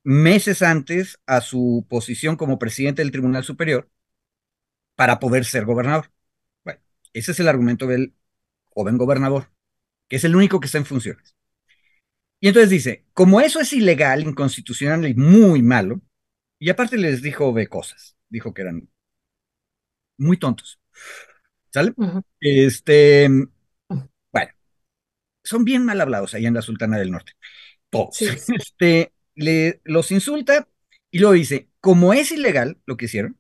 meses 0.03 0.61
antes 0.61 1.19
a 1.25 1.41
su 1.41 1.85
posición 1.89 2.35
como 2.35 2.59
presidente 2.59 3.01
del 3.01 3.11
Tribunal 3.11 3.43
Superior 3.43 3.89
para 4.95 5.19
poder 5.19 5.45
ser 5.45 5.65
gobernador. 5.65 6.11
Bueno, 6.63 6.81
ese 7.13 7.31
es 7.31 7.39
el 7.39 7.47
argumento 7.47 7.87
del 7.87 8.13
joven 8.65 8.97
gobernador, 8.97 9.51
que 10.07 10.17
es 10.17 10.23
el 10.23 10.35
único 10.35 10.59
que 10.59 10.67
está 10.67 10.77
en 10.77 10.85
funciones. 10.85 11.35
Y 12.39 12.49
entonces 12.49 12.69
dice, 12.69 13.05
como 13.13 13.39
eso 13.39 13.59
es 13.61 13.71
ilegal, 13.73 14.21
inconstitucional 14.23 15.07
y 15.07 15.13
muy 15.13 15.61
malo, 15.61 16.01
y 16.59 16.69
aparte 16.69 16.97
les 16.97 17.21
dijo 17.21 17.53
de 17.53 17.67
cosas, 17.67 18.17
dijo 18.29 18.53
que 18.53 18.63
eran 18.63 18.89
muy 20.17 20.37
tontos. 20.37 20.79
¿Sale? 21.71 21.93
Uh 21.95 22.03
-huh. 22.05 22.23
Este, 22.39 23.29
bueno, 24.31 24.51
son 25.43 25.65
bien 25.65 25.85
mal 25.85 26.01
hablados 26.01 26.33
ahí 26.33 26.45
en 26.45 26.53
la 26.53 26.61
Sultana 26.61 26.97
del 26.97 27.11
Norte. 27.11 27.33
Todos. 27.89 28.15
Sí. 28.17 28.27
Este, 28.55 29.13
le, 29.35 29.81
los 29.83 30.11
insulta 30.11 30.67
y 31.11 31.19
luego 31.19 31.33
dice, 31.33 31.69
como 31.79 32.13
es 32.13 32.31
ilegal 32.31 32.79
lo 32.85 32.97
que 32.97 33.05
hicieron, 33.05 33.39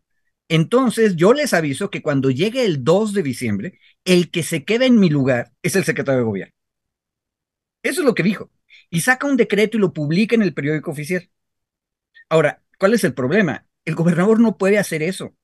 entonces 0.49 1.15
yo 1.15 1.33
les 1.33 1.53
aviso 1.53 1.89
que 1.89 2.01
cuando 2.01 2.29
llegue 2.29 2.65
el 2.65 2.83
2 2.83 3.13
de 3.13 3.23
diciembre, 3.23 3.79
el 4.05 4.29
que 4.31 4.43
se 4.43 4.65
queda 4.65 4.85
en 4.85 4.99
mi 4.99 5.09
lugar 5.09 5.53
es 5.63 5.75
el 5.75 5.83
secretario 5.83 6.19
de 6.19 6.25
gobierno. 6.25 6.53
Eso 7.83 8.01
es 8.01 8.05
lo 8.05 8.15
que 8.15 8.23
dijo. 8.23 8.51
Y 8.89 9.01
saca 9.01 9.27
un 9.27 9.37
decreto 9.37 9.77
y 9.77 9.79
lo 9.79 9.93
publica 9.93 10.35
en 10.35 10.41
el 10.41 10.53
periódico 10.53 10.91
oficial. 10.91 11.29
Ahora, 12.29 12.63
¿cuál 12.79 12.93
es 12.93 13.03
el 13.03 13.13
problema? 13.13 13.65
El 13.85 13.95
gobernador 13.95 14.39
no 14.39 14.57
puede 14.57 14.77
hacer 14.77 15.03
eso. 15.03 15.35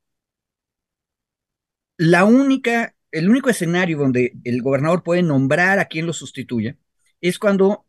La 1.98 2.24
única, 2.26 2.96
el 3.12 3.30
único 3.30 3.50
escenario 3.50 3.98
donde 3.98 4.34
el 4.44 4.62
gobernador 4.62 5.04
puede 5.04 5.22
nombrar 5.22 5.80
a 5.80 5.86
quien 5.86 6.06
lo 6.06 6.14
sustituya 6.14 6.78
es 7.22 7.40
cuando 7.40 7.86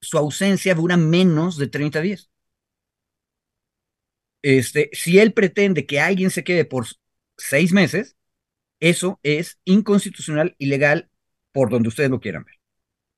su 0.00 0.18
ausencia 0.18 0.74
dura 0.74 0.96
menos 0.96 1.56
de 1.56 1.68
30 1.68 2.00
días. 2.00 2.30
Este, 4.42 4.90
si 4.92 5.18
él 5.18 5.32
pretende 5.32 5.86
que 5.86 6.00
alguien 6.00 6.30
se 6.30 6.44
quede 6.44 6.64
por 6.64 6.86
seis 7.36 7.72
meses, 7.72 8.16
eso 8.80 9.20
es 9.22 9.58
inconstitucional, 9.64 10.54
ilegal, 10.58 11.10
por 11.52 11.70
donde 11.70 11.88
ustedes 11.88 12.10
lo 12.10 12.20
quieran 12.20 12.44
ver. 12.44 12.54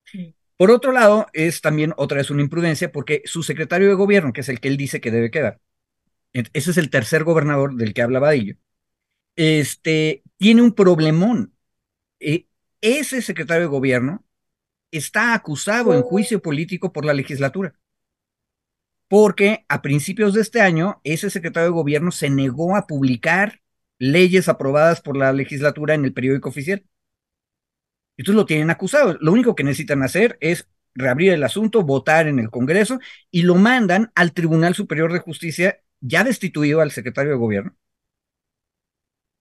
Sí. 0.05 0.35
Por 0.57 0.71
otro 0.71 0.93
lado, 0.93 1.27
es 1.33 1.61
también 1.61 1.95
otra 1.97 2.19
vez 2.19 2.31
una 2.31 2.43
imprudencia 2.43 2.93
porque 2.93 3.23
su 3.25 3.43
secretario 3.43 3.89
de 3.89 3.95
gobierno, 3.95 4.33
que 4.33 4.43
es 4.43 4.49
el 4.49 4.61
que 4.61 4.69
él 4.69 4.77
dice 4.77 5.01
que 5.01 5.11
debe 5.11 5.31
quedar, 5.31 5.61
ese 6.33 6.71
es 6.71 6.77
el 6.77 6.91
tercer 6.91 7.25
gobernador 7.25 7.75
del 7.75 7.95
que 7.95 8.03
habla 8.03 8.21
Vadillo, 8.21 8.57
este, 9.37 10.23
tiene 10.37 10.63
un 10.63 10.73
problemón. 10.75 11.55
Eh, 12.21 12.47
ese 12.81 13.23
secretario 13.23 13.63
de 13.63 13.69
gobierno 13.69 14.25
está 14.93 15.35
acusado 15.35 15.95
en 15.95 16.03
juicio 16.03 16.41
político 16.41 16.93
por 16.93 17.05
la 17.05 17.15
legislatura. 17.15 17.75
Porque 19.09 19.65
a 19.69 19.83
principios 19.83 20.35
de 20.35 20.41
este 20.43 20.61
año, 20.61 21.01
ese 21.05 21.31
secretario 21.31 21.69
de 21.71 21.75
gobierno 21.75 22.13
se 22.13 22.31
negó 22.31 22.77
a 22.77 22.87
publicar 22.87 23.61
leyes 23.99 24.49
aprobadas 24.49 25.01
por 25.01 25.17
la 25.17 25.33
legislatura 25.33 25.95
en 25.95 26.05
el 26.05 26.13
periódico 26.13 26.49
oficial. 26.49 26.85
Entonces 28.17 28.37
lo 28.37 28.47
tienen 28.47 28.71
acusado. 28.71 29.19
Lo 29.21 29.33
único 29.33 29.55
que 29.55 29.65
necesitan 29.65 30.03
hacer 30.03 30.39
es 30.41 30.69
reabrir 30.95 31.33
el 31.33 31.45
asunto, 31.45 31.83
votar 31.83 32.27
en 32.29 32.39
el 32.39 32.51
Congreso 32.51 33.01
y 33.31 33.43
lo 33.43 33.55
mandan 33.57 34.13
al 34.15 34.33
Tribunal 34.33 34.75
Superior 34.75 35.13
de 35.13 35.21
Justicia, 35.21 35.81
ya 36.01 36.25
destituido 36.25 36.81
al 36.81 36.91
secretario 36.91 37.33
de 37.33 37.39
gobierno. 37.39 37.77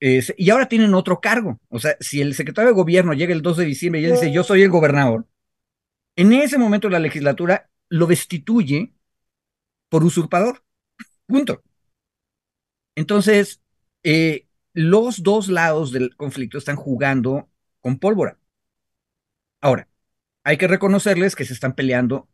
y 0.00 0.50
ahora 0.50 0.66
tienen 0.68 0.94
otro 0.94 1.20
cargo. 1.20 1.60
O 1.68 1.78
sea, 1.78 1.96
si 2.00 2.20
el 2.20 2.34
secretario 2.34 2.70
de 2.70 2.74
gobierno 2.74 3.12
llega 3.14 3.32
el 3.32 3.42
2 3.42 3.56
de 3.58 3.64
diciembre 3.64 4.00
y 4.00 4.04
él 4.06 4.12
dice, 4.12 4.32
yo 4.32 4.42
soy 4.44 4.62
el 4.62 4.70
gobernador, 4.70 5.26
en 6.16 6.32
ese 6.32 6.58
momento 6.58 6.88
la 6.88 6.98
legislatura 6.98 7.70
lo 7.88 8.06
destituye 8.06 8.94
por 9.88 10.04
usurpador. 10.04 10.64
Punto. 11.26 11.62
Entonces, 12.94 13.62
eh, 14.02 14.46
los 14.74 15.22
dos 15.22 15.48
lados 15.48 15.92
del 15.92 16.16
conflicto 16.16 16.58
están 16.58 16.76
jugando 16.76 17.50
con 17.80 17.98
pólvora. 17.98 18.38
Ahora, 19.60 19.88
hay 20.44 20.56
que 20.58 20.68
reconocerles 20.68 21.36
que 21.36 21.44
se 21.44 21.52
están 21.52 21.74
peleando 21.74 22.28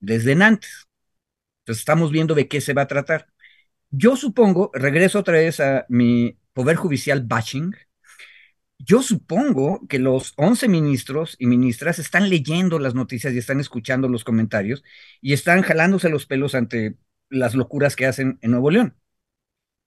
desde 0.00 0.32
antes. 0.42 0.88
Entonces, 1.60 1.80
estamos 1.80 2.10
viendo 2.10 2.34
de 2.34 2.48
qué 2.48 2.60
se 2.60 2.74
va 2.74 2.82
a 2.82 2.88
tratar. 2.88 3.28
Yo 3.90 4.16
supongo, 4.16 4.70
regreso 4.74 5.18
otra 5.18 5.34
vez 5.34 5.60
a 5.60 5.86
mi 5.88 6.38
poder 6.52 6.76
judicial 6.76 7.22
bashing, 7.22 7.74
yo 8.84 9.02
supongo 9.02 9.86
que 9.88 9.98
los 9.98 10.32
11 10.36 10.68
ministros 10.68 11.36
y 11.38 11.46
ministras 11.46 11.98
están 11.98 12.28
leyendo 12.28 12.78
las 12.78 12.94
noticias 12.94 13.32
y 13.32 13.38
están 13.38 13.60
escuchando 13.60 14.08
los 14.08 14.24
comentarios 14.24 14.82
y 15.20 15.32
están 15.34 15.62
jalándose 15.62 16.08
los 16.08 16.26
pelos 16.26 16.54
ante 16.54 16.96
las 17.28 17.54
locuras 17.54 17.96
que 17.96 18.06
hacen 18.06 18.38
en 18.42 18.50
Nuevo 18.50 18.70
León. 18.70 18.96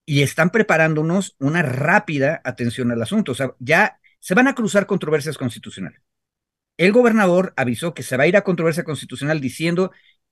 Y 0.06 0.22
están 0.22 0.52
preparándonos 0.52 1.36
una 1.40 1.62
rápida 1.64 2.42
atención 2.44 2.92
al 2.92 3.02
asunto. 3.02 3.32
O 3.34 3.36
sea, 3.36 3.56
ya 3.60 4.00
se 4.20 4.36
van 4.36 4.48
a 4.48 4.56
cruzar 4.56 4.86
controversias 4.86 5.38
constitucionales. 5.38 6.02
El 6.78 6.92
gobernador 6.92 7.54
avisó 7.58 7.94
que 7.94 8.04
se 8.04 8.18
va 8.18 8.24
a 8.26 8.28
ir 8.28 8.38
a 8.38 8.44
controversia 8.44 8.84
constitucional 8.84 9.42
diciendo 9.42 9.92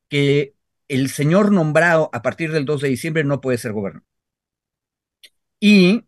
que 0.09 0.55
el 0.87 1.09
señor 1.09 1.51
nombrado 1.51 2.09
a 2.13 2.21
partir 2.21 2.51
del 2.51 2.65
2 2.65 2.81
de 2.81 2.89
diciembre 2.89 3.23
no 3.23 3.41
puede 3.41 3.57
ser 3.57 3.73
gobernador. 3.73 4.05
Y 5.59 6.03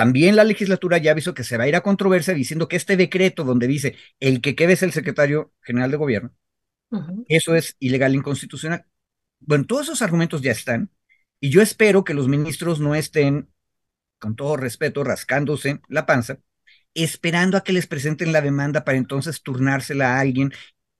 también 0.00 0.34
la 0.34 0.44
legislatura 0.44 0.96
ya 0.96 1.10
avisó 1.10 1.34
que 1.34 1.44
se 1.44 1.58
va 1.58 1.64
a 1.64 1.68
ir 1.68 1.76
a 1.76 1.82
controversia 1.82 2.32
diciendo 2.32 2.68
que 2.68 2.76
este 2.76 2.96
decreto 2.96 3.44
donde 3.44 3.66
dice 3.66 3.96
el 4.18 4.40
que 4.40 4.54
quede 4.54 4.72
es 4.72 4.82
el 4.82 4.92
secretario 4.92 5.52
general 5.60 5.90
de 5.90 5.98
gobierno, 5.98 6.32
uh 6.88 7.00
-huh. 7.00 7.24
eso 7.28 7.54
es 7.54 7.76
ilegal, 7.80 8.14
inconstitucional. 8.14 8.86
Bueno, 9.40 9.66
todos 9.66 9.82
esos 9.82 10.00
argumentos 10.00 10.40
ya 10.40 10.52
están 10.52 10.90
y 11.38 11.50
yo 11.50 11.60
espero 11.60 12.02
que 12.02 12.14
los 12.14 12.28
ministros 12.28 12.80
no 12.80 12.94
estén, 12.94 13.50
con 14.18 14.36
todo 14.36 14.56
respeto, 14.56 15.04
rascándose 15.04 15.82
la 15.88 16.06
panza 16.06 16.38
esperando 16.94 17.58
a 17.58 17.62
que 17.62 17.74
les 17.74 17.86
presenten 17.86 18.32
la 18.32 18.40
demanda 18.40 18.84
para 18.84 18.96
entonces 18.96 19.42
turnársela 19.42 20.16
a 20.16 20.20
alguien. 20.20 20.50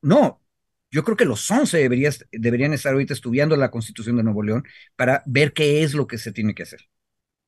No, 0.02 0.42
yo 0.90 1.04
creo 1.04 1.16
que 1.16 1.24
los 1.24 1.50
11 1.50 1.78
deberías, 1.78 2.26
deberían 2.32 2.74
estar 2.74 2.92
ahorita 2.92 3.14
estudiando 3.14 3.56
la 3.56 3.70
Constitución 3.70 4.18
de 4.18 4.24
Nuevo 4.24 4.42
León 4.42 4.64
para 4.94 5.22
ver 5.24 5.54
qué 5.54 5.82
es 5.82 5.94
lo 5.94 6.06
que 6.06 6.18
se 6.18 6.32
tiene 6.32 6.54
que 6.54 6.64
hacer. 6.64 6.80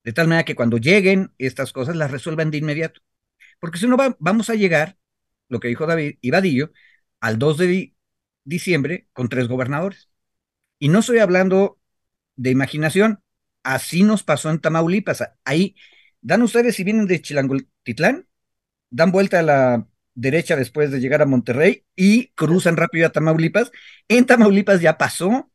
De 0.05 0.13
tal 0.13 0.29
manera 0.29 0.45
que 0.45 0.55
cuando 0.55 0.79
lleguen 0.79 1.33
estas 1.39 1.73
cosas 1.73 1.97
las 1.97 2.11
resuelvan 2.11 2.51
de 2.51 2.59
inmediato. 2.59 3.01
Porque 3.61 3.79
si 3.79 3.87
no, 3.87 3.97
va, 3.97 4.17
vamos 4.21 4.51
a 4.51 4.55
llegar, 4.55 4.99
lo 5.49 5.61
que 5.61 5.69
dijo 5.69 5.87
David 5.87 6.19
Ibadillo, 6.23 6.73
al 7.21 7.39
2 7.39 7.59
de 7.59 7.67
di 7.69 7.97
diciembre 8.45 9.09
con 9.13 9.29
tres 9.29 9.49
gobernadores. 9.49 10.11
Y 10.79 10.89
no 10.89 11.01
estoy 11.01 11.19
hablando 11.19 11.81
de 12.37 12.51
imaginación, 12.51 13.23
así 13.63 14.03
nos 14.03 14.25
pasó 14.25 14.51
en 14.51 14.61
Tamaulipas. 14.61 15.23
Ahí 15.45 15.77
dan 16.21 16.43
ustedes 16.43 16.77
si 16.77 16.85
vienen 16.85 17.07
de 17.07 17.23
Chilangoltitlán, 17.23 18.27
dan 18.91 19.13
vuelta 19.13 19.41
a 19.41 19.43
la 19.43 19.89
derecha 20.15 20.57
después 20.57 20.91
de 20.91 21.01
llegar 21.01 21.23
a 21.23 21.27
Monterrey 21.27 21.87
y 21.97 22.29
cruzan 22.31 22.77
rápido 22.77 23.07
a 23.07 23.13
Tamaulipas. 23.13 23.73
En 24.09 24.27
Tamaulipas 24.27 24.81
ya 24.81 24.99
pasó, 24.99 25.52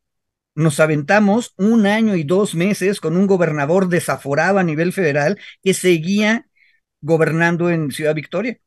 nos 0.58 0.80
aventamos 0.80 1.54
un 1.56 1.86
año 1.86 2.16
y 2.16 2.24
dos 2.24 2.56
meses 2.56 3.00
con 3.00 3.16
un 3.16 3.28
gobernador 3.28 3.90
desaforado 3.90 4.58
a 4.58 4.64
nivel 4.64 4.92
federal 4.92 5.38
que 5.62 5.76
seguía 5.76 6.48
gobernando 7.00 7.70
en 7.70 7.92
Ciudad 7.92 8.16
Victoria, 8.16 8.60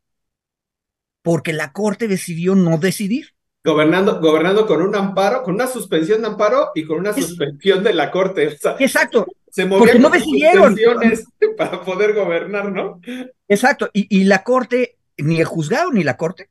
porque 1.22 1.52
la 1.52 1.72
Corte 1.72 2.06
decidió 2.06 2.54
no 2.54 2.78
decidir. 2.78 3.34
Gobernando, 3.64 4.20
gobernando 4.20 4.68
con 4.68 4.82
un 4.82 4.94
amparo, 4.94 5.42
con 5.42 5.54
una 5.54 5.66
suspensión 5.66 6.20
de 6.20 6.28
amparo 6.28 6.70
y 6.76 6.86
con 6.86 7.00
una 7.00 7.12
suspensión 7.12 7.82
de 7.82 7.92
la 7.92 8.12
Corte. 8.12 8.56
Exacto. 8.78 9.26
Se 9.50 9.66
movían 9.66 10.00
no 10.00 10.10
decidieron. 10.10 10.76
para 11.56 11.82
poder 11.82 12.14
gobernar, 12.14 12.70
¿no? 12.70 13.00
Exacto. 13.48 13.90
Y, 13.92 14.06
y 14.16 14.24
la 14.24 14.44
Corte, 14.44 14.96
ni 15.18 15.40
el 15.40 15.44
juzgado 15.44 15.90
ni 15.90 16.04
la 16.04 16.16
Corte 16.16 16.50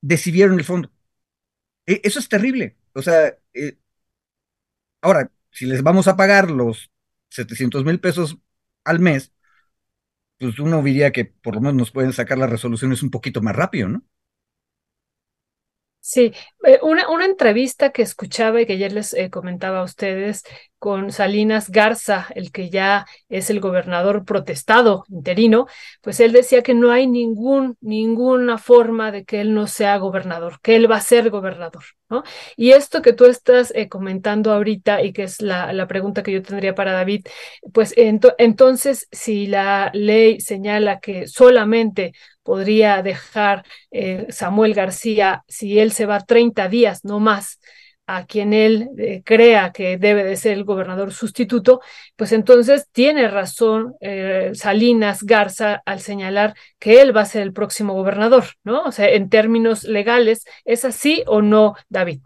decidieron 0.00 0.60
el 0.60 0.64
fondo. 0.64 0.92
E, 1.86 2.00
eso 2.04 2.20
es 2.20 2.28
terrible. 2.28 2.76
O 2.94 3.02
sea, 3.02 3.36
eh, 3.52 3.76
ahora, 5.02 5.30
si 5.50 5.66
les 5.66 5.82
vamos 5.82 6.08
a 6.08 6.16
pagar 6.16 6.50
los 6.50 6.90
700 7.30 7.84
mil 7.84 8.00
pesos 8.00 8.38
al 8.84 9.00
mes, 9.00 9.32
pues 10.38 10.58
uno 10.58 10.82
diría 10.82 11.12
que 11.12 11.24
por 11.26 11.54
lo 11.54 11.60
menos 11.60 11.76
nos 11.76 11.90
pueden 11.92 12.12
sacar 12.12 12.38
las 12.38 12.50
resoluciones 12.50 13.02
un 13.02 13.10
poquito 13.10 13.42
más 13.42 13.54
rápido, 13.56 13.88
¿no? 13.88 14.02
Sí, 16.10 16.32
eh, 16.64 16.80
una, 16.82 17.08
una, 17.08 17.24
entrevista 17.24 17.90
que 17.90 18.02
escuchaba 18.02 18.60
y 18.60 18.66
que 18.66 18.72
ayer 18.72 18.92
les 18.92 19.14
eh, 19.14 19.30
comentaba 19.30 19.78
a 19.78 19.84
ustedes 19.84 20.42
con 20.80 21.12
Salinas 21.12 21.70
Garza, 21.70 22.26
el 22.34 22.50
que 22.50 22.68
ya 22.68 23.06
es 23.28 23.48
el 23.48 23.60
gobernador 23.60 24.24
protestado 24.24 25.04
interino, 25.08 25.68
pues 26.00 26.18
él 26.18 26.32
decía 26.32 26.64
que 26.64 26.74
no 26.74 26.90
hay 26.90 27.06
ningún, 27.06 27.76
ninguna 27.80 28.58
forma 28.58 29.12
de 29.12 29.24
que 29.24 29.40
él 29.40 29.54
no 29.54 29.68
sea 29.68 29.98
gobernador, 29.98 30.58
que 30.62 30.74
él 30.74 30.90
va 30.90 30.96
a 30.96 31.00
ser 31.00 31.30
gobernador, 31.30 31.84
¿no? 32.08 32.24
Y 32.56 32.72
esto 32.72 33.02
que 33.02 33.12
tú 33.12 33.26
estás 33.26 33.72
eh, 33.76 33.88
comentando 33.88 34.52
ahorita 34.52 35.04
y 35.04 35.12
que 35.12 35.22
es 35.22 35.40
la, 35.40 35.72
la, 35.72 35.86
pregunta 35.86 36.24
que 36.24 36.32
yo 36.32 36.42
tendría 36.42 36.74
para 36.74 36.92
David, 36.92 37.24
pues 37.72 37.94
entonces 37.96 39.06
si 39.12 39.46
la 39.46 39.92
ley 39.94 40.40
señala 40.40 40.98
que 40.98 41.28
solamente 41.28 42.14
podría 42.50 43.00
dejar 43.00 43.64
eh, 43.92 44.26
Samuel 44.30 44.74
García 44.74 45.44
si 45.46 45.78
él 45.78 45.92
se 45.92 46.04
va 46.04 46.18
30 46.18 46.66
días, 46.66 47.04
no 47.04 47.20
más, 47.20 47.60
a 48.06 48.26
quien 48.26 48.52
él 48.52 48.88
eh, 48.98 49.22
crea 49.24 49.70
que 49.70 49.98
debe 49.98 50.24
de 50.24 50.34
ser 50.34 50.54
el 50.54 50.64
gobernador 50.64 51.12
sustituto, 51.12 51.80
pues 52.16 52.32
entonces 52.32 52.88
tiene 52.90 53.28
razón 53.28 53.94
eh, 54.00 54.50
Salinas 54.54 55.22
Garza 55.22 55.80
al 55.86 56.00
señalar 56.00 56.54
que 56.80 57.00
él 57.00 57.16
va 57.16 57.20
a 57.20 57.24
ser 57.24 57.42
el 57.42 57.52
próximo 57.52 57.94
gobernador, 57.94 58.42
¿no? 58.64 58.82
O 58.82 58.90
sea, 58.90 59.08
en 59.08 59.28
términos 59.28 59.84
legales, 59.84 60.44
¿es 60.64 60.84
así 60.84 61.22
o 61.28 61.42
no, 61.42 61.76
David? 61.88 62.18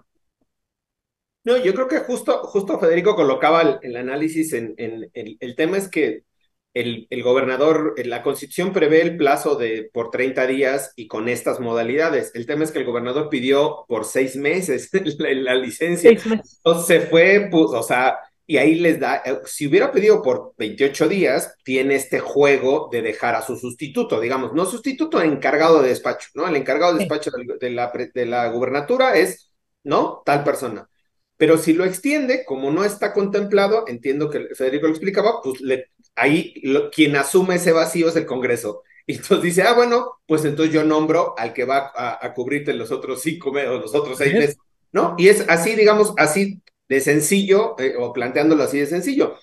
No, 1.45 1.59
yo 1.59 1.75
creo 1.75 1.87
que 1.87 1.99
justo, 1.99 2.45
justo 2.45 2.79
Federico 2.79 3.15
colocaba 3.15 3.79
el, 3.83 3.95
análisis 3.95 4.55
en, 4.55 4.73
en 4.79 5.11
el 5.13 5.55
tema 5.55 5.77
es 5.77 5.91
que 5.91 6.23
el, 6.75 7.23
gobernador, 7.23 7.95
la 8.05 8.23
constitución 8.23 8.73
prevé 8.73 9.01
el 9.01 9.17
plazo 9.17 9.55
de 9.55 9.89
por 9.93 10.11
30 10.11 10.47
días 10.49 10.93
y 10.97 11.07
con 11.07 11.29
estas 11.29 11.61
modalidades. 11.61 12.33
El 12.35 12.47
tema 12.47 12.65
es 12.65 12.73
que 12.73 12.81
el 12.81 12.85
gobernador 12.85 13.29
pidió 13.29 13.85
por 13.89 14.05
seis 14.05 14.35
meses 14.35 14.91
la, 15.19 15.55
licencia. 15.55 16.11
Entonces 16.11 16.87
se 16.87 17.01
fue, 17.01 17.49
pues, 17.51 17.67
o 17.71 17.83
sea, 17.83 18.19
y 18.47 18.57
ahí 18.57 18.75
les 18.75 18.99
da, 18.99 19.23
eh, 19.25 19.39
si 19.45 19.69
hubiera 19.69 19.93
pedido 19.93 20.21
por 20.21 20.53
28 20.59 21.09
días, 21.09 21.55
tiene 21.65 21.95
este 21.95 22.19
juego 22.19 22.89
de 22.91 23.03
dejar 23.03 23.37
a 23.37 23.43
su 23.43 23.57
sustituto, 23.57 24.21
digamos, 24.21 24.53
no 24.53 24.67
sustituto, 24.67 25.23
encargado 25.23 25.81
de 25.81 25.89
despacho, 25.91 26.29
¿no? 26.35 26.47
El 26.49 26.57
encargado 26.57 26.93
de 26.93 26.99
despacho 26.99 27.31
de, 27.61 27.71
la, 27.71 27.93
de 28.13 28.27
la 28.27 28.49
gubernatura 28.49 29.17
es, 29.17 29.53
¿no? 29.85 30.23
Tal 30.27 30.43
persona. 30.43 30.89
Pero 31.37 31.57
si 31.57 31.73
lo 31.73 31.85
extiende, 31.85 32.45
como 32.45 32.71
no 32.71 32.85
está 32.85 33.13
contemplado, 33.13 33.85
entiendo 33.89 34.29
que 34.31 34.55
Federico 34.55 34.87
lo 34.87 34.93
explicaba, 34.93 35.41
pues 35.43 35.61
le, 35.61 35.91
ahí 36.15 36.55
quien 36.93 37.17
asume 37.17 37.57
ese 37.57 37.73
vacío 37.73 38.09
es 38.09 38.17
el 38.17 38.27
Congreso. 38.27 38.83
Y 39.07 39.17
entonces 39.17 39.43
dice, 39.43 39.63
ah, 39.63 39.75
bueno, 39.75 40.21
pues 40.27 40.45
entonces 40.45 40.75
yo 40.75 40.85
nombro 40.85 41.35
al 41.37 41.53
que 41.53 41.65
va 41.65 41.93
a, 41.95 42.33
cubrirte 42.33 42.73
los 42.73 42.91
otros 42.91 43.21
cinco 43.21 43.53
meses 43.53 43.71
o 43.71 43.79
los 43.79 43.95
otros 43.95 44.17
seis 44.17 44.33
meses, 44.33 44.57
¿no? 44.93 45.15
Y 45.19 45.29
es 45.29 45.45
así, 45.49 45.75
digamos, 45.75 46.15
así 46.17 46.63
de 46.89 47.01
sencillo, 47.01 47.79
eh, 47.79 47.95
o 47.99 48.13
planteándolo 48.13 48.63
así 48.63 48.79
de 48.79 48.87
sencillo. 48.87 49.37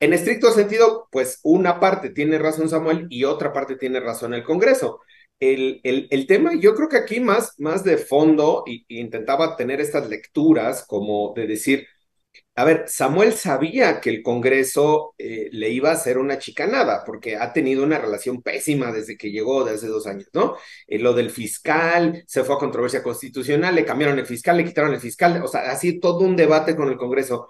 En 0.00 0.12
estricto 0.12 0.50
sentido, 0.50 1.08
pues 1.10 1.40
una 1.42 1.80
parte 1.80 2.10
tiene 2.10 2.38
razón 2.38 2.68
Samuel 2.68 3.06
y 3.08 3.24
otra 3.24 3.52
parte 3.52 3.76
tiene 3.76 4.00
razón 4.00 4.34
el 4.34 4.44
Congreso. 4.44 5.00
El, 5.40 5.80
el, 5.84 6.06
el 6.10 6.26
tema, 6.26 6.52
yo 6.58 6.74
creo 6.74 6.88
que 6.88 6.98
aquí 6.98 7.20
más, 7.20 7.54
más 7.58 7.84
de 7.84 7.98
fondo, 7.98 8.64
y, 8.66 8.84
intentaba 8.88 9.56
tener 9.56 9.80
estas 9.80 10.08
lecturas 10.08 10.84
como 10.86 11.32
de 11.34 11.46
decir, 11.46 11.86
a 12.58 12.64
ver, 12.64 12.84
Samuel 12.88 13.34
sabía 13.34 14.00
que 14.00 14.08
el 14.08 14.22
Congreso 14.22 15.14
eh, 15.18 15.50
le 15.52 15.68
iba 15.70 15.90
a 15.90 15.92
hacer 15.92 16.16
una 16.16 16.38
chicanada, 16.38 17.04
porque 17.04 17.36
ha 17.36 17.52
tenido 17.52 17.84
una 17.84 17.98
relación 17.98 18.40
pésima 18.42 18.90
desde 18.92 19.18
que 19.18 19.30
llegó, 19.30 19.62
de 19.62 19.74
hace 19.74 19.88
dos 19.88 20.06
años, 20.06 20.28
¿no? 20.32 20.56
Eh, 20.86 20.98
lo 20.98 21.12
del 21.12 21.30
fiscal, 21.30 22.24
se 22.26 22.44
fue 22.44 22.54
a 22.54 22.58
controversia 22.58 23.02
constitucional, 23.02 23.74
le 23.74 23.84
cambiaron 23.84 24.18
el 24.18 24.26
fiscal, 24.26 24.56
le 24.56 24.64
quitaron 24.64 24.94
el 24.94 25.00
fiscal, 25.00 25.42
o 25.44 25.48
sea, 25.48 25.70
así 25.70 26.00
todo 26.00 26.20
un 26.20 26.34
debate 26.34 26.74
con 26.74 26.88
el 26.88 26.96
Congreso. 26.96 27.48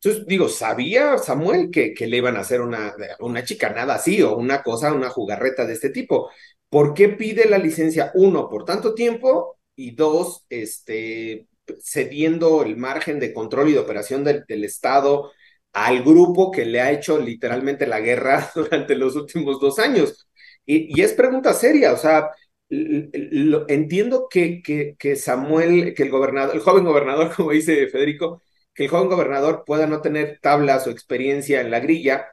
Entonces, 0.00 0.26
digo, 0.26 0.48
¿sabía 0.48 1.16
Samuel 1.18 1.70
que, 1.70 1.94
que 1.94 2.06
le 2.06 2.18
iban 2.18 2.36
a 2.36 2.40
hacer 2.40 2.60
una, 2.60 2.94
una 3.20 3.44
chicanada 3.44 3.94
así 3.94 4.20
o 4.22 4.36
una 4.36 4.62
cosa, 4.62 4.92
una 4.92 5.10
jugarreta 5.10 5.64
de 5.64 5.74
este 5.74 5.90
tipo? 5.90 6.30
¿Por 6.68 6.94
qué 6.94 7.08
pide 7.08 7.48
la 7.48 7.58
licencia? 7.58 8.10
Uno, 8.14 8.48
por 8.50 8.64
tanto 8.64 8.94
tiempo 8.94 9.58
y 9.76 9.92
dos, 9.94 10.44
este, 10.50 11.46
cediendo 11.80 12.62
el 12.62 12.76
margen 12.76 13.18
de 13.20 13.32
control 13.32 13.70
y 13.70 13.72
de 13.72 13.78
operación 13.78 14.24
del, 14.24 14.64
Estado 14.64 15.32
al 15.72 16.02
grupo 16.02 16.50
que 16.50 16.66
le 16.66 16.80
ha 16.80 16.92
hecho 16.92 17.18
literalmente 17.18 17.86
la 17.86 18.00
guerra 18.00 18.50
durante 18.54 18.94
los 18.96 19.16
últimos 19.16 19.60
dos 19.60 19.78
años. 19.78 20.26
Y, 20.66 21.00
es 21.00 21.12
pregunta 21.14 21.54
seria, 21.54 21.92
o 21.92 21.96
sea, 21.96 22.30
entiendo 22.68 24.28
que, 24.30 24.62
que, 24.62 24.96
que, 24.98 25.16
Samuel, 25.16 25.94
que 25.94 26.02
el 26.04 26.10
gobernador, 26.10 26.54
el 26.54 26.62
joven 26.62 26.84
gobernador, 26.84 27.32
como 27.36 27.52
dice 27.52 27.88
Federico, 27.88 28.42
que 28.74 28.84
el 28.84 28.90
joven 28.90 29.08
gobernador 29.08 29.64
pueda 29.66 29.86
no 29.86 30.00
tener 30.00 30.38
tablas 30.40 30.86
o 30.86 30.90
experiencia 30.90 31.60
en 31.60 31.70
la 31.70 31.80
grilla, 31.80 32.28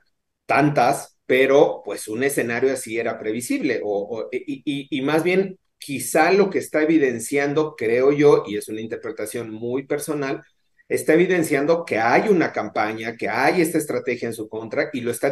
tantas, 0.45 1.17
pero 1.25 1.81
pues 1.85 2.07
un 2.07 2.23
escenario 2.23 2.73
así 2.73 2.97
era 2.97 3.19
previsible, 3.19 3.81
o, 3.83 4.29
y, 4.31 4.87
y 4.89 5.01
más 5.01 5.23
bien 5.23 5.59
quizá 5.79 6.31
lo 6.31 6.49
que 6.49 6.59
está 6.59 6.83
evidenciando, 6.83 7.75
creo 7.75 8.11
yo, 8.11 8.43
y 8.47 8.57
es 8.57 8.67
una 8.67 8.81
interpretación 8.81 9.49
muy 9.49 9.87
personal, 9.87 10.43
está 10.87 11.13
evidenciando 11.13 11.85
que 11.85 11.99
hay 11.99 12.29
una 12.29 12.51
campaña, 12.51 13.15
que 13.15 13.29
hay 13.29 13.61
esta 13.61 13.77
estrategia 13.77 14.27
en 14.27 14.33
su 14.33 14.49
contra 14.49 14.89
y 14.91 15.01
lo 15.01 15.11
está, 15.11 15.31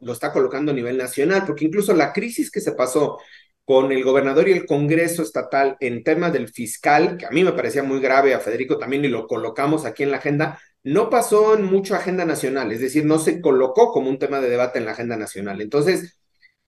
lo 0.00 0.12
está 0.12 0.32
colocando 0.32 0.72
a 0.72 0.74
nivel 0.74 0.98
nacional, 0.98 1.44
porque 1.46 1.64
incluso 1.64 1.94
la 1.94 2.12
crisis 2.12 2.50
que 2.50 2.60
se 2.60 2.72
pasó 2.72 3.18
con 3.64 3.92
el 3.92 4.02
gobernador 4.02 4.48
y 4.48 4.52
el 4.52 4.66
Congreso 4.66 5.22
estatal 5.22 5.76
en 5.80 6.02
tema 6.02 6.30
del 6.30 6.48
fiscal, 6.48 7.16
que 7.16 7.26
a 7.26 7.30
mí 7.30 7.44
me 7.44 7.52
parecía 7.52 7.82
muy 7.82 8.00
grave, 8.00 8.34
a 8.34 8.40
Federico 8.40 8.78
también, 8.78 9.04
y 9.04 9.08
lo 9.08 9.26
colocamos 9.26 9.84
aquí 9.84 10.02
en 10.02 10.10
la 10.10 10.16
agenda, 10.16 10.58
no 10.82 11.10
pasó 11.10 11.54
en 11.54 11.64
mucha 11.64 11.98
agenda 11.98 12.24
nacional, 12.24 12.72
es 12.72 12.80
decir, 12.80 13.04
no 13.04 13.18
se 13.18 13.40
colocó 13.40 13.92
como 13.92 14.08
un 14.08 14.18
tema 14.18 14.40
de 14.40 14.48
debate 14.48 14.78
en 14.78 14.86
la 14.86 14.92
agenda 14.92 15.16
nacional. 15.16 15.60
Entonces, 15.60 16.17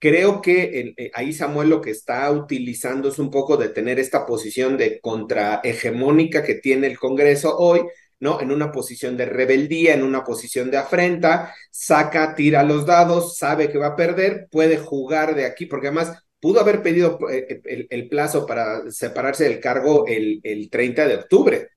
Creo 0.01 0.41
que 0.41 0.95
eh, 0.97 1.11
ahí 1.13 1.33
Samuel 1.35 1.69
lo 1.69 1.83
que 1.83 1.91
está 1.91 2.31
utilizando 2.33 3.11
es 3.11 3.19
un 3.19 3.31
poco 3.31 3.59
de 3.59 3.69
tener 3.69 3.99
esta 4.01 4.25
posición 4.25 4.79
de 4.79 4.99
contrahegemónica 4.99 6.43
que 6.43 6.55
tiene 6.55 6.87
el 6.87 6.99
Congreso 6.99 7.55
hoy, 7.59 7.83
¿no? 8.19 8.41
En 8.41 8.51
una 8.51 8.73
posición 8.73 9.19
de 9.19 9.27
rebeldía, 9.27 9.93
en 9.93 10.03
una 10.03 10.25
posición 10.25 10.71
de 10.71 10.79
afrenta, 10.79 11.55
saca, 11.71 12.35
tira 12.35 12.63
los 12.63 12.87
dados, 12.87 13.37
sabe 13.37 13.69
que 13.71 13.77
va 13.77 13.89
a 13.89 13.97
perder, 13.97 14.49
puede 14.51 14.79
jugar 14.79 15.35
de 15.35 15.45
aquí, 15.45 15.67
porque 15.67 15.89
además 15.89 16.17
pudo 16.41 16.61
haber 16.61 16.83
pedido 16.83 17.19
eh, 17.31 17.61
el, 17.91 18.09
plazo 18.09 18.47
para 18.47 18.91
separarse 18.91 19.45
del 19.45 19.61
cargo 19.61 20.07
el, 20.07 20.41
el 20.45 20.71
30 20.71 21.09
de 21.09 21.15
octubre. 21.17 21.69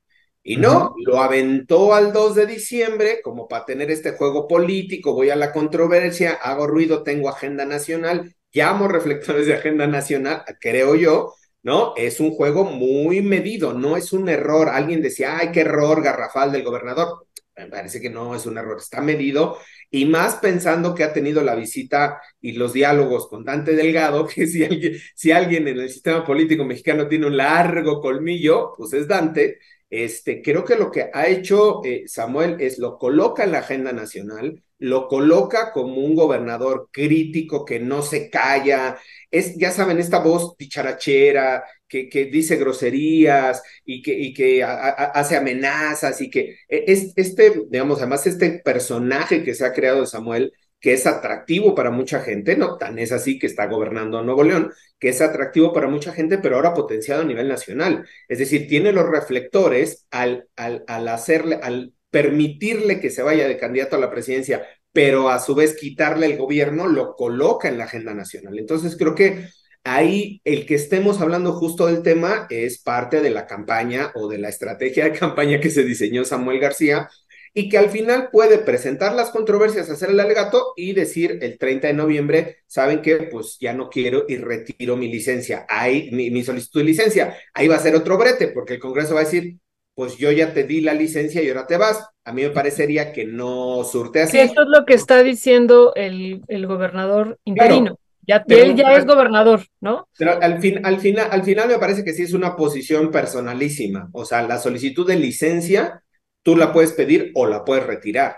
Y 0.44 0.58
no, 0.58 0.94
lo 1.06 1.22
aventó 1.22 1.94
al 1.94 2.12
2 2.12 2.36
de 2.36 2.46
diciembre 2.46 3.22
como 3.24 3.48
para 3.48 3.66
tener 3.66 3.90
este 3.92 4.12
juego 4.12 4.48
político, 4.48 5.14
voy 5.14 5.30
a 5.30 5.38
la 5.38 5.54
controversia, 5.54 6.34
hago 6.34 6.68
ruido, 6.68 7.02
tengo 7.04 7.30
agenda 7.30 7.66
nacional, 7.66 8.36
llamo 8.52 8.90
reflectores 8.90 9.48
de 9.48 9.54
agenda 9.54 9.88
nacional, 9.88 10.44
creo 10.60 10.96
yo, 10.96 11.34
¿no? 11.64 11.94
Es 11.96 12.20
un 12.20 12.32
juego 12.32 12.66
muy 12.66 13.22
medido, 13.22 13.74
no 13.74 13.96
es 13.96 14.12
un 14.12 14.28
error. 14.28 14.68
Alguien 14.70 15.02
decía, 15.02 15.38
ay, 15.38 15.52
qué 15.54 15.62
error 15.62 16.04
garrafal 16.04 16.52
del 16.52 16.64
gobernador. 16.64 17.26
Me 17.56 17.68
parece 17.68 18.02
que 18.02 18.10
no 18.10 18.36
es 18.36 18.46
un 18.46 18.58
error, 18.58 18.78
está 18.80 19.00
medido 19.00 19.58
y 19.94 20.06
más 20.06 20.38
pensando 20.38 20.96
que 20.96 21.04
ha 21.04 21.14
tenido 21.14 21.44
la 21.44 21.54
visita 21.54 22.20
y 22.42 22.54
los 22.54 22.74
diálogos 22.74 23.28
con 23.28 23.46
Dante 23.46 23.76
Delgado, 23.76 24.26
que 24.34 24.48
si 24.48 24.64
alguien, 24.64 24.98
si 25.16 25.32
alguien 25.32 25.68
en 25.68 25.80
el 25.80 25.90
sistema 25.90 26.26
político 26.26 26.66
mexicano 26.66 27.08
tiene 27.08 27.28
un 27.28 27.38
largo 27.38 28.02
colmillo, 28.02 28.74
pues 28.76 28.94
es 28.94 29.08
Dante, 29.08 29.60
Este, 29.94 30.42
creo 30.42 30.66
que 30.66 30.76
lo 30.76 30.90
que 30.90 31.12
ha 31.14 31.28
hecho 31.28 31.86
eh, 31.86 32.06
Samuel 32.08 32.58
es 32.60 32.80
lo 32.80 32.98
coloca 32.98 33.44
en 33.44 33.52
la 33.52 33.60
agenda 33.60 33.92
nacional, 33.92 34.64
lo 34.80 35.08
coloca 35.08 35.72
como 35.72 35.98
un 35.98 36.16
gobernador 36.16 36.90
crítico 36.92 37.64
que 37.64 37.80
no 37.80 38.02
se 38.02 38.28
calla, 38.32 38.98
es, 39.30 39.56
ya 39.56 39.70
saben, 39.70 40.00
esta 40.00 40.18
voz 40.18 40.58
dicharachera 40.58 41.64
que, 41.88 42.10
que 42.10 42.26
dice 42.26 42.56
groserías 42.56 43.62
y 43.86 44.02
que, 44.02 44.14
y 44.14 44.34
que 44.34 44.64
hace 44.64 45.36
amenazas 45.36 46.20
y 46.22 46.30
que 46.32 46.58
e, 46.68 46.86
es, 46.88 47.14
este, 47.16 47.62
digamos, 47.70 48.00
además 48.00 48.26
este 48.26 48.62
personaje 48.66 49.44
que 49.44 49.54
se 49.54 49.64
ha 49.64 49.74
creado 49.74 50.02
de 50.02 50.08
Samuel 50.08 50.54
que 50.84 50.92
es 50.92 51.08
atractivo 51.08 51.74
para 51.76 51.92
mucha 51.92 52.20
gente, 52.20 52.58
no 52.58 52.78
tan 52.78 53.00
es 53.00 53.14
así 53.14 53.40
que 53.40 53.48
está 53.48 53.68
gobernando 53.68 54.22
Nuevo 54.22 54.44
León, 54.44 54.74
que 55.00 55.08
es 55.08 55.22
atractivo 55.22 55.72
para 55.72 55.88
mucha 55.88 56.12
gente, 56.12 56.40
pero 56.40 56.58
ahora 56.58 56.74
potenciado 56.74 57.22
a 57.22 57.26
nivel 57.26 57.48
nacional. 57.48 58.06
Es 58.28 58.40
decir, 58.40 58.68
tiene 58.68 58.92
los 58.92 59.08
reflectores 59.08 60.06
al, 60.12 60.50
al, 60.58 60.84
al 60.88 61.08
hacerle, 61.08 61.58
al 61.64 61.94
permitirle 62.10 63.00
que 63.00 63.12
se 63.12 63.24
vaya 63.24 63.48
de 63.48 63.58
candidato 63.58 63.96
a 63.96 64.00
la 64.00 64.12
presidencia, 64.12 64.68
pero 64.92 65.30
a 65.30 65.40
su 65.40 65.56
vez 65.56 65.78
quitarle 65.80 66.26
el 66.26 66.38
gobierno, 66.38 66.86
lo 66.88 67.16
coloca 67.16 67.70
en 67.70 67.78
la 67.78 67.86
agenda 67.86 68.14
nacional. 68.14 68.60
Entonces 68.60 68.98
creo 68.98 69.16
que 69.16 69.48
ahí 69.86 70.42
el 70.44 70.66
que 70.66 70.76
estemos 70.76 71.22
hablando 71.22 71.54
justo 71.54 71.88
del 71.88 72.04
tema 72.04 72.46
es 72.50 72.82
parte 72.82 73.22
de 73.22 73.30
la 73.30 73.48
campaña 73.48 74.12
o 74.16 74.28
de 74.28 74.38
la 74.38 74.50
estrategia 74.50 75.06
de 75.06 75.14
campaña 75.18 75.62
que 75.62 75.70
se 75.70 75.86
diseñó 75.86 76.26
Samuel 76.26 76.60
García 76.60 77.10
y 77.54 77.70
que 77.70 77.78
al 77.78 77.90
final 77.90 78.30
puede 78.32 78.58
presentar 78.58 79.14
las 79.14 79.30
controversias, 79.30 79.90
hacer 79.90 80.10
el 80.10 80.20
alegato 80.20 80.74
y 80.76 80.94
decir 80.94 81.38
el 81.42 81.60
30 81.60 81.88
de 81.88 81.94
noviembre, 81.94 82.58
¿saben 82.66 83.02
qué? 83.02 83.30
Pues 83.32 83.58
ya 83.60 83.74
no 83.74 83.90
quiero 83.90 84.26
y 84.28 84.38
retiro 84.38 84.98
mi 84.98 85.08
licencia, 85.08 85.66
ahí, 85.70 86.10
mi, 86.12 86.44
solicitud 86.44 86.80
de 86.80 86.86
licencia. 86.86 87.38
Ahí 87.54 87.68
va 87.68 87.76
a 87.76 87.80
ser 87.80 87.96
otro 87.96 88.18
brete, 88.18 88.48
porque 88.48 88.76
el 88.76 88.80
Congreso 88.80 89.14
va 89.14 89.22
a 89.22 89.26
decir, 89.26 89.58
pues 89.94 90.18
yo 90.18 90.32
ya 90.32 90.54
te 90.54 90.64
di 90.64 90.82
la 90.82 90.96
licencia 90.96 91.44
y 91.44 91.50
ahora 91.50 91.68
te 91.68 91.78
vas. 91.78 92.04
A 92.24 92.34
mí 92.34 92.42
me 92.42 92.50
parecería 92.50 93.14
que 93.14 93.26
no 93.26 93.84
surte 93.84 94.22
así. 94.22 94.40
Eso 94.40 94.64
es 94.64 94.68
lo 94.68 94.86
que 94.86 94.96
está 94.96 95.22
diciendo 95.22 95.94
el, 95.96 96.42
el 96.48 96.66
gobernador 96.66 97.38
interino. 97.44 98.00
ya, 98.26 98.44
él 98.48 98.76
ya 98.76 98.96
es 98.96 99.06
gobernador, 99.06 99.62
¿no? 99.80 100.08
Pero 100.18 100.42
al, 100.42 100.60
fin, 100.60 100.84
al, 100.84 101.00
final, 101.00 101.28
al 101.30 101.44
final 101.44 101.68
me 101.68 101.78
parece 101.78 102.04
que 102.04 102.14
sí 102.14 102.24
es 102.24 102.34
una 102.34 102.56
posición 102.56 103.12
personalísima. 103.12 104.10
O 104.14 104.26
sea, 104.26 104.42
la 104.42 104.58
solicitud 104.58 105.06
de 105.06 105.18
licencia 105.18 106.03
tú 106.44 106.56
la 106.56 106.72
puedes 106.72 106.94
pedir 106.94 107.32
o 107.36 107.48
la 107.48 107.66
puedes 107.66 107.86
retirar. 107.86 108.38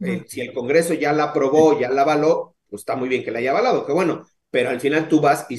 Eh, 0.00 0.24
si 0.26 0.40
el 0.40 0.52
Congreso 0.52 0.94
ya 0.94 1.12
la 1.12 1.24
aprobó, 1.24 1.78
ya 1.78 1.88
la 1.88 2.02
avaló, 2.02 2.56
pues 2.68 2.82
está 2.82 2.96
muy 2.96 3.08
bien 3.08 3.24
que 3.24 3.30
la 3.30 3.38
haya 3.38 3.52
avalado, 3.52 3.86
que 3.86 3.92
bueno, 3.92 4.26
pero 4.50 4.70
al 4.70 4.80
final 4.80 5.08
tú 5.08 5.20
vas 5.20 5.46
y 5.48 5.56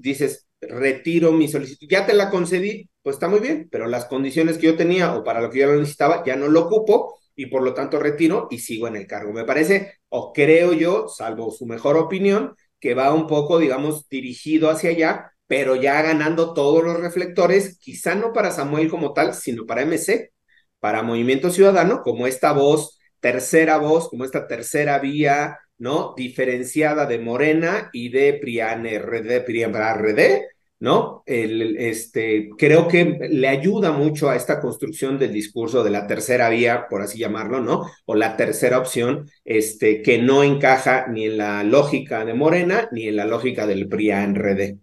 dices, 0.00 0.48
retiro 0.60 1.32
mi 1.32 1.48
solicitud, 1.48 1.86
ya 1.90 2.06
te 2.06 2.14
la 2.14 2.30
concedí, 2.30 2.88
pues 3.02 3.16
está 3.16 3.28
muy 3.28 3.40
bien, 3.40 3.68
pero 3.70 3.86
las 3.86 4.06
condiciones 4.06 4.58
que 4.58 4.66
yo 4.66 4.76
tenía 4.76 5.14
o 5.16 5.24
para 5.24 5.40
lo 5.40 5.50
que 5.50 5.60
yo 5.60 5.66
lo 5.66 5.78
necesitaba 5.78 6.22
ya 6.24 6.36
no 6.36 6.48
lo 6.48 6.60
ocupo 6.66 7.18
y 7.34 7.46
por 7.46 7.62
lo 7.62 7.74
tanto 7.74 7.98
retiro 7.98 8.48
y 8.50 8.58
sigo 8.58 8.88
en 8.88 8.96
el 8.96 9.06
cargo. 9.06 9.32
Me 9.32 9.44
parece, 9.44 9.94
o 10.08 10.32
creo 10.32 10.72
yo, 10.72 11.08
salvo 11.08 11.50
su 11.50 11.66
mejor 11.66 11.96
opinión, 11.96 12.54
que 12.80 12.94
va 12.94 13.12
un 13.14 13.26
poco, 13.26 13.58
digamos, 13.58 14.08
dirigido 14.08 14.70
hacia 14.70 14.90
allá, 14.90 15.32
pero 15.46 15.76
ya 15.76 16.02
ganando 16.02 16.52
todos 16.52 16.84
los 16.84 17.00
reflectores, 17.00 17.78
quizá 17.78 18.14
no 18.14 18.32
para 18.32 18.50
Samuel 18.50 18.90
como 18.90 19.12
tal, 19.12 19.34
sino 19.34 19.66
para 19.66 19.82
MC, 19.82 20.32
para 20.80 21.02
Movimiento 21.02 21.50
Ciudadano 21.50 22.02
como 22.02 22.26
esta 22.26 22.52
voz, 22.52 22.98
tercera 23.20 23.78
voz, 23.78 24.08
como 24.08 24.24
esta 24.24 24.46
tercera 24.46 24.98
vía, 24.98 25.58
¿no? 25.78 26.14
Diferenciada 26.16 27.06
de 27.06 27.18
Morena 27.18 27.90
y 27.92 28.10
de 28.10 28.34
Prian 28.34 28.84
RD, 28.86 29.44
Prian 29.44 29.74
RD, 29.74 30.42
¿no? 30.80 31.22
Este, 31.26 32.50
creo 32.56 32.86
que 32.86 33.18
le 33.30 33.48
ayuda 33.48 33.92
mucho 33.92 34.30
a 34.30 34.36
esta 34.36 34.60
construcción 34.60 35.18
del 35.18 35.32
discurso 35.32 35.82
de 35.82 35.90
la 35.90 36.06
tercera 36.06 36.48
vía, 36.50 36.86
por 36.88 37.02
así 37.02 37.18
llamarlo, 37.18 37.60
¿no? 37.60 37.90
O 38.06 38.14
la 38.14 38.36
tercera 38.36 38.78
opción, 38.78 39.28
este, 39.44 40.02
que 40.02 40.18
no 40.18 40.44
encaja 40.44 41.06
ni 41.08 41.26
en 41.26 41.38
la 41.38 41.64
lógica 41.64 42.24
de 42.24 42.34
Morena 42.34 42.88
ni 42.92 43.08
en 43.08 43.16
la 43.16 43.24
lógica 43.24 43.66
del 43.66 43.88
PRIAN 43.88 44.36
RD. 44.36 44.78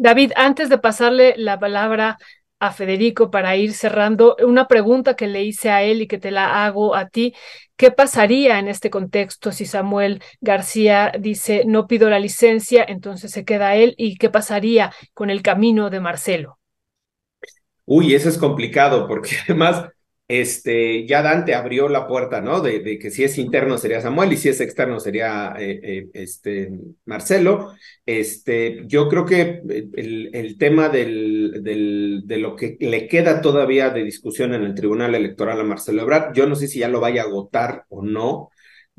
David, 0.00 0.30
antes 0.36 0.68
de 0.68 0.78
pasarle 0.78 1.34
la 1.36 1.58
palabra 1.58 2.18
a 2.60 2.72
Federico 2.72 3.30
para 3.30 3.56
ir 3.56 3.72
cerrando, 3.72 4.36
una 4.44 4.66
pregunta 4.68 5.14
que 5.14 5.26
le 5.28 5.44
hice 5.44 5.70
a 5.70 5.82
él 5.82 6.02
y 6.02 6.06
que 6.08 6.18
te 6.18 6.30
la 6.30 6.64
hago 6.64 6.94
a 6.94 7.08
ti. 7.08 7.34
¿Qué 7.76 7.90
pasaría 7.92 8.58
en 8.58 8.68
este 8.68 8.90
contexto 8.90 9.52
si 9.52 9.64
Samuel 9.66 10.22
García 10.40 11.12
dice 11.18 11.62
no 11.66 11.86
pido 11.86 12.10
la 12.10 12.18
licencia, 12.18 12.84
entonces 12.86 13.30
se 13.30 13.44
queda 13.44 13.76
él? 13.76 13.94
¿Y 13.96 14.16
qué 14.16 14.30
pasaría 14.30 14.92
con 15.14 15.30
el 15.30 15.42
camino 15.42 15.90
de 15.90 16.00
Marcelo? 16.00 16.58
Uy, 17.84 18.14
eso 18.14 18.28
es 18.28 18.38
complicado 18.38 19.06
porque 19.08 19.30
además 19.44 19.88
este, 20.28 21.06
ya 21.06 21.22
Dante 21.22 21.54
abrió 21.54 21.88
la 21.88 22.06
puerta, 22.06 22.42
¿no? 22.42 22.60
De, 22.60 22.98
que 22.98 23.10
si 23.10 23.24
es 23.24 23.38
interno 23.38 23.78
sería 23.78 24.02
Samuel 24.02 24.32
y 24.34 24.36
si 24.36 24.50
es 24.50 24.60
externo 24.60 25.00
sería 25.00 25.54
eh, 25.58 25.80
eh, 25.82 26.08
este, 26.12 26.70
Marcelo. 27.06 27.72
Este, 28.04 28.82
yo 28.86 29.08
creo 29.08 29.24
que 29.24 29.62
el, 29.96 30.30
el 30.34 30.58
tema 30.58 30.90
del, 30.90 31.60
del, 31.62 32.22
de 32.26 32.36
lo 32.36 32.56
que 32.56 32.76
le 32.78 33.08
queda 33.08 33.40
todavía 33.40 33.88
de 33.88 34.04
discusión 34.04 34.52
en 34.52 34.64
el 34.64 34.74
Tribunal 34.74 35.14
Electoral 35.14 35.60
a 35.60 35.64
Marcelo 35.64 36.02
Ebrard, 36.02 36.34
yo 36.34 36.46
no 36.46 36.54
sé 36.56 36.68
si 36.68 36.80
ya 36.80 36.88
lo 36.88 37.00
vaya 37.00 37.22
a 37.22 37.24
agotar 37.24 37.84
o 37.88 38.02
no 38.02 38.50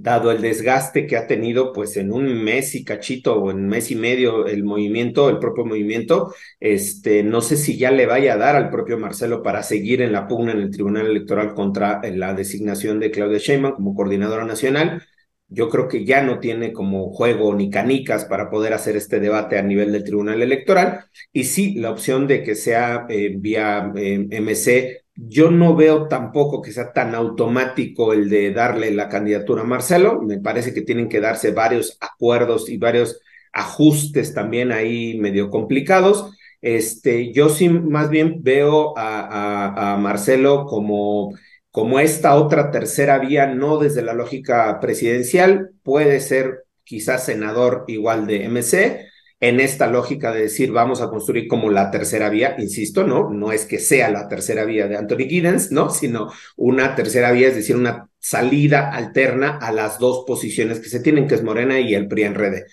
dado 0.01 0.31
el 0.31 0.41
desgaste 0.41 1.05
que 1.05 1.17
ha 1.17 1.27
tenido 1.27 1.73
pues 1.73 1.97
en 1.97 2.13
un 2.13 2.43
mes 2.43 2.73
y 2.73 2.85
cachito 2.85 3.35
o 3.35 3.51
en 3.51 3.67
mes 3.67 3.91
y 3.91 3.95
medio 3.95 4.47
el 4.47 4.63
movimiento, 4.63 5.29
el 5.29 5.39
propio 5.39 5.65
movimiento, 5.65 6.33
este, 6.59 7.21
no 7.23 7.41
sé 7.41 7.57
si 7.57 7.77
ya 7.77 7.91
le 7.91 8.05
vaya 8.05 8.33
a 8.33 8.37
dar 8.37 8.55
al 8.55 8.69
propio 8.69 8.97
Marcelo 8.97 9.43
para 9.43 9.61
seguir 9.61 10.01
en 10.01 10.13
la 10.13 10.27
pugna 10.27 10.53
en 10.53 10.59
el 10.59 10.71
Tribunal 10.71 11.07
Electoral 11.07 11.53
contra 11.53 12.01
la 12.13 12.33
designación 12.33 12.99
de 12.99 13.11
Claudia 13.11 13.39
Sheinbaum 13.39 13.75
como 13.75 13.93
coordinadora 13.93 14.45
nacional. 14.45 15.03
Yo 15.49 15.67
creo 15.67 15.87
que 15.87 16.05
ya 16.05 16.21
no 16.21 16.39
tiene 16.39 16.71
como 16.71 17.11
juego 17.11 17.53
ni 17.55 17.69
canicas 17.69 18.23
para 18.25 18.49
poder 18.49 18.73
hacer 18.73 18.95
este 18.95 19.19
debate 19.19 19.57
a 19.57 19.63
nivel 19.63 19.91
del 19.91 20.03
Tribunal 20.03 20.41
Electoral. 20.41 21.05
Y 21.33 21.43
sí, 21.45 21.73
la 21.75 21.91
opción 21.91 22.27
de 22.27 22.43
que 22.43 22.55
sea 22.55 23.05
eh, 23.09 23.33
vía 23.35 23.91
eh, 23.95 24.27
MC 24.39 25.03
yo 25.27 25.51
no 25.51 25.75
veo 25.75 26.07
tampoco 26.07 26.61
que 26.61 26.71
sea 26.71 26.93
tan 26.93 27.13
automático 27.15 28.13
el 28.13 28.29
de 28.29 28.51
darle 28.53 28.91
la 28.91 29.09
candidatura 29.09 29.63
a 29.63 29.65
Marcelo. 29.65 30.21
Me 30.21 30.39
parece 30.39 30.73
que 30.73 30.81
tienen 30.81 31.09
que 31.09 31.19
darse 31.19 31.51
varios 31.51 31.97
acuerdos 31.99 32.69
y 32.69 32.77
varios 32.77 33.19
ajustes 33.51 34.33
también 34.33 34.71
ahí 34.71 35.17
medio 35.19 35.49
complicados. 35.49 36.31
Este, 36.61 37.33
yo 37.33 37.49
sí 37.49 37.69
más 37.69 38.09
bien 38.09 38.43
veo 38.43 38.93
a, 38.97 39.97
Marcelo 39.99 40.65
como, 40.65 41.33
como 41.71 41.99
esta 41.99 42.35
otra 42.35 42.71
tercera 42.71 43.19
vía, 43.19 43.47
no 43.47 43.77
desde 43.77 44.01
la 44.01 44.13
lógica 44.13 44.79
presidencial, 44.79 45.71
puede 45.83 46.19
ser 46.19 46.65
quizás 46.83 47.25
senador 47.25 47.85
igual 47.87 48.25
de 48.25 48.45
MC, 48.45 49.08
en 49.39 49.59
esta 49.59 49.87
lógica 49.87 50.31
de 50.31 50.41
decir 50.41 50.71
vamos 50.71 51.01
a 51.01 51.09
construir 51.09 51.47
como 51.47 51.69
la 51.69 51.91
tercera 51.91 52.29
vía, 52.29 52.55
insisto, 52.59 53.05
no, 53.05 53.29
no 53.29 53.51
es 53.51 53.65
que 53.65 53.79
sea 53.79 54.09
la 54.09 54.27
tercera 54.27 54.65
vía 54.65 54.87
de 54.87 54.97
Anthony 54.97 55.27
Giddens, 55.29 55.71
¿no? 55.71 55.89
Sino 55.89 56.31
una 56.57 56.95
tercera 56.95 57.31
vía, 57.31 57.47
es 57.47 57.55
decir, 57.55 57.75
una 57.75 58.09
salida 58.19 58.91
alterna 58.91 59.57
a 59.57 59.71
las 59.71 59.99
dos 59.99 60.25
posiciones 60.27 60.79
que 60.79 60.89
se 60.89 60.99
tienen, 60.99 61.27
que 61.27 61.35
es 61.35 61.43
Morena 61.43 61.79
y 61.79 61.93
el 61.95 62.07
PRI 62.07 62.23
en 62.23 62.35
Rede. 62.35 62.65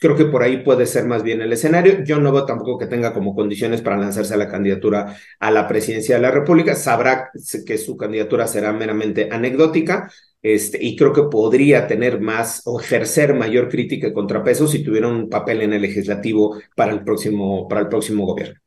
creo 0.00 0.16
que 0.16 0.26
por 0.26 0.42
ahí 0.42 0.58
puede 0.58 0.86
ser 0.86 1.06
más 1.06 1.22
bien 1.22 1.40
el 1.40 1.52
escenario. 1.52 2.04
Yo 2.04 2.20
no 2.20 2.32
veo 2.32 2.44
tampoco 2.46 2.78
que 2.78 2.86
tenga 2.86 3.12
como 3.14 3.34
condiciones 3.34 3.80
para 3.82 3.96
lanzarse 3.96 4.34
a 4.34 4.36
la 4.36 4.48
candidatura 4.48 5.16
a 5.38 5.50
la 5.50 5.66
presidencia 5.66 6.16
de 6.16 6.22
la 6.22 6.30
República. 6.30 6.74
Sabrá 6.74 7.30
que 7.66 7.78
su 7.78 7.96
candidatura 7.96 8.46
será 8.46 8.72
meramente 8.72 9.28
anecdótica, 9.32 10.10
este, 10.42 10.82
y 10.82 10.96
creo 10.96 11.12
que 11.12 11.24
podría 11.24 11.86
tener 11.86 12.20
más 12.20 12.62
o 12.66 12.80
ejercer 12.80 13.34
mayor 13.34 13.68
crítica 13.68 14.08
y 14.08 14.12
contrapeso 14.12 14.66
si 14.66 14.82
tuviera 14.82 15.08
un 15.08 15.28
papel 15.28 15.62
en 15.62 15.72
el 15.72 15.82
legislativo 15.82 16.58
para 16.74 16.92
el 16.92 17.04
próximo, 17.04 17.68
para 17.68 17.82
el 17.82 17.88
próximo 17.88 18.24
gobierno. 18.26 18.58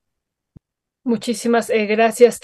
Muchísimas 1.03 1.69
eh, 1.69 1.85
gracias. 1.85 2.39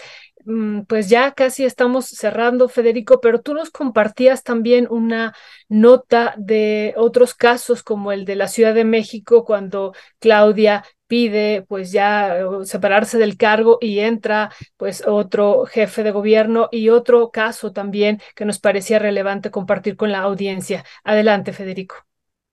Mm, 0.45 0.81
pues 0.81 1.09
ya 1.09 1.33
casi 1.33 1.63
estamos 1.65 2.05
cerrando, 2.05 2.69
Federico, 2.69 3.21
pero 3.21 3.41
tú 3.41 3.53
nos 3.53 3.69
compartías 3.69 4.43
también 4.43 4.87
una 4.89 5.35
nota 5.67 6.33
de 6.37 6.93
otros 6.97 7.35
casos 7.35 7.83
como 7.83 8.11
el 8.11 8.25
de 8.25 8.35
la 8.35 8.47
Ciudad 8.47 8.73
de 8.73 8.85
México, 8.85 9.45
cuando 9.45 9.93
Claudia 10.19 10.83
pide 11.09 11.65
pues 11.67 11.91
ya 11.91 12.37
eh, 12.37 12.45
separarse 12.63 13.17
del 13.17 13.35
cargo 13.35 13.79
y 13.81 13.99
entra 13.99 14.53
pues 14.77 15.03
otro 15.05 15.65
jefe 15.65 16.03
de 16.03 16.11
gobierno 16.11 16.69
y 16.71 16.89
otro 16.89 17.31
caso 17.31 17.73
también 17.73 18.21
que 18.35 18.45
nos 18.45 18.59
parecía 18.59 18.99
relevante 18.99 19.49
compartir 19.49 19.97
con 19.97 20.11
la 20.11 20.19
audiencia. 20.19 20.85
Adelante, 21.03 21.51
Federico. 21.51 21.95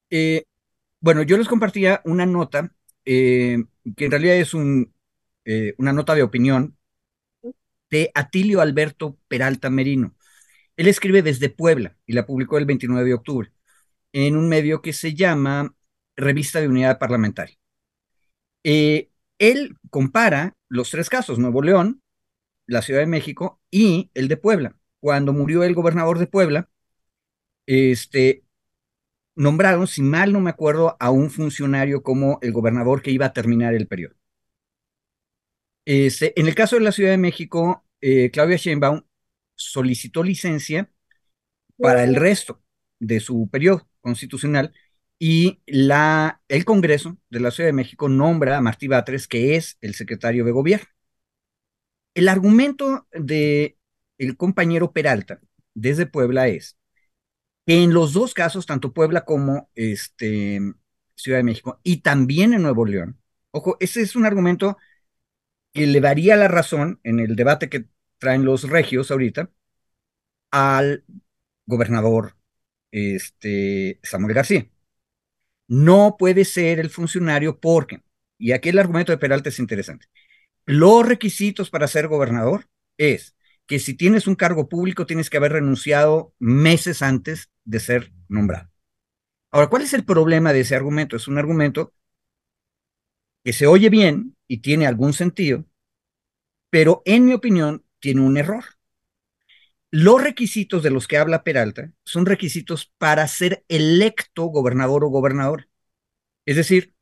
Eh, 0.08 0.44
bueno, 1.00 1.22
yo 1.22 1.36
les 1.36 1.48
compartía 1.48 2.00
una 2.06 2.24
nota 2.24 2.72
eh, 3.04 3.58
que 3.94 4.06
en 4.06 4.10
realidad 4.10 4.36
es 4.36 4.54
un, 4.54 4.92
una 5.76 5.92
nota 5.92 6.14
de 6.14 6.22
opinión 6.22 6.76
de 7.90 8.10
Atilio 8.14 8.62
Alberto 8.62 9.18
Peralta 9.28 9.68
Merino. 9.68 10.16
Él 10.76 10.88
escribe 10.88 11.22
desde 11.22 11.50
Puebla 11.50 11.96
y 12.06 12.14
la 12.14 12.24
publicó 12.26 12.56
el 12.56 12.64
29 12.64 13.04
de 13.04 13.14
octubre 13.14 13.52
en 14.12 14.36
un 14.36 14.48
medio 14.48 14.80
que 14.80 14.94
se 14.94 15.14
llama 15.14 15.74
Revista 16.16 16.60
de 16.60 16.68
Unidad 16.68 16.98
Parlamentaria. 16.98 17.56
Eh, 18.68 19.10
él 19.38 19.76
compara 19.90 20.56
los 20.68 20.90
tres 20.90 21.09
casos, 21.09 21.38
Nuevo 21.38 21.62
León, 21.62 22.02
la 22.66 22.82
Ciudad 22.82 22.98
de 22.98 23.06
México 23.06 23.60
y 23.70 24.10
el 24.14 24.26
de 24.26 24.36
Puebla. 24.36 24.76
Cuando 24.98 25.32
murió 25.32 25.62
el 25.62 25.72
gobernador 25.72 26.18
de 26.18 26.26
Puebla, 26.26 26.68
este, 27.66 28.43
nombraron, 29.36 29.86
si 29.86 30.02
mal 30.02 30.32
no 30.32 30.40
me 30.40 30.51
acuerdo, 30.51 30.97
a 30.98 31.10
un 31.12 31.30
funcionario 31.30 32.02
como 32.02 32.40
el 32.43 32.51
gobernador 32.52 33.02
que 33.02 33.12
iba 33.12 33.26
a 33.26 33.32
terminar 33.32 33.72
el 33.72 33.86
periodo. 33.86 34.16
Este, 35.84 36.38
en 36.40 36.48
el 36.48 36.56
caso 36.56 36.74
de 36.74 36.82
la 36.82 36.90
Ciudad 36.90 37.12
de 37.12 37.18
México, 37.18 37.84
eh, 38.01 38.32
Claudia 38.32 38.56
Sheinbaum 38.56 39.02
solicitó 39.55 40.24
licencia 40.24 40.90
para 41.78 42.02
el 42.02 42.16
resto 42.16 42.60
de 42.98 43.20
su 43.20 43.48
periodo 43.48 43.88
constitucional 44.01 44.72
y 45.18 45.60
la, 45.66 46.43
el 46.48 46.64
Congreso 46.64 47.18
de 47.30 47.40
la 47.40 47.51
Ciudad 47.51 47.68
de 47.68 47.72
México 47.72 48.09
nombra 48.09 48.59
a 48.59 48.60
Martí 48.60 48.88
Batres, 48.88 49.28
que 49.28 49.56
es 49.56 49.78
el 49.80 49.94
secretario 49.94 50.44
de 50.44 50.52
gobierno. 50.52 50.86
El 52.14 52.28
argumento 52.28 53.06
de 53.12 53.78
el 54.18 54.36
compañero 54.36 54.93
Peralta 54.93 55.40
desde 55.74 56.06
Puebla 56.06 56.48
es 56.48 56.78
que 57.66 57.82
en 57.82 57.94
los 57.94 58.12
dos 58.12 58.34
casos, 58.34 58.66
tanto 58.66 58.93
Puebla 58.94 59.24
como 59.24 59.70
este, 59.74 60.60
Ciudad 61.16 61.38
de 61.38 61.44
México 61.44 61.80
y 61.84 61.98
también 62.02 62.55
en 62.55 62.62
Nuevo 62.62 62.86
León, 62.86 63.20
ojo, 63.52 63.76
ese 63.80 64.02
es 64.02 64.16
un 64.16 64.26
argumento 64.26 64.78
que 65.72 65.86
le 65.86 66.01
daría 66.01 66.36
la 66.36 66.48
razón 66.48 67.01
en 67.05 67.20
el 67.20 67.36
debate 67.36 67.68
que 67.68 67.86
traen 68.18 68.44
los 68.44 68.68
regios 68.70 69.10
ahorita 69.10 69.51
al 70.51 71.05
gobernador 71.66 72.36
este, 72.90 74.01
Samuel 74.02 74.34
García. 74.34 74.68
No 75.68 76.16
puede 76.18 76.44
ser 76.44 76.78
el 76.78 76.90
funcionario 76.90 77.59
porque, 77.59 78.02
y 78.38 78.52
aquí 78.52 78.68
el 78.68 78.78
argumento 78.78 79.12
de 79.12 79.18
Peralta 79.18 79.48
es 79.48 79.59
interesante, 79.59 80.06
los 80.66 81.06
requisitos 81.06 81.70
para 81.70 81.88
ser 81.88 82.09
gobernador 82.09 82.68
es 82.98 83.36
que 83.66 83.78
si 83.78 83.94
tienes 83.94 84.26
un 84.26 84.36
cargo 84.36 84.68
público 84.68 85.06
tienes 85.06 85.30
que 85.30 85.38
haber 85.38 85.52
renunciado 85.52 86.34
meses 86.38 87.02
antes 87.02 87.51
de 87.64 87.80
ser 87.80 88.12
nombrado. 88.28 88.70
Ahora, 89.51 89.68
¿cuál 89.68 89.82
es 89.82 89.94
el 89.94 90.05
problema 90.05 90.52
de 90.52 90.60
ese 90.60 90.76
argumento? 90.76 91.16
Es 91.16 91.28
un 91.28 91.38
argumento 91.38 91.93
que 93.44 93.52
se 93.52 93.66
oye 93.66 93.88
bien 93.90 94.36
y 94.48 94.59
tiene 94.59 94.86
algún 94.86 95.12
sentido, 95.12 95.64
pero 96.70 97.02
en 97.05 97.24
mi 97.24 97.32
opinión 97.32 97.84
tiene 98.01 98.20
un 98.20 98.36
error. 98.36 98.64
Los 99.98 100.23
requisitos 100.23 100.82
de 100.82 100.90
los 100.90 101.09
que 101.09 101.16
habla 101.16 101.43
Peralta 101.43 101.90
son 102.05 102.27
requisitos 102.27 102.93
para 102.98 103.27
ser 103.28 103.64
electo 103.66 104.44
gobernador 104.44 105.05
o 105.05 105.09
gobernador. 105.09 105.70
Es 106.44 106.56
decir, 106.56 106.93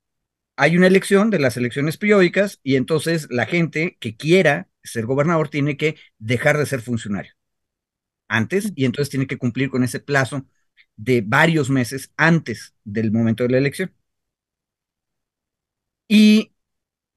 hay 0.54 0.76
una 0.76 0.86
elección 0.86 1.28
de 1.30 1.40
las 1.40 1.56
elecciones 1.56 1.96
periódicas 1.96 2.60
y 2.62 2.76
entonces 2.76 3.26
la 3.30 3.46
gente 3.46 3.96
que 3.98 4.16
quiera 4.16 4.68
ser 4.84 5.06
gobernador 5.06 5.48
tiene 5.48 5.76
que 5.76 5.96
dejar 6.18 6.56
de 6.56 6.66
ser 6.66 6.82
funcionario 6.82 7.32
antes 8.28 8.72
y 8.76 8.84
entonces 8.84 9.10
tiene 9.10 9.26
que 9.26 9.38
cumplir 9.38 9.70
con 9.70 9.82
ese 9.82 9.98
plazo 9.98 10.46
de 10.94 11.20
varios 11.20 11.70
meses 11.70 12.12
antes 12.16 12.76
del 12.84 13.10
momento 13.10 13.42
de 13.42 13.50
la 13.50 13.58
elección. 13.58 13.92
Y 16.06 16.54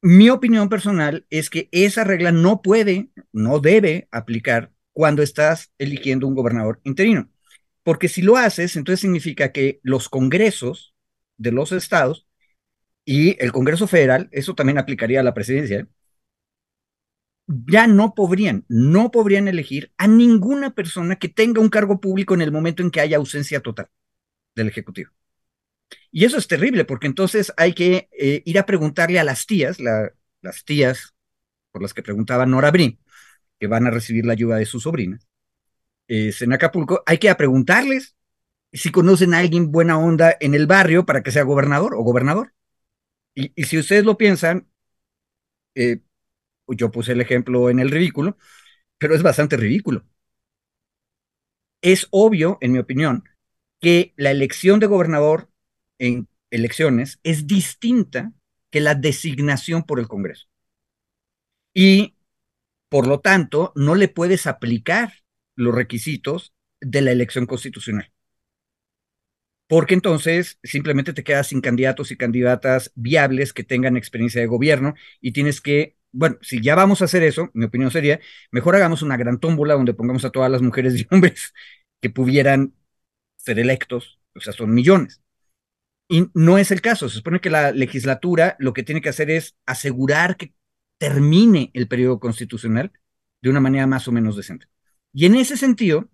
mi 0.02 0.30
opinión 0.32 0.70
personal 0.70 1.28
es 1.30 1.52
que 1.52 1.70
esa 1.72 2.04
regla 2.04 2.32
no 2.32 2.64
puede, 2.64 3.10
no 3.32 3.60
debe 3.60 4.08
aplicar 4.10 4.72
cuando 4.98 5.22
estás 5.22 5.72
eligiendo 5.78 6.26
un 6.26 6.34
gobernador 6.34 6.82
interino. 6.84 7.30
Porque 7.84 8.08
si 8.08 8.24
lo 8.24 8.36
haces, 8.36 8.76
entonces 8.76 9.02
significa 9.02 9.52
que 9.52 9.80
los 9.84 10.10
congresos 10.10 10.96
de 11.38 11.52
los 11.52 11.72
estados 11.72 12.28
y 13.06 13.40
el 13.40 13.52
Congreso 13.52 13.86
Federal, 13.86 14.28
eso 14.32 14.56
también 14.56 14.80
aplicaría 14.80 15.20
a 15.20 15.24
la 15.24 15.36
presidencia, 15.36 15.88
ya 17.46 17.86
no 17.86 18.16
podrían, 18.16 18.66
no 18.70 19.12
podrían 19.12 19.48
elegir 19.48 19.94
a 19.98 20.08
ninguna 20.08 20.74
persona 20.74 21.18
que 21.18 21.30
tenga 21.30 21.62
un 21.62 21.70
cargo 21.70 22.02
público 22.02 22.34
en 22.34 22.42
el 22.42 22.52
momento 22.52 22.82
en 22.82 22.90
que 22.90 23.00
haya 23.00 23.18
ausencia 23.18 23.62
total 23.62 23.90
del 24.56 24.70
Ejecutivo. 24.70 25.12
Y 26.12 26.26
eso 26.26 26.40
es 26.40 26.48
terrible, 26.48 26.86
porque 26.86 27.06
entonces 27.06 27.54
hay 27.56 27.74
que 27.74 28.10
eh, 28.20 28.42
ir 28.46 28.58
a 28.58 28.66
preguntarle 28.66 29.20
a 29.20 29.24
las 29.24 29.46
tías, 29.46 29.78
las 29.80 30.66
tías 30.66 31.14
por 31.72 31.84
las 31.84 31.94
que 31.94 32.02
preguntaba 32.02 32.48
Nora 32.48 32.72
Brin, 32.72 33.00
que 33.60 33.68
van 33.68 33.88
a 33.88 33.92
recibir 33.92 34.26
la 34.26 34.34
ayuda 34.34 34.58
de 34.58 34.66
su 34.66 34.80
sobrina 34.80 35.20
es 36.08 36.42
en 36.42 36.54
Acapulco, 36.54 37.04
hay 37.06 37.18
que 37.18 37.34
preguntarles 37.36 38.16
si 38.72 38.92
conocen 38.92 39.34
a 39.34 39.40
alguien 39.40 39.72
buena 39.72 39.98
onda 39.98 40.36
en 40.40 40.54
el 40.56 40.68
barrio 40.68 41.06
para 41.06 41.24
que 41.24 41.32
sea 41.32 41.44
gobernador 41.44 41.96
o 41.96 42.02
gobernador. 42.02 42.54
Y, 43.36 43.52
si 43.66 43.78
ustedes 43.78 44.04
lo 44.04 44.18
piensan, 44.18 44.68
eh, 45.76 46.02
yo 46.68 46.92
puse 46.92 47.12
el 47.14 47.22
ejemplo 47.22 47.70
en 47.70 47.80
el 47.80 47.92
ridículo, 47.92 48.38
pero 48.98 49.16
es 49.16 49.22
bastante 49.24 49.58
ridículo. 49.58 50.06
Es 51.82 52.08
obvio, 52.12 52.58
en 52.62 52.72
mi 52.72 52.80
opinión, 52.80 53.24
que 53.80 54.14
la 54.18 54.32
elección 54.32 54.80
de 54.80 54.88
gobernador 54.88 55.50
en 56.00 56.28
elecciones 56.50 57.20
es 57.24 57.46
distinta 57.46 58.34
que 58.72 58.82
la 58.82 58.96
designación 58.96 59.84
por 59.84 60.00
el 60.00 60.08
Congreso. 60.08 60.48
Y 61.74 62.17
por 62.90 63.08
lo 63.08 63.20
tanto, 63.20 63.74
no 63.76 63.96
le 63.96 64.08
puedes 64.08 64.48
aplicar 64.48 65.14
los 65.56 65.74
requisitos 65.76 66.54
de 66.82 67.02
la 67.02 67.12
elección 67.12 67.46
constitucional. 67.46 68.12
Porque 69.68 69.94
entonces 69.94 70.60
simplemente 70.64 71.14
te 71.14 71.24
quedas 71.24 71.48
sin 71.48 71.60
candidatos 71.62 72.12
y 72.12 72.18
candidatas 72.18 72.92
viables 72.96 73.52
que 73.54 73.64
tengan 73.64 73.98
experiencia 73.98 74.40
de 74.40 74.48
gobierno 74.48 74.94
y 75.20 75.34
tienes 75.34 75.60
que, 75.60 75.98
bueno, 76.12 76.38
si 76.42 76.62
ya 76.62 76.76
vamos 76.76 77.02
a 77.02 77.06
hacer 77.06 77.24
eso, 77.24 77.50
mi 77.54 77.66
opinión 77.66 77.92
sería, 77.92 78.20
mejor 78.52 78.76
hagamos 78.76 79.02
una 79.02 79.18
gran 79.18 79.40
tómbola 79.40 79.74
donde 79.74 79.94
pongamos 79.94 80.24
a 80.24 80.30
todas 80.32 80.50
las 80.50 80.62
mujeres 80.62 81.00
y 81.00 81.08
hombres 81.12 81.54
que 82.02 82.10
pudieran 82.10 82.74
ser 83.36 83.60
electos, 83.60 84.20
o 84.36 84.40
sea, 84.40 84.54
son 84.54 84.74
millones. 84.74 85.22
Y 86.10 86.30
no 86.34 86.58
es 86.58 86.72
el 86.72 86.82
caso. 86.82 87.10
Se 87.10 87.18
supone 87.18 87.42
que 87.42 87.50
la 87.50 87.72
legislatura 87.72 88.56
lo 88.60 88.74
que 88.74 88.84
tiene 88.84 89.02
que 89.02 89.10
hacer 89.10 89.30
es 89.30 89.58
asegurar 89.66 90.38
que 90.38 90.54
termine 90.98 91.72
el 91.74 91.88
periodo 91.88 92.20
constitucional 92.20 92.92
de 93.42 93.50
una 93.50 93.60
manera 93.60 93.88
más 93.88 94.08
o 94.08 94.12
menos 94.12 94.36
decente. 94.36 94.68
Y 95.14 95.26
en 95.26 95.36
ese 95.36 95.58
sentido, 95.58 96.10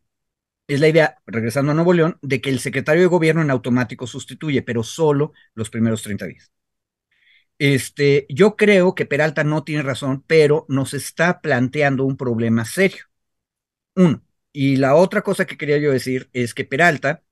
es 0.67 0.79
la 0.79 0.89
idea, 0.89 1.21
regresando 1.25 1.71
a 1.71 1.75
Nuevo 1.75 1.93
León, 1.93 2.19
de 2.21 2.41
que 2.41 2.49
el 2.49 2.59
secretario 2.59 3.01
de 3.03 3.07
gobierno 3.07 3.41
en 3.41 3.51
automático 3.51 4.07
sustituye, 4.07 4.61
pero 4.61 4.83
solo 4.83 5.33
los 5.55 5.69
primeros 5.69 6.03
30 6.03 6.25
días. 6.27 6.51
Este, 7.59 8.25
yo 8.29 8.55
creo 8.55 8.95
que 8.95 9.05
Peralta 9.05 9.43
no 9.43 9.63
tiene 9.63 9.83
razón, 9.83 10.23
pero 10.27 10.65
nos 10.69 10.93
está 10.93 11.41
planteando 11.41 12.05
un 12.05 12.17
problema 12.17 12.65
serio. 12.65 13.05
Uno. 13.95 14.23
Y 14.51 14.77
la 14.77 14.95
otra 14.95 15.21
cosa 15.21 15.45
que 15.45 15.57
quería 15.57 15.77
yo 15.77 15.91
decir 15.91 16.29
es 16.33 16.53
que 16.53 16.65
Peralta 16.65 17.23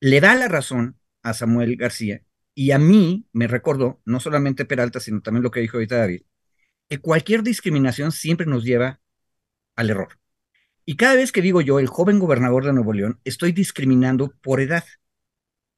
le 0.00 0.20
da 0.20 0.34
la 0.34 0.48
razón 0.48 0.98
a 1.22 1.34
Samuel 1.34 1.76
García 1.76 2.22
y 2.54 2.72
a 2.72 2.78
mí 2.78 3.26
me 3.32 3.46
recordó, 3.48 4.00
no 4.04 4.20
solamente 4.20 4.64
Peralta, 4.64 5.00
sino 5.00 5.22
también 5.22 5.42
lo 5.42 5.50
que 5.50 5.60
dijo 5.60 5.76
ahorita 5.78 5.98
David, 5.98 6.22
cualquier 7.00 7.42
discriminación 7.42 8.12
siempre 8.12 8.46
nos 8.46 8.64
lleva 8.64 9.00
al 9.76 9.90
error. 9.90 10.18
Y 10.84 10.96
cada 10.96 11.14
vez 11.14 11.32
que 11.32 11.42
digo 11.42 11.60
yo, 11.60 11.78
el 11.78 11.86
joven 11.86 12.18
gobernador 12.18 12.64
de 12.64 12.72
Nuevo 12.72 12.92
León, 12.92 13.20
estoy 13.24 13.52
discriminando 13.52 14.34
por 14.42 14.60
edad. 14.60 14.84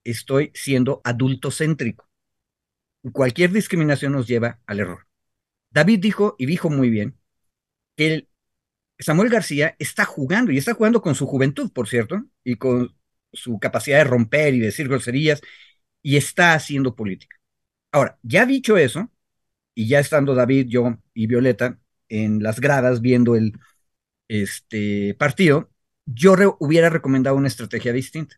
Estoy 0.04 0.50
siendo 0.54 1.00
adultocéntrico. 1.04 2.08
Cualquier 3.12 3.52
discriminación 3.52 4.12
nos 4.12 4.26
lleva 4.26 4.60
al 4.66 4.80
error. 4.80 5.06
David 5.70 6.00
dijo, 6.00 6.34
y 6.38 6.46
dijo 6.46 6.70
muy 6.70 6.90
bien, 6.90 7.18
que 7.96 8.28
Samuel 8.98 9.28
García 9.28 9.76
está 9.78 10.04
jugando, 10.04 10.50
y 10.52 10.58
está 10.58 10.74
jugando 10.74 11.02
con 11.02 11.14
su 11.14 11.26
juventud, 11.26 11.70
por 11.72 11.88
cierto, 11.88 12.24
y 12.42 12.56
con 12.56 12.96
su 13.32 13.58
capacidad 13.58 13.98
de 13.98 14.04
romper 14.04 14.54
y 14.54 14.60
decir 14.60 14.88
groserías, 14.88 15.40
y 16.02 16.16
está 16.16 16.54
haciendo 16.54 16.96
política. 16.96 17.36
Ahora, 17.92 18.18
ya 18.22 18.46
dicho 18.46 18.76
eso, 18.76 19.10
y 19.76 19.88
ya 19.88 20.00
estando 20.00 20.34
David, 20.34 20.66
yo 20.68 20.98
y 21.14 21.26
Violeta 21.28 21.78
en 22.08 22.42
las 22.42 22.60
gradas 22.60 23.02
viendo 23.02 23.36
el 23.36 23.52
este 24.26 25.14
partido, 25.14 25.70
yo 26.06 26.56
hubiera 26.60 26.88
recomendado 26.90 27.36
una 27.36 27.48
estrategia 27.48 27.92
distinta. 27.92 28.36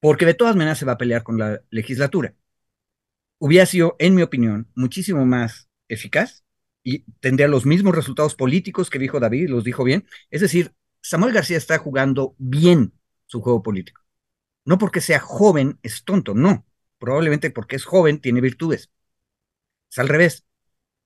Porque 0.00 0.26
de 0.26 0.34
todas 0.34 0.54
maneras 0.56 0.78
se 0.78 0.86
va 0.86 0.92
a 0.92 0.98
pelear 0.98 1.24
con 1.24 1.38
la 1.38 1.60
legislatura. 1.70 2.34
Hubiera 3.38 3.66
sido, 3.66 3.96
en 3.98 4.14
mi 4.14 4.22
opinión, 4.22 4.68
muchísimo 4.76 5.26
más 5.26 5.68
eficaz 5.88 6.44
y 6.84 7.00
tendría 7.20 7.48
los 7.48 7.66
mismos 7.66 7.94
resultados 7.94 8.36
políticos 8.36 8.90
que 8.90 8.98
dijo 9.00 9.18
David, 9.18 9.48
los 9.48 9.64
dijo 9.64 9.82
bien. 9.82 10.06
Es 10.30 10.40
decir, 10.40 10.72
Samuel 11.02 11.34
García 11.34 11.56
está 11.56 11.78
jugando 11.78 12.36
bien 12.38 12.92
su 13.26 13.40
juego 13.40 13.62
político. 13.62 14.02
No 14.64 14.78
porque 14.78 15.00
sea 15.00 15.18
joven 15.18 15.80
es 15.82 16.04
tonto, 16.04 16.32
no. 16.34 16.64
Probablemente 16.98 17.50
porque 17.50 17.74
es 17.76 17.84
joven 17.84 18.20
tiene 18.20 18.40
virtudes. 18.40 18.90
Es 19.90 19.98
al 19.98 20.08
revés. 20.08 20.44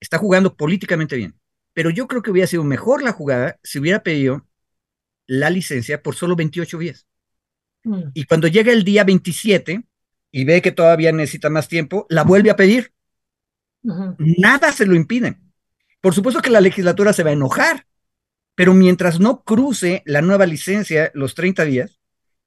Está 0.01 0.19
jugando 0.19 0.57
políticamente 0.57 1.17
bien. 1.17 1.39
Pero 1.73 1.91
yo 1.91 2.07
creo 2.07 2.23
que 2.23 2.31
hubiera 2.31 2.47
sido 2.47 2.65
mejor 2.65 3.03
la 3.03 3.13
jugada 3.13 3.59
si 3.63 3.79
hubiera 3.79 4.03
pedido 4.03 4.47
la 5.27 5.51
licencia 5.51 6.03
por 6.03 6.15
solo 6.15 6.37
28 6.37 6.79
días. 6.79 7.07
Mm. 7.85 8.03
Y 8.15 8.25
cuando 8.25 8.49
llega 8.49 8.73
el 8.73 8.85
día 8.85 9.05
27 9.05 9.85
y 10.31 10.45
ve 10.45 10.63
que 10.63 10.73
todavía 10.73 11.13
necesita 11.13 11.51
más 11.51 11.69
tiempo, 11.69 12.07
la 12.09 12.25
vuelve 12.25 12.51
a 12.51 12.57
pedir. 12.57 12.93
Nada 13.83 14.73
se 14.73 14.87
lo 14.87 14.95
impide. 14.95 15.39
por 16.01 16.15
supuesto 16.15 16.41
que 16.41 16.51
la 16.51 16.61
legislatura 16.61 17.13
se 17.13 17.23
va 17.23 17.31
a 17.31 17.35
enojar, 17.35 17.87
pero 18.55 18.73
mientras 18.73 19.21
no 19.21 19.43
cruce 19.43 20.03
la 20.07 20.23
nueva 20.23 20.47
licencia 20.47 21.11
los 21.15 21.35
30 21.35 21.65
días, 21.65 22.01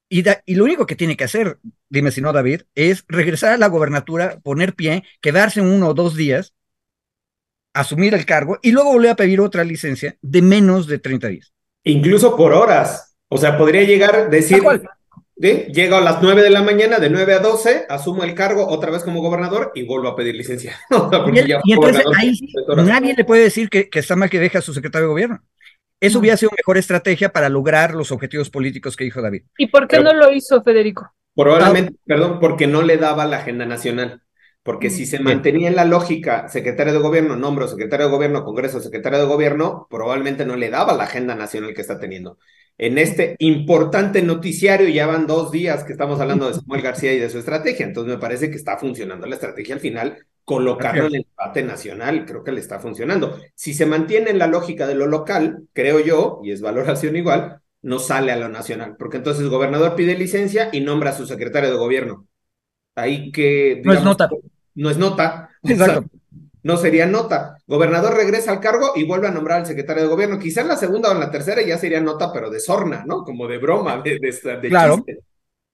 y, 0.10 0.24
y, 0.46 0.56
lo 0.56 0.64
único 0.64 0.86
que 0.86 0.96
tiene 0.96 1.18
que 1.18 1.24
hacer, 1.24 1.60
dime 1.90 2.12
si 2.12 2.22
no, 2.22 2.34
David, 2.34 2.62
es 2.76 3.04
regresar 3.08 3.54
a 3.54 3.58
la 3.58 3.68
gobernatura, 3.68 4.40
poner 4.42 4.74
pie, 4.74 5.04
quedarse 5.22 5.62
uno 5.62 5.90
o 5.90 5.94
dos 5.94 6.16
días, 6.16 6.54
asumir 7.74 8.14
el 8.14 8.26
cargo 8.26 8.60
y 8.62 8.72
luego 8.72 8.94
volver 8.94 9.12
a 9.12 9.16
pedir 9.16 9.40
otra 9.40 9.64
licencia 9.64 10.18
de 10.22 10.42
menos 10.42 10.88
de 10.88 11.00
30 11.00 11.28
días. 11.28 11.54
Incluso 11.84 12.36
por 12.36 12.54
horas. 12.54 13.16
O 13.30 13.38
sea, 13.38 13.58
podría 13.58 13.84
llegar, 13.84 14.30
decir, 14.30 14.64
llego 15.36 15.96
a 15.96 16.02
las 16.02 16.22
9 16.22 16.42
de 16.42 16.50
la 16.50 16.64
mañana, 16.64 16.98
de 17.00 17.10
9 17.10 17.34
a 17.34 17.40
12, 17.40 17.86
asumo 17.90 18.24
el 18.24 18.34
cargo 18.34 18.68
otra 18.68 18.92
vez 18.92 19.04
como 19.04 19.22
gobernador 19.22 19.72
y 19.76 19.84
vuelvo 19.84 20.08
a 20.08 20.16
pedir 20.16 20.36
licencia. 20.36 20.78
y 21.66 21.74
entonces 21.74 22.04
ahí 22.16 22.40
nadie 22.78 23.14
le 23.16 23.26
puede 23.26 23.44
decir 23.44 23.70
que, 23.70 23.90
que 23.90 24.00
está 24.00 24.16
mal 24.16 24.30
que 24.30 24.40
deje 24.40 24.58
a 24.58 24.62
su 24.62 24.74
secretario 24.74 25.08
de 25.08 25.12
gobierno. 25.12 25.44
Eso 26.00 26.20
hubiera 26.20 26.38
sido 26.38 26.52
mejor 26.56 26.78
estrategia 26.78 27.30
para 27.30 27.50
lograr 27.50 27.96
los 27.96 28.12
objetivos 28.12 28.50
políticos 28.50 28.96
que 28.96 29.04
dijo 29.04 29.22
David. 29.22 29.44
¿Y 29.58 29.68
por 29.68 29.88
qué 29.88 29.98
Pero, 29.98 30.04
no 30.04 30.14
lo 30.14 30.32
hizo 30.32 30.62
Federico? 30.62 31.12
Probablemente, 31.36 31.94
ah. 31.96 32.04
perdón, 32.06 32.40
porque 32.40 32.68
no 32.68 32.82
le 32.82 32.98
daba 32.98 33.26
la 33.26 33.38
agenda 33.38 33.66
nacional. 33.66 34.22
Porque 34.68 34.90
si 34.90 35.06
se 35.06 35.20
mantenía 35.20 35.70
en 35.70 35.78
la 35.78 35.86
lógica 35.86 36.50
secretario 36.50 36.92
de 36.92 37.00
gobierno, 37.00 37.38
nombro 37.38 37.70
secretario 37.70 38.08
de 38.08 38.12
gobierno, 38.12 38.44
congreso, 38.44 38.82
secretario 38.82 39.18
de 39.18 39.26
gobierno, 39.26 39.88
probablemente 39.90 40.46
no 40.46 40.58
le 40.58 40.70
daba 40.70 40.92
la 40.94 41.06
agenda 41.06 41.36
nacional 41.36 41.74
que 41.74 41.80
está 41.80 41.98
teniendo. 42.00 42.38
En 42.78 42.98
este 42.98 43.38
importante 43.40 44.22
noticiario, 44.22 44.90
ya 44.90 45.08
van 45.08 45.26
dos 45.26 45.52
días 45.52 45.86
que 45.86 45.94
estamos 45.94 46.20
hablando 46.20 46.48
de 46.48 46.56
Samuel 46.56 46.82
García 46.82 47.14
y 47.14 47.20
de 47.20 47.30
su 47.30 47.40
estrategia, 47.40 47.86
entonces 47.86 48.14
me 48.14 48.20
parece 48.20 48.50
que 48.50 48.58
está 48.58 48.78
funcionando 48.78 49.26
la 49.26 49.36
estrategia 49.36 49.74
al 49.74 49.80
final, 49.80 50.28
colocarlo 50.48 51.08
en 51.08 51.16
el 51.16 51.28
debate 51.30 51.62
nacional, 51.62 52.26
creo 52.26 52.42
que 52.42 52.54
le 52.54 52.62
está 52.62 52.80
funcionando. 52.80 53.38
Si 53.54 53.74
se 53.74 53.86
mantiene 53.86 54.30
en 54.30 54.40
la 54.40 54.48
lógica 54.48 54.88
de 54.88 54.96
lo 54.96 55.06
local, 55.06 55.68
creo 55.74 56.00
yo, 56.00 56.40
y 56.42 56.54
es 56.54 56.62
valoración 56.62 57.18
igual, 57.18 57.60
no 57.82 58.00
sale 58.00 58.32
a 58.32 58.38
lo 58.38 58.48
nacional, 58.48 58.96
porque 58.98 59.18
entonces 59.18 59.44
el 59.44 59.50
gobernador 59.50 59.96
pide 59.98 60.18
licencia 60.18 60.70
y 60.72 60.80
nombra 60.80 61.10
a 61.10 61.14
su 61.14 61.28
secretario 61.28 61.70
de 61.70 61.76
gobierno. 61.76 62.28
Ahí 62.96 63.30
que... 63.34 63.82
Digamos, 63.84 64.06
no 64.06 64.12
es 64.12 64.18
nota 64.20 64.30
no 64.76 64.90
es 64.90 64.98
nota. 64.98 65.50
Exacto. 65.64 66.00
O 66.00 66.02
sea, 66.04 66.50
no 66.64 66.78
sería 66.78 67.06
nota. 67.08 67.58
Gobernador 67.68 68.16
regresa 68.16 68.52
al 68.52 68.62
cargo 68.62 68.94
y 68.96 69.04
vuelve 69.04 69.28
a 69.28 69.32
nombrar 69.32 69.60
al 69.60 69.66
secretario 69.66 70.04
de 70.04 70.10
gobierno. 70.10 70.40
Quizá 70.40 70.62
en 70.62 70.70
la 70.70 70.78
segunda 70.78 71.10
o 71.10 71.12
en 71.12 71.20
la 71.20 71.30
tercera 71.30 71.62
ya 71.62 71.78
sería 71.78 72.00
nota, 72.00 72.32
pero 72.32 72.50
de 72.50 72.62
sorna, 72.62 73.04
¿no? 73.06 73.26
Como 73.26 73.50
de 73.50 73.58
broma, 73.58 74.02
de, 74.02 74.18
de, 74.18 74.58
de 74.62 74.70
claro. 74.70 74.96
chiste. 74.96 75.20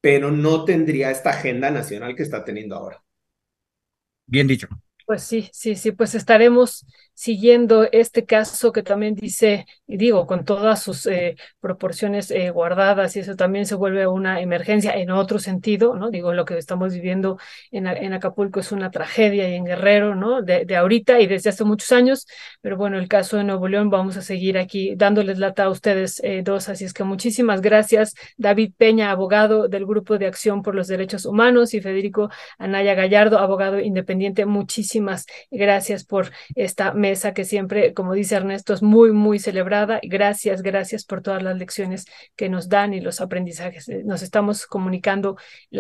Pero 0.02 0.32
no 0.32 0.66
tendría 0.66 1.12
esta 1.12 1.30
agenda 1.30 1.70
nacional 1.70 2.16
que 2.16 2.24
está 2.24 2.44
teniendo 2.44 2.76
ahora. 2.76 3.04
Bien 4.26 4.48
dicho. 4.48 4.68
Pues 5.06 5.24
sí, 5.24 5.50
sí, 5.52 5.76
sí, 5.76 5.92
pues 5.92 6.16
estaremos 6.16 6.86
siguiendo 7.14 7.88
este 7.92 8.26
caso 8.26 8.72
que 8.72 8.84
también 8.84 9.16
dice, 9.16 9.66
y 9.88 9.98
digo, 9.98 10.26
con 10.28 10.46
todas 10.46 10.82
sus 10.82 11.06
eh, 11.06 11.36
proporciones 11.60 12.32
eh, 12.32 12.50
guardadas, 12.50 13.16
y 13.16 13.20
eso 13.20 13.36
también 13.36 13.66
se 13.66 13.76
vuelve 13.76 14.08
una 14.08 14.42
emergencia 14.42 14.94
en 14.96 15.12
otro 15.12 15.40
sentido, 15.40 15.96
¿no? 15.96 16.10
Digo, 16.10 16.34
lo 16.34 16.46
que 16.46 16.58
estamos 16.58 16.94
viviendo 16.94 17.38
en, 17.72 17.88
en 17.88 18.14
Acapulco 18.14 18.60
es 18.60 18.72
una 18.72 18.92
tragedia 18.92 19.50
y 19.50 19.56
en 19.56 19.66
Guerrero, 19.66 20.16
¿no? 20.16 20.42
De, 20.42 20.66
de, 20.66 20.76
ahorita 20.76 21.20
y 21.20 21.28
desde 21.28 21.50
hace 21.50 21.64
muchos 21.64 21.92
años, 21.92 22.26
pero 22.62 22.78
bueno, 22.78 22.98
el 22.98 23.08
caso 23.08 23.38
de 23.38 23.44
Nuevo 23.44 23.68
León, 23.68 23.90
vamos 23.90 24.18
a 24.18 24.22
seguir 24.22 24.58
aquí 24.58 24.96
dándoles 24.96 25.38
lata 25.38 25.66
a 25.66 25.70
ustedes 25.70 26.20
eh, 26.24 26.42
dos, 26.44 26.70
así 26.70 26.86
es 26.86 26.94
que 26.94 27.04
muchísimas 27.04 27.62
gracias, 27.62 28.16
David 28.38 28.74
Peña, 28.78 29.12
abogado 29.12 29.68
del 29.68 29.86
Grupo 29.86 30.18
de 30.18 30.28
Acción 30.28 30.62
por 30.64 30.76
los 30.76 30.88
Derechos 30.88 31.26
Humanos, 31.26 31.74
y 31.74 31.82
Federico 31.82 32.30
Anaya 32.58 32.96
Gallardo, 32.96 33.40
abogado 33.40 33.80
independiente, 33.80 34.46
muchísimas 34.46 35.26
gracias 35.52 36.06
por 36.06 36.32
esta 36.56 36.94
mesa 37.04 37.34
que 37.34 37.44
siempre, 37.44 37.94
como 37.94 38.14
dice 38.14 38.36
Ernesto, 38.36 38.74
es 38.74 38.82
muy, 38.82 39.12
muy 39.12 39.38
celebrada. 39.38 40.00
Gracias, 40.04 40.62
gracias 40.62 41.04
por 41.04 41.22
todas 41.22 41.44
las 41.44 41.58
lecciones 41.58 42.06
que 42.38 42.48
nos 42.48 42.70
dan 42.70 42.94
y 42.94 43.02
los 43.02 43.20
aprendizajes. 43.20 43.90
Nos 44.06 44.22
estamos 44.22 44.66
comunicando 44.66 45.36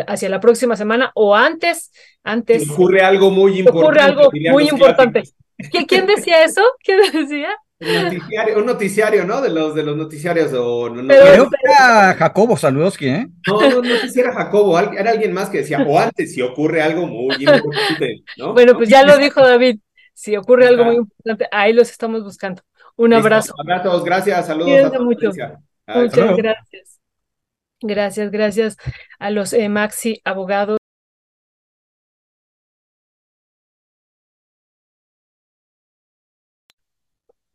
hacia 0.05 0.27
la 0.27 0.41
próxima 0.41 0.75
semana 0.75 1.11
o 1.15 1.33
antes, 1.33 1.93
antes. 2.25 2.69
Ocurre 2.69 3.01
algo 3.01 3.31
muy 3.31 3.59
importante. 3.59 3.85
Ocurre 3.85 4.01
algo 4.01 4.29
muy 4.51 4.67
importante. 4.67 5.23
¿Quién 5.87 6.07
decía 6.07 6.43
eso? 6.43 6.61
¿Quién 6.83 6.99
decía? 7.13 7.51
Un 7.79 8.03
noticiario, 8.03 8.59
un 8.59 8.65
noticiario, 8.65 9.25
¿no? 9.25 9.41
De 9.41 9.49
los, 9.49 9.75
de 9.75 9.83
los 9.83 9.95
noticiarios 9.95 10.51
o 10.53 10.89
no, 10.89 11.07
Pero 11.07 11.25
creo 11.25 11.49
que 11.49 11.57
era 11.63 12.15
Jacobo 12.15 12.57
Saludowski, 12.57 13.07
¿eh? 13.07 13.27
No, 13.47 13.61
no, 13.61 13.81
no 13.81 13.95
sé 13.97 14.09
si 14.09 14.19
era 14.19 14.33
Jacobo, 14.33 14.77
era 14.77 15.11
alguien 15.11 15.33
más 15.33 15.49
que 15.49 15.59
decía, 15.59 15.83
o 15.87 15.99
antes 15.99 16.33
si 16.33 16.41
ocurre 16.41 16.81
algo 16.81 17.07
muy 17.07 17.35
importante, 17.39 18.23
¿no? 18.37 18.53
Bueno, 18.53 18.73
pues 18.75 18.89
ya 18.89 19.03
lo 19.03 19.17
dijo 19.17 19.41
David. 19.41 19.79
Si 20.13 20.35
ocurre 20.37 20.67
algo 20.67 20.85
muy 20.85 20.95
importante, 20.95 21.47
ahí 21.51 21.73
los 21.73 21.89
estamos 21.89 22.23
buscando. 22.23 22.61
Un 22.95 23.09
Listo, 23.09 23.25
abrazo. 23.25 23.53
Abrazos, 23.59 24.03
gracias, 24.03 24.45
saludos 24.47 24.67
Cuídense 24.69 24.87
a 24.87 24.91
todos. 24.91 25.05
mucho. 25.05 25.31
Muchas 25.87 26.37
gracias. 26.37 26.99
Gracias, 27.81 28.31
gracias 28.31 28.77
a 29.19 29.29
los 29.29 29.51
eh, 29.53 29.67
Maxi 29.67 30.21
abogados. 30.23 30.77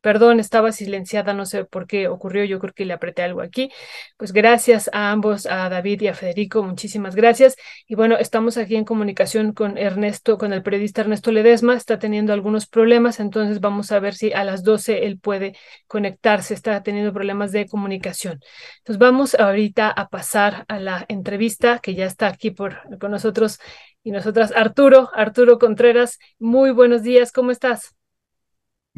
Perdón, 0.00 0.38
estaba 0.38 0.70
silenciada, 0.70 1.34
no 1.34 1.44
sé 1.44 1.64
por 1.64 1.88
qué 1.88 2.06
ocurrió, 2.06 2.44
yo 2.44 2.60
creo 2.60 2.72
que 2.72 2.84
le 2.84 2.92
apreté 2.92 3.22
algo 3.22 3.40
aquí. 3.40 3.70
Pues 4.16 4.32
gracias 4.32 4.88
a 4.92 5.10
ambos, 5.10 5.46
a 5.46 5.68
David 5.68 6.02
y 6.02 6.06
a 6.08 6.14
Federico, 6.14 6.62
muchísimas 6.62 7.16
gracias. 7.16 7.56
Y 7.86 7.96
bueno, 7.96 8.16
estamos 8.16 8.58
aquí 8.58 8.76
en 8.76 8.84
comunicación 8.84 9.52
con 9.52 9.76
Ernesto, 9.76 10.38
con 10.38 10.52
el 10.52 10.62
periodista 10.62 11.00
Ernesto 11.00 11.32
Ledesma, 11.32 11.74
está 11.74 11.98
teniendo 11.98 12.32
algunos 12.32 12.66
problemas, 12.68 13.18
entonces 13.18 13.60
vamos 13.60 13.90
a 13.90 13.98
ver 13.98 14.14
si 14.14 14.32
a 14.32 14.44
las 14.44 14.62
12 14.62 15.04
él 15.06 15.18
puede 15.18 15.56
conectarse, 15.88 16.54
está 16.54 16.82
teniendo 16.84 17.12
problemas 17.12 17.50
de 17.50 17.66
comunicación. 17.66 18.40
Entonces 18.78 18.98
vamos 18.98 19.34
ahorita 19.34 19.90
a 19.90 20.08
pasar 20.08 20.64
a 20.68 20.78
la 20.78 21.04
entrevista 21.08 21.80
que 21.80 21.94
ya 21.94 22.06
está 22.06 22.28
aquí 22.28 22.52
por, 22.52 22.98
con 22.98 23.10
nosotros 23.10 23.58
y 24.04 24.12
nosotras. 24.12 24.52
Arturo, 24.54 25.10
Arturo 25.12 25.58
Contreras, 25.58 26.18
muy 26.38 26.70
buenos 26.70 27.02
días, 27.02 27.32
¿cómo 27.32 27.50
estás? 27.50 27.97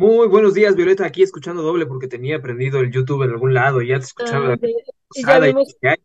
Muy 0.00 0.28
buenos 0.28 0.54
días, 0.54 0.74
Violeta, 0.74 1.04
aquí 1.04 1.22
escuchando 1.22 1.60
doble 1.62 1.84
porque 1.84 2.08
tenía 2.08 2.40
prendido 2.40 2.80
el 2.80 2.90
YouTube 2.90 3.22
en 3.24 3.32
algún 3.32 3.52
lado 3.52 3.82
y 3.82 3.88
ya 3.88 3.98
te 3.98 4.06
escuchaba 4.06 4.54
Ah, 4.54 4.56
de- 4.56 4.74
ya 5.82 5.90
hay 5.90 5.96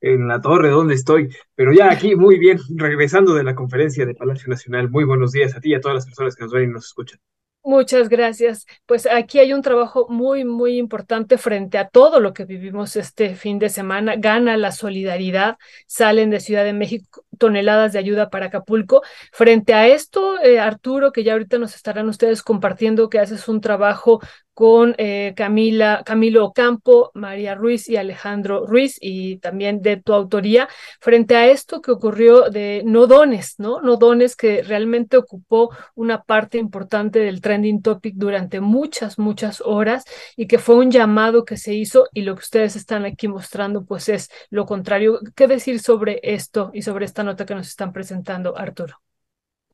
en 0.00 0.28
la 0.28 0.40
torre 0.40 0.70
donde 0.70 0.94
estoy, 0.94 1.28
pero 1.54 1.70
ya 1.74 1.90
aquí 1.90 2.16
muy 2.16 2.38
bien, 2.38 2.58
regresando 2.74 3.34
de 3.34 3.44
la 3.44 3.54
conferencia 3.54 4.06
de 4.06 4.14
Palacio 4.14 4.48
Nacional. 4.48 4.88
Muy 4.88 5.04
buenos 5.04 5.32
días 5.32 5.54
a 5.54 5.60
ti 5.60 5.72
y 5.72 5.74
a 5.74 5.82
todas 5.82 5.96
las 5.96 6.06
personas 6.06 6.36
que 6.36 6.44
nos 6.44 6.54
ven 6.54 6.70
y 6.70 6.72
nos 6.72 6.86
escuchan. 6.86 7.20
Muchas 7.66 8.10
gracias. 8.10 8.66
Pues 8.84 9.06
aquí 9.06 9.38
hay 9.38 9.54
un 9.54 9.62
trabajo 9.62 10.06
muy, 10.10 10.44
muy 10.44 10.76
importante 10.76 11.38
frente 11.38 11.78
a 11.78 11.88
todo 11.88 12.20
lo 12.20 12.34
que 12.34 12.44
vivimos 12.44 12.94
este 12.96 13.34
fin 13.36 13.58
de 13.58 13.70
semana. 13.70 14.16
Gana 14.16 14.58
la 14.58 14.70
solidaridad, 14.70 15.56
salen 15.86 16.28
de 16.28 16.40
Ciudad 16.40 16.64
de 16.64 16.74
México 16.74 17.23
toneladas 17.34 17.92
de 17.92 17.98
ayuda 17.98 18.30
para 18.30 18.46
Acapulco. 18.46 19.02
Frente 19.32 19.74
a 19.74 19.86
esto, 19.86 20.40
eh, 20.40 20.58
Arturo, 20.58 21.12
que 21.12 21.24
ya 21.24 21.32
ahorita 21.32 21.58
nos 21.58 21.74
estarán 21.74 22.08
ustedes 22.08 22.42
compartiendo 22.42 23.08
que 23.08 23.18
haces 23.18 23.48
un 23.48 23.60
trabajo 23.60 24.20
con 24.54 24.94
eh, 24.98 25.34
Camila, 25.36 26.02
Camilo 26.06 26.44
Ocampo, 26.46 27.10
María 27.14 27.56
Ruiz 27.56 27.88
y 27.88 27.96
Alejandro 27.96 28.64
Ruiz, 28.66 28.96
y 29.00 29.38
también 29.38 29.82
de 29.82 29.96
tu 29.96 30.14
autoría, 30.14 30.68
frente 31.00 31.34
a 31.36 31.48
esto 31.48 31.82
que 31.82 31.90
ocurrió 31.90 32.48
de 32.50 32.82
no 32.86 33.06
dones, 33.08 33.56
¿no? 33.58 33.80
No 33.82 33.96
dones 33.96 34.36
que 34.36 34.62
realmente 34.62 35.16
ocupó 35.16 35.70
una 35.96 36.22
parte 36.22 36.58
importante 36.58 37.18
del 37.18 37.40
trending 37.40 37.82
topic 37.82 38.14
durante 38.16 38.60
muchas, 38.60 39.18
muchas 39.18 39.60
horas 39.60 40.04
y 40.36 40.46
que 40.46 40.58
fue 40.58 40.76
un 40.76 40.90
llamado 40.90 41.44
que 41.44 41.56
se 41.56 41.74
hizo 41.74 42.06
y 42.14 42.22
lo 42.22 42.36
que 42.36 42.42
ustedes 42.42 42.76
están 42.76 43.04
aquí 43.04 43.26
mostrando 43.26 43.84
pues 43.84 44.08
es 44.08 44.30
lo 44.50 44.66
contrario. 44.66 45.18
¿Qué 45.34 45.48
decir 45.48 45.80
sobre 45.80 46.20
esto 46.22 46.70
y 46.72 46.82
sobre 46.82 47.06
esta 47.06 47.23
nota 47.24 47.46
que 47.46 47.54
nos 47.54 47.68
están 47.68 47.92
presentando, 47.92 48.56
Arturo? 48.56 49.00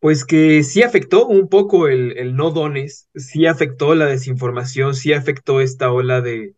Pues 0.01 0.24
que 0.24 0.62
sí 0.62 0.82
afectó 0.82 1.27
un 1.27 1.48
poco 1.48 1.86
el, 1.89 2.16
el 2.18 2.35
no 2.35 2.51
dones, 2.51 3.09
sí 3.14 3.47
afectó 3.47 3.94
la 3.94 4.06
desinformación, 4.06 4.94
sí 4.94 5.12
afectó 5.12 5.60
esta 5.60 5.93
ola 5.93 6.22
de, 6.22 6.55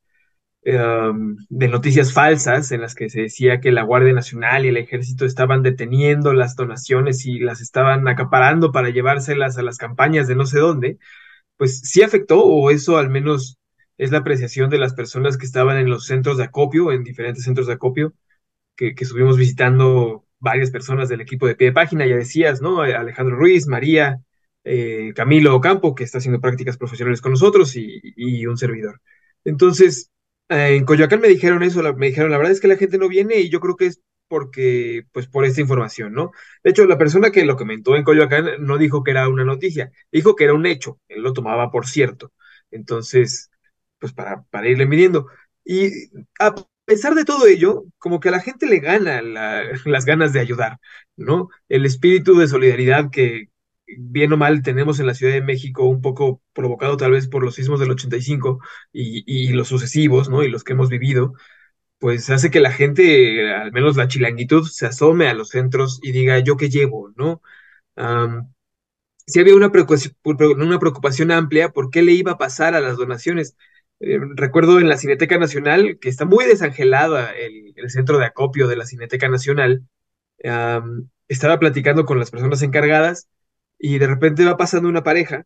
um, 0.66 1.36
de 1.48 1.68
noticias 1.68 2.12
falsas 2.12 2.72
en 2.72 2.82
las 2.82 2.94
que 2.94 3.10
se 3.10 3.22
decía 3.22 3.60
que 3.60 3.72
la 3.72 3.82
Guardia 3.84 4.12
Nacional 4.14 4.64
y 4.66 4.68
el 4.68 4.76
Ejército 4.78 5.26
estaban 5.26 5.62
deteniendo 5.62 6.34
las 6.34 6.56
donaciones 6.56 7.26
y 7.26 7.40
las 7.40 7.60
estaban 7.60 8.08
acaparando 8.08 8.72
para 8.72 8.90
llevárselas 8.90 9.58
a 9.58 9.62
las 9.62 9.78
campañas 9.78 10.28
de 10.28 10.36
no 10.36 10.46
sé 10.46 10.58
dónde, 10.60 10.98
pues 11.56 11.80
sí 11.80 12.02
afectó, 12.02 12.44
o 12.44 12.70
eso 12.70 12.98
al 12.98 13.10
menos 13.10 13.58
es 13.98 14.12
la 14.12 14.18
apreciación 14.18 14.70
de 14.70 14.78
las 14.78 14.94
personas 14.94 15.38
que 15.38 15.46
estaban 15.46 15.78
en 15.78 15.90
los 15.90 16.06
centros 16.06 16.38
de 16.38 16.44
acopio, 16.44 16.92
en 16.92 17.04
diferentes 17.04 17.44
centros 17.44 17.66
de 17.68 17.74
acopio, 17.74 18.14
que, 18.76 18.94
que 18.94 19.04
estuvimos 19.04 19.36
visitando 19.38 20.21
varias 20.42 20.70
personas 20.70 21.08
del 21.08 21.20
equipo 21.22 21.46
de 21.46 21.54
pie 21.56 21.68
de 21.68 21.72
página, 21.72 22.06
ya 22.06 22.16
decías, 22.16 22.60
¿no? 22.60 22.82
Alejandro 22.82 23.36
Ruiz, 23.36 23.66
María, 23.68 24.20
eh, 24.64 25.12
Camilo 25.14 25.54
Ocampo, 25.56 25.94
que 25.94 26.04
está 26.04 26.18
haciendo 26.18 26.40
prácticas 26.40 26.76
profesionales 26.78 27.20
con 27.20 27.32
nosotros, 27.32 27.76
y, 27.76 28.00
y 28.16 28.46
un 28.46 28.56
servidor. 28.58 29.00
Entonces, 29.44 30.10
eh, 30.48 30.76
en 30.76 30.84
Coyoacán 30.84 31.20
me 31.20 31.28
dijeron 31.28 31.62
eso, 31.62 31.82
me 31.94 32.06
dijeron, 32.08 32.30
la 32.30 32.38
verdad 32.38 32.52
es 32.52 32.60
que 32.60 32.68
la 32.68 32.76
gente 32.76 32.98
no 32.98 33.08
viene 33.08 33.38
y 33.40 33.50
yo 33.50 33.60
creo 33.60 33.76
que 33.76 33.86
es 33.86 34.02
porque, 34.28 35.04
pues, 35.12 35.26
por 35.28 35.44
esta 35.44 35.60
información, 35.60 36.12
¿no? 36.14 36.32
De 36.64 36.70
hecho, 36.70 36.86
la 36.86 36.98
persona 36.98 37.30
que 37.30 37.44
lo 37.44 37.56
comentó 37.56 37.96
en 37.96 38.04
Coyoacán 38.04 38.46
no 38.60 38.78
dijo 38.78 39.02
que 39.04 39.10
era 39.12 39.28
una 39.28 39.44
noticia, 39.44 39.92
dijo 40.10 40.34
que 40.36 40.44
era 40.44 40.54
un 40.54 40.66
hecho, 40.66 41.00
él 41.08 41.22
lo 41.22 41.32
tomaba 41.34 41.70
por 41.70 41.86
cierto. 41.86 42.32
Entonces, 42.70 43.50
pues 43.98 44.12
para, 44.12 44.42
para 44.44 44.68
irle 44.68 44.86
midiendo. 44.86 45.26
Y 45.64 45.90
a 46.38 46.54
pesar 46.84 47.14
de 47.14 47.24
todo 47.24 47.46
ello, 47.46 47.84
como 47.98 48.20
que 48.20 48.28
a 48.28 48.32
la 48.32 48.40
gente 48.40 48.66
le 48.66 48.80
gana 48.80 49.22
las 49.86 50.04
ganas 50.04 50.32
de 50.32 50.40
ayudar, 50.40 50.78
¿no? 51.16 51.48
El 51.68 51.86
espíritu 51.86 52.36
de 52.38 52.48
solidaridad 52.48 53.10
que 53.10 53.48
bien 53.98 54.32
o 54.32 54.36
mal 54.36 54.62
tenemos 54.62 55.00
en 55.00 55.06
la 55.06 55.14
Ciudad 55.14 55.34
de 55.34 55.42
México, 55.42 55.84
un 55.84 56.00
poco 56.00 56.42
provocado 56.52 56.96
tal 56.96 57.12
vez 57.12 57.28
por 57.28 57.44
los 57.44 57.54
sismos 57.56 57.80
del 57.80 57.90
85 57.90 58.60
y, 58.92 59.52
los 59.52 59.68
sucesivos, 59.68 60.28
¿no? 60.28 60.42
Y 60.42 60.48
los 60.48 60.64
que 60.64 60.72
hemos 60.74 60.88
vivido, 60.88 61.34
pues 61.98 62.30
hace 62.30 62.50
que 62.50 62.60
la 62.60 62.72
gente, 62.72 63.52
al 63.54 63.72
menos 63.72 63.96
la 63.96 64.08
chilanguitud, 64.08 64.66
se 64.68 64.86
asome 64.86 65.28
a 65.28 65.34
los 65.34 65.50
centros 65.50 66.00
y 66.02 66.12
diga, 66.12 66.38
¿yo 66.40 66.56
qué 66.56 66.70
llevo, 66.70 67.12
no? 67.16 67.42
si 69.26 69.40
había 69.40 69.54
una 69.54 69.70
preocupación, 69.72 70.14
una 70.60 70.78
preocupación 70.78 71.30
amplia 71.30 71.70
por 71.70 71.90
qué 71.90 72.02
le 72.02 72.12
iba 72.12 72.32
a 72.32 72.38
pasar 72.38 72.74
a 72.74 72.80
las 72.80 72.96
donaciones. 72.96 73.56
Eh, 74.02 74.18
recuerdo 74.34 74.80
en 74.80 74.88
la 74.88 74.96
Cineteca 74.96 75.38
Nacional, 75.38 75.98
que 76.00 76.08
está 76.08 76.24
muy 76.24 76.44
desangelada 76.44 77.32
el, 77.32 77.72
centro 77.88 78.18
de 78.18 78.26
acopio 78.26 78.68
de 78.68 78.76
la 78.76 78.86
Cineteca 78.86 79.28
Nacional, 79.28 79.86
estaba 81.28 81.58
platicando 81.58 82.04
con 82.04 82.18
las 82.18 82.30
personas 82.30 82.62
encargadas 82.62 83.28
y 83.78 83.98
de 83.98 84.06
repente 84.06 84.44
va 84.44 84.56
pasando 84.56 84.88
una 84.88 85.02
pareja 85.02 85.44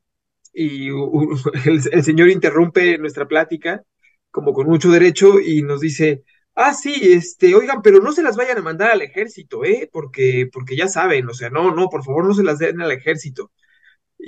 y 0.53 0.89
el, 1.67 2.03
señor 2.03 2.31
interrumpe 2.31 2.99
nuestra 2.99 3.29
plática 3.29 3.83
como 4.31 4.53
con 4.53 4.67
mucho 4.67 4.91
derecho 4.91 5.41
y 5.41 5.63
nos 5.63 5.81
dice, 5.81 6.25
ah, 6.55 6.75
sí, 6.75 6.95
este, 7.13 7.55
oigan, 7.55 7.83
pero 7.83 8.01
no 8.01 8.13
se 8.13 8.23
las 8.23 8.37
vayan 8.37 8.59
a 8.59 8.63
mandar 8.63 8.91
al 8.91 9.03
ejército, 9.03 9.65
¿eh? 9.65 9.89
Porque, 9.93 10.49
porque 10.53 10.77
ya 10.77 10.89
saben, 10.89 11.29
o 11.29 11.35
sea, 11.35 11.51
no, 11.51 11.75
no, 11.75 11.89
por 11.89 12.05
favor 12.05 12.27
no 12.27 12.35
se 12.35 12.43
las 12.45 12.59
den 12.59 12.81
al 12.81 12.93
ejército. 12.93 13.53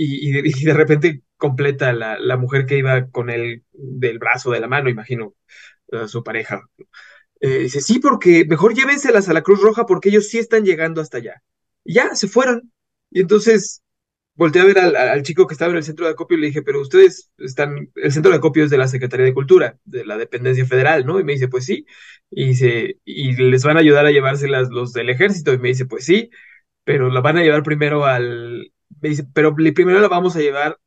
Y, 0.01 0.31
de 0.65 0.75
repente 0.75 1.23
completa 1.37 1.93
la, 1.93 2.21
la, 2.21 2.37
mujer 2.37 2.67
que 2.67 2.79
iba 2.79 3.11
con 3.11 3.31
él 3.31 3.65
del 3.73 4.21
brazo, 4.21 4.53
de 4.53 4.61
la 4.61 4.69
mano, 4.69 4.89
imagino, 4.89 5.35
a 5.93 6.07
su 6.07 6.23
pareja. 6.23 6.63
Eh, 7.41 7.61
dice, 7.61 7.81
sí, 7.81 7.99
porque 7.99 8.45
mejor 8.45 8.75
llévenselas 8.75 9.29
a 9.29 9.33
la 9.33 9.43
Cruz 9.43 9.61
Roja 9.61 9.87
porque 9.87 10.09
ellos 10.11 10.29
sí 10.29 10.39
están 10.39 10.65
llegando 10.65 11.01
hasta 11.01 11.19
allá. 11.19 11.43
Y 11.85 11.95
ya, 11.95 12.15
se 12.15 12.29
fueron. 12.29 12.73
Y 13.11 13.21
entonces 13.21 13.83
volteé 14.35 14.63
a 14.63 14.67
ver 14.67 14.79
al, 14.79 15.23
chico 15.25 15.47
que 15.49 15.55
estaba 15.55 15.73
en 15.73 15.79
el 15.79 15.85
centro 15.85 16.07
de 16.07 16.13
acopio 16.13 16.39
y 16.39 16.43
le 16.43 16.47
dije, 16.49 16.63
pero 16.63 16.81
ustedes 16.81 17.33
están, 17.39 17.91
el 17.97 18.13
centro 18.13 18.31
de 18.31 18.39
acopio 18.39 18.65
es 18.65 18.71
de 18.71 18.79
la 18.79 18.87
Secretaría 18.89 19.27
de 19.27 19.35
Cultura, 19.35 19.79
de 19.85 20.05
la 20.05 20.17
dependencia 20.17 20.65
federal, 20.65 21.07
¿no? 21.07 21.19
Y 21.19 21.25
me 21.25 21.33
dice, 21.33 21.49
pues 21.49 21.65
sí. 21.65 21.87
Y 22.31 22.49
dice, 22.49 22.99
y 23.05 23.35
les 23.37 23.65
van 23.65 23.77
a 23.77 23.81
ayudar 23.81 24.07
a 24.07 24.13
llevárselas 24.13 24.69
los 24.71 24.93
del 24.93 25.11
ejército. 25.11 25.53
Y 25.53 25.59
me 25.59 25.69
dice, 25.69 25.87
pues 25.87 26.05
sí, 26.05 26.31
pero 26.85 27.11
la 27.11 27.21
van 27.21 27.39
a 27.39 27.43
llevar 27.43 27.63
primero 27.65 28.07
al, 28.07 28.73
me 29.01 29.11
dice, 29.11 29.25
pero 29.35 29.55
primero 29.55 30.01
la 30.01 30.09
vamos 30.09 30.37
a 30.37 30.41
llevar 30.41 30.79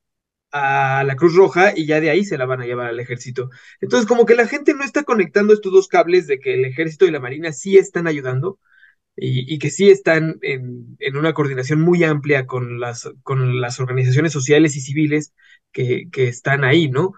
a 0.51 1.03
la 1.05 1.15
Cruz 1.15 1.35
Roja 1.35 1.73
y 1.75 1.85
ya 1.85 2.01
de 2.01 2.09
ahí 2.09 2.25
se 2.25 2.37
la 2.37 2.45
van 2.45 2.61
a 2.61 2.65
llevar 2.65 2.87
al 2.87 2.99
ejército. 2.99 3.49
Entonces, 3.79 4.07
como 4.07 4.25
que 4.25 4.35
la 4.35 4.47
gente 4.47 4.73
no 4.73 4.83
está 4.83 5.03
conectando 5.03 5.53
estos 5.53 5.71
dos 5.71 5.87
cables 5.87 6.27
de 6.27 6.39
que 6.39 6.53
el 6.55 6.65
ejército 6.65 7.05
y 7.05 7.11
la 7.11 7.19
marina 7.19 7.51
sí 7.53 7.77
están 7.77 8.07
ayudando 8.07 8.59
y, 9.15 9.59
que 9.59 9.69
sí 9.69 9.89
están 9.89 10.39
en, 10.41 10.97
una 11.15 11.33
coordinación 11.33 11.81
muy 11.81 12.03
amplia 12.03 12.45
con 12.47 12.79
las, 12.79 13.09
con 13.23 13.61
las 13.61 13.79
organizaciones 13.79 14.33
sociales 14.33 14.75
y 14.75 14.81
civiles 14.81 15.33
que, 15.71 16.09
están 16.15 16.63
ahí, 16.63 16.89
¿no? 16.89 17.13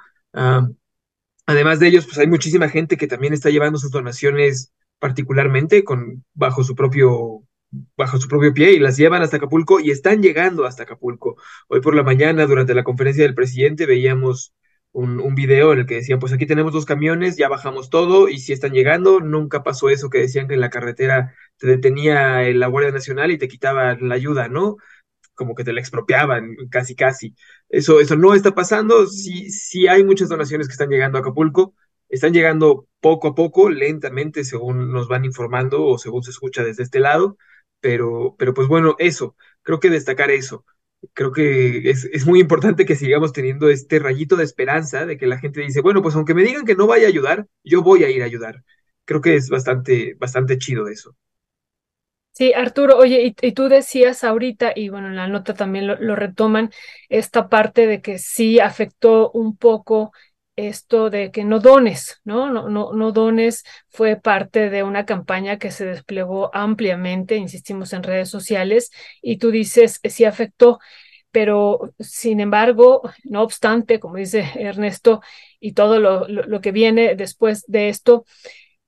Además 1.46 1.80
de 1.80 1.88
ellos, 1.88 2.06
pues 2.06 2.18
hay 2.20 2.28
muchísima 2.28 2.70
gente 2.70 2.98
que 2.98 3.08
también 3.08 3.34
está 3.34 3.50
llevando 3.50 3.78
sus 3.80 3.92
donaciones 3.92 4.72
particularmente 5.00 5.84
con, 5.84 6.24
bajo 6.34 6.64
su 6.64 6.76
propio 6.76 7.44
bajo 7.98 8.20
su 8.20 8.28
propio 8.28 8.54
pie 8.54 8.74
y 8.74 8.80
las 8.80 8.98
llevan 8.98 9.22
hasta 9.22 9.38
Acapulco 9.38 9.80
y 9.80 9.92
están 9.92 10.22
llegando 10.22 10.66
hasta 10.66 10.84
Acapulco. 10.84 11.38
Hoy 11.68 11.82
por 11.82 11.96
la 11.96 12.04
mañana, 12.04 12.46
durante 12.46 12.74
la 12.76 12.84
conferencia 12.84 13.24
del 13.24 13.36
presidente, 13.36 13.86
veíamos 13.86 14.54
un, 14.92 15.20
un, 15.20 15.34
video 15.36 15.74
en 15.74 15.80
el 15.80 15.86
que 15.88 15.96
decían, 15.96 16.20
pues 16.20 16.34
aquí 16.34 16.46
tenemos 16.46 16.72
dos 16.74 16.86
camiones, 16.86 17.36
ya 17.36 17.50
bajamos 17.50 17.90
todo 17.90 18.30
y 18.30 18.38
si 18.40 18.54
están 18.54 18.74
llegando, 18.74 19.20
nunca 19.22 19.64
pasó 19.64 19.90
eso 19.90 20.10
que 20.10 20.20
decían 20.20 20.48
que 20.48 20.54
en 20.54 20.62
la 20.62 20.70
carretera 20.70 21.34
te 21.58 21.68
detenía 21.68 22.42
la 22.54 22.68
Guardia 22.68 22.92
Nacional 22.92 23.32
y 23.32 23.38
te 23.40 23.48
quitaban 23.48 24.08
la 24.08 24.16
ayuda, 24.16 24.50
¿no? 24.50 24.78
Como 25.36 25.56
que 25.56 25.64
te 25.64 25.74
la 25.74 25.80
expropiaban, 25.82 26.56
casi, 26.70 26.96
casi. 26.96 27.36
Eso, 27.70 28.00
eso 28.00 28.16
no 28.16 28.36
está 28.36 28.54
pasando. 28.54 29.08
Sí, 29.08 29.50
sí 29.50 29.88
hay 29.88 30.04
muchas 30.04 30.30
donaciones 30.30 30.68
que 30.68 30.74
están 30.74 30.90
llegando 30.90 31.18
a 31.18 31.22
Acapulco. 31.22 31.74
Están 32.10 32.34
llegando 32.34 32.88
poco 33.02 33.30
a 33.30 33.36
poco, 33.36 33.70
lentamente, 33.70 34.44
según 34.44 34.92
nos 34.94 35.08
van 35.08 35.26
informando 35.26 35.84
o 35.86 35.98
según 35.98 36.22
se 36.24 36.30
escucha 36.32 36.64
desde 36.64 36.84
este 36.84 37.00
lado 37.00 37.38
pero, 37.84 38.36
pero 38.40 38.54
pues 38.54 38.70
bueno, 38.70 38.96
eso, 38.98 39.36
creo 39.62 39.82
que 39.82 39.90
destacar 39.90 40.32
eso. 40.32 40.64
Creo 41.12 41.34
que 41.34 41.90
es, 41.90 42.26
muy 42.26 42.40
importante 42.40 42.86
que 42.86 42.96
sigamos 42.96 43.34
teniendo 43.34 43.70
este 43.70 44.00
rayito 44.00 44.38
de 44.38 44.46
esperanza 44.46 45.06
de 45.06 45.18
que 45.18 45.28
la 45.28 45.38
gente 45.38 45.60
dice, 45.60 45.82
bueno, 45.82 46.02
pues 46.02 46.16
aunque 46.16 46.34
me 46.34 46.44
digan 46.44 46.64
que 46.66 46.76
no 46.76 46.88
vaya 46.88 47.08
a 47.08 47.10
ayudar, 47.10 47.46
yo 47.62 47.84
voy 47.84 48.06
a 48.06 48.10
ir 48.10 48.22
a 48.22 48.26
ayudar. 48.26 48.64
Creo 49.04 49.20
que 49.20 49.36
es 49.36 49.50
bastante, 49.50 50.16
bastante 50.18 50.58
chido 50.58 50.88
eso. 50.88 51.18
Sí, 52.32 52.54
Arturo, 52.54 52.98
oye, 52.98 53.36
y, 53.42 53.52
tú 53.52 53.68
decías 53.68 54.24
ahorita, 54.24 54.72
y 54.76 54.88
bueno, 54.88 55.10
en 55.10 55.18
la 55.18 55.28
nota 55.28 55.54
también 55.54 55.86
lo, 55.86 56.16
retoman, 56.16 56.72
esta 57.10 57.50
parte 57.50 57.86
de 57.86 58.02
que 58.02 58.18
sí 58.18 58.60
afectó 58.62 59.30
un 59.32 59.58
poco 59.58 60.14
esto 60.56 61.10
de 61.10 61.32
que 61.32 61.44
no 61.44 61.60
dones, 61.60 62.22
¿no? 62.24 62.52
No, 62.52 62.70
no, 62.70 63.12
dones 63.12 63.64
fue 63.90 64.16
parte 64.16 64.70
de 64.70 64.84
una 64.84 65.06
campaña 65.06 65.58
que 65.58 65.72
se 65.72 65.86
desplegó 65.86 66.52
ampliamente, 66.56 67.36
insistimos 67.38 67.94
en 67.94 68.04
redes 68.04 68.30
sociales, 68.30 68.92
y 69.22 69.38
tú 69.38 69.52
dices, 69.52 70.00
sí 70.04 70.26
afectó, 70.26 70.80
pero 71.32 71.94
sin 72.00 72.40
embargo, 72.40 73.02
no 73.24 73.42
obstante, 73.42 74.00
como 74.00 74.18
dice 74.18 74.46
Ernesto, 74.56 75.22
y 75.60 75.74
todo 75.74 76.00
lo, 76.00 76.28
lo 76.28 76.62
que 76.62 76.72
viene 76.72 77.16
después 77.16 77.64
de 77.68 77.90
esto, 77.90 78.26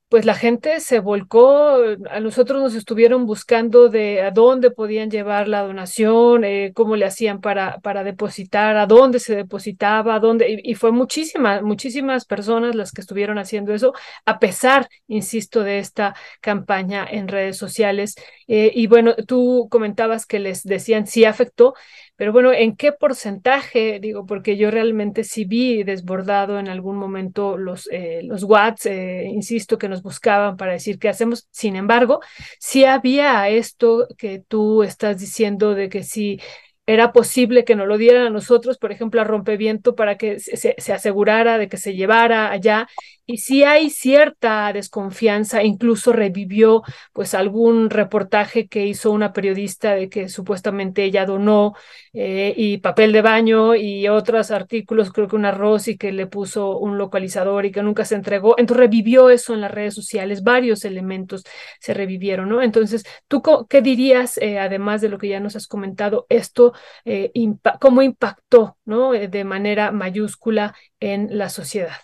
pues 0.08 0.24
la 0.24 0.36
gente 0.36 0.80
se 0.82 1.00
volcó, 1.00 1.78
a 2.10 2.20
nosotros 2.20 2.62
nos 2.62 2.76
estuvieron 2.76 3.26
buscando 3.26 3.90
de 3.90 4.22
a 4.22 4.32
dónde 4.32 4.70
podían 4.70 5.10
llevar 5.10 5.48
la 5.48 5.64
donación, 5.64 6.44
eh, 6.44 6.72
cómo 6.76 6.96
le 6.96 7.06
hacían 7.06 7.42
para, 7.42 7.80
para 7.80 8.04
depositar, 8.04 8.78
a 8.78 8.86
dónde 8.86 9.20
se 9.20 9.36
depositaba, 9.36 10.16
a 10.16 10.20
dónde, 10.20 10.62
y, 10.64 10.76
fue 10.76 10.92
muchísimas, 10.92 11.64
muchísimas 11.64 12.26
personas 12.26 12.76
las 12.76 12.92
que 12.92 13.02
estuvieron 13.02 13.40
haciendo 13.40 13.74
eso, 13.74 13.94
a 14.26 14.38
pesar, 14.40 14.88
insisto, 15.08 15.64
de 15.64 15.80
esta 15.80 16.16
campaña 16.40 17.06
en 17.10 17.28
redes 17.28 17.58
sociales. 17.58 18.16
Eh, 18.48 18.72
y 18.76 18.88
bueno, 18.88 19.16
tú 19.28 19.68
comentabas 19.72 20.26
que 20.28 20.40
les 20.40 20.64
decían 20.64 21.08
sí 21.08 21.26
afectó, 21.26 21.74
pero 22.18 22.32
bueno, 22.32 22.54
¿en 22.54 22.78
qué 22.78 22.94
porcentaje? 22.94 24.00
Digo, 24.00 24.26
porque 24.26 24.56
yo 24.56 24.72
realmente 24.72 25.26
sí 25.26 25.44
vi 25.44 25.84
desbordado 25.84 26.60
en 26.60 26.70
algún 26.70 26.96
momento 26.98 27.58
los, 27.58 27.90
eh, 27.92 28.22
los 28.24 28.44
watts, 28.44 28.86
eh, 28.86 29.26
insisto, 29.30 29.78
que 29.78 29.90
nos 29.90 29.95
buscaban 30.02 30.58
para 30.58 30.74
decir 30.74 31.00
qué 31.00 31.10
hacemos. 31.10 31.48
Sin 31.52 31.76
embargo, 31.76 32.20
sí 32.60 32.86
había 32.86 33.48
esto 33.50 34.08
que 34.18 34.40
tú 34.48 34.84
estás 34.84 35.20
diciendo 35.20 35.76
de 35.76 35.90
que 35.90 36.04
si 36.04 36.40
era 36.88 37.12
posible 37.12 37.64
que 37.64 37.76
nos 37.76 37.88
lo 37.88 37.98
dieran 37.98 38.28
a 38.28 38.30
nosotros, 38.30 38.78
por 38.78 38.92
ejemplo, 38.92 39.22
a 39.22 39.24
rompeviento, 39.24 39.96
para 39.96 40.18
que 40.18 40.40
se, 40.40 40.76
se, 40.78 40.94
asegurara 40.94 41.58
de 41.58 41.68
que 41.68 41.78
se 41.78 41.96
llevara 41.96 42.52
allá 42.52 42.88
y 43.28 43.38
si 43.38 43.64
hay 43.64 43.90
cierta 43.90 44.72
desconfianza, 44.72 45.64
incluso 45.64 46.14
revivió 46.14 46.84
pues 47.12 47.34
algún 47.34 47.90
reportaje 47.90 48.68
que 48.68 48.86
hizo 48.86 49.10
una 49.10 49.34
periodista 49.34 49.96
de 49.96 50.10
que 50.10 50.30
supuestamente 50.30 51.04
ella 51.04 51.26
donó 51.26 51.74
eh, 52.14 52.54
y 52.56 52.78
papel 52.78 53.12
de 53.12 53.24
baño 53.24 53.74
y 53.74 54.08
otros 54.10 54.52
artículos, 54.52 55.12
creo 55.12 55.28
que 55.28 55.36
un 55.36 55.46
arroz 55.46 55.88
y 55.88 55.98
que 55.98 56.12
le 56.12 56.28
puso 56.28 56.78
un 56.78 57.00
localizador 57.00 57.66
y 57.66 57.72
que 57.72 57.82
nunca 57.82 58.06
se 58.06 58.14
entregó. 58.14 58.60
Entonces 58.60 58.86
revivió 58.86 59.32
eso 59.32 59.56
en 59.56 59.62
las 59.62 59.72
redes 59.72 59.96
sociales, 59.96 60.44
varios 60.44 60.86
elementos 60.86 61.44
se 61.80 61.96
revivieron, 61.96 62.48
¿no? 62.50 62.62
Entonces, 62.62 63.06
¿tú 63.28 63.42
qué 63.68 63.82
dirías, 63.82 64.38
eh, 64.38 64.60
además 64.60 65.02
de 65.02 65.10
lo 65.10 65.18
que 65.18 65.30
ya 65.30 65.40
nos 65.40 65.56
has 65.56 65.66
comentado, 65.66 66.28
esto, 66.30 66.74
eh, 67.06 67.32
cómo 67.80 68.02
impactó, 68.02 68.78
¿no? 68.86 69.12
de 69.12 69.44
manera 69.44 69.92
mayúscula 69.92 70.76
en 71.00 71.38
la 71.38 71.50
sociedad? 71.50 71.96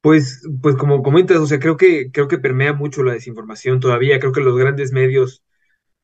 Pues, 0.00 0.42
pues 0.60 0.76
como 0.76 1.02
comentas, 1.02 1.38
o 1.38 1.46
sea, 1.46 1.58
creo 1.58 1.76
que, 1.78 2.10
creo 2.12 2.28
que 2.28 2.38
permea 2.38 2.74
mucho 2.74 3.02
la 3.02 3.14
desinformación 3.14 3.80
todavía. 3.80 4.18
Creo 4.20 4.32
que 4.32 4.42
los 4.42 4.56
grandes 4.58 4.92
medios 4.92 5.42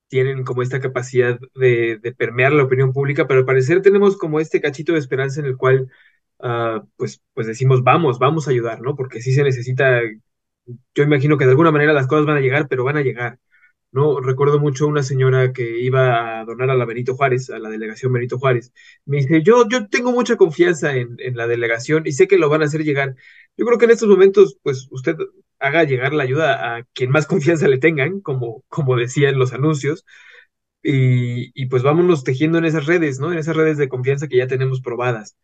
tienen 0.09 0.45
como 0.45 0.63
esta 0.63 0.81
capacidad 0.81 1.39
de, 1.55 1.99
de 2.03 2.13
permear 2.15 2.53
la 2.53 2.65
opinión 2.65 2.93
pública, 2.93 3.27
pero 3.27 3.41
al 3.41 3.47
parecer 3.47 3.83
tenemos 3.83 4.17
como 4.19 4.41
este 4.41 4.61
cachito 4.61 4.95
de 4.95 5.01
esperanza 5.01 5.41
en 5.41 5.47
el 5.47 5.57
cual, 5.59 5.91
uh, 6.41 6.81
pues, 6.97 7.23
pues 7.35 7.47
decimos, 7.47 7.83
vamos, 7.85 8.19
vamos 8.19 8.49
a 8.49 8.53
ayudar, 8.53 8.81
¿no? 8.83 8.97
Porque 8.97 9.23
sí 9.23 9.33
se 9.35 9.45
necesita, 9.45 10.01
yo 10.95 11.03
imagino 11.05 11.39
que 11.39 11.45
de 11.45 11.51
alguna 11.53 11.71
manera 11.73 11.93
las 11.93 12.07
cosas 12.07 12.27
van 12.27 12.37
a 12.39 12.41
llegar, 12.41 12.69
pero 12.69 12.85
van 12.85 12.97
a 12.97 13.03
llegar. 13.03 13.39
¿No? 13.93 14.21
Recuerdo 14.21 14.61
mucho 14.61 14.87
una 14.87 15.03
señora 15.03 15.53
que 15.53 15.81
iba 15.81 16.41
a 16.41 16.45
donar 16.45 16.71
a 16.71 16.77
la 16.77 16.85
Benito 16.85 17.15
Juárez, 17.17 17.51
a 17.51 17.59
la 17.59 17.69
delegación 17.71 18.13
Benito 18.13 18.39
Juárez. 18.39 18.73
Me 19.05 19.19
dice, 19.19 19.43
yo, 19.43 19.69
yo 19.69 19.89
tengo 19.89 20.13
mucha 20.13 20.37
confianza 20.37 20.95
en, 20.97 21.17
la 21.35 21.47
delegación 21.47 22.07
y 22.07 22.13
sé 22.13 22.29
que 22.29 22.39
lo 22.39 22.49
van 22.49 22.63
a 22.63 22.67
hacer 22.67 22.85
llegar. 22.85 23.17
Yo 23.57 23.67
creo 23.67 23.79
que 23.79 23.87
en 23.87 23.91
estos 23.93 24.09
momentos, 24.09 24.59
pues 24.63 24.89
usted 24.91 25.17
haga 25.59 25.85
llegar 25.85 26.13
la 26.15 26.23
ayuda 26.25 26.77
a 26.77 26.85
quien 26.95 27.11
más 27.11 27.27
confianza 27.27 27.69
le 27.69 27.79
tengan, 27.79 28.21
como, 28.21 28.65
como 28.69 28.97
decían 28.97 29.39
los 29.39 29.53
anuncios, 29.53 30.05
y, 30.83 31.51
y 31.61 31.67
pues 31.67 31.83
vámonos 31.83 32.25
tejiendo 32.25 32.59
en 32.59 32.65
esas 32.65 32.87
redes, 32.87 33.21
¿no? 33.21 33.33
En 33.33 33.39
esas 33.39 33.57
redes 33.57 33.79
de 33.79 33.89
confianza 33.89 34.29
que 34.29 34.39
ya 34.39 34.47
tenemos 34.47 34.81
probadas. 34.81 35.37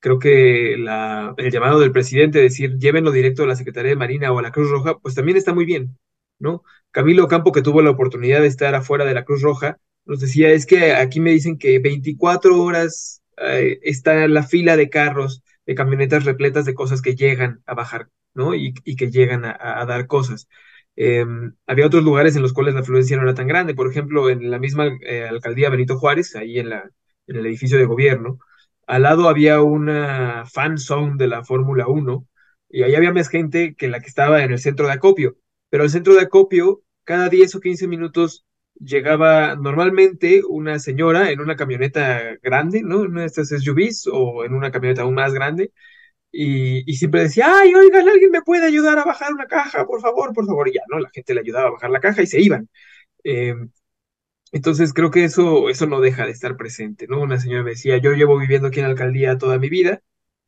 creo 0.00 0.18
que 0.18 0.74
el 0.74 1.50
llamado 1.52 1.80
del 1.80 1.92
presidente, 1.92 2.40
decir, 2.40 2.78
llévenlo 2.78 3.12
directo 3.12 3.44
a 3.44 3.46
la 3.46 3.56
Secretaría 3.56 3.90
de 3.90 3.96
Marina 3.96 4.32
o 4.32 4.38
a 4.38 4.42
la 4.42 4.52
Cruz 4.52 4.70
Roja, 4.70 4.98
pues 4.98 5.14
también 5.14 5.38
está 5.38 5.54
muy 5.54 5.64
bien, 5.66 5.98
¿no? 6.38 6.62
Camilo 6.90 7.28
Campo, 7.28 7.52
que 7.52 7.62
tuvo 7.62 7.82
la 7.82 7.90
oportunidad 7.90 8.40
de 8.40 8.46
estar 8.46 8.74
afuera 8.74 9.04
de 9.04 9.14
la 9.14 9.24
Cruz 9.24 9.42
Roja, 9.42 9.78
nos 10.04 10.20
decía, 10.20 10.50
es 10.50 10.66
que 10.66 10.92
aquí 10.94 11.20
me 11.20 11.32
dicen 11.32 11.58
que 11.58 11.78
24 11.78 12.62
horas 12.62 13.22
eh, 13.38 13.78
está 13.82 14.28
la 14.28 14.42
fila 14.44 14.76
de 14.76 14.90
carros, 14.90 15.42
de 15.66 15.74
camionetas 15.74 16.24
repletas 16.24 16.64
de 16.66 16.74
cosas 16.74 17.02
que 17.02 17.16
llegan 17.16 17.62
a 17.66 17.74
bajar, 17.74 18.08
¿no? 18.34 18.54
Y, 18.54 18.74
que 18.74 19.10
llegan 19.10 19.44
a, 19.44 19.84
dar 19.86 20.06
cosas. 20.06 20.48
Em, 20.96 21.54
había 21.66 21.86
otros 21.86 22.04
lugares 22.04 22.36
en 22.36 22.42
los 22.42 22.52
cuales 22.52 22.74
la 22.74 22.80
afluencia 22.80 23.16
no 23.16 23.24
era 23.24 23.34
tan 23.34 23.48
grande, 23.48 23.74
por 23.74 23.90
ejemplo, 23.90 24.30
en 24.30 24.50
la 24.50 24.58
misma 24.58 24.86
eh, 25.02 25.24
alcaldía 25.28 25.70
Benito 25.70 25.98
Juárez, 25.98 26.36
ahí 26.36 26.58
en, 26.58 26.72
en 26.72 27.36
el 27.36 27.46
edificio 27.46 27.78
de 27.78 27.86
gobierno, 27.86 28.38
al 28.86 29.02
lado 29.02 29.28
había 29.28 29.62
una 29.62 30.44
fan 30.46 30.78
zone 30.78 31.14
de 31.16 31.28
la 31.28 31.44
Fórmula 31.44 31.86
1 31.88 32.26
y 32.68 32.82
ahí 32.82 32.94
había 32.94 33.12
más 33.12 33.28
gente 33.28 33.74
que 33.76 33.88
la 33.88 34.00
que 34.00 34.08
estaba 34.08 34.42
en 34.44 34.52
el 34.52 34.58
centro 34.58 34.86
de 34.86 34.92
acopio, 34.92 35.36
pero 35.74 35.82
el 35.82 35.90
centro 35.90 36.14
de 36.14 36.20
acopio 36.20 36.84
cada 37.02 37.28
10 37.28 37.56
o 37.56 37.60
15 37.60 37.88
minutos 37.88 38.46
llegaba 38.78 39.56
normalmente 39.56 40.42
una 40.48 40.78
señora 40.78 41.32
en 41.32 41.40
una 41.40 41.56
camioneta 41.56 42.36
grande, 42.40 42.82
¿no? 42.84 43.02
En 43.04 43.10
una 43.10 43.22
de 43.22 43.26
estas 43.26 43.50
SUVs 43.50 44.06
o 44.12 44.44
en 44.44 44.54
una 44.54 44.70
camioneta 44.70 45.02
aún 45.02 45.14
más 45.14 45.34
grande. 45.34 45.72
Y, 46.30 46.84
siempre 46.94 47.22
decía, 47.22 47.58
ay, 47.58 47.74
oigan, 47.74 48.08
alguien 48.08 48.30
me 48.30 48.42
puede 48.42 48.66
ayudar 48.68 49.00
a 49.00 49.04
bajar 49.04 49.32
una 49.32 49.46
caja, 49.48 49.84
por 49.84 50.00
favor, 50.00 50.32
por 50.32 50.46
favor. 50.46 50.68
Y 50.68 50.74
ya, 50.74 50.82
¿no? 50.88 51.00
La 51.00 51.10
gente 51.12 51.34
le 51.34 51.40
ayudaba 51.40 51.66
a 51.66 51.72
bajar 51.72 51.90
la 51.90 52.00
caja 52.00 52.22
y 52.22 52.26
se 52.28 52.40
iban. 52.40 52.68
Em, 53.24 53.70
entonces 54.52 54.92
creo 54.92 55.10
que 55.10 55.24
eso, 55.24 55.68
eso 55.70 55.86
no 55.86 56.00
deja 56.00 56.26
de 56.26 56.32
estar 56.32 56.56
presente, 56.56 57.06
¿no? 57.08 57.20
Una 57.20 57.40
señora 57.40 57.64
me 57.64 57.70
decía, 57.70 57.98
yo 57.98 58.12
llevo 58.12 58.38
viviendo 58.38 58.68
aquí 58.68 58.78
en 58.80 58.86
la 58.86 58.92
alcaldía 58.92 59.38
toda 59.38 59.58
mi 59.58 59.70
vida 59.70 60.02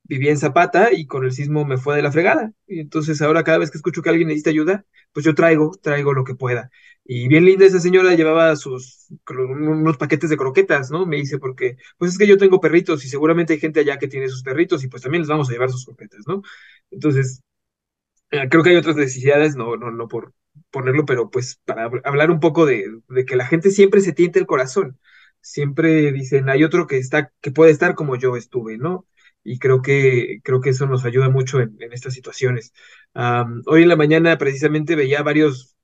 vivía 0.08 0.30
en 0.30 0.38
Zapata 0.38 0.92
y 0.92 1.06
con 1.06 1.24
el 1.24 1.32
sismo 1.32 1.64
me 1.64 1.78
fue 1.78 1.96
de 1.96 2.02
la 2.02 2.12
fregada. 2.12 2.52
Y 2.66 2.80
entonces 2.80 3.20
ahora 3.22 3.44
cada 3.44 3.58
vez 3.58 3.70
que 3.70 3.78
escucho 3.78 4.02
que 4.02 4.10
alguien 4.10 4.28
necesita 4.28 4.50
ayuda, 4.50 4.84
pues 5.12 5.24
yo 5.26 5.34
traigo, 5.34 5.72
traigo 5.82 6.12
lo 6.12 6.24
que 6.24 6.34
pueda. 6.34 6.70
Y 7.04 7.28
bien 7.28 7.44
linda 7.44 7.64
esa 7.66 7.80
señora 7.80 8.14
llevaba 8.14 8.54
sus 8.56 9.06
unos 9.28 9.96
paquetes 9.96 10.30
de 10.30 10.36
croquetas, 10.36 10.90
¿no? 10.90 11.06
Me 11.06 11.16
dice 11.16 11.38
porque 11.38 11.76
pues 11.98 12.12
es 12.12 12.18
que 12.18 12.26
yo 12.26 12.36
tengo 12.38 12.60
perritos 12.60 13.04
y 13.04 13.08
seguramente 13.08 13.52
hay 13.54 13.60
gente 13.60 13.80
allá 13.80 13.98
que 13.98 14.08
tiene 14.08 14.28
sus 14.28 14.42
perritos 14.42 14.82
y 14.84 14.88
pues 14.88 15.02
también 15.02 15.22
les 15.22 15.28
vamos 15.28 15.48
a 15.48 15.52
llevar 15.52 15.70
sus 15.70 15.84
croquetas, 15.84 16.20
¿no? 16.26 16.42
Entonces, 16.90 17.42
eh, 18.30 18.48
creo 18.48 18.62
que 18.62 18.70
hay 18.70 18.76
otras 18.76 18.96
necesidades, 18.96 19.56
no, 19.56 19.76
no, 19.76 19.90
no 19.90 20.08
por 20.08 20.34
ponerlo, 20.70 21.04
pero 21.06 21.30
pues 21.30 21.60
para 21.64 21.84
hablar 22.04 22.30
un 22.30 22.40
poco 22.40 22.66
de, 22.66 23.00
de 23.08 23.24
que 23.24 23.36
la 23.36 23.46
gente 23.46 23.70
siempre 23.70 24.00
se 24.00 24.12
tiente 24.12 24.38
el 24.38 24.46
corazón. 24.46 24.98
Siempre 25.40 26.12
dicen, 26.12 26.48
hay 26.48 26.64
otro 26.64 26.86
que 26.86 26.98
está, 26.98 27.32
que 27.40 27.52
puede 27.52 27.70
estar 27.72 27.94
como 27.94 28.16
yo 28.16 28.36
estuve, 28.36 28.78
¿no? 28.78 29.06
Y 29.46 29.58
creo 29.60 29.80
que, 29.80 30.40
creo 30.42 30.60
que 30.60 30.70
eso 30.70 30.86
nos 30.86 31.04
ayuda 31.04 31.30
mucho 31.30 31.60
en, 31.60 31.76
estas 31.92 32.14
situaciones. 32.14 32.72
hoy 33.66 33.82
en 33.82 33.88
la 33.88 33.96
mañana 33.96 34.36
precisamente 34.38 34.96
veía 34.96 35.22
varios 35.22 35.76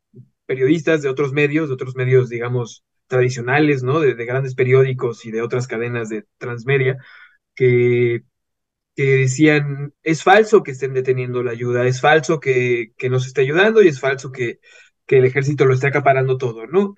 periodistas 0.47 1.03
de 1.03 1.09
otros 1.09 1.33
medios, 1.33 1.69
de 1.69 1.75
otros 1.75 1.95
medios, 1.97 2.29
digamos, 2.29 2.85
tradicionales, 3.07 3.83
¿no? 3.85 4.01
De, 4.01 4.15
grandes 4.27 4.55
periódicos 4.57 5.25
y 5.27 5.31
de 5.31 5.43
otras 5.43 5.69
cadenas 5.69 6.09
de 6.09 6.25
transmedia, 6.39 6.99
que, 7.55 8.25
que 8.97 9.05
decían, 9.05 9.95
es 10.03 10.23
falso 10.25 10.63
que 10.63 10.73
estén 10.73 10.95
deteniendo 10.95 11.43
la 11.45 11.53
ayuda, 11.53 11.87
es 11.87 12.01
falso 12.01 12.41
que, 12.41 12.93
que 12.99 13.11
nos 13.11 13.27
esté 13.27 13.43
ayudando 13.43 13.83
y 13.83 13.89
es 13.89 14.01
falso 14.01 14.33
que, 14.33 14.61
que 15.07 15.19
el 15.19 15.25
ejército 15.27 15.67
lo 15.67 15.75
esté 15.75 15.89
acaparando 15.89 16.39
todo, 16.39 16.67
¿no? 16.67 16.95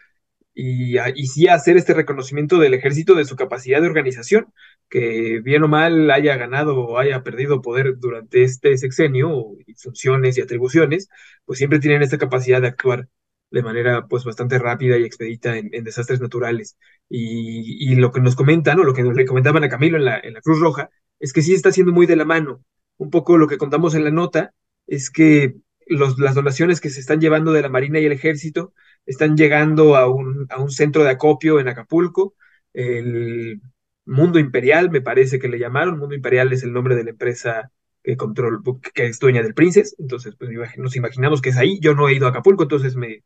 y, 0.54 0.98
y, 0.98 1.26
sí 1.26 1.48
hacer 1.48 1.76
este 1.76 1.94
reconocimiento 1.94 2.58
del 2.58 2.74
ejército 2.74 3.14
de 3.14 3.24
su 3.24 3.36
capacidad 3.36 3.80
de 3.80 3.88
organización, 3.88 4.52
que 4.88 5.40
bien 5.40 5.62
o 5.64 5.68
mal 5.68 6.10
haya 6.10 6.36
ganado 6.36 6.78
o 6.78 6.98
haya 6.98 7.22
perdido 7.22 7.62
poder 7.62 7.98
durante 7.98 8.42
este 8.42 8.76
sexenio, 8.78 9.52
y 9.66 9.74
funciones 9.74 10.38
y 10.38 10.42
atribuciones, 10.42 11.08
pues 11.44 11.58
siempre 11.58 11.80
tienen 11.80 12.02
esta 12.02 12.18
capacidad 12.18 12.60
de 12.60 12.68
actuar 12.68 13.08
de 13.50 13.62
manera 13.62 14.06
pues 14.08 14.24
bastante 14.24 14.58
rápida 14.58 14.98
y 14.98 15.04
expedita 15.04 15.56
en, 15.56 15.70
desastres 15.84 16.20
naturales. 16.20 16.76
Y, 17.08 17.94
lo 17.96 18.10
que 18.12 18.20
nos 18.20 18.36
comentan, 18.36 18.80
o 18.80 18.84
lo 18.84 18.94
que 18.94 19.02
nos 19.02 19.16
le 19.16 19.26
comentaban 19.26 19.64
a 19.64 19.68
Camilo 19.68 19.96
en 19.98 20.04
la, 20.06 20.18
en 20.18 20.34
la 20.34 20.40
Cruz 20.40 20.60
Roja, 20.60 20.90
es 21.20 21.32
que 21.32 21.42
sí 21.42 21.54
está 21.54 21.70
siendo 21.72 21.92
muy 21.92 22.06
de 22.06 22.16
la 22.16 22.24
mano. 22.24 22.64
Un 22.96 23.10
poco 23.10 23.38
lo 23.38 23.48
que 23.48 23.58
contamos 23.58 23.94
en 23.94 24.04
la 24.04 24.10
nota 24.10 24.52
es 24.86 25.10
que 25.10 25.54
los, 25.86 26.18
las 26.18 26.34
donaciones 26.34 26.80
que 26.80 26.90
se 26.90 27.00
están 27.00 27.20
llevando 27.20 27.52
de 27.52 27.62
la 27.62 27.68
Marina 27.68 28.00
y 28.00 28.06
el 28.06 28.12
Ejército 28.12 28.72
están 29.06 29.36
llegando 29.36 29.96
a 29.96 30.08
un, 30.08 30.46
a 30.50 30.60
un 30.60 30.70
centro 30.70 31.04
de 31.04 31.10
acopio 31.10 31.60
en 31.60 31.68
Acapulco, 31.68 32.34
el 32.72 33.60
Mundo 34.06 34.38
Imperial, 34.38 34.90
me 34.90 35.00
parece 35.00 35.38
que 35.38 35.48
le 35.48 35.58
llamaron, 35.58 35.98
Mundo 35.98 36.14
Imperial 36.14 36.52
es 36.52 36.62
el 36.62 36.72
nombre 36.72 36.94
de 36.94 37.04
la 37.04 37.10
empresa 37.10 37.70
que, 38.02 38.16
control, 38.16 38.62
que 38.94 39.06
es 39.06 39.18
dueña 39.18 39.42
del 39.42 39.54
Princes, 39.54 39.96
entonces 39.98 40.34
pues, 40.38 40.50
nos 40.76 40.96
imaginamos 40.96 41.40
que 41.40 41.50
es 41.50 41.56
ahí, 41.56 41.78
yo 41.80 41.94
no 41.94 42.08
he 42.08 42.14
ido 42.14 42.26
a 42.26 42.30
Acapulco, 42.30 42.64
entonces 42.64 42.96
me, 42.96 43.24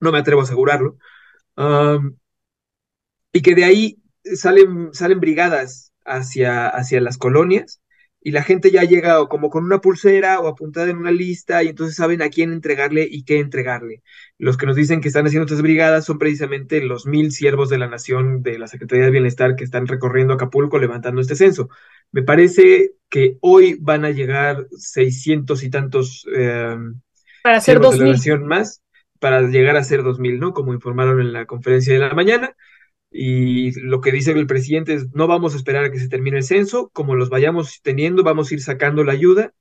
no 0.00 0.12
me 0.12 0.18
atrevo 0.18 0.40
a 0.40 0.44
asegurarlo, 0.44 0.96
y 3.32 3.42
que 3.42 3.54
de 3.54 3.64
ahí 3.64 3.98
salen, 4.34 4.92
salen 4.92 5.20
brigadas 5.20 5.92
hacia, 6.04 6.68
hacia 6.68 7.00
las 7.00 7.18
colonias, 7.18 7.80
y 8.22 8.32
la 8.32 8.42
gente 8.42 8.70
ya 8.70 8.84
llega 8.84 9.26
como 9.28 9.48
con 9.48 9.64
una 9.64 9.80
pulsera 9.80 10.40
o 10.40 10.48
apuntada 10.48 10.90
en 10.90 10.98
una 10.98 11.10
lista 11.10 11.62
y 11.62 11.68
entonces 11.68 11.96
saben 11.96 12.20
a 12.20 12.28
quién 12.28 12.52
entregarle 12.52 13.08
y 13.10 13.24
qué 13.24 13.38
entregarle. 13.38 14.02
Los 14.36 14.56
que 14.56 14.66
nos 14.66 14.76
dicen 14.76 15.00
que 15.00 15.08
están 15.08 15.26
haciendo 15.26 15.46
estas 15.46 15.62
brigadas 15.62 16.04
son 16.04 16.18
precisamente 16.18 16.82
los 16.82 17.06
mil 17.06 17.32
siervos 17.32 17.70
de 17.70 17.78
la 17.78 17.88
nación 17.88 18.42
de 18.42 18.58
la 18.58 18.66
Secretaría 18.66 19.06
de 19.06 19.10
Bienestar 19.10 19.56
que 19.56 19.64
están 19.64 19.86
recorriendo 19.86 20.34
Acapulco 20.34 20.78
levantando 20.78 21.20
este 21.22 21.34
censo. 21.34 21.70
Me 22.12 22.22
parece 22.22 22.92
que 23.08 23.38
hoy 23.40 23.78
van 23.80 24.04
a 24.04 24.10
llegar 24.10 24.66
seiscientos 24.76 25.62
y 25.62 25.70
tantos 25.70 26.26
eh, 26.34 26.76
para 27.42 27.60
siervos 27.60 27.98
de 27.98 28.04
la 28.04 28.12
nación 28.12 28.46
más 28.46 28.82
para 29.18 29.42
llegar 29.42 29.76
a 29.76 29.84
ser 29.84 30.02
dos 30.02 30.18
mil, 30.18 30.40
¿no? 30.40 30.52
Como 30.52 30.74
informaron 30.74 31.20
en 31.20 31.32
la 31.32 31.46
conferencia 31.46 31.92
de 31.92 32.00
la 32.00 32.14
mañana. 32.14 32.56
Y 33.10 33.72
lo 33.80 34.00
que 34.00 34.12
dice 34.12 34.32
el 34.32 34.46
presidente 34.46 34.94
es, 34.94 35.12
no 35.14 35.26
vamos 35.26 35.54
a 35.54 35.56
esperar 35.56 35.84
a 35.84 35.90
que 35.90 35.98
se 35.98 36.08
termine 36.08 36.38
el 36.38 36.44
censo, 36.44 36.90
como 36.90 37.16
los 37.16 37.28
vayamos 37.28 37.80
teniendo, 37.82 38.22
vamos 38.22 38.50
a 38.50 38.54
ir 38.54 38.62
sacando 38.62 39.04
la 39.04 39.12
ayuda 39.12 39.52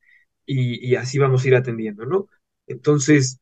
y, 0.46 0.96
así 0.96 1.20
vamos 1.20 1.44
a 1.44 1.48
ir 1.48 1.56
atendiendo, 1.56 2.06
¿no? 2.06 2.28
Entonces, 2.68 3.40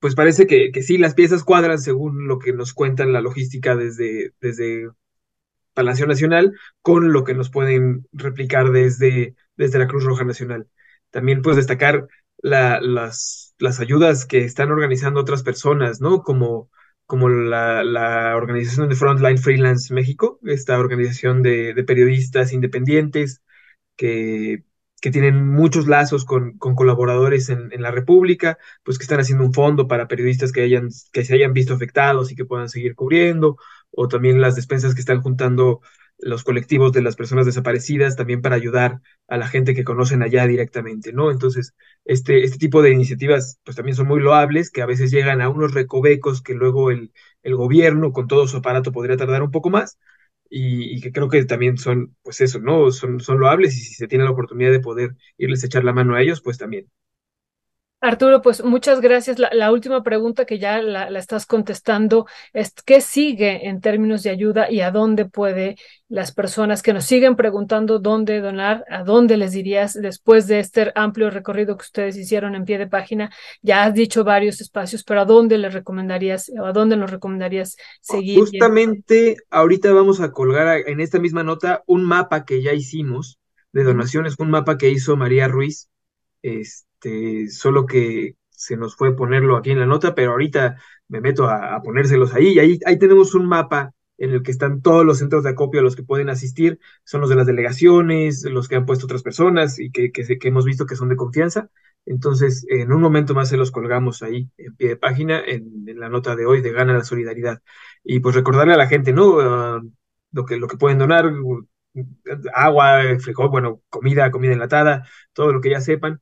pues 0.00 0.14
parece 0.14 0.46
que, 0.46 0.72
sí, 0.82 0.98
las 0.98 1.14
piezas 1.14 1.44
cuadran 1.44 1.78
según 1.78 2.28
lo 2.28 2.38
que 2.38 2.52
nos 2.52 2.72
cuentan 2.74 3.12
la 3.12 3.20
logística 3.20 3.76
desde, 3.76 4.32
desde 4.40 4.90
Palacio 5.74 6.06
Nacional 6.06 6.54
con 6.82 7.12
lo 7.12 7.24
que 7.24 7.34
nos 7.34 7.50
pueden 7.50 8.06
replicar 8.12 8.70
desde, 8.72 9.36
desde 9.56 9.78
la 9.78 9.88
Cruz 9.88 10.04
Roja 10.04 10.24
Nacional. 10.24 10.68
También 11.10 11.42
pues 11.42 11.56
destacar 11.56 12.08
la, 12.38 12.80
las, 12.80 13.54
las 13.58 13.80
ayudas 13.80 14.26
que 14.26 14.44
están 14.44 14.70
organizando 14.70 15.20
otras 15.20 15.42
personas, 15.42 16.00
¿no? 16.00 16.22
Como 16.22 16.70
como 17.08 17.30
la, 17.30 18.36
organización 18.36 18.90
de 18.90 18.94
Frontline 18.94 19.38
Freelance 19.38 19.94
México, 19.94 20.38
esta 20.44 20.78
organización 20.78 21.42
de, 21.42 21.74
periodistas 21.86 22.52
independientes 22.52 23.42
que, 23.96 24.64
que, 25.00 25.10
tienen 25.10 25.46
muchos 25.48 25.88
lazos 25.88 26.26
con, 26.26 26.58
colaboradores 26.58 27.48
en, 27.48 27.70
la 27.82 27.90
República, 27.92 28.58
pues 28.84 28.98
que 28.98 29.04
están 29.04 29.20
haciendo 29.20 29.44
un 29.46 29.54
fondo 29.54 29.88
para 29.88 30.06
periodistas 30.06 30.52
que, 30.52 30.62
hayan, 30.62 30.90
que 31.12 31.24
se 31.24 31.34
hayan 31.34 31.54
visto 31.54 31.72
afectados 31.74 32.30
y 32.30 32.36
que 32.36 32.44
puedan 32.44 32.68
seguir 32.68 32.94
cubriendo, 32.94 33.56
o 33.90 34.08
también 34.08 34.42
las 34.42 34.54
despensas 34.56 34.94
que 34.94 35.00
están 35.00 35.22
juntando 35.22 35.80
los 36.18 36.44
colectivos 36.44 36.92
de 36.92 37.02
las 37.02 37.16
personas 37.16 37.46
desaparecidas 37.46 38.16
también 38.16 38.42
para 38.42 38.56
ayudar 38.56 39.00
a 39.28 39.36
la 39.36 39.48
gente 39.48 39.74
que 39.74 39.84
conocen 39.84 40.22
allá 40.22 40.46
directamente, 40.46 41.12
¿no? 41.12 41.30
Entonces, 41.30 41.74
este, 42.04 42.44
este 42.44 42.58
tipo 42.58 42.82
de 42.82 42.90
iniciativas 42.90 43.58
pues 43.64 43.76
también 43.76 43.96
son 43.96 44.08
muy 44.08 44.20
loables, 44.20 44.70
que 44.70 44.82
a 44.82 44.86
veces 44.86 45.10
llegan 45.10 45.40
a 45.40 45.48
unos 45.48 45.74
recovecos 45.74 46.42
que 46.42 46.54
luego 46.54 46.90
el, 46.90 47.12
el 47.42 47.56
gobierno 47.56 48.12
con 48.12 48.26
todo 48.26 48.48
su 48.48 48.56
aparato 48.58 48.92
podría 48.92 49.16
tardar 49.16 49.42
un 49.42 49.50
poco 49.50 49.70
más 49.70 49.98
y, 50.50 51.00
que 51.00 51.12
creo 51.12 51.28
que 51.28 51.44
también 51.44 51.78
son, 51.78 52.16
pues 52.22 52.40
eso, 52.40 52.58
¿no? 52.60 52.90
Son, 52.90 53.20
son 53.20 53.38
loables 53.40 53.76
y 53.76 53.80
si 53.80 53.94
se 53.94 54.08
tiene 54.08 54.24
la 54.24 54.30
oportunidad 54.30 54.72
de 54.72 54.80
poder 54.80 55.16
irles 55.36 55.62
a 55.62 55.66
echar 55.66 55.84
la 55.84 55.92
mano 55.92 56.14
a 56.14 56.22
ellos, 56.22 56.40
pues 56.42 56.58
también. 56.58 56.88
Arturo, 58.00 58.42
pues 58.42 58.62
muchas 58.62 59.00
gracias. 59.00 59.40
La, 59.40 59.72
última 59.72 60.04
pregunta 60.04 60.44
que 60.44 60.60
ya 60.60 60.80
la, 60.80 61.08
estás 61.18 61.46
contestando 61.46 62.26
es, 62.52 62.72
¿qué 62.86 63.00
sigue 63.00 63.66
en 63.66 63.80
términos 63.80 64.22
de 64.22 64.30
ayuda 64.30 64.70
y 64.70 64.82
a 64.82 64.92
dónde 64.92 65.24
puede 65.24 65.74
las 66.08 66.30
personas 66.30 66.80
que 66.80 66.92
nos 66.92 67.06
siguen 67.06 67.34
preguntando 67.34 67.98
dónde 67.98 68.40
donar, 68.40 68.84
a 68.88 69.02
dónde 69.02 69.36
les 69.36 69.50
dirías 69.50 69.94
después 69.94 70.46
de 70.46 70.60
este 70.60 70.92
amplio 70.94 71.28
recorrido 71.30 71.76
que 71.76 71.82
ustedes 71.82 72.16
hicieron 72.16 72.54
en 72.54 72.64
pie 72.64 72.78
de 72.78 72.86
página? 72.86 73.32
Ya 73.62 73.82
has 73.82 73.94
dicho 73.94 74.22
varios 74.22 74.60
espacios, 74.60 75.02
pero 75.02 75.22
¿a 75.22 75.24
dónde 75.24 75.58
les 75.58 75.74
recomendarías 75.74 76.52
o 76.56 76.66
a 76.66 76.72
dónde 76.72 76.96
nos 76.96 77.10
recomendarías 77.10 77.76
seguir? 78.00 78.38
Justamente 78.38 79.38
ahorita 79.50 79.92
vamos 79.92 80.20
a 80.20 80.30
colgar 80.30 80.84
en 80.86 81.00
esta 81.00 81.18
misma 81.18 81.42
nota 81.42 81.82
un 81.86 82.04
mapa 82.04 82.44
que 82.44 82.62
ya 82.62 82.72
hicimos 82.74 83.40
de 83.72 83.82
donaciones, 83.82 84.36
un 84.38 84.50
mapa 84.50 84.78
que 84.78 84.88
hizo 84.88 85.16
María 85.16 85.48
Ruiz. 85.48 85.88
Este, 86.42 86.87
este, 87.00 87.48
solo 87.50 87.86
que 87.86 88.36
se 88.50 88.76
nos 88.76 88.96
fue 88.96 89.14
ponerlo 89.16 89.56
aquí 89.56 89.70
en 89.70 89.78
la 89.78 89.86
nota, 89.86 90.14
pero 90.14 90.32
ahorita 90.32 90.76
me 91.08 91.20
meto 91.20 91.48
a, 91.48 91.80
ponérselos 91.82 92.34
ahí. 92.34 92.54
Y 92.54 92.58
ahí, 92.58 92.80
ahí 92.86 92.98
tenemos 92.98 93.34
un 93.34 93.46
mapa 93.46 93.92
en 94.18 94.30
el 94.30 94.42
que 94.42 94.50
están 94.50 94.82
todos 94.82 95.06
los 95.06 95.18
centros 95.18 95.44
de 95.44 95.50
acopio 95.50 95.80
a 95.80 95.82
los 95.84 95.94
que 95.94 96.02
pueden 96.02 96.28
asistir, 96.28 96.80
son 97.04 97.20
los 97.20 97.30
de 97.30 97.36
las 97.36 97.46
delegaciones, 97.46 98.42
los 98.44 98.66
que 98.68 98.74
han 98.74 98.84
puesto 98.84 99.06
otras 99.06 99.22
personas 99.22 99.78
y 99.78 99.92
que, 99.92 100.10
hemos 100.42 100.64
visto 100.64 100.86
que 100.86 100.96
son 100.96 101.08
de 101.08 101.16
confianza. 101.16 101.70
Entonces, 102.04 102.66
en 102.68 102.92
un 102.92 103.00
momento 103.00 103.34
más 103.34 103.48
se 103.48 103.56
los 103.56 103.70
colgamos 103.70 104.22
ahí 104.22 104.50
en 104.56 104.74
pie 104.76 104.88
de 104.88 104.96
página 104.96 105.40
en, 105.46 105.84
la 105.98 106.08
nota 106.08 106.34
de 106.36 106.46
hoy 106.46 106.62
de 106.62 106.72
Gana 106.72 106.94
la 106.94 107.04
Solidaridad. 107.04 107.62
Y 108.02 108.20
pues 108.20 108.34
recordarle 108.34 108.74
a 108.74 108.76
la 108.78 108.88
gente, 108.88 109.12
¿no? 109.12 109.40
Ah, 109.40 109.80
lo, 110.32 110.44
que, 110.44 110.56
lo 110.56 110.66
que 110.68 110.76
pueden 110.76 110.98
donar, 110.98 111.32
agua, 112.54 113.02
frijol, 113.20 113.48
bueno, 113.50 113.82
comida, 113.88 114.30
comida 114.30 114.52
enlatada, 114.52 115.06
todo 115.32 115.52
lo 115.52 115.60
que 115.60 115.70
ya 115.70 115.80
sepan. 115.80 116.20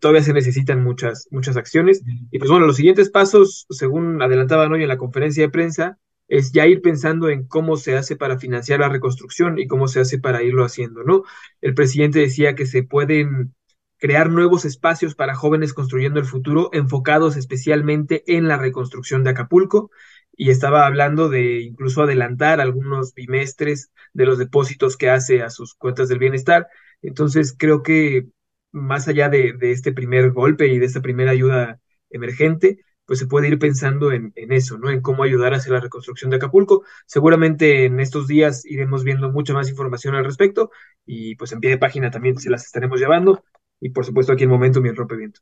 Todavía 0.00 0.22
se 0.22 0.32
necesitan 0.32 0.82
muchas, 0.82 1.28
muchas 1.30 1.56
acciones. 1.56 2.02
Y 2.30 2.38
pues 2.38 2.50
bueno, 2.50 2.66
los 2.66 2.76
siguientes 2.76 3.10
pasos, 3.10 3.66
según 3.70 4.22
adelantaban 4.22 4.72
hoy 4.72 4.82
en 4.82 4.88
la 4.88 4.98
conferencia 4.98 5.42
de 5.44 5.50
prensa, 5.50 5.98
es 6.28 6.52
ya 6.52 6.66
ir 6.66 6.82
pensando 6.82 7.30
en 7.30 7.46
cómo 7.46 7.76
se 7.76 7.96
hace 7.96 8.16
para 8.16 8.38
financiar 8.38 8.80
la 8.80 8.88
reconstrucción 8.88 9.58
y 9.58 9.66
cómo 9.66 9.88
se 9.88 10.00
hace 10.00 10.18
para 10.18 10.42
irlo 10.42 10.64
haciendo, 10.64 11.02
¿no? 11.02 11.22
El 11.60 11.74
presidente 11.74 12.18
decía 12.20 12.54
que 12.54 12.66
se 12.66 12.82
pueden 12.82 13.54
crear 13.98 14.30
nuevos 14.30 14.64
espacios 14.64 15.14
para 15.14 15.34
jóvenes 15.34 15.74
construyendo 15.74 16.20
el 16.20 16.26
futuro 16.26 16.70
enfocados 16.72 17.36
especialmente 17.36 18.22
en 18.26 18.46
la 18.46 18.56
reconstrucción 18.56 19.24
de 19.24 19.30
Acapulco 19.30 19.90
y 20.36 20.50
estaba 20.50 20.86
hablando 20.86 21.28
de 21.28 21.62
incluso 21.62 22.02
adelantar 22.02 22.60
algunos 22.60 23.12
bimestres 23.14 23.90
de 24.12 24.24
los 24.24 24.38
depósitos 24.38 24.96
que 24.96 25.10
hace 25.10 25.42
a 25.42 25.50
sus 25.50 25.74
cuentas 25.74 26.08
del 26.08 26.20
bienestar. 26.20 26.68
Entonces 27.02 27.54
creo 27.58 27.82
que 27.82 28.28
más 28.72 29.08
allá 29.08 29.28
de, 29.28 29.56
este 29.60 29.92
primer 29.92 30.30
golpe 30.32 30.66
y 30.68 30.78
de 30.78 30.86
esta 30.86 31.00
primera 31.00 31.30
ayuda 31.30 31.80
emergente, 32.10 32.84
pues 33.06 33.18
se 33.18 33.26
puede 33.26 33.48
ir 33.48 33.58
pensando 33.58 34.12
en, 34.12 34.32
eso, 34.36 34.78
¿no? 34.78 34.90
En 34.90 35.00
cómo 35.00 35.22
ayudar 35.22 35.54
a 35.54 35.56
hacer 35.56 35.72
la 35.72 35.80
reconstrucción 35.80 36.30
de 36.30 36.36
Acapulco. 36.36 36.84
Seguramente 37.06 37.86
en 37.86 38.00
estos 38.00 38.26
días 38.26 38.64
iremos 38.66 39.04
viendo 39.04 39.30
mucha 39.30 39.54
más 39.54 39.70
información 39.70 40.14
al 40.14 40.24
respecto 40.24 40.70
y 41.06 41.34
pues 41.36 41.52
en 41.52 41.60
pie 41.60 41.70
de 41.70 41.78
página 41.78 42.10
también 42.10 42.38
se 42.38 42.50
las 42.50 42.66
estaremos 42.66 43.00
llevando 43.00 43.42
y 43.80 43.90
por 43.90 44.04
supuesto 44.04 44.32
aquí 44.32 44.44
en 44.44 44.50
Momento 44.50 44.82
mi 44.82 44.90
Rompeviento. 44.90 45.40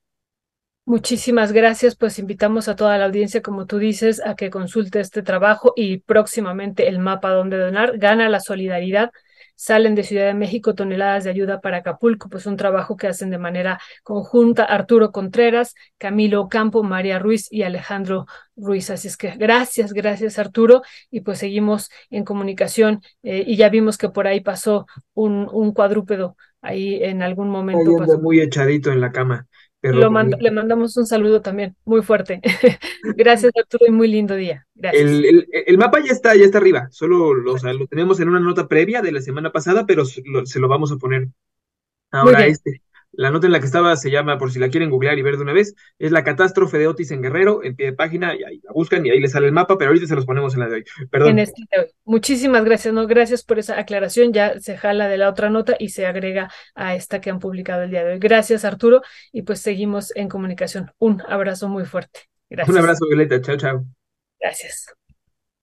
Muchísimas 0.88 1.50
gracias, 1.50 1.96
pues 1.96 2.20
invitamos 2.20 2.68
a 2.68 2.76
toda 2.76 2.96
la 2.96 3.06
audiencia, 3.06 3.42
como 3.42 3.66
tú 3.66 3.78
dices, 3.78 4.22
a 4.24 4.36
que 4.36 4.50
consulte 4.50 5.00
este 5.00 5.20
trabajo 5.24 5.72
y 5.74 5.98
próximamente 5.98 6.86
el 6.86 7.00
mapa 7.00 7.30
donde 7.30 7.58
donar. 7.58 7.98
Gana 7.98 8.28
la 8.28 8.38
solidaridad. 8.38 9.10
Salen 9.56 9.94
de 9.94 10.04
Ciudad 10.04 10.26
de 10.26 10.34
México 10.34 10.74
toneladas 10.74 11.24
de 11.24 11.30
ayuda 11.30 11.60
para 11.60 11.78
Acapulco, 11.78 12.28
pues 12.28 12.46
un 12.46 12.56
trabajo 12.56 12.96
que 12.96 13.08
hacen 13.08 13.30
de 13.30 13.38
manera 13.38 13.80
conjunta 14.04 14.64
Arturo 14.64 15.10
Contreras, 15.10 15.74
Camilo 15.98 16.48
Campo, 16.48 16.82
María 16.82 17.18
Ruiz 17.18 17.48
y 17.50 17.62
Alejandro 17.62 18.26
Ruiz. 18.54 18.90
Así 18.90 19.08
es 19.08 19.16
que 19.16 19.30
gracias, 19.30 19.92
gracias 19.92 20.38
Arturo. 20.38 20.82
Y 21.10 21.22
pues 21.22 21.38
seguimos 21.38 21.90
en 22.10 22.24
comunicación 22.24 23.02
eh, 23.22 23.42
y 23.46 23.56
ya 23.56 23.68
vimos 23.68 23.98
que 23.98 24.10
por 24.10 24.26
ahí 24.26 24.40
pasó 24.40 24.86
un, 25.14 25.48
un 25.50 25.72
cuadrúpedo 25.72 26.36
ahí 26.60 27.02
en 27.02 27.22
algún 27.22 27.48
momento. 27.48 28.18
muy 28.20 28.40
echadito 28.40 28.92
en 28.92 29.00
la 29.00 29.12
cama. 29.12 29.46
Lo 29.92 30.10
le 30.10 30.50
mandamos 30.50 30.96
un 30.96 31.06
saludo 31.06 31.42
también, 31.42 31.76
muy 31.84 32.02
fuerte. 32.02 32.40
Gracias, 33.16 33.52
Arturo, 33.56 33.86
y 33.86 33.90
muy 33.90 34.08
lindo 34.08 34.34
día. 34.34 34.66
Gracias. 34.74 35.02
El, 35.02 35.78
mapa 35.78 36.00
ya 36.00 36.12
está, 36.12 36.34
ya 36.34 36.44
está 36.44 36.58
arriba, 36.58 36.88
solo 36.90 37.34
lo, 37.34 37.56
lo 37.56 37.86
tenemos 37.86 38.20
en 38.20 38.28
una 38.28 38.40
nota 38.40 38.68
previa 38.68 39.02
de 39.02 39.12
la 39.12 39.20
semana 39.20 39.52
pasada, 39.52 39.86
pero 39.86 40.04
se 40.04 40.60
lo 40.60 40.68
vamos 40.68 40.92
a 40.92 40.96
poner 40.96 41.28
ahora 42.10 42.46
este. 42.46 42.82
La 43.16 43.30
nota 43.30 43.46
en 43.46 43.52
la 43.52 43.60
que 43.60 43.66
estaba 43.66 43.96
se 43.96 44.10
llama, 44.10 44.38
por 44.38 44.52
si 44.52 44.58
la 44.58 44.68
quieren 44.68 44.90
googlear 44.90 45.18
y 45.18 45.22
ver 45.22 45.36
de 45.36 45.42
una 45.42 45.52
vez, 45.52 45.74
es 45.98 46.12
la 46.12 46.22
catástrofe 46.22 46.78
de 46.78 46.86
Otis 46.86 47.10
en 47.10 47.22
Guerrero, 47.22 47.64
en 47.64 47.74
pie 47.74 47.86
de 47.86 47.92
página, 47.92 48.34
y 48.34 48.44
ahí 48.44 48.60
la 48.62 48.72
buscan 48.72 49.04
y 49.04 49.10
ahí 49.10 49.20
les 49.20 49.32
sale 49.32 49.46
el 49.46 49.52
mapa, 49.52 49.78
pero 49.78 49.90
ahorita 49.90 50.06
se 50.06 50.14
los 50.14 50.26
ponemos 50.26 50.54
en 50.54 50.60
la 50.60 50.68
de 50.68 50.74
hoy. 50.74 50.84
Perdón. 51.10 51.38
Este 51.38 51.62
Muchísimas 52.04 52.64
gracias, 52.64 52.92
no, 52.94 53.06
gracias 53.06 53.42
por 53.42 53.58
esa 53.58 53.78
aclaración, 53.78 54.32
ya 54.32 54.60
se 54.60 54.76
jala 54.76 55.08
de 55.08 55.18
la 55.18 55.28
otra 55.28 55.50
nota 55.50 55.76
y 55.78 55.88
se 55.88 56.06
agrega 56.06 56.50
a 56.74 56.94
esta 56.94 57.20
que 57.20 57.30
han 57.30 57.38
publicado 57.38 57.82
el 57.82 57.90
día 57.90 58.04
de 58.04 58.12
hoy. 58.12 58.18
Gracias, 58.18 58.64
Arturo, 58.64 59.02
y 59.32 59.42
pues 59.42 59.60
seguimos 59.60 60.14
en 60.14 60.28
comunicación. 60.28 60.92
Un 60.98 61.22
abrazo 61.26 61.68
muy 61.68 61.84
fuerte. 61.84 62.20
Gracias. 62.48 62.74
Un 62.74 62.80
abrazo, 62.80 63.06
Violeta. 63.06 63.40
Chao, 63.40 63.56
chao. 63.56 63.84
Gracias. 64.38 64.94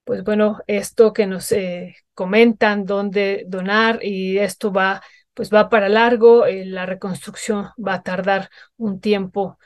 Pues 0.03 0.23
bueno, 0.23 0.59
esto 0.67 1.13
que 1.13 1.25
nos 1.25 1.51
eh, 1.53 1.95
comentan, 2.13 2.85
dónde 2.85 3.45
donar, 3.47 3.99
y 4.01 4.37
esto 4.37 4.71
va 4.71 5.01
pues 5.33 5.51
va 5.53 5.69
para 5.69 5.89
largo, 5.89 6.45
eh, 6.45 6.65
la 6.65 6.85
reconstrucción 6.85 7.69
va 7.85 7.95
a 7.95 8.03
tardar 8.03 8.49
un 8.77 8.99
tiempo, 9.01 9.57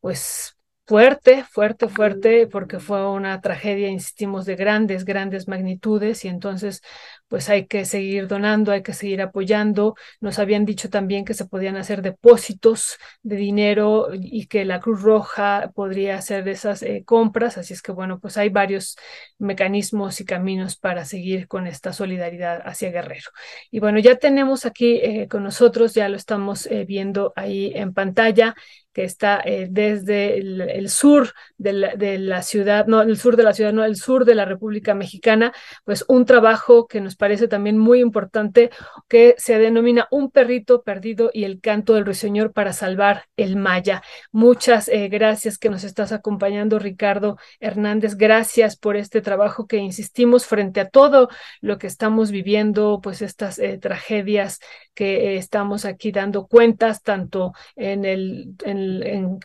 pues 0.00 0.56
fuerte, 0.86 1.44
fuerte, 1.44 1.88
fuerte, 1.88 2.46
porque 2.46 2.78
fue 2.78 3.08
una 3.08 3.40
tragedia, 3.40 3.88
insistimos, 3.88 4.44
de 4.44 4.54
grandes, 4.56 5.04
grandes 5.04 5.48
magnitudes 5.48 6.24
y 6.24 6.28
entonces 6.28 6.82
pues 7.28 7.48
hay 7.48 7.66
que 7.66 7.84
seguir 7.84 8.28
donando, 8.28 8.70
hay 8.70 8.82
que 8.82 8.92
seguir 8.92 9.22
apoyando. 9.22 9.96
Nos 10.20 10.38
habían 10.38 10.64
dicho 10.66 10.90
también 10.90 11.24
que 11.24 11.34
se 11.34 11.46
podían 11.46 11.76
hacer 11.76 12.02
depósitos 12.02 12.98
de 13.22 13.36
dinero 13.36 14.08
y 14.12 14.46
que 14.46 14.64
la 14.64 14.80
Cruz 14.80 15.02
Roja 15.02 15.72
podría 15.74 16.16
hacer 16.16 16.46
esas 16.48 16.82
eh, 16.82 17.02
compras, 17.04 17.58
así 17.58 17.72
es 17.72 17.82
que 17.82 17.92
bueno, 17.92 18.20
pues 18.20 18.36
hay 18.36 18.50
varios 18.50 18.96
mecanismos 19.38 20.20
y 20.20 20.24
caminos 20.24 20.76
para 20.76 21.04
seguir 21.04 21.48
con 21.48 21.66
esta 21.66 21.92
solidaridad 21.92 22.62
hacia 22.66 22.90
Guerrero. 22.90 23.30
Y 23.70 23.80
bueno, 23.80 23.98
ya 23.98 24.16
tenemos 24.16 24.66
aquí 24.66 25.00
eh, 25.02 25.28
con 25.28 25.42
nosotros, 25.44 25.94
ya 25.94 26.08
lo 26.08 26.16
estamos 26.16 26.66
eh, 26.66 26.84
viendo 26.86 27.32
ahí 27.36 27.72
en 27.74 27.94
pantalla, 27.94 28.54
que 28.94 29.04
está 29.04 29.42
desde 29.68 30.38
el, 30.38 30.88
sur 30.88 31.34
de 31.58 31.72
la, 32.18 32.42
ciudad, 32.42 32.86
no, 32.86 33.02
el 33.02 33.18
sur 33.18 33.36
de 33.36 33.42
la 33.42 33.52
ciudad, 33.52 33.72
no, 33.72 33.84
el 33.84 33.96
sur 33.96 34.24
de 34.24 34.34
la 34.34 34.46
República 34.46 34.94
Mexicana, 34.94 35.52
pues 35.84 36.04
un 36.08 36.24
trabajo 36.24 36.86
que 36.86 37.00
nos 37.00 37.16
parece 37.16 37.48
también 37.48 37.76
muy 37.76 38.00
importante, 38.00 38.70
que 39.08 39.34
se 39.36 39.58
denomina 39.58 40.08
Un 40.10 40.30
perrito 40.30 40.82
perdido 40.82 41.30
y 41.32 41.44
el 41.44 41.60
canto 41.60 41.94
del 41.94 42.06
ruiseñor 42.06 42.52
para 42.52 42.72
salvar 42.72 43.24
el 43.36 43.56
Maya. 43.56 44.02
Muchas 44.32 44.88
eh, 44.88 45.08
gracias 45.08 45.58
que 45.58 45.70
nos 45.70 45.84
estás 45.84 46.12
acompañando, 46.12 46.78
Ricardo 46.78 47.36
Hernández. 47.60 48.16
Gracias 48.16 48.76
por 48.76 48.96
este 48.96 49.20
trabajo 49.20 49.66
que 49.66 49.78
insistimos 49.78 50.46
frente 50.46 50.80
a 50.80 50.88
todo 50.88 51.28
lo 51.60 51.78
que 51.78 51.86
estamos 51.86 52.30
viviendo, 52.30 53.00
pues 53.02 53.22
estas 53.22 53.58
eh, 53.58 53.78
tragedias 53.78 54.60
que 54.94 55.34
eh, 55.34 55.36
estamos 55.36 55.84
aquí 55.84 56.12
dando 56.12 56.46
cuentas, 56.46 57.02
tanto 57.02 57.52
en, 57.76 58.04
el, 58.04 58.54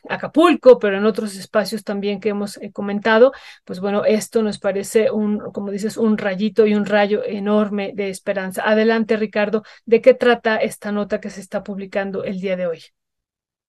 Acapulco, 0.09 0.79
pero 0.79 0.97
en 0.97 1.05
otros 1.05 1.35
espacios 1.35 1.83
también 1.83 2.19
que 2.19 2.29
hemos 2.29 2.59
comentado. 2.73 3.31
Pues 3.65 3.79
bueno, 3.79 4.05
esto 4.05 4.43
nos 4.43 4.59
parece 4.59 5.11
un, 5.11 5.39
como 5.51 5.71
dices, 5.71 5.97
un 5.97 6.17
rayito 6.17 6.65
y 6.65 6.75
un 6.75 6.85
rayo 6.85 7.23
enorme 7.25 7.91
de 7.95 8.09
esperanza. 8.09 8.63
Adelante, 8.65 9.17
Ricardo, 9.17 9.63
¿de 9.85 10.01
qué 10.01 10.13
trata 10.13 10.57
esta 10.57 10.91
nota 10.91 11.19
que 11.19 11.29
se 11.29 11.41
está 11.41 11.63
publicando 11.63 12.23
el 12.23 12.39
día 12.41 12.55
de 12.55 12.67
hoy? 12.67 12.81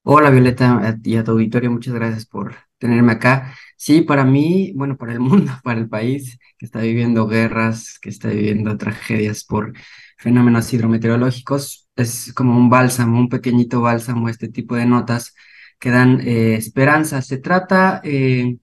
Hola, 0.02 0.30
Violeta, 0.30 0.96
y 1.04 1.16
a 1.16 1.24
tu 1.24 1.32
auditorio, 1.32 1.70
muchas 1.70 1.94
gracias 1.94 2.26
por 2.26 2.54
tenerme 2.78 3.12
acá. 3.12 3.54
Sí, 3.76 4.00
para 4.02 4.24
mí, 4.24 4.72
bueno, 4.74 4.96
para 4.96 5.12
el 5.12 5.20
mundo, 5.20 5.52
para 5.62 5.78
el 5.80 5.88
país 5.88 6.38
que 6.58 6.66
está 6.66 6.80
viviendo 6.80 7.26
guerras, 7.26 7.98
que 8.00 8.08
está 8.08 8.28
viviendo 8.28 8.76
tragedias 8.76 9.44
por 9.44 9.72
fenómenos 10.18 10.72
hidrometeorológicos, 10.72 11.88
es 11.96 12.32
como 12.34 12.56
un 12.56 12.70
bálsamo, 12.70 13.18
un 13.18 13.28
pequeñito 13.28 13.80
bálsamo, 13.82 14.28
este 14.28 14.48
tipo 14.48 14.74
de 14.74 14.86
notas 14.86 15.34
que 15.80 15.90
dan 15.90 16.20
eh, 16.20 16.54
esperanza. 16.56 17.22
Se 17.22 17.38
trata 17.38 18.00
eh, 18.04 18.58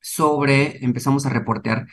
sobre, 0.00 0.84
empezamos 0.84 1.26
a 1.26 1.30
reportear 1.30 1.86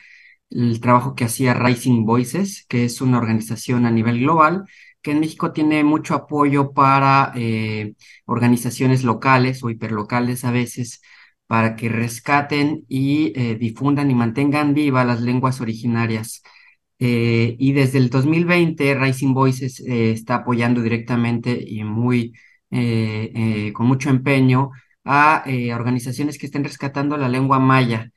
el 0.50 0.80
trabajo 0.80 1.14
que 1.14 1.24
hacía 1.24 1.54
Rising 1.54 2.04
Voices, 2.06 2.66
que 2.68 2.84
es 2.84 3.00
una 3.00 3.18
organización 3.18 3.86
a 3.86 3.90
nivel 3.90 4.20
global 4.20 4.64
que 5.02 5.12
en 5.12 5.20
México 5.20 5.52
tiene 5.52 5.84
mucho 5.84 6.14
apoyo 6.14 6.72
para 6.72 7.32
eh, 7.36 7.94
organizaciones 8.26 9.04
locales 9.04 9.62
o 9.62 9.70
hiperlocales 9.70 10.44
a 10.44 10.50
veces 10.50 11.02
para 11.46 11.76
que 11.76 11.88
rescaten 11.88 12.84
y 12.88 13.32
difundan 13.56 14.10
y 14.10 14.14
mantengan 14.14 14.74
viva 14.74 15.04
las 15.04 15.22
lenguas 15.22 15.60
originarias. 15.62 16.42
Y 16.98 17.72
desde 17.72 17.98
el 17.98 18.10
2020, 18.10 18.94
Rising 18.94 19.32
Voices 19.34 19.80
está 19.80 20.36
apoyando 20.36 20.82
directamente 20.82 21.58
y 21.66 21.84
muy 21.84 22.34
con 22.70 23.86
mucho 23.86 24.10
empeño 24.10 24.70
a 25.04 25.44
organizaciones 25.74 26.38
que 26.38 26.46
estén 26.46 26.64
rescatando 26.64 27.16
la 27.16 27.28
lengua 27.28 27.58
maya. 27.58 28.10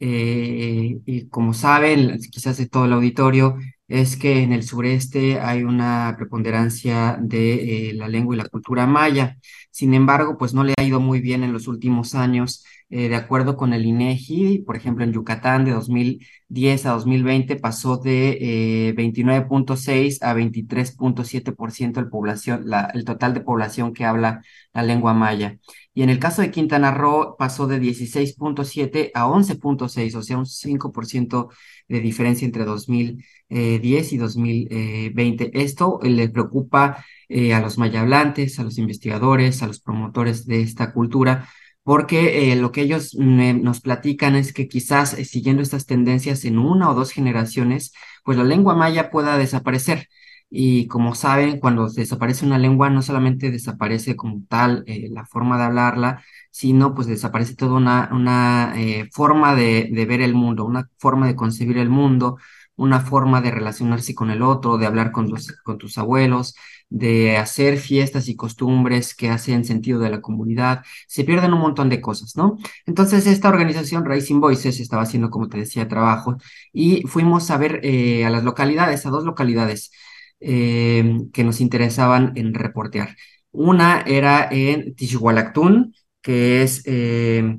Eh, 0.00 1.00
y 1.06 1.28
como 1.28 1.54
saben, 1.54 2.18
quizás 2.30 2.58
de 2.58 2.68
todo 2.68 2.84
el 2.84 2.92
auditorio, 2.92 3.56
es 3.88 4.16
que 4.16 4.42
en 4.42 4.52
el 4.52 4.62
sureste 4.62 5.40
hay 5.40 5.62
una 5.62 6.14
preponderancia 6.18 7.16
de 7.20 7.90
eh, 7.90 7.94
la 7.94 8.08
lengua 8.08 8.34
y 8.34 8.38
la 8.38 8.48
cultura 8.48 8.86
maya. 8.86 9.36
Sin 9.70 9.94
embargo, 9.94 10.36
pues 10.38 10.54
no 10.54 10.64
le 10.64 10.74
ha 10.78 10.82
ido 10.82 11.00
muy 11.00 11.20
bien 11.20 11.42
en 11.44 11.52
los 11.52 11.68
últimos 11.68 12.14
años. 12.14 12.64
Eh, 12.96 13.08
de 13.08 13.16
acuerdo 13.16 13.56
con 13.56 13.72
el 13.72 13.84
INEGI, 13.86 14.60
por 14.60 14.76
ejemplo, 14.76 15.02
en 15.02 15.12
Yucatán 15.12 15.64
de 15.64 15.72
2010 15.72 16.86
a 16.86 16.92
2020 16.92 17.56
pasó 17.56 17.96
de 17.96 18.94
29.6 18.96 20.18
a 20.22 20.32
23.7% 20.32 21.98
el, 21.98 22.74
el 22.94 23.04
total 23.04 23.34
de 23.34 23.40
población 23.40 23.92
que 23.94 24.04
habla 24.04 24.42
la 24.72 24.84
lengua 24.84 25.12
maya. 25.12 25.58
Y 25.92 26.02
en 26.02 26.10
el 26.10 26.20
caso 26.20 26.40
de 26.42 26.52
Quintana 26.52 26.92
Roo 26.92 27.34
pasó 27.36 27.66
de 27.66 27.80
16.7 27.80 29.10
a 29.14 29.26
11.6, 29.26 30.14
o 30.14 30.22
sea, 30.22 30.38
un 30.38 30.46
5% 30.46 31.48
de 31.88 32.00
diferencia 32.00 32.46
entre 32.46 32.64
2010 32.64 34.12
y 34.12 34.16
2020. 34.16 35.50
Esto 35.60 35.98
le 36.02 36.28
preocupa 36.28 37.04
eh, 37.28 37.54
a 37.54 37.60
los 37.60 37.78
mayablantes, 37.78 38.58
a 38.60 38.64
los 38.64 38.78
investigadores, 38.78 39.62
a 39.62 39.66
los 39.66 39.80
promotores 39.80 40.46
de 40.46 40.62
esta 40.62 40.92
cultura, 40.92 41.48
porque 41.84 42.52
eh, 42.52 42.56
lo 42.56 42.72
que 42.72 42.82
ellos 42.82 43.14
nos 43.14 43.80
platican 43.80 44.36
es 44.36 44.52
que 44.52 44.68
quizás 44.68 45.14
eh, 45.14 45.24
siguiendo 45.24 45.62
estas 45.62 45.86
tendencias 45.86 46.44
en 46.44 46.58
una 46.58 46.90
o 46.90 46.94
dos 46.94 47.12
generaciones, 47.12 47.92
pues 48.24 48.38
la 48.38 48.44
lengua 48.44 48.74
maya 48.74 49.10
pueda 49.10 49.38
desaparecer. 49.38 50.08
Y 50.50 50.86
como 50.88 51.14
saben, 51.14 51.58
cuando 51.60 51.88
desaparece 51.90 52.46
una 52.46 52.58
lengua, 52.58 52.90
no 52.90 53.02
solamente 53.02 53.50
desaparece 53.50 54.16
como 54.16 54.42
tal 54.48 54.84
la 54.86 55.26
forma 55.26 55.58
de 55.58 55.64
hablarla, 55.64 56.22
sino 56.50 56.94
pues 56.94 57.08
desaparece 57.08 57.56
toda 57.56 57.74
una, 57.74 58.08
una 58.12 58.74
forma 59.12 59.54
de, 59.56 59.88
de, 59.92 60.06
ver 60.06 60.20
el 60.22 60.34
mundo, 60.34 60.64
una 60.64 60.88
forma 60.98 61.26
de 61.26 61.34
concebir 61.36 61.78
el 61.78 61.90
mundo, 61.90 62.38
una 62.76 63.00
forma 63.00 63.40
de 63.40 63.50
relacionarse 63.50 64.14
con 64.14 64.30
el 64.30 64.42
otro, 64.42 64.78
de 64.78 64.86
hablar 64.86 65.12
con, 65.12 65.28
los, 65.30 65.52
con 65.64 65.78
tus 65.78 65.98
abuelos, 65.98 66.54
de 66.90 67.36
hacer 67.36 67.78
fiestas 67.78 68.28
y 68.28 68.36
costumbres 68.36 69.14
que 69.14 69.30
hacen 69.30 69.64
sentido 69.64 69.98
de 70.00 70.10
la 70.10 70.20
comunidad, 70.20 70.84
se 71.08 71.24
pierden 71.24 71.52
un 71.52 71.60
montón 71.60 71.88
de 71.88 72.00
cosas, 72.00 72.36
¿no? 72.36 72.58
Entonces, 72.86 73.26
esta 73.26 73.48
organización 73.48 74.04
Rising 74.04 74.40
Voices 74.40 74.80
estaba 74.80 75.02
haciendo, 75.02 75.30
como 75.30 75.48
te 75.48 75.58
decía, 75.58 75.88
trabajo 75.88 76.36
y 76.72 77.02
fuimos 77.06 77.50
a 77.50 77.56
ver 77.58 77.80
eh, 77.82 78.24
a 78.24 78.30
las 78.30 78.44
localidades, 78.44 79.06
a 79.06 79.10
dos 79.10 79.24
localidades 79.24 79.90
eh, 80.40 81.18
que 81.32 81.44
nos 81.44 81.60
interesaban 81.60 82.32
en 82.36 82.54
reportear. 82.54 83.16
Una 83.52 84.02
era 84.02 84.48
en 84.50 84.94
Tichualactún, 84.94 85.94
que 86.22 86.62
es 86.62 86.82
eh, 86.86 87.58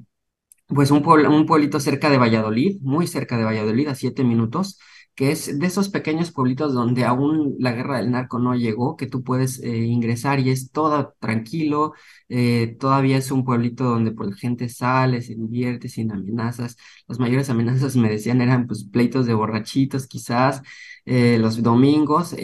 pues 0.67 0.91
un, 0.91 1.05
un 1.07 1.45
pueblito 1.45 1.79
cerca 1.79 2.09
de 2.09 2.17
Valladolid, 2.17 2.79
muy 2.81 3.07
cerca 3.07 3.37
de 3.37 3.43
Valladolid, 3.43 3.87
a 3.87 3.95
siete 3.95 4.23
minutos 4.23 4.79
que 5.15 5.31
es 5.31 5.57
de 5.59 5.65
esos 5.67 5.89
pequeños 5.89 6.31
pueblitos 6.31 6.73
donde 6.73 7.05
aún 7.05 7.55
la 7.59 7.71
guerra 7.71 7.97
del 7.97 8.11
narco 8.11 8.37
no 8.39 8.53
llegó, 8.55 8.97
que 8.97 9.07
tú 9.07 9.23
puedes 9.23 9.61
eh, 9.63 9.77
ingresar 9.77 10.39
y 10.41 10.49
es 10.49 10.71
todo 10.71 11.15
tranquilo, 11.19 11.93
eh, 12.27 12.75
todavía 12.79 13.17
es 13.17 13.31
un 13.31 13.45
pueblito 13.45 13.85
donde 13.85 14.11
pues, 14.11 14.29
la 14.31 14.35
gente 14.35 14.67
sale, 14.69 15.21
se 15.21 15.35
divierte 15.35 15.87
sin 15.89 16.11
amenazas. 16.11 16.77
Las 17.07 17.19
mayores 17.19 17.49
amenazas 17.49 17.95
me 17.95 18.09
decían 18.09 18.41
eran 18.41 18.67
pues 18.67 18.83
pleitos 18.91 19.25
de 19.25 19.33
borrachitos 19.33 20.07
quizás 20.07 20.61
eh, 21.05 21.37
los 21.39 21.61
domingos, 21.63 22.35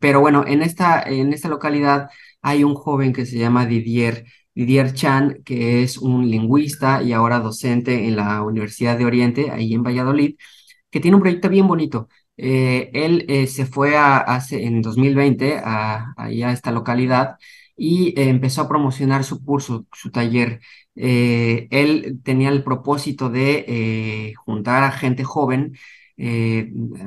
pero 0.00 0.20
bueno, 0.20 0.44
en 0.46 0.62
esta, 0.62 1.02
en 1.02 1.32
esta 1.32 1.48
localidad 1.48 2.08
hay 2.40 2.64
un 2.64 2.74
joven 2.74 3.12
que 3.12 3.26
se 3.26 3.38
llama 3.38 3.66
Didier. 3.66 4.24
Didier 4.54 4.92
Chan, 4.92 5.38
que 5.44 5.82
es 5.82 5.96
un 5.98 6.30
lingüista 6.30 7.02
y 7.02 7.12
ahora 7.12 7.40
docente 7.40 8.06
en 8.06 8.16
la 8.16 8.42
Universidad 8.42 8.98
de 8.98 9.06
Oriente, 9.06 9.50
ahí 9.50 9.72
en 9.72 9.82
Valladolid, 9.82 10.36
que 10.92 11.00
tiene 11.00 11.16
un 11.16 11.22
proyecto 11.22 11.48
bien 11.48 11.66
bonito. 11.66 12.08
Eh, 12.36 12.90
él 12.94 13.24
eh, 13.28 13.46
se 13.48 13.66
fue 13.66 13.96
a, 13.96 14.18
hace, 14.18 14.64
en 14.64 14.82
2020 14.82 15.58
a, 15.64 16.14
a, 16.16 16.30
esta 16.30 16.70
localidad 16.72 17.36
y 17.76 18.10
eh, 18.10 18.28
empezó 18.28 18.62
a 18.62 18.68
promocionar 18.68 19.24
su 19.24 19.44
curso, 19.44 19.86
su 19.92 20.10
taller. 20.10 20.60
él 20.94 22.20
tenía 22.22 22.50
el 22.50 22.62
propósito 22.64 23.30
de 23.30 24.34
juntar 24.44 24.84
a 24.84 24.92
gente 24.92 25.24
joven, 25.24 25.76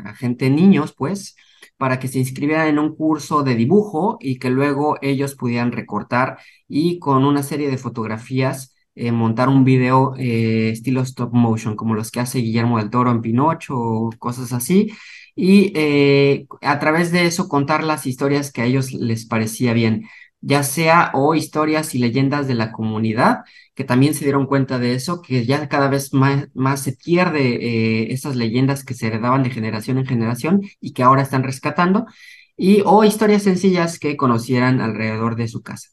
a 0.05 0.13
gente 0.15 0.49
niños, 0.49 0.93
pues, 0.97 1.35
para 1.77 1.99
que 1.99 2.07
se 2.07 2.19
inscribieran 2.19 2.67
en 2.67 2.79
un 2.79 2.95
curso 2.95 3.43
de 3.43 3.55
dibujo 3.55 4.17
y 4.21 4.39
que 4.39 4.49
luego 4.49 4.97
ellos 5.01 5.35
pudieran 5.35 5.71
recortar 5.71 6.39
y 6.67 6.99
con 6.99 7.25
una 7.25 7.43
serie 7.43 7.69
de 7.69 7.77
fotografías 7.77 8.74
eh, 8.95 9.11
montar 9.11 9.49
un 9.49 9.63
video 9.65 10.15
eh, 10.17 10.69
estilo 10.69 11.01
stop 11.01 11.33
motion, 11.33 11.75
como 11.75 11.95
los 11.95 12.11
que 12.11 12.21
hace 12.21 12.39
Guillermo 12.39 12.77
del 12.77 12.89
Toro 12.89 13.11
en 13.11 13.21
Pinocho 13.21 13.77
o 13.77 14.09
cosas 14.17 14.53
así, 14.53 14.91
y 15.35 15.73
eh, 15.75 16.47
a 16.61 16.79
través 16.79 17.11
de 17.11 17.25
eso 17.25 17.49
contar 17.49 17.83
las 17.83 18.05
historias 18.05 18.51
que 18.51 18.61
a 18.61 18.65
ellos 18.65 18.93
les 18.93 19.25
parecía 19.25 19.73
bien, 19.73 20.07
ya 20.41 20.63
sea 20.63 21.11
o 21.13 21.35
historias 21.35 21.93
y 21.95 21.99
leyendas 21.99 22.47
de 22.47 22.55
la 22.55 22.71
comunidad, 22.71 23.39
que 23.73 23.83
también 23.83 24.13
se 24.13 24.23
dieron 24.23 24.45
cuenta 24.45 24.79
de 24.79 24.93
eso, 24.93 25.21
que 25.21 25.45
ya 25.45 25.67
cada 25.67 25.89
vez 25.89 26.13
más, 26.13 26.47
más 26.53 26.81
se 26.81 26.93
pierde 26.93 28.13
esas 28.13 28.35
leyendas 28.35 28.85
que 28.85 28.93
se 28.93 29.07
heredaban 29.07 29.43
de 29.43 29.49
generación 29.49 29.97
en 29.97 30.05
generación 30.05 30.61
y 30.79 30.93
que 30.93 31.03
ahora 31.03 31.23
están 31.23 31.43
rescatando, 31.43 32.05
y 32.57 32.81
o 32.85 33.03
historias 33.03 33.43
sencillas 33.43 33.99
que 33.99 34.17
conocieran 34.17 34.81
alrededor 34.81 35.35
de 35.35 35.47
su 35.47 35.61
casa. 35.61 35.89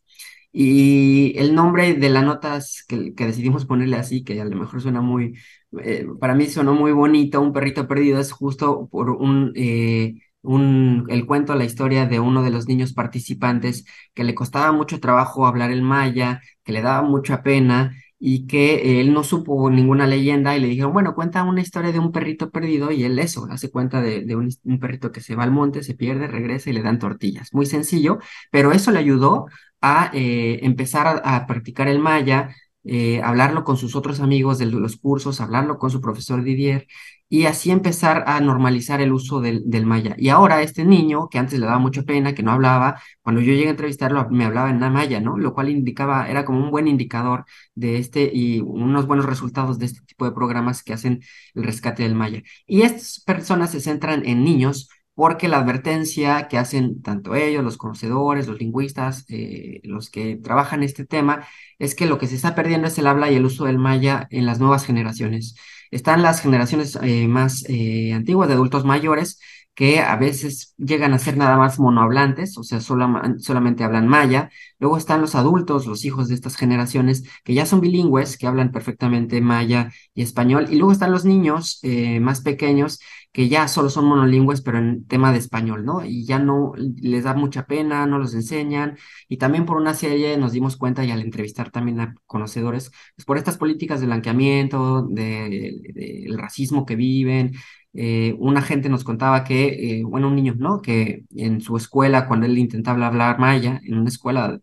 Y 0.52 1.38
el 1.38 1.54
nombre 1.54 1.94
de 1.94 2.10
las 2.10 2.24
notas 2.24 2.84
que, 2.86 3.14
que, 3.14 3.26
decidimos 3.26 3.64
ponerle 3.64 3.96
así, 3.96 4.22
que 4.22 4.40
a 4.40 4.44
lo 4.44 4.56
mejor 4.56 4.82
suena 4.82 5.00
muy, 5.00 5.38
eh, 5.82 6.06
para 6.20 6.34
mí 6.34 6.46
sonó 6.46 6.74
muy 6.74 6.92
bonito, 6.92 7.40
Un 7.40 7.52
perrito 7.52 7.88
perdido, 7.88 8.20
es 8.20 8.32
justo 8.32 8.86
por 8.90 9.10
un, 9.10 9.52
eh, 9.56 10.14
un, 10.42 11.06
el 11.08 11.26
cuento, 11.26 11.54
la 11.54 11.64
historia 11.64 12.06
de 12.06 12.20
uno 12.20 12.42
de 12.42 12.50
los 12.50 12.66
niños 12.68 12.92
participantes 12.92 13.84
que 14.14 14.24
le 14.24 14.34
costaba 14.34 14.72
mucho 14.72 15.00
trabajo 15.00 15.46
hablar 15.46 15.70
el 15.70 15.82
maya, 15.82 16.40
que 16.64 16.72
le 16.72 16.82
daba 16.82 17.02
mucha 17.02 17.42
pena 17.42 17.94
y 18.18 18.46
que 18.46 19.00
él 19.00 19.12
no 19.12 19.24
supo 19.24 19.68
ninguna 19.70 20.06
leyenda 20.06 20.56
y 20.56 20.60
le 20.60 20.68
dijeron, 20.68 20.92
bueno, 20.92 21.14
cuenta 21.14 21.42
una 21.42 21.60
historia 21.60 21.90
de 21.92 21.98
un 21.98 22.12
perrito 22.12 22.50
perdido 22.50 22.92
y 22.92 23.02
él 23.04 23.18
eso, 23.18 23.48
hace 23.50 23.70
cuenta 23.70 24.00
de, 24.00 24.20
de 24.24 24.36
un, 24.36 24.48
un, 24.64 24.78
perrito 24.78 25.10
que 25.10 25.20
se 25.20 25.34
va 25.34 25.42
al 25.42 25.50
monte, 25.50 25.82
se 25.82 25.94
pierde, 25.94 26.28
regresa 26.28 26.70
y 26.70 26.72
le 26.72 26.82
dan 26.82 26.98
tortillas. 27.00 27.52
Muy 27.52 27.66
sencillo, 27.66 28.18
pero 28.52 28.70
eso 28.72 28.92
le 28.92 29.00
ayudó 29.00 29.46
a 29.82 30.10
eh, 30.14 30.60
empezar 30.62 31.22
a, 31.24 31.46
practicar 31.46 31.88
el 31.88 31.98
maya, 31.98 32.54
eh, 32.84 33.20
hablarlo 33.22 33.64
con 33.64 33.76
sus 33.76 33.94
otros 33.96 34.20
amigos 34.20 34.58
de 34.58 34.66
los 34.66 34.96
cursos, 34.96 35.40
hablarlo 35.40 35.78
con 35.78 35.90
su 35.90 36.00
profesor 36.00 36.42
Didier 36.42 36.86
y 37.28 37.46
así 37.46 37.70
empezar 37.70 38.24
a 38.26 38.40
normalizar 38.40 39.00
el 39.00 39.12
uso 39.12 39.40
del, 39.40 39.86
maya. 39.86 40.14
Y 40.18 40.28
ahora 40.28 40.60
este 40.62 40.84
niño, 40.84 41.28
que 41.30 41.38
antes 41.38 41.58
le 41.58 41.64
daba 41.66 41.78
mucha 41.78 42.02
pena, 42.02 42.34
que 42.34 42.42
no 42.42 42.52
hablaba, 42.52 43.00
cuando 43.22 43.40
yo 43.40 43.54
llegué 43.54 43.68
a 43.68 43.70
entrevistarlo 43.70 44.28
me 44.30 44.44
hablaba 44.44 44.70
en 44.70 44.78
maya, 44.92 45.18
¿no? 45.20 45.38
Lo 45.38 45.54
cual 45.54 45.70
indicaba, 45.70 46.28
era 46.28 46.44
como 46.44 46.60
un 46.60 46.70
buen 46.70 46.88
indicador 46.88 47.46
de 47.74 47.98
este 47.98 48.30
y 48.32 48.60
unos 48.60 49.06
buenos 49.06 49.24
resultados 49.26 49.78
de 49.78 49.86
este 49.86 50.02
tipo 50.02 50.26
de 50.26 50.32
programas 50.32 50.82
que 50.82 50.92
hacen 50.92 51.22
el 51.54 51.64
rescate 51.64 52.02
del 52.02 52.14
maya. 52.14 52.42
Y 52.66 52.82
estas 52.82 53.20
personas 53.24 53.70
se 53.70 53.80
centran 53.80 54.26
en 54.26 54.44
niños 54.44 54.88
porque 55.14 55.48
la 55.48 55.58
advertencia 55.58 56.48
que 56.48 56.58
hacen 56.58 57.02
tanto 57.02 57.34
ellos, 57.34 57.62
los 57.64 57.76
conocedores, 57.76 58.48
los 58.48 58.58
lingüistas, 58.58 59.24
eh, 59.28 59.80
los 59.84 60.10
que 60.10 60.36
trabajan 60.36 60.82
este 60.82 61.04
tema, 61.04 61.46
es 61.78 61.94
que 61.94 62.06
lo 62.06 62.18
que 62.18 62.26
se 62.26 62.36
está 62.36 62.54
perdiendo 62.54 62.88
es 62.88 62.98
el 62.98 63.06
habla 63.06 63.30
y 63.30 63.36
el 63.36 63.44
uso 63.44 63.66
del 63.66 63.78
maya 63.78 64.26
en 64.30 64.46
las 64.46 64.58
nuevas 64.58 64.84
generaciones. 64.86 65.56
Están 65.90 66.22
las 66.22 66.40
generaciones 66.40 66.98
eh, 67.02 67.28
más 67.28 67.64
eh, 67.68 68.12
antiguas 68.14 68.48
de 68.48 68.54
adultos 68.54 68.84
mayores 68.84 69.38
que 69.74 70.00
a 70.00 70.16
veces 70.16 70.74
llegan 70.76 71.14
a 71.14 71.18
ser 71.18 71.36
nada 71.36 71.56
más 71.56 71.78
monohablantes, 71.78 72.58
o 72.58 72.62
sea, 72.62 72.80
solamente 72.80 73.84
hablan 73.84 74.08
maya. 74.08 74.50
Luego 74.78 74.96
están 74.98 75.20
los 75.20 75.34
adultos, 75.34 75.86
los 75.86 76.04
hijos 76.04 76.28
de 76.28 76.34
estas 76.34 76.56
generaciones, 76.56 77.24
que 77.44 77.54
ya 77.54 77.64
son 77.66 77.80
bilingües, 77.80 78.36
que 78.36 78.46
hablan 78.46 78.70
perfectamente 78.72 79.40
maya 79.40 79.90
y 80.14 80.22
español. 80.22 80.66
Y 80.70 80.76
luego 80.76 80.92
están 80.92 81.12
los 81.12 81.24
niños 81.24 81.80
más 82.20 82.42
pequeños 82.42 83.00
que 83.32 83.48
ya 83.48 83.66
solo 83.66 83.88
son 83.88 84.04
monolingües, 84.04 84.60
pero 84.60 84.78
en 84.78 85.06
tema 85.06 85.32
de 85.32 85.38
español, 85.38 85.84
¿no? 85.84 86.04
Y 86.04 86.26
ya 86.26 86.38
no 86.38 86.72
les 86.76 87.24
da 87.24 87.34
mucha 87.34 87.66
pena, 87.66 88.06
no 88.06 88.18
los 88.18 88.34
enseñan. 88.34 88.98
Y 89.28 89.38
también 89.38 89.64
por 89.64 89.78
una 89.78 89.94
serie 89.94 90.36
nos 90.36 90.52
dimos 90.52 90.76
cuenta, 90.76 91.04
y 91.04 91.10
al 91.10 91.22
entrevistar 91.22 91.70
también 91.70 92.00
a 92.00 92.14
conocedores, 92.26 92.90
pues 93.16 93.24
por 93.24 93.38
estas 93.38 93.56
políticas 93.56 94.00
de 94.00 94.06
blanqueamiento, 94.06 95.06
del 95.08 95.80
de, 95.82 96.26
racismo 96.36 96.84
que 96.84 96.96
viven. 96.96 97.52
Eh, 97.94 98.34
una 98.38 98.62
gente 98.62 98.88
nos 98.88 99.04
contaba 99.04 99.44
que, 99.44 99.98
eh, 100.00 100.04
bueno, 100.04 100.28
un 100.28 100.36
niño, 100.36 100.54
¿no? 100.56 100.80
Que 100.80 101.24
en 101.36 101.60
su 101.60 101.76
escuela, 101.76 102.26
cuando 102.26 102.46
él 102.46 102.58
intentaba 102.58 103.06
hablar 103.06 103.38
maya, 103.38 103.80
en 103.84 103.98
una 103.98 104.08
escuela 104.08 104.58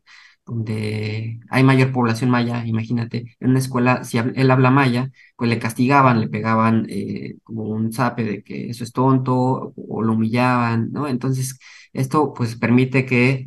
donde 0.46 1.40
hay 1.50 1.64
mayor 1.64 1.92
población 1.92 2.30
maya, 2.32 2.66
imagínate, 2.66 3.36
en 3.40 3.52
una 3.52 3.60
escuela, 3.60 4.04
si 4.04 4.18
él 4.18 4.52
habla 4.52 4.72
maya, 4.72 5.12
pues 5.36 5.50
le 5.50 5.60
castigaban, 5.60 6.20
le 6.22 6.28
pegaban 6.28 6.88
eh, 6.90 7.36
como 7.44 7.64
un 7.66 7.94
zape 7.94 8.24
de 8.24 8.44
que 8.44 8.70
eso 8.70 8.84
es 8.84 8.92
tonto, 8.92 9.74
o 9.76 10.02
lo 10.02 10.14
humillaban, 10.14 10.92
¿no? 10.92 11.08
Entonces, 11.08 11.60
esto 11.94 12.34
pues 12.34 12.56
permite 12.56 13.06
que 13.06 13.46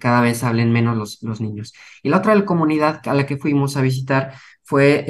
cada 0.00 0.20
vez 0.20 0.44
hablen 0.44 0.70
menos 0.72 0.96
los, 0.96 1.20
los 1.22 1.40
niños. 1.40 1.72
Y 2.02 2.08
la 2.10 2.18
otra 2.18 2.44
comunidad 2.44 3.00
a 3.08 3.14
la 3.14 3.26
que 3.26 3.36
fuimos 3.38 3.76
a 3.76 3.82
visitar 3.82 4.34
fue 4.62 5.04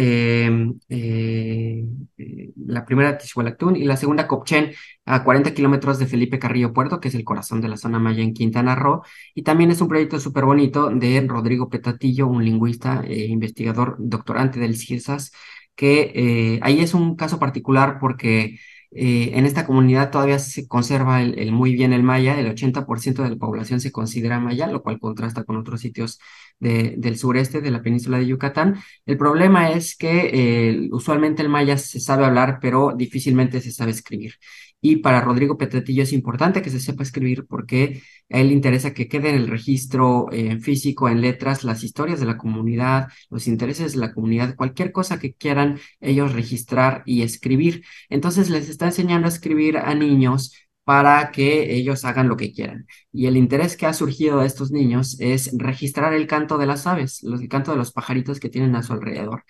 eh, 0.89 1.85
eh, 2.23 2.53
la 2.57 2.85
primera 2.85 3.19
Tishualactún 3.19 3.77
y 3.77 3.85
la 3.85 3.97
segunda 3.97 4.27
Copchen, 4.29 4.73
a 5.05 5.25
40 5.25 5.55
kilómetros 5.55 5.99
de 5.99 6.07
Felipe 6.07 6.39
Carrillo 6.39 6.73
Puerto, 6.73 7.01
que 7.01 7.09
es 7.09 7.15
el 7.15 7.25
corazón 7.25 7.61
de 7.61 7.69
la 7.69 7.77
zona 7.77 7.99
maya 7.99 8.23
en 8.23 8.35
Quintana 8.35 8.75
Roo. 8.75 9.03
Y 9.35 9.43
también 9.43 9.71
es 9.71 9.81
un 9.81 9.89
proyecto 9.89 10.21
súper 10.21 10.45
bonito 10.45 10.91
de 10.91 11.21
Rodrigo 11.27 11.69
Petatillo, 11.69 12.27
un 12.27 12.45
lingüista 12.45 13.03
e 13.07 13.27
investigador 13.27 13.97
doctorante 13.99 14.61
del 14.61 14.77
CIRSAS, 14.77 15.33
que 15.75 16.61
ahí 16.63 16.81
es 16.81 16.95
un 16.95 17.17
caso 17.17 17.39
particular 17.39 17.99
porque 18.01 18.59
eh, 18.95 19.33
en 19.35 19.47
esta 19.47 19.67
comunidad 19.67 20.11
todavía 20.11 20.39
se 20.39 20.69
conserva 20.69 21.23
el, 21.23 21.53
muy 21.53 21.75
bien 21.75 21.93
el 21.93 22.03
maya, 22.03 22.39
el 22.39 22.47
80% 22.47 23.23
de 23.23 23.31
la 23.31 23.37
población 23.37 23.81
se 23.81 23.93
considera 23.93 24.41
maya, 24.41 24.67
lo 24.67 24.83
cual 24.83 24.99
contrasta 25.01 25.45
con 25.45 25.57
otros 25.57 25.81
sitios 25.81 26.19
del 26.59 27.17
sureste 27.19 27.61
de 27.61 27.71
la 27.71 27.83
península 27.83 28.19
de 28.19 28.27
Yucatán. 28.27 28.77
El 29.05 29.19
problema 29.19 29.73
es 29.73 29.97
que 29.97 30.31
eh, 30.33 30.89
usualmente 30.93 31.43
el 31.43 31.49
maya 31.49 31.77
se 31.77 31.99
sabe 32.01 32.25
hablar, 32.25 32.59
pero 32.61 32.93
difícilmente 32.97 33.61
se 33.61 33.73
sabe 33.73 33.91
escribir. 33.91 34.35
Y 34.85 34.97
para 34.97 35.21
Rodrigo 35.21 35.57
Petretillo 35.57 36.03
es 36.03 36.13
importante 36.13 36.61
que 36.61 36.69
se 36.69 36.81
sepa 36.81 37.05
escribir 37.05 37.47
porque 37.47 38.03
a 38.29 38.41
él 38.41 38.51
interesa 38.51 38.93
que 38.93 39.09
quede 39.09 39.31
en 39.31 39.37
el 39.37 39.47
registro 39.49 40.27
en 40.33 40.61
físico, 40.61 41.09
en 41.09 41.21
letras, 41.21 41.63
las 41.63 41.85
historias 41.85 42.19
de 42.19 42.27
la 42.27 42.37
comunidad, 42.37 43.09
los 43.31 43.47
intereses 43.47 43.93
de 43.93 44.01
la 44.01 44.13
comunidad, 44.13 44.57
cualquier 44.57 44.91
cosa 44.91 45.21
que 45.21 45.35
quieran 45.35 45.79
ellos 46.01 46.33
registrar 46.33 47.05
y 47.07 47.23
escribir. 47.23 47.85
Entonces 48.09 48.51
les 48.51 48.69
está 48.69 48.87
enseñando 48.87 49.27
a 49.27 49.31
escribir 49.31 49.79
a 49.79 49.95
niños 49.95 50.53
para 50.85 51.31
que 51.31 51.75
ellos 51.75 52.05
hagan 52.05 52.29
lo 52.29 52.37
que 52.37 52.53
quieran. 52.53 52.87
Y 53.13 53.27
el 53.27 53.37
interés 53.37 53.77
que 53.77 53.87
ha 53.87 53.93
surgido 53.93 54.41
de 54.41 54.47
estos 54.47 54.73
niños 54.73 55.17
es 55.21 55.51
registrar 55.57 56.13
el 56.13 56.27
canto 56.27 56.59
de 56.59 56.67
las 56.67 56.89
aves, 56.89 57.23
el 57.23 57.49
canto 57.49 57.71
de 57.71 57.77
los 57.77 57.93
pajaritos 57.93 58.41
que 58.41 58.49
tienen 58.49 58.75
a 58.75 58.83
su 58.83 58.93
alrededor. 58.93 59.45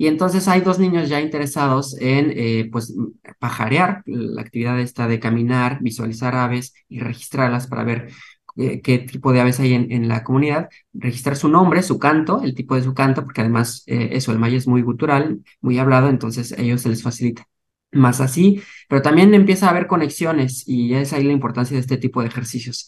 Y 0.00 0.06
entonces 0.06 0.46
hay 0.46 0.60
dos 0.60 0.78
niños 0.78 1.08
ya 1.08 1.20
interesados 1.20 1.96
en, 2.00 2.32
eh, 2.36 2.68
pues, 2.70 2.94
pajarear, 3.40 4.02
la 4.06 4.42
actividad 4.42 4.78
esta 4.78 5.08
de 5.08 5.18
caminar, 5.18 5.78
visualizar 5.82 6.36
aves 6.36 6.72
y 6.88 7.00
registrarlas 7.00 7.66
para 7.66 7.82
ver 7.82 8.08
eh, 8.56 8.80
qué 8.80 9.00
tipo 9.00 9.32
de 9.32 9.40
aves 9.40 9.58
hay 9.58 9.74
en, 9.74 10.08
la 10.08 10.22
comunidad, 10.22 10.68
registrar 10.92 11.36
su 11.36 11.48
nombre, 11.48 11.82
su 11.82 11.98
canto, 11.98 12.42
el 12.44 12.54
tipo 12.54 12.76
de 12.76 12.82
su 12.82 12.94
canto, 12.94 13.24
porque 13.24 13.40
además 13.40 13.82
eh, 13.86 14.10
eso, 14.12 14.30
el 14.30 14.38
maya 14.38 14.56
es 14.56 14.68
muy 14.68 14.82
gutural, 14.82 15.40
muy 15.60 15.78
hablado, 15.80 16.08
entonces 16.08 16.52
a 16.52 16.62
ellos 16.62 16.82
se 16.82 16.90
les 16.90 17.02
facilita 17.02 17.48
más 17.92 18.20
así, 18.20 18.62
pero 18.88 19.02
también 19.02 19.34
empieza 19.34 19.66
a 19.66 19.70
haber 19.70 19.86
conexiones 19.88 20.62
y 20.68 20.94
es 20.94 21.12
ahí 21.12 21.24
la 21.24 21.32
importancia 21.32 21.74
de 21.74 21.80
este 21.80 21.96
tipo 21.96 22.20
de 22.20 22.28
ejercicios. 22.28 22.86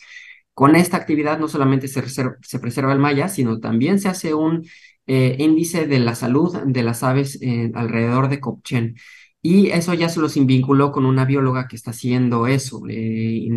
Con 0.55 0.77
esta 0.77 0.97
actividad 0.97 1.39
no 1.39 1.49
solamente 1.49 1.89
se, 1.89 2.03
se 2.09 2.59
preserva 2.61 2.93
el 2.93 2.99
maya, 2.99 3.28
sino 3.28 3.61
también 3.61 3.99
se 3.99 4.09
hace 4.09 4.35
un 4.35 4.65
eh, 5.11 5.37
índice 5.39 5.87
de 5.87 5.99
la 6.01 6.15
salud 6.15 6.57
de 6.65 6.82
las 6.82 7.03
aves 7.03 7.39
alrededor 7.74 8.28
de 8.28 8.41
Copchen. 8.41 8.97
Y 9.43 9.70
eso 9.70 9.95
ya 9.95 10.11
se 10.11 10.20
los 10.20 10.35
vinculó 10.47 10.93
con 10.93 11.07
una 11.07 11.24
bióloga 11.24 11.66
que 11.66 11.74
está 11.74 11.93
haciendo 11.93 12.47
eso, 12.47 12.82
eh, 12.91 13.49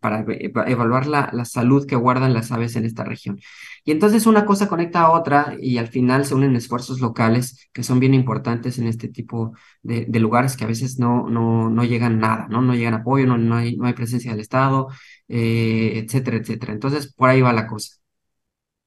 para 0.00 0.24
evaluar 0.68 1.08
la, 1.08 1.30
la, 1.32 1.44
salud 1.44 1.84
que 1.84 1.96
guardan 1.96 2.32
las 2.32 2.52
aves 2.52 2.76
en 2.76 2.84
esta 2.84 3.02
región. 3.02 3.40
Y 3.84 3.90
entonces 3.90 4.26
una 4.26 4.46
cosa 4.46 4.68
conecta 4.68 5.00
a 5.00 5.10
otra 5.10 5.56
y 5.60 5.78
al 5.78 5.88
final 5.88 6.24
se 6.26 6.36
unen 6.36 6.54
esfuerzos 6.54 7.00
locales 7.00 7.68
que 7.72 7.82
son 7.82 7.98
bien 7.98 8.14
importantes 8.14 8.78
en 8.78 8.86
este 8.86 9.08
tipo 9.08 9.52
de, 9.82 10.06
de 10.08 10.20
lugares 10.20 10.56
que 10.56 10.62
a 10.64 10.68
veces 10.68 11.00
no, 11.00 11.28
no, 11.28 11.68
no 11.70 11.84
llegan 11.84 12.20
nada, 12.20 12.46
¿no? 12.48 12.62
No 12.62 12.74
llegan 12.76 12.94
apoyo, 12.94 13.26
no, 13.26 13.36
no, 13.36 13.56
hay, 13.56 13.76
no 13.76 13.86
hay 13.86 13.94
presencia 13.94 14.30
del 14.30 14.40
Estado, 14.40 14.88
eh, 15.26 15.94
etcétera, 16.04 16.36
etcétera. 16.36 16.72
Entonces 16.72 17.12
por 17.12 17.28
ahí 17.30 17.40
va 17.42 17.52
la 17.52 17.66
cosa. 17.66 18.01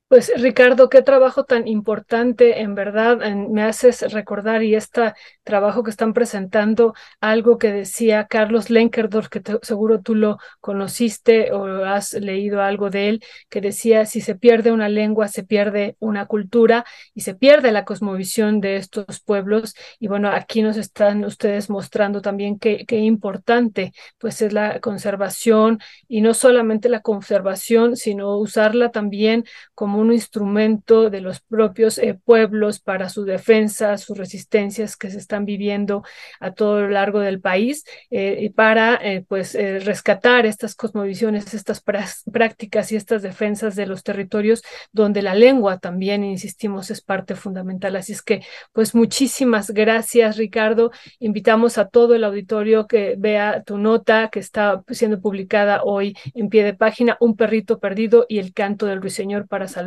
Pues 0.07 0.32
Ricardo, 0.38 0.88
qué 0.88 1.02
trabajo 1.02 1.45
tan 1.45 1.68
importante, 1.68 2.61
en 2.61 2.76
verdad, 2.76 3.18
me 3.49 3.64
haces 3.64 4.14
recordar 4.14 4.61
y 4.61 4.76
este 4.76 5.14
trabajo 5.44 5.82
que 5.82 5.90
están 5.90 6.14
presentando, 6.14 6.94
algo 7.22 7.57
que 7.57 7.72
decía 7.73 8.27
Carlos 8.27 8.69
Lenkerdorf, 8.69 9.30
que 9.30 9.41
seguro 9.64 10.02
tú 10.02 10.14
lo 10.14 10.38
conociste 10.61 11.52
o 11.53 11.84
has 11.86 12.14
leído 12.14 12.61
algo 12.61 12.91
de 12.91 13.10
él, 13.10 13.23
que 13.49 13.61
decía, 13.61 14.06
si 14.06 14.22
se 14.22 14.36
pierde 14.36 14.72
una 14.72 14.90
lengua, 14.90 15.27
se 15.27 15.44
pierde 15.44 15.95
una 15.99 16.27
cultura 16.27 16.86
y 17.15 17.22
se 17.22 17.34
pierde 17.34 17.72
la 17.72 17.84
cosmovisión 17.84 18.61
de 18.61 18.76
estos 18.77 19.22
pueblos. 19.22 19.73
Y 19.99 20.07
bueno, 20.07 20.30
aquí 20.30 20.61
nos 20.61 20.77
están 20.77 21.26
ustedes 21.26 21.68
mostrando 21.72 22.22
también 22.22 22.60
qué, 22.60 22.86
qué 22.86 22.98
importante 22.99 23.91
pues 24.19 24.41
es 24.44 24.53
la 24.53 24.80
conservación 24.82 25.80
y 26.07 26.22
no 26.22 26.36
solamente 26.36 26.90
la 26.90 27.02
conservación, 27.02 27.95
sino 27.95 28.38
usarla 28.38 28.91
también 28.91 29.45
como 29.73 29.94
un 29.95 30.11
instrumento 30.11 31.09
de 31.09 31.22
los 31.22 31.39
propios 31.41 31.97
eh, 31.97 32.19
pueblos 32.23 32.80
para 32.80 33.09
su 33.09 33.23
defensa, 33.23 33.97
sus 33.97 34.17
resistencias 34.17 34.97
que 34.97 35.09
se 35.09 35.17
están 35.17 35.45
viviendo 35.45 36.03
a 36.39 36.51
todo 36.51 36.81
lo 36.81 36.89
largo 36.89 37.19
del 37.19 37.41
país 37.41 37.85
eh, 38.11 38.38
y 38.41 38.49
para 38.49 38.95
eh, 38.95 39.26
pues 39.27 39.55
rescatar 39.55 40.45
estas 40.45 40.76
cosmovisiones, 40.76 41.53
estas 41.53 41.81
prácticas 41.81 42.91
y 42.91 42.95
estas 42.95 43.22
defensas 43.22 43.76
de 43.76 43.85
los 43.85 44.03
territorios 44.03 44.61
donde 44.91 45.22
la 45.22 45.34
lengua 45.34 45.80
también, 45.80 46.23
insistimos, 46.23 46.91
es 46.91 47.01
parte 47.01 47.35
fundamental. 47.35 47.95
Así 47.95 48.11
es 48.11 48.22
que 48.22 48.43
pues 48.73 48.93
muchísimas 48.93 49.72
gracias 49.72 50.38
Ricardo. 50.38 50.91
Invitamos 51.19 51.77
a 51.77 51.88
todo 51.88 52.15
el 52.15 52.23
auditorio 52.23 52.88
que 52.88 53.15
vea 53.17 53.63
tu 53.63 53.77
nota 53.77 54.30
que 54.30 54.39
está 54.39 54.84
siendo 54.89 55.22
publicada 55.22 55.84
hoy 55.84 56.15
en 56.34 56.49
pie 56.49 56.63
de 56.63 56.73
página, 56.73 57.17
Un 57.19 57.35
perrito 57.35 57.80
perdido 57.80 58.26
y 58.27 58.39
el 58.39 58.53
canto 58.53 58.85
del 58.85 59.01
ruiseñor 59.01 59.47
para 59.47 59.67
salvar 59.67 59.85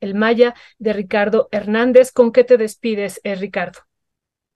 el 0.00 0.14
Maya 0.14 0.54
de 0.78 0.92
Ricardo 0.92 1.48
Hernández. 1.52 2.12
¿Con 2.12 2.32
qué 2.32 2.44
te 2.44 2.56
despides, 2.56 3.20
eh, 3.24 3.34
Ricardo? 3.34 3.80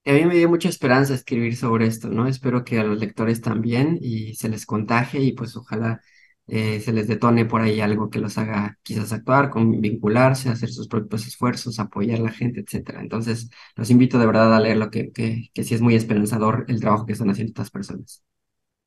A 0.05 0.11
mí 0.11 0.25
me 0.25 0.35
dio 0.35 0.49
mucha 0.49 0.67
esperanza 0.69 1.13
escribir 1.13 1.55
sobre 1.55 1.87
esto, 1.87 2.09
¿no? 2.09 2.27
Espero 2.27 2.65
que 2.65 2.77
a 2.79 2.83
los 2.83 2.99
lectores 2.99 3.39
también 3.41 3.97
y 4.01 4.35
se 4.35 4.49
les 4.49 4.65
contagie 4.65 5.21
y 5.21 5.31
pues 5.31 5.55
ojalá 5.55 6.01
eh, 6.47 6.81
se 6.81 6.91
les 6.91 7.07
detone 7.07 7.45
por 7.45 7.61
ahí 7.61 7.79
algo 7.79 8.09
que 8.09 8.19
los 8.19 8.37
haga 8.37 8.77
quizás 8.83 9.13
actuar, 9.13 9.49
con 9.49 9.79
vincularse, 9.79 10.49
hacer 10.49 10.69
sus 10.69 10.89
propios 10.89 11.25
esfuerzos, 11.25 11.79
apoyar 11.79 12.19
a 12.19 12.23
la 12.23 12.31
gente, 12.31 12.59
etcétera. 12.61 12.99
Entonces, 13.01 13.49
los 13.77 13.89
invito 13.89 14.19
de 14.19 14.25
verdad 14.25 14.53
a 14.53 14.59
leer 14.59 14.75
lo 14.77 14.89
que, 14.91 15.11
que, 15.13 15.49
que 15.53 15.63
sí 15.63 15.73
es 15.73 15.81
muy 15.81 15.95
esperanzador 15.95 16.65
el 16.67 16.81
trabajo 16.81 17.05
que 17.05 17.13
están 17.13 17.29
haciendo 17.29 17.51
estas 17.51 17.71
personas. 17.71 18.23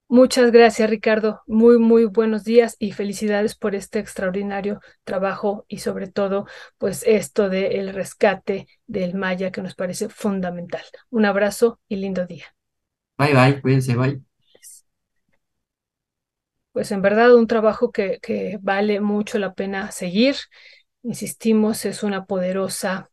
Muchas 0.08 0.52
gracias, 0.52 0.88
Ricardo. 0.88 1.42
Muy, 1.46 1.78
muy 1.78 2.04
buenos 2.04 2.44
días 2.44 2.76
y 2.78 2.92
felicidades 2.92 3.56
por 3.56 3.74
este 3.74 3.98
extraordinario 3.98 4.80
trabajo 5.02 5.64
y 5.68 5.78
sobre 5.78 6.06
todo, 6.06 6.46
pues 6.78 7.02
esto 7.06 7.48
del 7.48 7.92
rescate 7.92 8.68
del 8.86 9.14
Maya 9.14 9.50
que 9.50 9.62
nos 9.62 9.74
parece 9.74 10.08
fundamental. 10.08 10.82
Un 11.10 11.24
abrazo 11.24 11.80
y 11.88 11.96
lindo 11.96 12.24
día. 12.24 12.46
Bye, 13.18 13.34
bye, 13.34 13.60
cuídense, 13.60 13.96
bye. 13.96 14.20
Pues 16.70 16.92
en 16.92 17.02
verdad 17.02 17.34
un 17.34 17.46
trabajo 17.48 17.90
que, 17.90 18.18
que 18.22 18.58
vale 18.60 19.00
mucho 19.00 19.38
la 19.38 19.54
pena 19.54 19.90
seguir. 19.90 20.36
Insistimos, 21.02 21.84
es 21.84 22.02
una 22.04 22.26
poderosa 22.26 23.10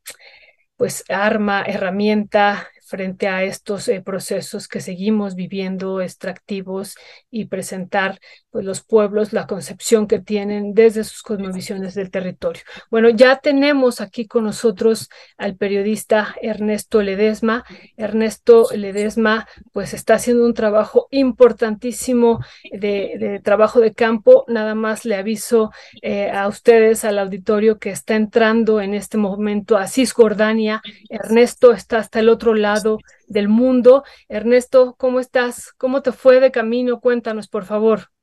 pues 0.76 1.06
arma, 1.10 1.64
herramienta 1.64 2.68
frente 2.94 3.28
a 3.28 3.44
estos 3.44 3.88
eh, 3.88 4.02
procesos 4.02 4.68
que 4.68 4.80
seguimos 4.80 5.34
viviendo 5.34 5.99
extractivos 5.99 6.94
y 7.32 7.45
presentar 7.45 8.20
pues, 8.53 8.65
los 8.65 8.84
pueblos 8.84 9.34
la 9.34 9.47
concepción 9.47 10.05
que 10.05 10.19
tienen 10.19 10.75
desde 10.75 11.03
sus 11.03 11.23
cosmovisiones 11.23 11.95
del 11.95 12.11
territorio. 12.11 12.61
Bueno, 12.91 13.09
ya 13.09 13.38
tenemos 13.38 13.99
aquí 13.99 14.27
con 14.27 14.43
nosotros 14.43 15.09
al 15.38 15.55
periodista 15.55 16.35
Ernesto 16.39 17.01
Ledesma. 17.01 17.65
Ernesto 17.97 18.67
Ledesma 18.75 19.47
pues 19.71 19.95
está 19.95 20.13
haciendo 20.13 20.45
un 20.45 20.53
trabajo 20.53 21.07
importantísimo 21.09 22.41
de, 22.71 23.41
trabajo 23.43 23.80
de 23.80 23.95
campo. 23.95 24.45
Nada 24.47 24.75
más 24.75 25.03
le 25.03 25.15
aviso 25.15 25.71
eh, 26.03 26.30
a 26.30 26.47
ustedes, 26.47 27.05
al 27.05 27.17
auditorio 27.17 27.80
que 27.80 27.89
está 27.89 28.13
entrando 28.13 28.81
en 28.81 28.93
este 28.93 29.17
momento 29.17 29.77
a 29.77 29.88
Cisjordania. 29.88 30.84
Ernesto 31.09 31.71
está 31.73 31.97
hasta 31.97 32.19
el 32.19 32.30
otro 32.30 32.53
lado 32.53 32.99
del 33.25 33.49
mundo. 33.49 34.03
Ernesto, 34.30 34.93
¿cómo 34.95 35.19
estás? 35.19 35.73
¿Cómo 35.73 36.03
te 36.03 36.11
fue 36.11 36.39
de 36.39 36.51
camino? 36.51 36.99
Cuéntanos, 36.99 37.47
por 37.47 37.65
favor. 37.65 38.13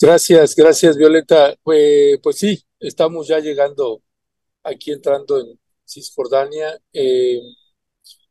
Gracias, 0.00 0.54
gracias, 0.54 0.96
Violeta. 0.96 1.54
Pues, 1.62 2.18
pues 2.22 2.36
sí, 2.38 2.62
estamos 2.80 3.28
ya 3.28 3.38
llegando 3.40 4.02
aquí 4.62 4.92
entrando 4.92 5.40
en 5.40 5.58
Cisjordania. 5.86 6.78
Eh, 6.92 7.40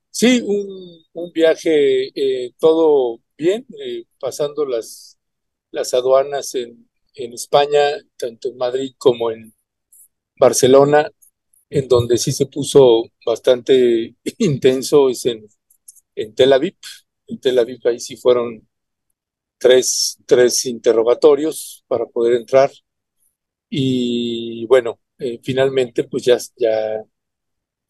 sí, 0.10 0.42
un, 0.46 1.32
viaje 1.34 2.08
eh, 2.16 2.54
todo 2.60 3.20
bien, 3.38 3.66
eh, 3.80 4.06
pasando 4.20 4.66
las, 4.66 5.18
las 5.72 5.94
aduanas 5.94 6.56
en, 6.56 6.90
en 7.16 7.34
España, 7.34 7.82
tanto 8.18 8.50
en 8.50 8.58
Madrid 8.58 8.94
como 8.98 9.32
en 9.32 9.54
Barcelona 10.40 11.10
en 11.70 11.88
donde 11.88 12.18
sí 12.18 12.32
se 12.32 12.46
puso 12.46 13.04
bastante 13.26 14.16
intenso 14.40 15.10
es 15.10 15.26
en, 15.26 15.46
en 16.16 16.36
Tel 16.36 16.54
Aviv. 16.54 16.76
En 17.28 17.40
Tel 17.40 17.60
Aviv 17.60 17.80
ahí 17.86 18.00
sí 18.00 18.18
fueron 18.18 18.68
tres, 19.58 20.18
tres 20.26 20.66
interrogatorios 20.66 21.84
para 21.88 22.06
poder 22.06 22.36
entrar. 22.36 22.72
y 23.70 24.66
bueno, 24.68 25.00
eh, 25.20 25.40
finalmente 25.42 26.04
pues 26.06 26.24
ya, 26.26 26.38
ya, 26.58 27.04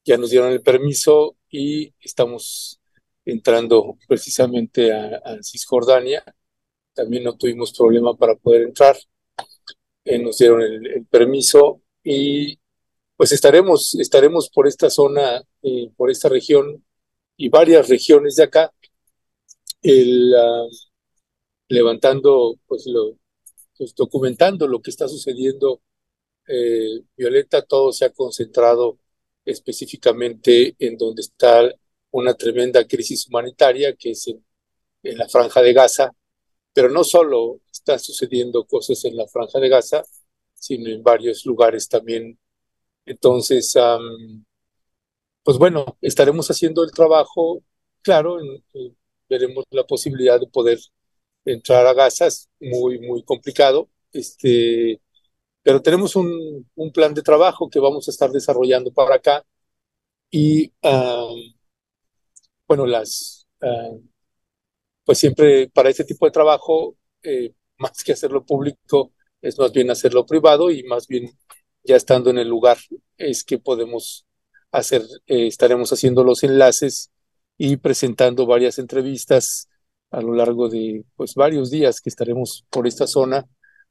ya 0.04 0.18
nos 0.18 0.30
dieron 0.30 0.52
el 0.52 0.62
permiso 0.62 1.38
y 1.50 1.94
estamos 2.00 2.80
entrando 3.26 3.98
precisamente 4.08 4.94
a, 4.94 5.22
Cisjordania. 5.44 6.24
También 6.94 7.24
no 7.24 7.38
tuvimos 7.38 7.74
problema 7.74 8.16
para 8.16 8.36
poder 8.36 8.64
entrar. 8.64 8.98
Eh, 10.06 10.20
nos 10.20 10.38
dieron 10.38 10.62
el, 10.62 10.86
el, 10.88 11.06
permiso 11.08 11.82
y 12.04 12.60
pues 13.18 13.32
estaremos, 13.32 13.96
estaremos 13.96 14.50
por 14.50 14.68
esta 14.68 14.90
zona, 14.90 15.42
eh, 15.64 15.90
por 15.98 16.12
esta 16.12 16.30
región 16.30 16.86
y 17.38 17.50
varias 17.50 17.90
regiones 17.90 18.36
de 18.36 18.44
acá, 18.44 18.72
el, 19.82 20.34
uh, 20.34 20.70
levantando, 21.68 22.60
pues, 22.68 22.86
lo, 22.88 23.18
pues 23.78 23.94
documentando 23.96 24.68
lo 24.68 24.82
que 24.82 24.92
está 24.92 25.08
sucediendo. 25.08 25.82
Eh, 26.48 27.02
Violeta, 27.18 27.64
todo 27.64 27.92
se 27.92 28.06
ha 28.06 28.12
concentrado 28.12 29.00
específicamente 29.46 30.76
en 30.80 30.98
donde 30.98 31.22
está 31.22 31.72
una 32.12 32.34
tremenda 32.36 32.86
crisis 32.88 33.28
humanitaria, 33.28 33.96
que 33.96 34.12
es 34.12 34.28
en, 34.28 35.18
la 35.18 35.28
franja 35.30 35.62
de 35.62 35.74
Gaza, 35.74 36.12
pero 36.74 36.90
no 36.90 37.04
solo 37.04 37.62
están 37.72 38.00
sucediendo 38.00 38.66
cosas 38.66 39.04
en 39.06 39.16
la 39.16 39.28
franja 39.28 39.60
de 39.60 39.70
Gaza, 39.70 40.04
sino 40.54 40.90
en 40.90 41.04
varios 41.04 41.46
lugares 41.46 41.88
también. 41.88 42.40
Entonces, 43.06 43.74
pues 45.44 45.58
bueno, 45.58 45.98
estaremos 46.02 46.50
haciendo 46.50 46.84
el 46.84 46.92
trabajo, 46.92 47.64
claro, 48.02 48.40
veremos 49.30 49.66
la 49.70 49.86
posibilidad 49.86 50.40
de 50.40 50.48
poder 50.48 50.80
entrar 51.46 51.86
a 51.88 51.94
Gaza, 51.94 52.28
es 52.28 52.50
muy, 52.60 53.00
muy 53.00 53.24
complicado, 53.24 53.90
este, 54.12 55.02
pero 55.64 55.82
tenemos 55.82 56.16
un, 56.16 56.70
un 56.76 56.92
plan 56.92 57.14
de 57.14 57.22
trabajo 57.24 57.70
que 57.70 57.80
vamos 57.80 58.08
a 58.08 58.12
estar 58.12 58.32
desarrollando 58.32 58.92
para 58.94 59.16
acá 59.16 59.46
y, 60.32 60.74
bueno, 62.68 62.86
las, 62.86 63.48
pues 65.04 65.18
siempre 65.20 65.70
para 65.70 65.90
este 65.90 66.04
tipo 66.04 66.26
de 66.26 66.32
trabajo, 66.32 66.98
eh, 67.24 67.54
más 67.78 68.04
que 68.04 68.14
hacerlo 68.14 68.46
público, 68.46 69.14
es 69.42 69.58
más 69.60 69.72
bien 69.72 69.90
hacerlo 69.92 70.26
privado 70.26 70.72
y 70.72 70.84
más 70.84 71.08
bien 71.08 71.30
ya 71.84 71.96
estando 71.96 72.30
en 72.32 72.40
el 72.40 72.48
lugar 72.50 72.78
es 73.18 73.44
que 73.44 73.60
podemos 73.60 74.26
hacer, 74.72 75.04
eh, 75.28 75.48
estaremos 75.48 75.92
haciendo 75.94 76.24
los 76.24 76.44
enlaces 76.44 77.12
y 77.58 77.78
presentando 77.78 78.46
varias 78.46 78.80
entrevistas 78.80 79.70
a 80.16 80.22
lo 80.22 80.34
largo 80.34 80.70
de 80.70 81.06
pues 81.18 81.36
varios 81.36 81.70
días 81.70 82.00
que 82.02 82.10
estaremos 82.10 82.66
por 82.70 82.88
esta 82.88 83.06
zona, 83.08 83.46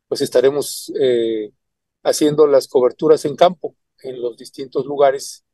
pues 0.09 0.23
estaremos 0.23 0.93
eh, 1.01 1.53
haciendo 2.03 2.47
las 2.47 2.67
coberturas 2.69 3.25
en 3.27 3.37
campo 3.37 3.77
en 4.03 4.21
los 4.23 4.37
distintos 4.37 4.87
lugares 4.87 5.45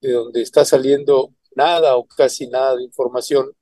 de 0.00 0.12
donde 0.12 0.42
está 0.42 0.64
saliendo 0.64 1.34
nada 1.56 1.96
o 1.96 2.06
casi 2.06 2.46
nada 2.48 2.76
de 2.76 2.84
información. 2.84 3.52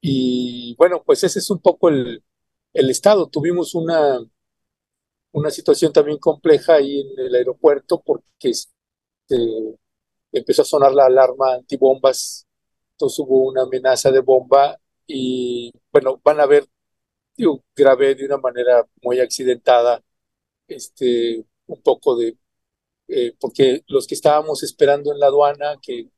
Y 0.00 0.76
bueno, 0.76 1.02
pues 1.04 1.24
ese 1.24 1.40
es 1.40 1.50
un 1.50 1.60
poco 1.60 1.88
el, 1.88 2.22
el 2.72 2.90
estado. 2.90 3.28
Tuvimos 3.28 3.74
una, 3.74 4.20
una 5.32 5.50
situación 5.50 5.92
también 5.92 6.18
compleja 6.18 6.74
ahí 6.74 7.00
en 7.00 7.26
el 7.26 7.34
aeropuerto 7.34 8.00
porque 8.04 8.50
este, 8.50 9.36
empezó 10.32 10.62
a 10.62 10.64
sonar 10.64 10.92
la 10.92 11.06
alarma 11.06 11.54
antibombas, 11.54 12.46
entonces 12.92 13.18
hubo 13.20 13.48
una 13.48 13.62
amenaza 13.62 14.10
de 14.12 14.20
bomba 14.20 14.78
y 15.08 15.72
bueno, 15.92 16.20
van 16.24 16.40
a 16.40 16.46
ver, 16.46 16.66
yo 17.36 17.62
grabé 17.76 18.14
de 18.16 18.26
una 18.26 18.38
manera 18.38 18.86
muy 19.02 19.20
accidentada, 19.20 20.02
este, 20.68 21.44
un 21.66 21.82
poco 21.82 22.16
de, 22.16 22.36
eh, 23.08 23.34
porque 23.40 23.82
los 23.88 24.06
que 24.06 24.14
estábamos 24.16 24.62
esperando 24.64 25.12
en 25.12 25.20
la 25.20 25.28
aduana, 25.28 25.78
que, 25.82 26.10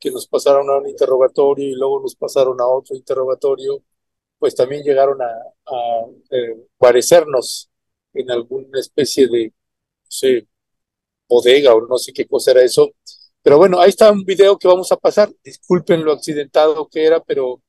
que 0.00 0.10
nos 0.12 0.26
pasaron 0.28 0.70
a 0.70 0.78
un 0.78 0.88
interrogatorio 0.88 1.68
y 1.68 1.74
luego 1.74 2.02
nos 2.02 2.16
pasaron 2.16 2.60
a 2.60 2.66
otro 2.68 2.96
interrogatorio, 2.96 3.82
pues 4.38 4.54
también 4.56 4.84
llegaron 4.84 5.22
a, 5.22 5.26
a 5.66 6.06
eh, 6.30 6.56
en 8.14 8.30
alguna 8.30 8.80
especie 8.80 9.28
de, 9.28 9.48
no 9.48 10.10
sé, 10.10 10.46
bodega 11.28 11.74
o 11.74 11.86
no 11.86 11.98
sé 11.98 12.12
qué 12.12 12.26
cosa 12.26 12.52
era 12.52 12.62
eso. 12.62 12.92
Pero 13.42 13.58
bueno, 13.58 13.80
ahí 13.80 13.90
está 13.90 14.12
un 14.12 14.24
video 14.24 14.58
que 14.58 14.68
vamos 14.68 14.92
a 14.92 14.96
pasar. 14.96 15.30
Disculpen 15.44 16.04
lo 16.04 16.12
accidentado 16.12 16.88
que 16.88 17.04
era, 17.06 17.20
pero 17.22 17.62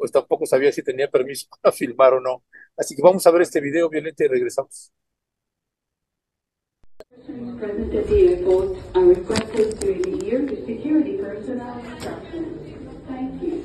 pues 0.00 0.10
tampoco 0.10 0.46
sabía 0.46 0.72
si 0.72 0.82
tenía 0.82 1.10
permiso 1.10 1.46
para 1.60 1.72
filmar 1.72 2.14
o 2.14 2.20
no. 2.20 2.42
Así 2.74 2.96
que 2.96 3.02
vamos 3.02 3.26
a 3.26 3.30
ver 3.30 3.42
este 3.42 3.60
video, 3.60 3.90
Violeta, 3.90 4.24
y 4.24 4.28
regresamos. 4.28 4.90
Present 7.58 7.94
at 7.94 8.06
the 8.06 8.28
airport 8.28 8.78
are 8.94 9.04
requested 9.04 9.78
to 9.78 9.90
adhere 9.90 10.46
to 10.46 10.56
security 10.64 11.18
personnel 11.18 11.78
instructions. 11.84 12.56
Thank 13.06 13.42
you. 13.42 13.60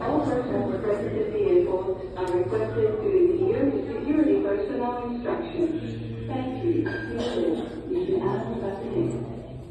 All 0.00 0.20
persons 0.20 0.80
present 0.84 1.18
at 1.18 1.32
the 1.32 1.42
airport 1.50 1.98
are 2.16 2.35
requested 2.46 2.90
to 3.02 3.08
adhere 3.10 3.70
to 3.70 3.78
security 3.92 4.36
personnel 4.42 5.10
instructions. 5.10 6.26
Thank 6.28 6.64
you. 6.64 6.74
Misionado 7.90 8.54
Brasileiro. 8.62 9.18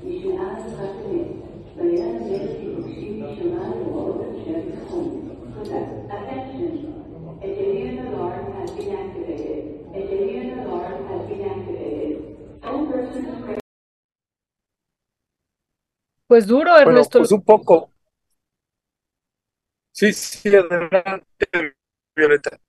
Misionado 0.03 0.63
Brasileiro. 0.75 1.35
Baiana 1.75 2.19
Mestre 2.29 2.75
Oxi 2.79 3.07
Missionário 3.21 3.85
Walter 3.95 4.29
Jerry 4.43 4.75
Home. 4.89 5.15
Attention. 6.11 6.73
A 7.41 7.45
Alien 7.45 8.07
alarm 8.07 8.53
has 8.59 8.71
been 8.71 8.91
activated. 8.91 9.61
A 9.93 9.97
Alien 9.97 10.59
alarm 10.59 11.05
has 11.09 11.21
been 11.29 11.43
activated. 11.49 12.11
All 12.63 12.85
persons 12.87 13.27
present 13.43 13.59
Pues 16.27 16.47
duro, 16.47 16.71
Bueno, 16.73 16.91
Ernesto. 16.91 17.19
pues 17.19 17.31
un 17.31 17.41
poco. 17.43 17.91
Sí, 19.91 20.11
sí, 20.11 20.49
adelante, 20.49 21.25
Violeta. 22.15 22.59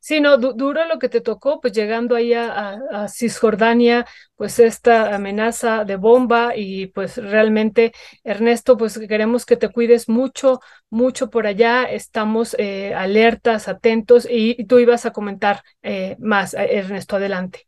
Sí, 0.00 0.20
no, 0.20 0.36
du- 0.38 0.52
duro 0.54 0.84
lo 0.86 0.98
que 0.98 1.08
te 1.08 1.20
tocó, 1.20 1.60
pues 1.60 1.72
llegando 1.72 2.14
ahí 2.16 2.32
a, 2.34 2.78
Cisjordania, 3.08 4.06
pues 4.36 4.58
esta 4.58 5.14
amenaza 5.14 5.84
de 5.84 5.96
bomba 5.96 6.52
y 6.56 6.86
pues 6.88 7.16
realmente, 7.16 7.92
Ernesto, 8.24 8.76
pues 8.76 8.98
queremos 9.08 9.44
que 9.46 9.56
te 9.56 9.68
cuides 9.70 10.08
mucho, 10.08 10.60
mucho 10.90 11.30
por 11.30 11.46
allá, 11.46 11.84
estamos 11.84 12.54
eh, 12.58 12.94
alertas, 12.94 13.68
atentos 13.68 14.26
y, 14.30 14.60
y 14.60 14.64
tú 14.66 14.78
ibas 14.78 15.06
a 15.06 15.12
comentar 15.12 15.62
eh, 15.82 16.16
más, 16.20 16.54
eh, 16.54 16.78
Ernesto, 16.78 17.16
adelante. 17.16 17.66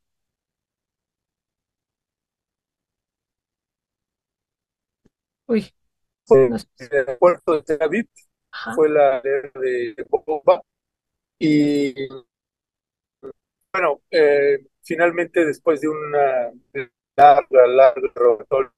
Uy, 5.46 5.72
Fue 6.26 6.48
nos- 6.48 6.68
en 6.78 6.88
el 6.92 6.98
aeropuerto 6.98 7.54
de 7.54 7.62
Tel 7.64 7.82
Aviv, 7.82 8.06
ajá. 8.52 8.74
fue 8.74 8.88
la 8.88 9.18
alerta 9.18 9.58
de 9.60 9.94
bomba 10.26 10.62
y 11.38 11.94
bueno, 13.72 14.02
eh, 14.10 14.58
finalmente 14.82 15.44
después 15.44 15.80
de 15.80 15.88
una 15.88 16.52
larga, 17.16 17.66
larga 17.66 18.12
rotatoria, 18.14 18.72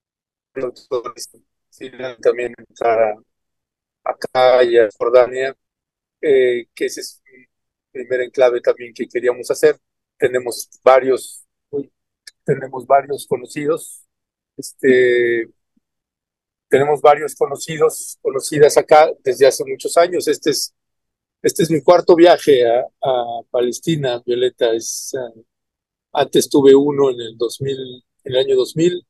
también 2.21 2.55
entrar 2.59 2.99
a- 3.03 3.17
acá 4.13 4.61
a 4.61 4.65
Jordania, 4.99 5.57
eh, 6.23 6.67
que 6.75 6.87
ese 6.87 7.03
es 7.03 7.23
un 7.27 7.47
primer 7.93 8.23
enclave 8.23 8.61
también 8.61 8.95
que 8.95 9.09
queríamos 9.09 9.51
hacer. 9.51 9.79
Tenemos 10.19 10.69
varios, 10.85 11.47
tenemos 12.45 12.87
varios 12.87 13.27
conocidos, 13.27 14.05
este, 14.57 15.49
tenemos 16.69 17.01
varios 17.01 17.35
conocidos, 17.35 18.19
conocidas 18.23 18.77
acá 18.77 19.11
desde 19.25 19.47
hace 19.47 19.65
muchos 19.65 19.97
años. 19.97 20.29
Este 20.29 20.51
es, 20.51 20.75
este 21.43 21.63
es 21.63 21.71
mi 21.71 21.83
cuarto 21.83 22.15
viaje 22.15 22.67
a, 22.67 22.87
Palestina, 23.51 24.23
Violeta. 24.25 24.73
Es, 24.75 25.13
uh, 25.15 25.45
antes 26.13 26.49
tuve 26.49 26.75
uno 26.75 27.11
en 27.11 27.21
el 27.21 27.37
2000, 27.39 28.05
en 28.25 28.33
el 28.33 28.39
año 28.39 28.57
2000, 28.57 29.07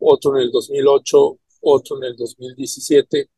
otro 0.00 0.36
en 0.36 0.44
el 0.44 0.50
2008, 0.50 1.38
otro 1.62 1.96
en 1.98 2.04
el 2.04 2.16
2017 2.16 3.30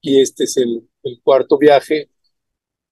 y 0.00 0.20
este 0.20 0.44
es 0.44 0.56
el, 0.58 0.88
el 1.02 1.20
cuarto 1.22 1.58
viaje. 1.58 2.10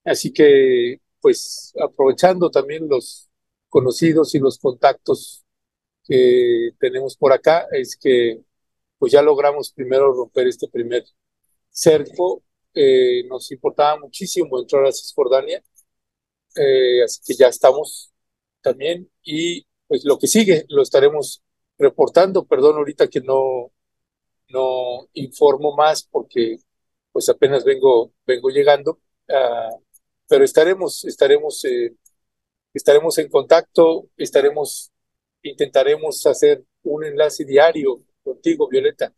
Así 0.05 0.33
que, 0.33 1.01
pues, 1.21 1.73
aprovechando 1.81 2.51
también 2.51 2.89
los 2.89 3.31
conocidos 3.69 4.35
y 4.35 4.39
los 4.41 4.59
contactos 4.59 5.45
que 6.05 6.71
tenemos 6.79 7.17
por 7.17 7.33
acá, 7.33 7.67
es 7.73 7.97
que 7.97 8.43
pues 8.99 9.13
ya 9.13 9.23
logramos 9.23 9.73
primero 9.73 10.13
romper 10.13 10.47
este 10.49 10.69
primer 10.69 11.05
cerco. 11.71 12.43
Eh, 12.75 13.25
nos 13.29 13.51
importaba 13.53 13.99
muchísimo 14.01 14.59
entrar 14.59 14.87
a 14.87 14.93
Cisjordania, 14.93 15.63
eh, 16.57 17.03
así 17.05 17.21
que 17.27 17.35
ya 17.35 17.49
estamos 17.49 18.13
también. 18.63 19.11
Y 19.23 19.67
pues 19.87 20.05
lo 20.05 20.19
que 20.19 20.27
sigue 20.27 20.65
lo 20.69 20.83
estaremos 20.83 21.43
reportando. 21.79 22.47
Perdón 22.47 22.77
ahorita 22.77 23.09
que 23.09 23.21
no, 23.21 23.73
no 24.51 25.09
informo 25.15 25.75
más 25.77 26.05
porque 26.05 26.59
pues 27.13 27.29
apenas 27.29 27.65
vengo, 27.65 28.13
vengo 28.27 28.51
llegando, 28.51 29.01
ah, 29.29 29.71
pero 30.29 30.45
estaremos, 30.45 31.05
estaremos, 31.05 31.65
eh, 31.67 31.95
estaremos 32.75 33.19
en 33.19 33.29
contacto, 33.29 34.09
estaremos, 34.17 34.93
intentaremos 35.43 36.27
hacer 36.27 36.65
un 36.85 37.05
enlace 37.05 37.45
diario 37.45 38.03
contigo, 38.25 38.69
Violeta. 38.69 39.13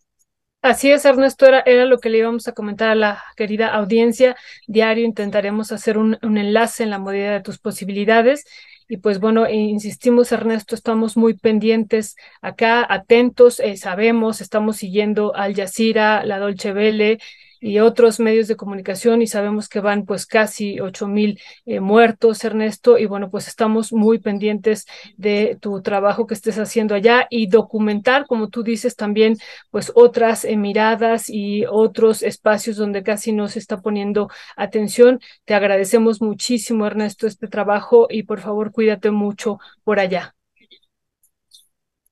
Así 0.65 0.91
es, 0.91 1.05
Ernesto, 1.05 1.45
era, 1.45 1.85
lo 1.85 1.99
que 1.99 2.09
le 2.09 2.17
íbamos 2.17 2.49
a 2.49 2.53
comentar 2.53 2.89
a 2.89 2.95
la 2.95 3.23
querida 3.37 3.75
audiencia. 3.75 4.35
Diario 4.67 5.05
intentaremos 5.05 5.73
hacer 5.73 5.99
un, 5.99 6.17
enlace 6.23 6.85
en 6.85 6.89
la 6.89 6.99
medida 6.99 7.33
de 7.33 7.43
tus 7.43 7.59
posibilidades. 7.59 8.47
Y 8.89 8.97
pues 8.97 9.21
bueno, 9.21 9.47
insistimos, 9.47 10.33
Ernesto, 10.33 10.75
estamos 10.75 11.19
muy 11.19 11.35
pendientes 11.35 12.17
acá, 12.41 12.87
atentos, 12.89 13.61
eh, 13.61 13.77
sabemos, 13.77 14.41
estamos 14.41 14.79
siguiendo 14.79 15.35
Al 15.37 15.55
Jazeera, 15.55 16.25
la 16.25 16.39
Dolce 16.39 16.73
Vele, 16.73 17.19
y 17.65 17.79
otros 17.79 18.21
medios 18.21 18.47
de 18.47 18.57
comunicación 18.57 19.23
y 19.23 19.27
sabemos 19.27 19.71
que 19.71 19.81
van 19.81 20.05
pues 20.05 20.27
casi 20.27 20.81
ocho 20.81 21.09
mil 21.09 21.41
eh, 21.65 21.81
muertos, 21.81 22.45
Ernesto, 22.45 22.99
y 22.99 23.07
bueno, 23.07 23.31
pues 23.31 23.49
estamos 23.49 23.91
muy 23.91 24.19
pendientes 24.19 24.85
de 25.17 25.57
tu 25.63 25.81
trabajo 25.81 26.27
que 26.27 26.35
estés 26.35 26.59
haciendo 26.59 26.95
allá 26.95 27.27
y 27.31 27.47
documentar, 27.47 28.27
como 28.27 28.51
tú 28.51 28.63
dices, 28.63 28.97
también 28.97 29.39
pues 29.71 29.93
otras 29.95 30.45
eh, 30.45 30.59
miradas 30.59 31.31
y 31.31 31.65
otros 31.65 32.23
espacios 32.23 32.77
donde 32.77 33.03
casi 33.03 33.33
no 33.33 33.49
se 33.49 33.61
está 33.61 33.81
poniendo 33.81 34.29
atención. 34.57 35.21
Te 35.47 35.55
agradecemos 35.55 36.21
muchísimo, 36.21 36.87
Ernesto, 36.87 37.27
este 37.27 37.49
trabajo 37.49 38.09
y 38.11 38.25
por 38.25 38.41
favor 38.41 38.73
cuídate 38.73 39.11
mucho 39.11 39.59
por 39.85 40.01
allá. 40.01 40.35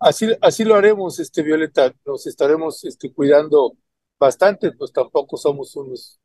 Así, 0.00 0.28
así 0.40 0.64
lo 0.64 0.76
haremos, 0.76 1.20
este 1.20 1.42
Violeta, 1.42 1.92
nos 2.06 2.26
estaremos 2.26 2.84
este, 2.84 3.12
cuidando 3.12 3.76
bastante, 4.22 4.70
pues 4.72 4.92
tampoco 4.92 5.36
somos 5.36 5.74
unos 5.74 6.20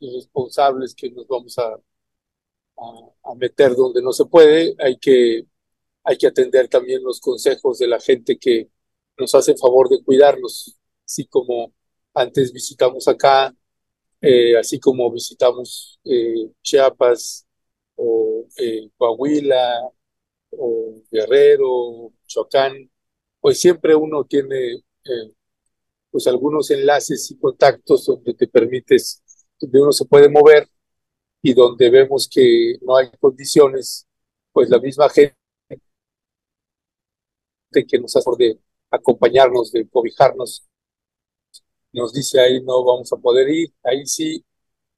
irresponsables 0.00 0.94
que 0.94 1.10
nos 1.10 1.26
vamos 1.28 1.58
a, 1.58 1.76
a, 3.24 3.34
meter 3.36 3.74
donde 3.76 4.02
no 4.02 4.12
se 4.12 4.24
puede. 4.24 4.74
Hay 4.78 4.96
que, 4.98 5.46
hay 6.04 6.16
que 6.16 6.26
atender 6.28 6.68
también 6.68 7.02
los 7.02 7.20
consejos 7.20 7.78
de 7.78 7.88
la 7.88 8.00
gente 8.00 8.38
que 8.38 8.70
nos 9.18 9.34
hace 9.34 9.56
favor 9.56 9.88
de 9.90 10.02
cuidarnos, 10.02 10.78
así 11.04 11.26
como 11.26 11.72
antes 12.14 12.52
visitamos 12.52 13.08
acá, 13.08 13.54
eh, 14.22 14.56
así 14.58 14.80
como 14.80 15.10
visitamos 15.10 16.00
eh, 16.04 16.50
Chiapas 16.62 17.46
o 17.96 18.46
eh, 18.58 18.88
Coahuila 18.96 19.90
o 20.50 21.02
Guerrero, 21.10 22.12
Chocán, 22.26 22.90
pues 23.40 23.60
siempre 23.60 23.94
uno 23.94 24.24
tiene 24.24 24.82
pues 26.16 26.26
algunos 26.28 26.70
enlaces 26.70 27.30
y 27.30 27.36
contactos 27.36 28.06
donde 28.06 28.32
te 28.32 28.48
permites, 28.48 29.22
donde 29.60 29.82
uno 29.82 29.92
se 29.92 30.06
puede 30.06 30.30
mover 30.30 30.66
y 31.42 31.52
donde 31.52 31.90
vemos 31.90 32.26
que 32.26 32.78
no 32.80 32.96
hay 32.96 33.10
condiciones, 33.20 34.06
pues 34.50 34.70
la 34.70 34.78
misma 34.78 35.10
gente 35.10 35.36
que 37.86 37.98
nos 37.98 38.16
hace 38.16 38.30
de 38.38 38.58
acompañarnos, 38.90 39.70
de 39.72 39.86
cobijarnos, 39.90 40.66
nos 41.92 42.14
dice 42.14 42.40
ahí 42.40 42.62
no 42.62 42.82
vamos 42.82 43.12
a 43.12 43.18
poder 43.18 43.50
ir, 43.50 43.68
ahí 43.82 44.06
sí. 44.06 44.42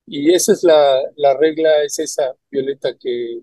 Y 0.07 0.32
esa 0.32 0.53
es 0.53 0.62
la, 0.62 1.03
la 1.16 1.36
regla, 1.36 1.82
es 1.82 1.99
esa, 1.99 2.32
Violeta, 2.49 2.97
que 2.97 3.40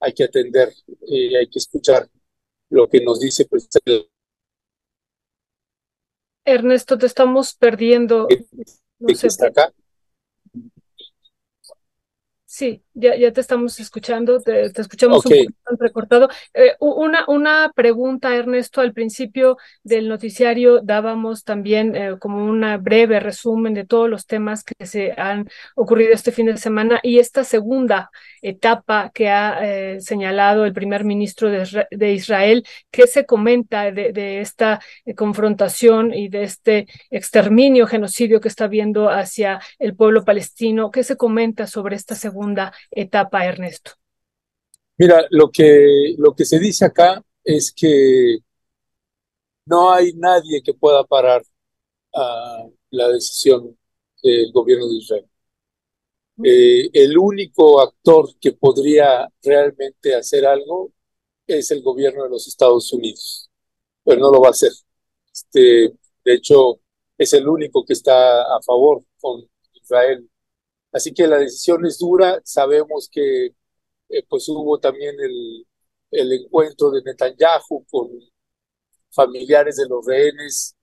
hay 0.00 0.12
que 0.12 0.24
atender, 0.24 0.70
y 1.06 1.34
hay 1.34 1.48
que 1.48 1.60
escuchar 1.60 2.10
lo 2.68 2.86
que 2.90 3.00
nos 3.00 3.20
dice 3.20 3.46
pues, 3.46 3.70
el 3.86 4.06
Ernesto, 6.46 6.96
te 6.96 7.06
estamos 7.06 7.54
perdiendo. 7.54 8.28
No 8.98 9.14
sé, 9.14 9.26
está 9.26 9.48
acá. 9.48 9.72
Sí, 12.56 12.82
ya, 12.94 13.14
ya 13.16 13.30
te 13.34 13.42
estamos 13.42 13.78
escuchando, 13.80 14.40
te, 14.40 14.62
escuchamos 14.62 15.26
un 15.26 15.32
poco 15.62 15.76
recortado. 15.78 16.30
Eh, 16.54 16.72
una, 16.80 17.26
una 17.28 17.70
pregunta, 17.74 18.34
Ernesto, 18.34 18.80
al 18.80 18.94
principio 18.94 19.58
del 19.82 20.08
noticiario 20.08 20.80
dábamos 20.82 21.44
también 21.44 21.94
eh, 21.94 22.16
como 22.18 22.42
un 22.42 22.64
breve 22.80 23.20
resumen 23.20 23.74
de 23.74 23.84
todos 23.84 24.08
los 24.08 24.24
temas 24.24 24.64
que 24.64 24.86
se 24.86 25.12
han 25.18 25.46
ocurrido 25.74 26.12
este 26.14 26.32
fin 26.32 26.46
de 26.46 26.56
semana 26.56 26.98
y 27.02 27.18
esta 27.18 27.44
segunda 27.44 28.10
etapa 28.40 29.10
que 29.12 29.28
ha 29.28 29.58
eh, 29.60 30.00
señalado 30.00 30.64
el 30.64 30.72
primer 30.72 31.04
ministro 31.04 31.50
de, 31.50 31.86
de, 31.90 32.12
Israel, 32.14 32.64
¿qué 32.90 33.06
se 33.06 33.26
comenta 33.26 33.90
de, 33.90 34.12
de 34.14 34.40
esta 34.40 34.80
confrontación 35.14 36.14
y 36.14 36.30
de 36.30 36.44
este 36.44 36.86
exterminio, 37.10 37.86
genocidio 37.86 38.40
que 38.40 38.48
está 38.48 38.64
habiendo 38.64 39.10
hacia 39.10 39.60
el 39.78 39.94
pueblo 39.94 40.24
palestino? 40.24 40.90
¿Qué 40.90 41.04
se 41.04 41.18
comenta 41.18 41.66
sobre 41.66 41.96
esta 41.96 42.14
segunda 42.14 42.45
etapa, 42.90 43.44
Ernesto? 43.44 43.92
Mira, 44.98 45.26
lo 45.30 45.50
que, 45.50 46.14
lo 46.18 46.34
que 46.34 46.44
se 46.44 46.58
dice 46.58 46.84
acá 46.84 47.22
es 47.44 47.72
que 47.72 48.38
no 49.66 49.92
hay 49.92 50.12
nadie 50.14 50.62
que 50.62 50.74
pueda 50.74 51.04
parar 51.04 51.42
la 52.90 53.08
decisión 53.08 53.76
del 54.22 54.50
gobierno 54.52 54.88
de 54.88 54.94
Israel. 54.94 55.26
Eh, 56.44 56.90
el 56.92 57.16
único 57.16 57.80
actor 57.80 58.30
que 58.40 58.52
podría 58.52 59.28
realmente 59.42 60.14
hacer 60.14 60.46
algo 60.46 60.92
es 61.46 61.70
el 61.70 61.82
gobierno 61.82 62.24
de 62.24 62.30
los 62.30 62.46
Estados 62.46 62.92
Unidos, 62.92 63.50
pero 64.04 64.20
no 64.20 64.30
lo 64.30 64.40
va 64.40 64.48
a 64.48 64.50
hacer. 64.50 64.72
Este, 65.32 65.92
de 66.24 66.34
hecho, 66.34 66.80
es 67.16 67.32
el 67.32 67.48
único 67.48 67.84
que 67.84 67.94
está 67.94 68.42
a 68.42 68.60
favor 68.62 69.02
con 69.20 69.48
Israel 69.74 70.28
Así 70.96 71.12
que 71.14 71.26
la 71.26 71.38
decisión 71.38 71.84
es 71.86 71.98
dura. 71.98 72.40
Sabemos 72.44 73.08
que 73.12 73.46
eh, 74.08 74.22
pues 74.28 74.48
hubo 74.48 74.78
también 74.80 75.14
el, 75.20 75.66
el 76.10 76.32
encuentro 76.32 76.90
de 76.90 77.02
Netanyahu 77.02 77.86
con 77.90 78.08
familiares 79.10 79.76
de 79.76 79.88
los 79.88 80.06
rehenes. 80.06 80.76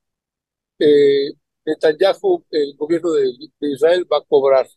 Eh, 0.79 1.33
Netanyahu, 1.65 2.45
el 2.51 2.75
gobierno 2.77 3.11
de, 3.13 3.33
Israel, 3.61 4.07
va 4.11 4.17
a 4.19 4.25
cobrar 4.27 4.67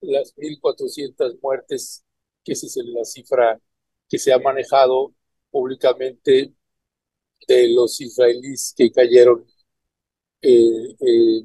las 0.00 0.34
1.400 0.36 1.38
muertes, 1.42 2.04
que 2.44 2.52
esa 2.52 2.66
es 2.66 2.76
la 2.86 3.04
cifra 3.04 3.60
que 4.08 4.18
se 4.18 4.32
ha 4.32 4.38
manejado 4.40 5.14
públicamente 5.50 6.54
de 7.48 7.68
los 7.68 8.00
israelíes 8.00 8.74
que 8.76 8.90
cayeron 8.92 9.46
eh, 10.42 11.44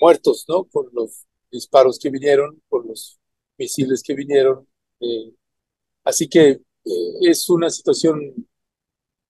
muertos, 0.00 0.44
¿no? 0.48 0.64
Con 0.64 0.88
los 0.92 1.26
disparos 1.52 1.98
que 1.98 2.10
vinieron, 2.10 2.60
por 2.68 2.86
los 2.86 3.18
misiles 3.58 4.02
que 4.02 4.14
vinieron. 4.14 4.66
Eh, 5.00 5.32
así 6.04 6.28
que 6.28 6.50
eh, 6.50 6.60
es 7.22 7.48
una 7.50 7.70
situación 7.70 8.46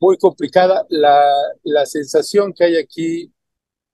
muy 0.00 0.16
complicada. 0.18 0.86
La, 0.90 1.24
la 1.64 1.86
sensación 1.86 2.52
que 2.54 2.64
hay 2.64 2.76
aquí, 2.76 3.32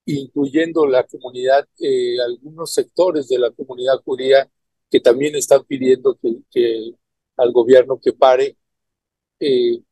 incluyendo 0.07 0.87
la 0.87 1.05
comunidad, 1.05 1.67
eh, 1.81 2.21
algunos 2.21 2.73
sectores 2.75 3.29
de 3.29 3.39
la 3.39 3.51
comunidad 3.51 4.03
judía 4.05 4.51
que 4.91 5.01
también 5.01 5.35
están 5.37 5.65
pidiendo 5.65 6.17
que, 6.21 6.39
que 6.51 6.93
al 7.37 7.53
gobierno 7.53 8.01
que 8.01 8.13
pare, 8.13 8.57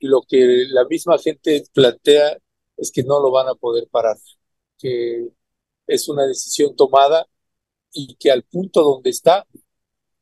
lo 0.00 0.23
que 0.23 0.65
la 0.70 0.84
misma 0.86 1.18
gente 1.18 1.65
plantea 1.73 2.36
es 2.76 2.90
que 2.90 3.02
no 3.05 3.20
lo 3.20 3.31
van 3.31 3.48
a 3.48 3.55
poder 3.55 3.89
parar, 3.89 4.16
que 4.78 5.28
es 5.86 6.08
una 6.08 6.26
decisión 6.26 6.74
tomada 6.74 7.26
y 7.92 8.16
que 8.16 8.31
al 8.31 8.42
punto 8.44 8.82
donde 8.82 9.10
está 9.10 9.47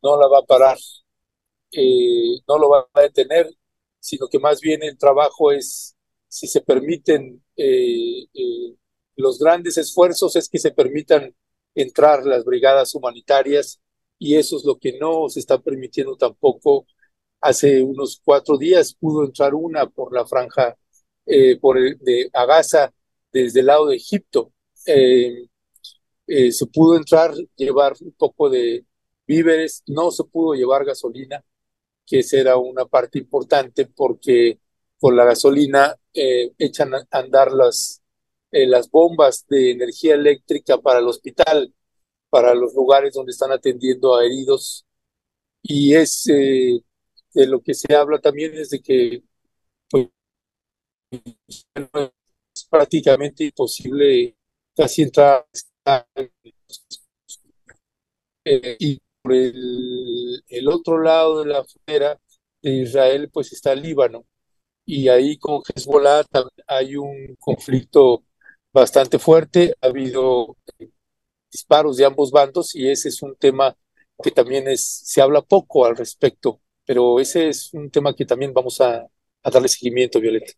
no 0.02 0.18
la 0.20 0.28
va 0.28 0.38
a 0.40 0.46
parar, 0.46 0.78
eh, 1.72 2.38
no 2.48 2.58
lo 2.58 2.68
va 2.70 2.88
a 2.92 3.00
detener, 3.02 3.50
sino 4.00 4.28
que 4.28 4.38
más 4.38 4.60
bien 4.60 4.82
el 4.82 4.98
trabajo 4.98 5.52
es, 5.52 5.96
si 6.28 6.46
se 6.46 6.60
permiten 6.60 7.42
eh, 7.56 8.24
eh, 8.34 8.76
los 9.16 9.38
grandes 9.38 9.78
esfuerzos, 9.78 10.36
es 10.36 10.48
que 10.48 10.58
se 10.58 10.72
permitan 10.72 11.34
entrar 11.74 12.24
las 12.26 12.44
brigadas 12.44 12.94
humanitarias 12.94 13.80
y 14.18 14.36
eso 14.36 14.56
es 14.56 14.64
lo 14.64 14.78
que 14.78 14.98
no 14.98 15.28
se 15.28 15.40
está 15.40 15.58
permitiendo 15.60 16.16
tampoco. 16.16 16.86
Hace 17.40 17.82
unos 17.82 18.20
cuatro 18.24 18.58
días 18.58 18.94
pudo 18.94 19.24
entrar 19.24 19.54
una 19.54 19.86
por 19.88 20.12
la 20.14 20.26
franja 20.26 20.76
por 21.60 21.78
el, 21.78 21.98
de 22.00 22.30
Gaza 22.32 22.92
desde 23.34 23.60
el 23.60 23.66
lado 23.66 23.86
de 23.88 23.96
Egipto. 23.96 24.52
Eh, 24.86 25.48
se 26.26 26.66
pudo 26.66 26.96
entrar, 26.96 27.34
llevar 27.56 27.94
un 28.00 28.12
poco 28.12 28.48
de 28.50 28.84
víveres, 29.26 29.82
no 29.86 30.10
se 30.10 30.24
pudo 30.24 30.54
llevar 30.54 30.84
gasolina, 30.84 31.44
que 32.06 32.20
esa 32.20 32.38
era 32.38 32.56
una 32.56 32.86
parte 32.86 33.18
importante 33.18 33.86
porque 33.86 34.60
con 34.98 35.16
la 35.16 35.24
gasolina 35.24 35.94
eh, 36.14 36.52
echan 36.58 36.94
a 36.94 37.06
andar 37.10 37.52
las, 37.52 38.02
eh, 38.50 38.66
las 38.66 38.90
bombas 38.90 39.46
de 39.48 39.72
energía 39.72 40.14
eléctrica 40.14 40.78
para 40.78 41.00
el 41.00 41.08
hospital, 41.08 41.74
para 42.30 42.54
los 42.54 42.74
lugares 42.74 43.14
donde 43.14 43.32
están 43.32 43.52
atendiendo 43.52 44.16
a 44.16 44.24
heridos. 44.24 44.86
Y 45.62 45.94
es 45.94 46.24
de 47.34 47.46
lo 47.46 47.60
que 47.60 47.74
se 47.74 47.94
habla 47.94 48.18
también 48.20 48.54
es 48.54 48.70
de 48.70 48.80
que 48.80 49.22
pues, 49.90 50.08
es 51.10 52.64
prácticamente 52.70 53.44
imposible 53.44 54.36
casi 54.74 55.02
entrar 55.02 55.46
eh, 58.44 58.76
y 58.78 59.00
por 59.22 59.32
el, 59.32 60.68
otro 60.68 61.00
lado 61.02 61.42
de 61.42 61.50
la 61.52 61.64
frontera 61.64 62.18
de 62.62 62.70
Israel 62.82 63.30
pues 63.32 63.52
está 63.52 63.74
Líbano. 63.74 64.24
Y 64.86 65.08
ahí 65.08 65.38
con 65.38 65.62
Hezbollah 65.74 66.24
hay 66.66 66.96
un 66.96 67.36
conflicto 67.38 68.24
bastante 68.72 69.18
fuerte, 69.18 69.74
ha 69.80 69.86
habido 69.88 70.56
disparos 71.50 71.96
de 71.96 72.04
ambos 72.06 72.30
bandos 72.30 72.74
y 72.74 72.88
ese 72.90 73.08
es 73.08 73.22
un 73.22 73.36
tema 73.36 73.76
que 74.22 74.30
también 74.30 74.68
es, 74.68 74.84
se 74.84 75.22
habla 75.22 75.42
poco 75.42 75.86
al 75.86 75.96
respecto, 75.96 76.60
pero 76.84 77.20
ese 77.20 77.48
es 77.48 77.72
un 77.74 77.90
tema 77.90 78.14
que 78.14 78.26
también 78.26 78.52
vamos 78.52 78.80
a, 78.80 79.06
a 79.42 79.50
darle 79.50 79.68
seguimiento, 79.68 80.20
Violeta. 80.20 80.52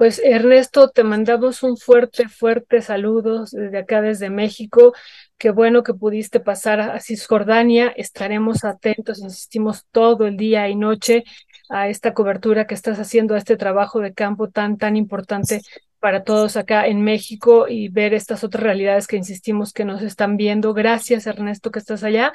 Pues 0.00 0.18
Ernesto, 0.24 0.88
te 0.88 1.04
mandamos 1.04 1.62
un 1.62 1.76
fuerte, 1.76 2.26
fuerte 2.26 2.80
saludo 2.80 3.44
desde 3.52 3.76
acá, 3.76 4.00
desde 4.00 4.30
México. 4.30 4.94
Qué 5.36 5.50
bueno 5.50 5.82
que 5.82 5.92
pudiste 5.92 6.40
pasar 6.40 6.80
a 6.80 6.98
Cisjordania. 7.00 7.88
Estaremos 7.88 8.64
atentos, 8.64 9.18
insistimos, 9.18 9.84
todo 9.92 10.26
el 10.26 10.38
día 10.38 10.70
y 10.70 10.74
noche 10.74 11.24
a 11.68 11.90
esta 11.90 12.14
cobertura 12.14 12.66
que 12.66 12.72
estás 12.72 12.98
haciendo, 12.98 13.34
a 13.34 13.38
este 13.38 13.58
trabajo 13.58 14.00
de 14.00 14.14
campo 14.14 14.48
tan, 14.48 14.78
tan 14.78 14.96
importante 14.96 15.60
para 15.98 16.24
todos 16.24 16.56
acá 16.56 16.86
en 16.86 17.02
México 17.02 17.68
y 17.68 17.90
ver 17.90 18.14
estas 18.14 18.42
otras 18.42 18.62
realidades 18.62 19.06
que 19.06 19.18
insistimos 19.18 19.74
que 19.74 19.84
nos 19.84 20.00
están 20.00 20.38
viendo. 20.38 20.72
Gracias, 20.72 21.26
Ernesto, 21.26 21.70
que 21.70 21.78
estás 21.78 22.04
allá. 22.04 22.32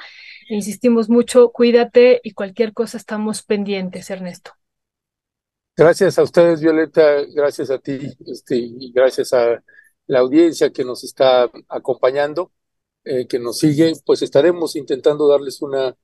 Insistimos 0.48 1.08
mucho, 1.08 1.50
cuídate 1.50 2.20
y 2.22 2.30
cualquier 2.30 2.72
cosa 2.72 2.96
estamos 2.96 3.42
pendientes, 3.42 4.08
Ernesto. 4.08 4.52
Gracias 5.76 6.18
a 6.18 6.22
ustedes, 6.22 6.60
Violeta, 6.62 7.22
gracias 7.34 7.70
a 7.70 7.78
ti 7.78 7.98
este, 8.26 8.56
y 8.56 8.92
gracias 8.92 9.32
a 9.34 9.62
la 10.06 10.20
audiencia 10.20 10.70
que 10.70 10.84
nos 10.84 11.04
está 11.04 11.50
acompañando, 11.68 12.50
eh, 13.04 13.26
que 13.26 13.38
nos 13.38 13.58
sigue, 13.58 13.92
pues 14.06 14.22
estaremos 14.22 14.74
intentando 14.76 15.28
darles 15.28 15.60
una 15.62 15.94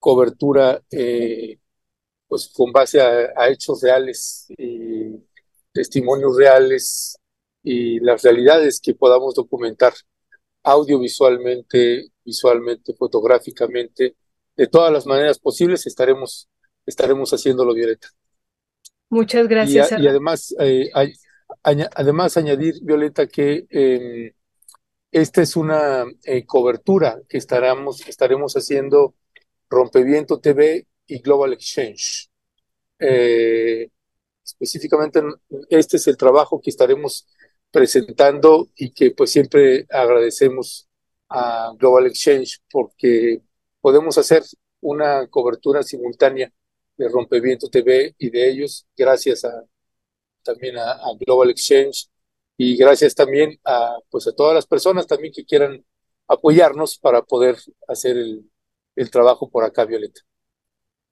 cobertura 0.00 0.82
eh, 0.90 1.58
pues 2.28 2.48
con 2.54 2.72
base 2.72 3.00
a, 3.00 3.32
a, 3.36 3.48
hechos 3.50 3.82
reales 3.82 4.46
y 4.58 5.16
testimonios 5.72 6.36
reales 6.36 7.16
y 7.62 8.00
las 8.00 8.22
realidades 8.22 8.80
que 8.80 8.94
podamos 8.94 9.34
documentar 9.34 9.94
audiovisualmente, 10.64 12.08
visualmente, 12.24 12.94
fotográficamente, 12.94 14.16
de 14.56 14.66
todas 14.68 14.92
las 14.92 15.06
maneras 15.06 15.38
posibles 15.38 15.86
estaremos, 15.86 16.48
estaremos 16.86 17.32
haciéndolo, 17.32 17.74
Violeta. 17.74 18.08
Muchas 19.12 19.46
gracias. 19.46 19.92
Y, 19.92 20.04
y 20.04 20.08
además, 20.08 20.54
eh, 20.58 20.88
hay, 20.94 21.12
además 21.94 22.38
añadir, 22.38 22.76
Violeta, 22.80 23.26
que 23.26 23.66
eh, 23.68 24.32
esta 25.10 25.42
es 25.42 25.54
una 25.54 26.06
eh, 26.24 26.46
cobertura 26.46 27.20
que 27.28 27.36
estaremos, 27.36 28.08
estaremos 28.08 28.54
haciendo 28.54 29.14
Rompeviento 29.68 30.40
TV 30.40 30.86
y 31.06 31.20
Global 31.20 31.52
Exchange. 31.52 32.30
Específicamente, 32.98 35.20
este 35.68 35.98
es 35.98 36.06
el 36.06 36.16
trabajo 36.16 36.62
que 36.62 36.70
estaremos 36.70 37.28
presentando 37.70 38.68
y 38.76 38.92
que 38.92 39.10
pues 39.10 39.30
siempre 39.30 39.84
agradecemos 39.90 40.88
a 41.28 41.74
Global 41.78 42.06
Exchange 42.06 42.62
porque 42.70 43.42
podemos 43.82 44.16
hacer 44.16 44.42
una 44.80 45.26
cobertura 45.26 45.82
simultánea 45.82 46.50
de 46.96 47.08
Rompeviento 47.08 47.68
TV 47.68 48.14
y 48.18 48.30
de 48.30 48.50
ellos, 48.50 48.86
gracias 48.96 49.44
a, 49.44 49.64
también 50.42 50.78
a, 50.78 50.98
Global 51.20 51.50
Exchange 51.50 52.08
y 52.56 52.76
gracias 52.76 53.14
también 53.14 53.58
a, 53.64 53.96
pues 54.10 54.26
a 54.26 54.32
todas 54.32 54.54
las 54.54 54.66
personas 54.66 55.06
también 55.06 55.32
que 55.34 55.44
quieran 55.44 55.84
apoyarnos 56.28 56.98
para 56.98 57.22
poder 57.22 57.56
hacer 57.88 58.16
el, 58.16 58.50
el 58.96 59.10
trabajo 59.10 59.50
por 59.50 59.64
acá, 59.64 59.84
Violeta. 59.84 60.20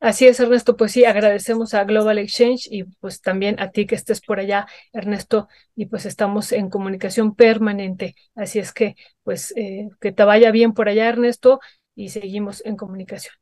Así 0.01 0.27
es, 0.27 0.41
Ernesto. 0.41 0.77
Pues 0.77 0.93
sí, 0.93 1.05
agradecemos 1.05 1.75
a 1.75 1.85
Global 1.85 2.19
Exchange 2.19 2.69
y 2.71 2.85
pues 2.85 3.21
también 3.21 3.61
a 3.61 3.71
ti 3.71 3.87
que 3.87 3.95
estés 3.95 4.23
por 4.23 4.41
allá, 4.41 4.67
Ernesto, 4.95 5.47
y 5.77 5.87
pues 5.87 6.07
estamos 6.07 6.53
en 6.53 6.71
comunicación 6.71 7.35
permanente. 7.35 8.15
Así 8.35 8.59
es 8.59 8.73
que 8.73 8.97
pues 9.23 9.53
eh, 9.57 9.91
que 10.01 10.13
te 10.13 10.25
vaya 10.25 10.51
bien 10.53 10.73
por 10.73 10.89
allá, 10.89 11.07
Ernesto, 11.09 11.61
y 11.95 12.09
seguimos 12.09 12.65
en 12.65 12.77
comunicación. 12.77 13.35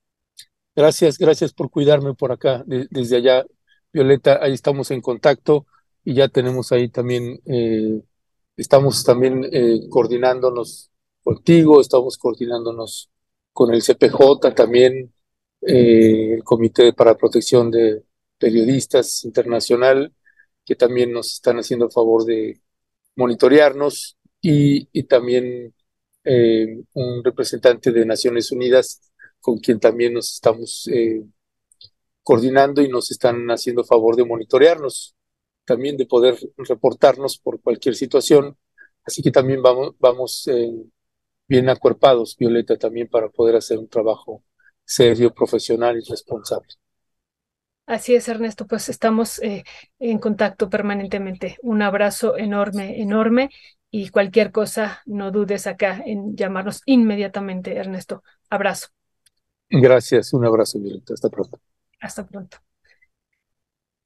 Gracias, 0.79 1.19
gracias 1.19 1.53
por 1.53 1.71
cuidarme 1.71 2.15
por 2.15 2.31
acá, 2.31 2.63
de, 2.65 2.87
desde 2.91 3.17
allá, 3.17 3.45
Violeta, 3.93 4.39
ahí 4.41 4.53
estamos 4.53 4.93
en 4.93 5.01
contacto 5.01 5.67
y 6.05 6.15
ya 6.15 6.29
tenemos 6.29 6.71
ahí 6.71 6.89
también, 6.89 7.41
eh, 7.47 8.01
estamos 8.57 9.03
también 9.03 9.45
eh, 9.53 9.81
coordinándonos 9.91 10.93
contigo, 11.25 11.81
estamos 11.81 12.17
coordinándonos 12.17 13.11
con 13.53 13.75
el 13.75 13.83
CPJ 13.83 14.55
también, 14.55 15.13
eh, 15.63 16.35
el 16.35 16.45
Comité 16.45 16.93
para 16.93 17.17
Protección 17.17 17.73
de 17.73 18.05
Periodistas 18.39 19.25
Internacional, 19.25 20.15
que 20.65 20.77
también 20.77 21.11
nos 21.13 21.33
están 21.35 21.59
haciendo 21.59 21.87
el 21.87 21.93
favor 21.93 22.25
de 22.25 22.61
monitorearnos 23.17 24.17
y, 24.41 24.89
y 24.93 25.03
también 25.09 25.75
eh, 26.23 26.83
un 26.93 27.25
representante 27.25 27.91
de 27.91 28.07
Naciones 28.07 28.53
Unidas 28.53 29.08
con 29.41 29.59
quien 29.59 29.81
también 29.81 30.15
nos 30.15 30.35
estamos 30.35 30.89
eh, 30.93 31.25
coordinando 32.23 32.83
y 32.83 32.89
nos 32.89 33.11
están 33.11 33.49
haciendo 33.51 33.85
favor 33.85 34.17
de 34.17 34.25
monitorearnos, 34.25 35.15
también 35.65 35.97
de 35.97 36.07
poder 36.07 36.39
reportarnos 36.59 37.39
por 37.39 37.61
cualquier 37.61 37.95
situación. 37.95 38.57
Así 39.05 39.23
que 39.23 39.31
también 39.31 39.63
vamos, 39.63 39.95
vamos 39.99 40.47
eh, 40.49 40.71
bien 41.47 41.69
acuerpados, 41.69 42.37
Violeta, 42.37 42.77
también 42.77 43.09
para 43.09 43.29
poder 43.31 43.57
hacer 43.57 43.79
un 43.79 43.89
trabajo 43.89 44.45
serio, 44.85 45.33
profesional 45.33 45.97
y 45.99 46.09
responsable. 46.09 46.69
Así 47.87 48.15
es, 48.15 48.29
Ernesto, 48.29 48.67
pues 48.67 48.91
estamos 48.91 49.39
eh, 49.43 49.65
en 49.99 50.19
contacto 50.19 50.69
permanentemente. 50.69 51.57
Un 51.63 51.81
abrazo 51.81 52.37
enorme, 52.37 53.01
enorme 53.01 53.49
y 53.91 54.11
cualquier 54.11 54.53
cosa, 54.53 55.03
no 55.07 55.31
dudes 55.31 55.67
acá 55.67 56.03
en 56.05 56.37
llamarnos 56.37 56.83
inmediatamente, 56.85 57.75
Ernesto. 57.77 58.23
Abrazo. 58.51 58.89
Gracias, 59.71 60.33
un 60.35 60.45
abrazo, 60.45 60.79
Violeta. 60.79 61.15
Hasta 61.15 61.31
pronto. 61.31 61.59
Hasta 62.01 62.27
pronto. 62.27 62.59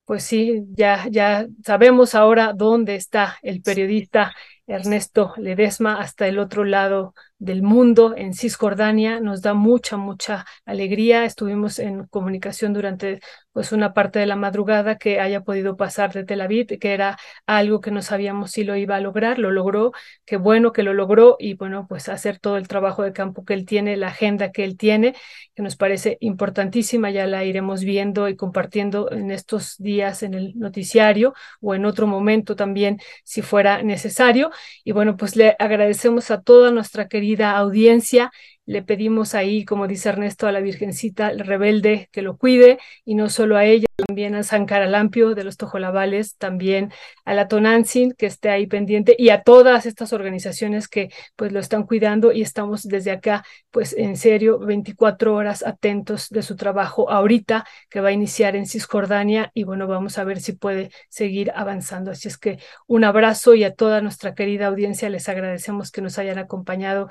Pues 0.05 0.25
sí, 0.25 0.65
ya, 0.77 1.07
ya 1.11 1.47
sabemos 1.65 2.15
ahora 2.15 2.53
dónde 2.53 2.97
está 2.97 3.39
el 3.43 3.63
periodista 3.63 4.35
Ernesto 4.67 5.35
Ledesma 5.37 6.01
hasta 6.01 6.27
el 6.29 6.39
otro 6.39 6.65
lado 6.65 7.15
del 7.39 7.63
mundo, 7.63 8.15
en 8.17 8.35
Cisjordania. 8.35 9.19
Nos 9.19 9.43
da 9.43 9.55
mucha, 9.55 9.97
mucha 9.97 10.45
alegría. 10.65 11.25
Estuvimos 11.25 11.81
en 11.81 12.07
comunicación 12.07 12.73
durante 12.73 13.21
pues 13.53 13.73
una 13.73 13.93
parte 13.93 14.19
de 14.19 14.27
la 14.27 14.37
madrugada 14.37 14.97
que 14.97 15.21
haya 15.21 15.43
podido 15.43 15.77
pasar 15.77 16.13
de 16.13 16.25
Tel 16.25 16.41
Aviv, 16.41 16.79
que 16.79 16.95
era 16.95 17.19
algo 17.47 17.81
que 17.81 17.91
no 17.91 18.01
sabíamos 18.01 18.53
si 18.53 18.65
lo 18.65 18.77
iba 18.77 18.97
a 18.97 19.01
lograr, 19.01 19.39
lo 19.39 19.51
logró, 19.51 19.93
qué 20.25 20.37
bueno 20.37 20.73
que 20.73 20.83
lo 20.83 20.95
logró 20.95 21.37
y 21.39 21.55
bueno, 21.55 21.87
pues 21.89 22.09
hacer 22.09 22.39
todo 22.39 22.57
el 22.57 22.69
trabajo 22.69 23.03
de 23.03 23.13
campo 23.13 23.45
que 23.45 23.55
él 23.55 23.67
tiene, 23.67 23.97
la 23.97 24.09
agenda 24.09 24.53
que 24.53 24.65
él 24.65 24.77
tiene, 24.79 25.15
que 25.55 25.63
nos 25.63 25.77
parece 25.77 26.17
importantísima, 26.21 27.11
ya 27.11 27.27
la 27.27 27.45
iremos 27.45 27.83
viendo 27.83 28.29
y 28.29 28.37
compartiendo 28.37 29.11
en 29.11 29.31
estos 29.31 29.77
días 29.79 30.23
en 30.23 30.35
el 30.35 30.59
noticiario 30.59 31.35
o 31.61 31.75
en 31.75 31.85
otro 31.85 32.07
momento 32.07 32.57
también 32.57 33.01
si 33.25 33.43
fuera 33.43 33.83
necesario. 33.83 34.51
Y 34.85 34.93
bueno, 34.93 35.17
pues 35.17 35.37
le 35.37 35.57
agradecemos 35.59 36.31
a 36.31 36.43
toda 36.43 36.71
nuestra 36.71 37.09
querida 37.09 37.57
audiencia. 37.57 38.31
Le 38.65 38.83
pedimos 38.83 39.35
ahí, 39.35 39.65
como 39.65 39.89
dice 39.89 40.09
Ernesto, 40.09 40.47
a 40.47 40.53
la 40.53 40.61
Virgencita 40.61 41.31
el 41.31 41.41
rebelde 41.41 42.09
que 42.13 42.23
lo 42.23 42.37
cuide 42.37 42.79
y 43.05 43.17
no 43.17 43.29
solo 43.29 43.57
a 43.57 43.65
ella, 43.65 43.87
también 44.07 44.37
a 44.37 44.45
San 44.45 44.67
Caralampio 44.67 45.35
de 45.35 45.43
los 45.43 45.57
Tojolabales, 45.57 46.37
también 46.37 46.93
a 47.25 47.35
la 47.35 47.49
Tonantzin 47.49 48.13
que 48.13 48.27
esté 48.27 48.51
ahí 48.51 48.69
pendiente 48.69 49.17
y 49.19 49.31
a 49.31 49.43
todas 49.43 49.85
estas 49.85 50.13
organizaciones 50.13 50.87
que 50.87 51.11
pues 51.35 51.51
lo 51.51 51.59
están 51.59 51.85
cuidando 51.85 52.31
y 52.31 52.43
estamos 52.43 52.85
desde 52.85 53.11
acá 53.11 53.45
pues 53.71 53.95
en 53.99 54.17
serio 54.17 54.59
24 54.61 55.35
horas 55.35 55.65
atentos 55.65 56.29
de 56.31 56.43
su 56.43 56.55
trabajo 56.55 57.11
ahorita 57.11 57.65
que 57.91 58.01
va 58.01 58.09
a 58.09 58.13
iniciar 58.13 58.55
en 58.55 58.67
Cisjordania 58.67 59.51
y 59.55 59.65
bueno, 59.65 59.89
vamos 59.89 60.19
a 60.19 60.25
ver 60.25 60.41
si 60.41 60.53
puede 60.53 60.91
seguir 61.09 61.53
avanzando. 61.55 62.13
Así 62.13 62.29
es 62.29 62.39
que 62.39 62.59
un 62.87 63.03
abrazo 63.05 63.55
y 63.55 63.65
a 63.65 63.75
toda 63.75 64.01
nuestra 64.01 64.35
querida 64.35 64.67
audiencia 64.67 65.09
les 65.09 65.29
agradecemos 65.29 65.91
que 65.91 66.01
nos 66.01 66.19
hayan 66.19 66.39
acompañado. 66.39 67.09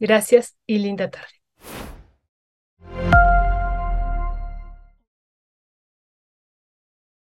Gracias 0.00 0.56
y 0.66 0.78
linda 0.88 1.10
tarde. 1.10 1.38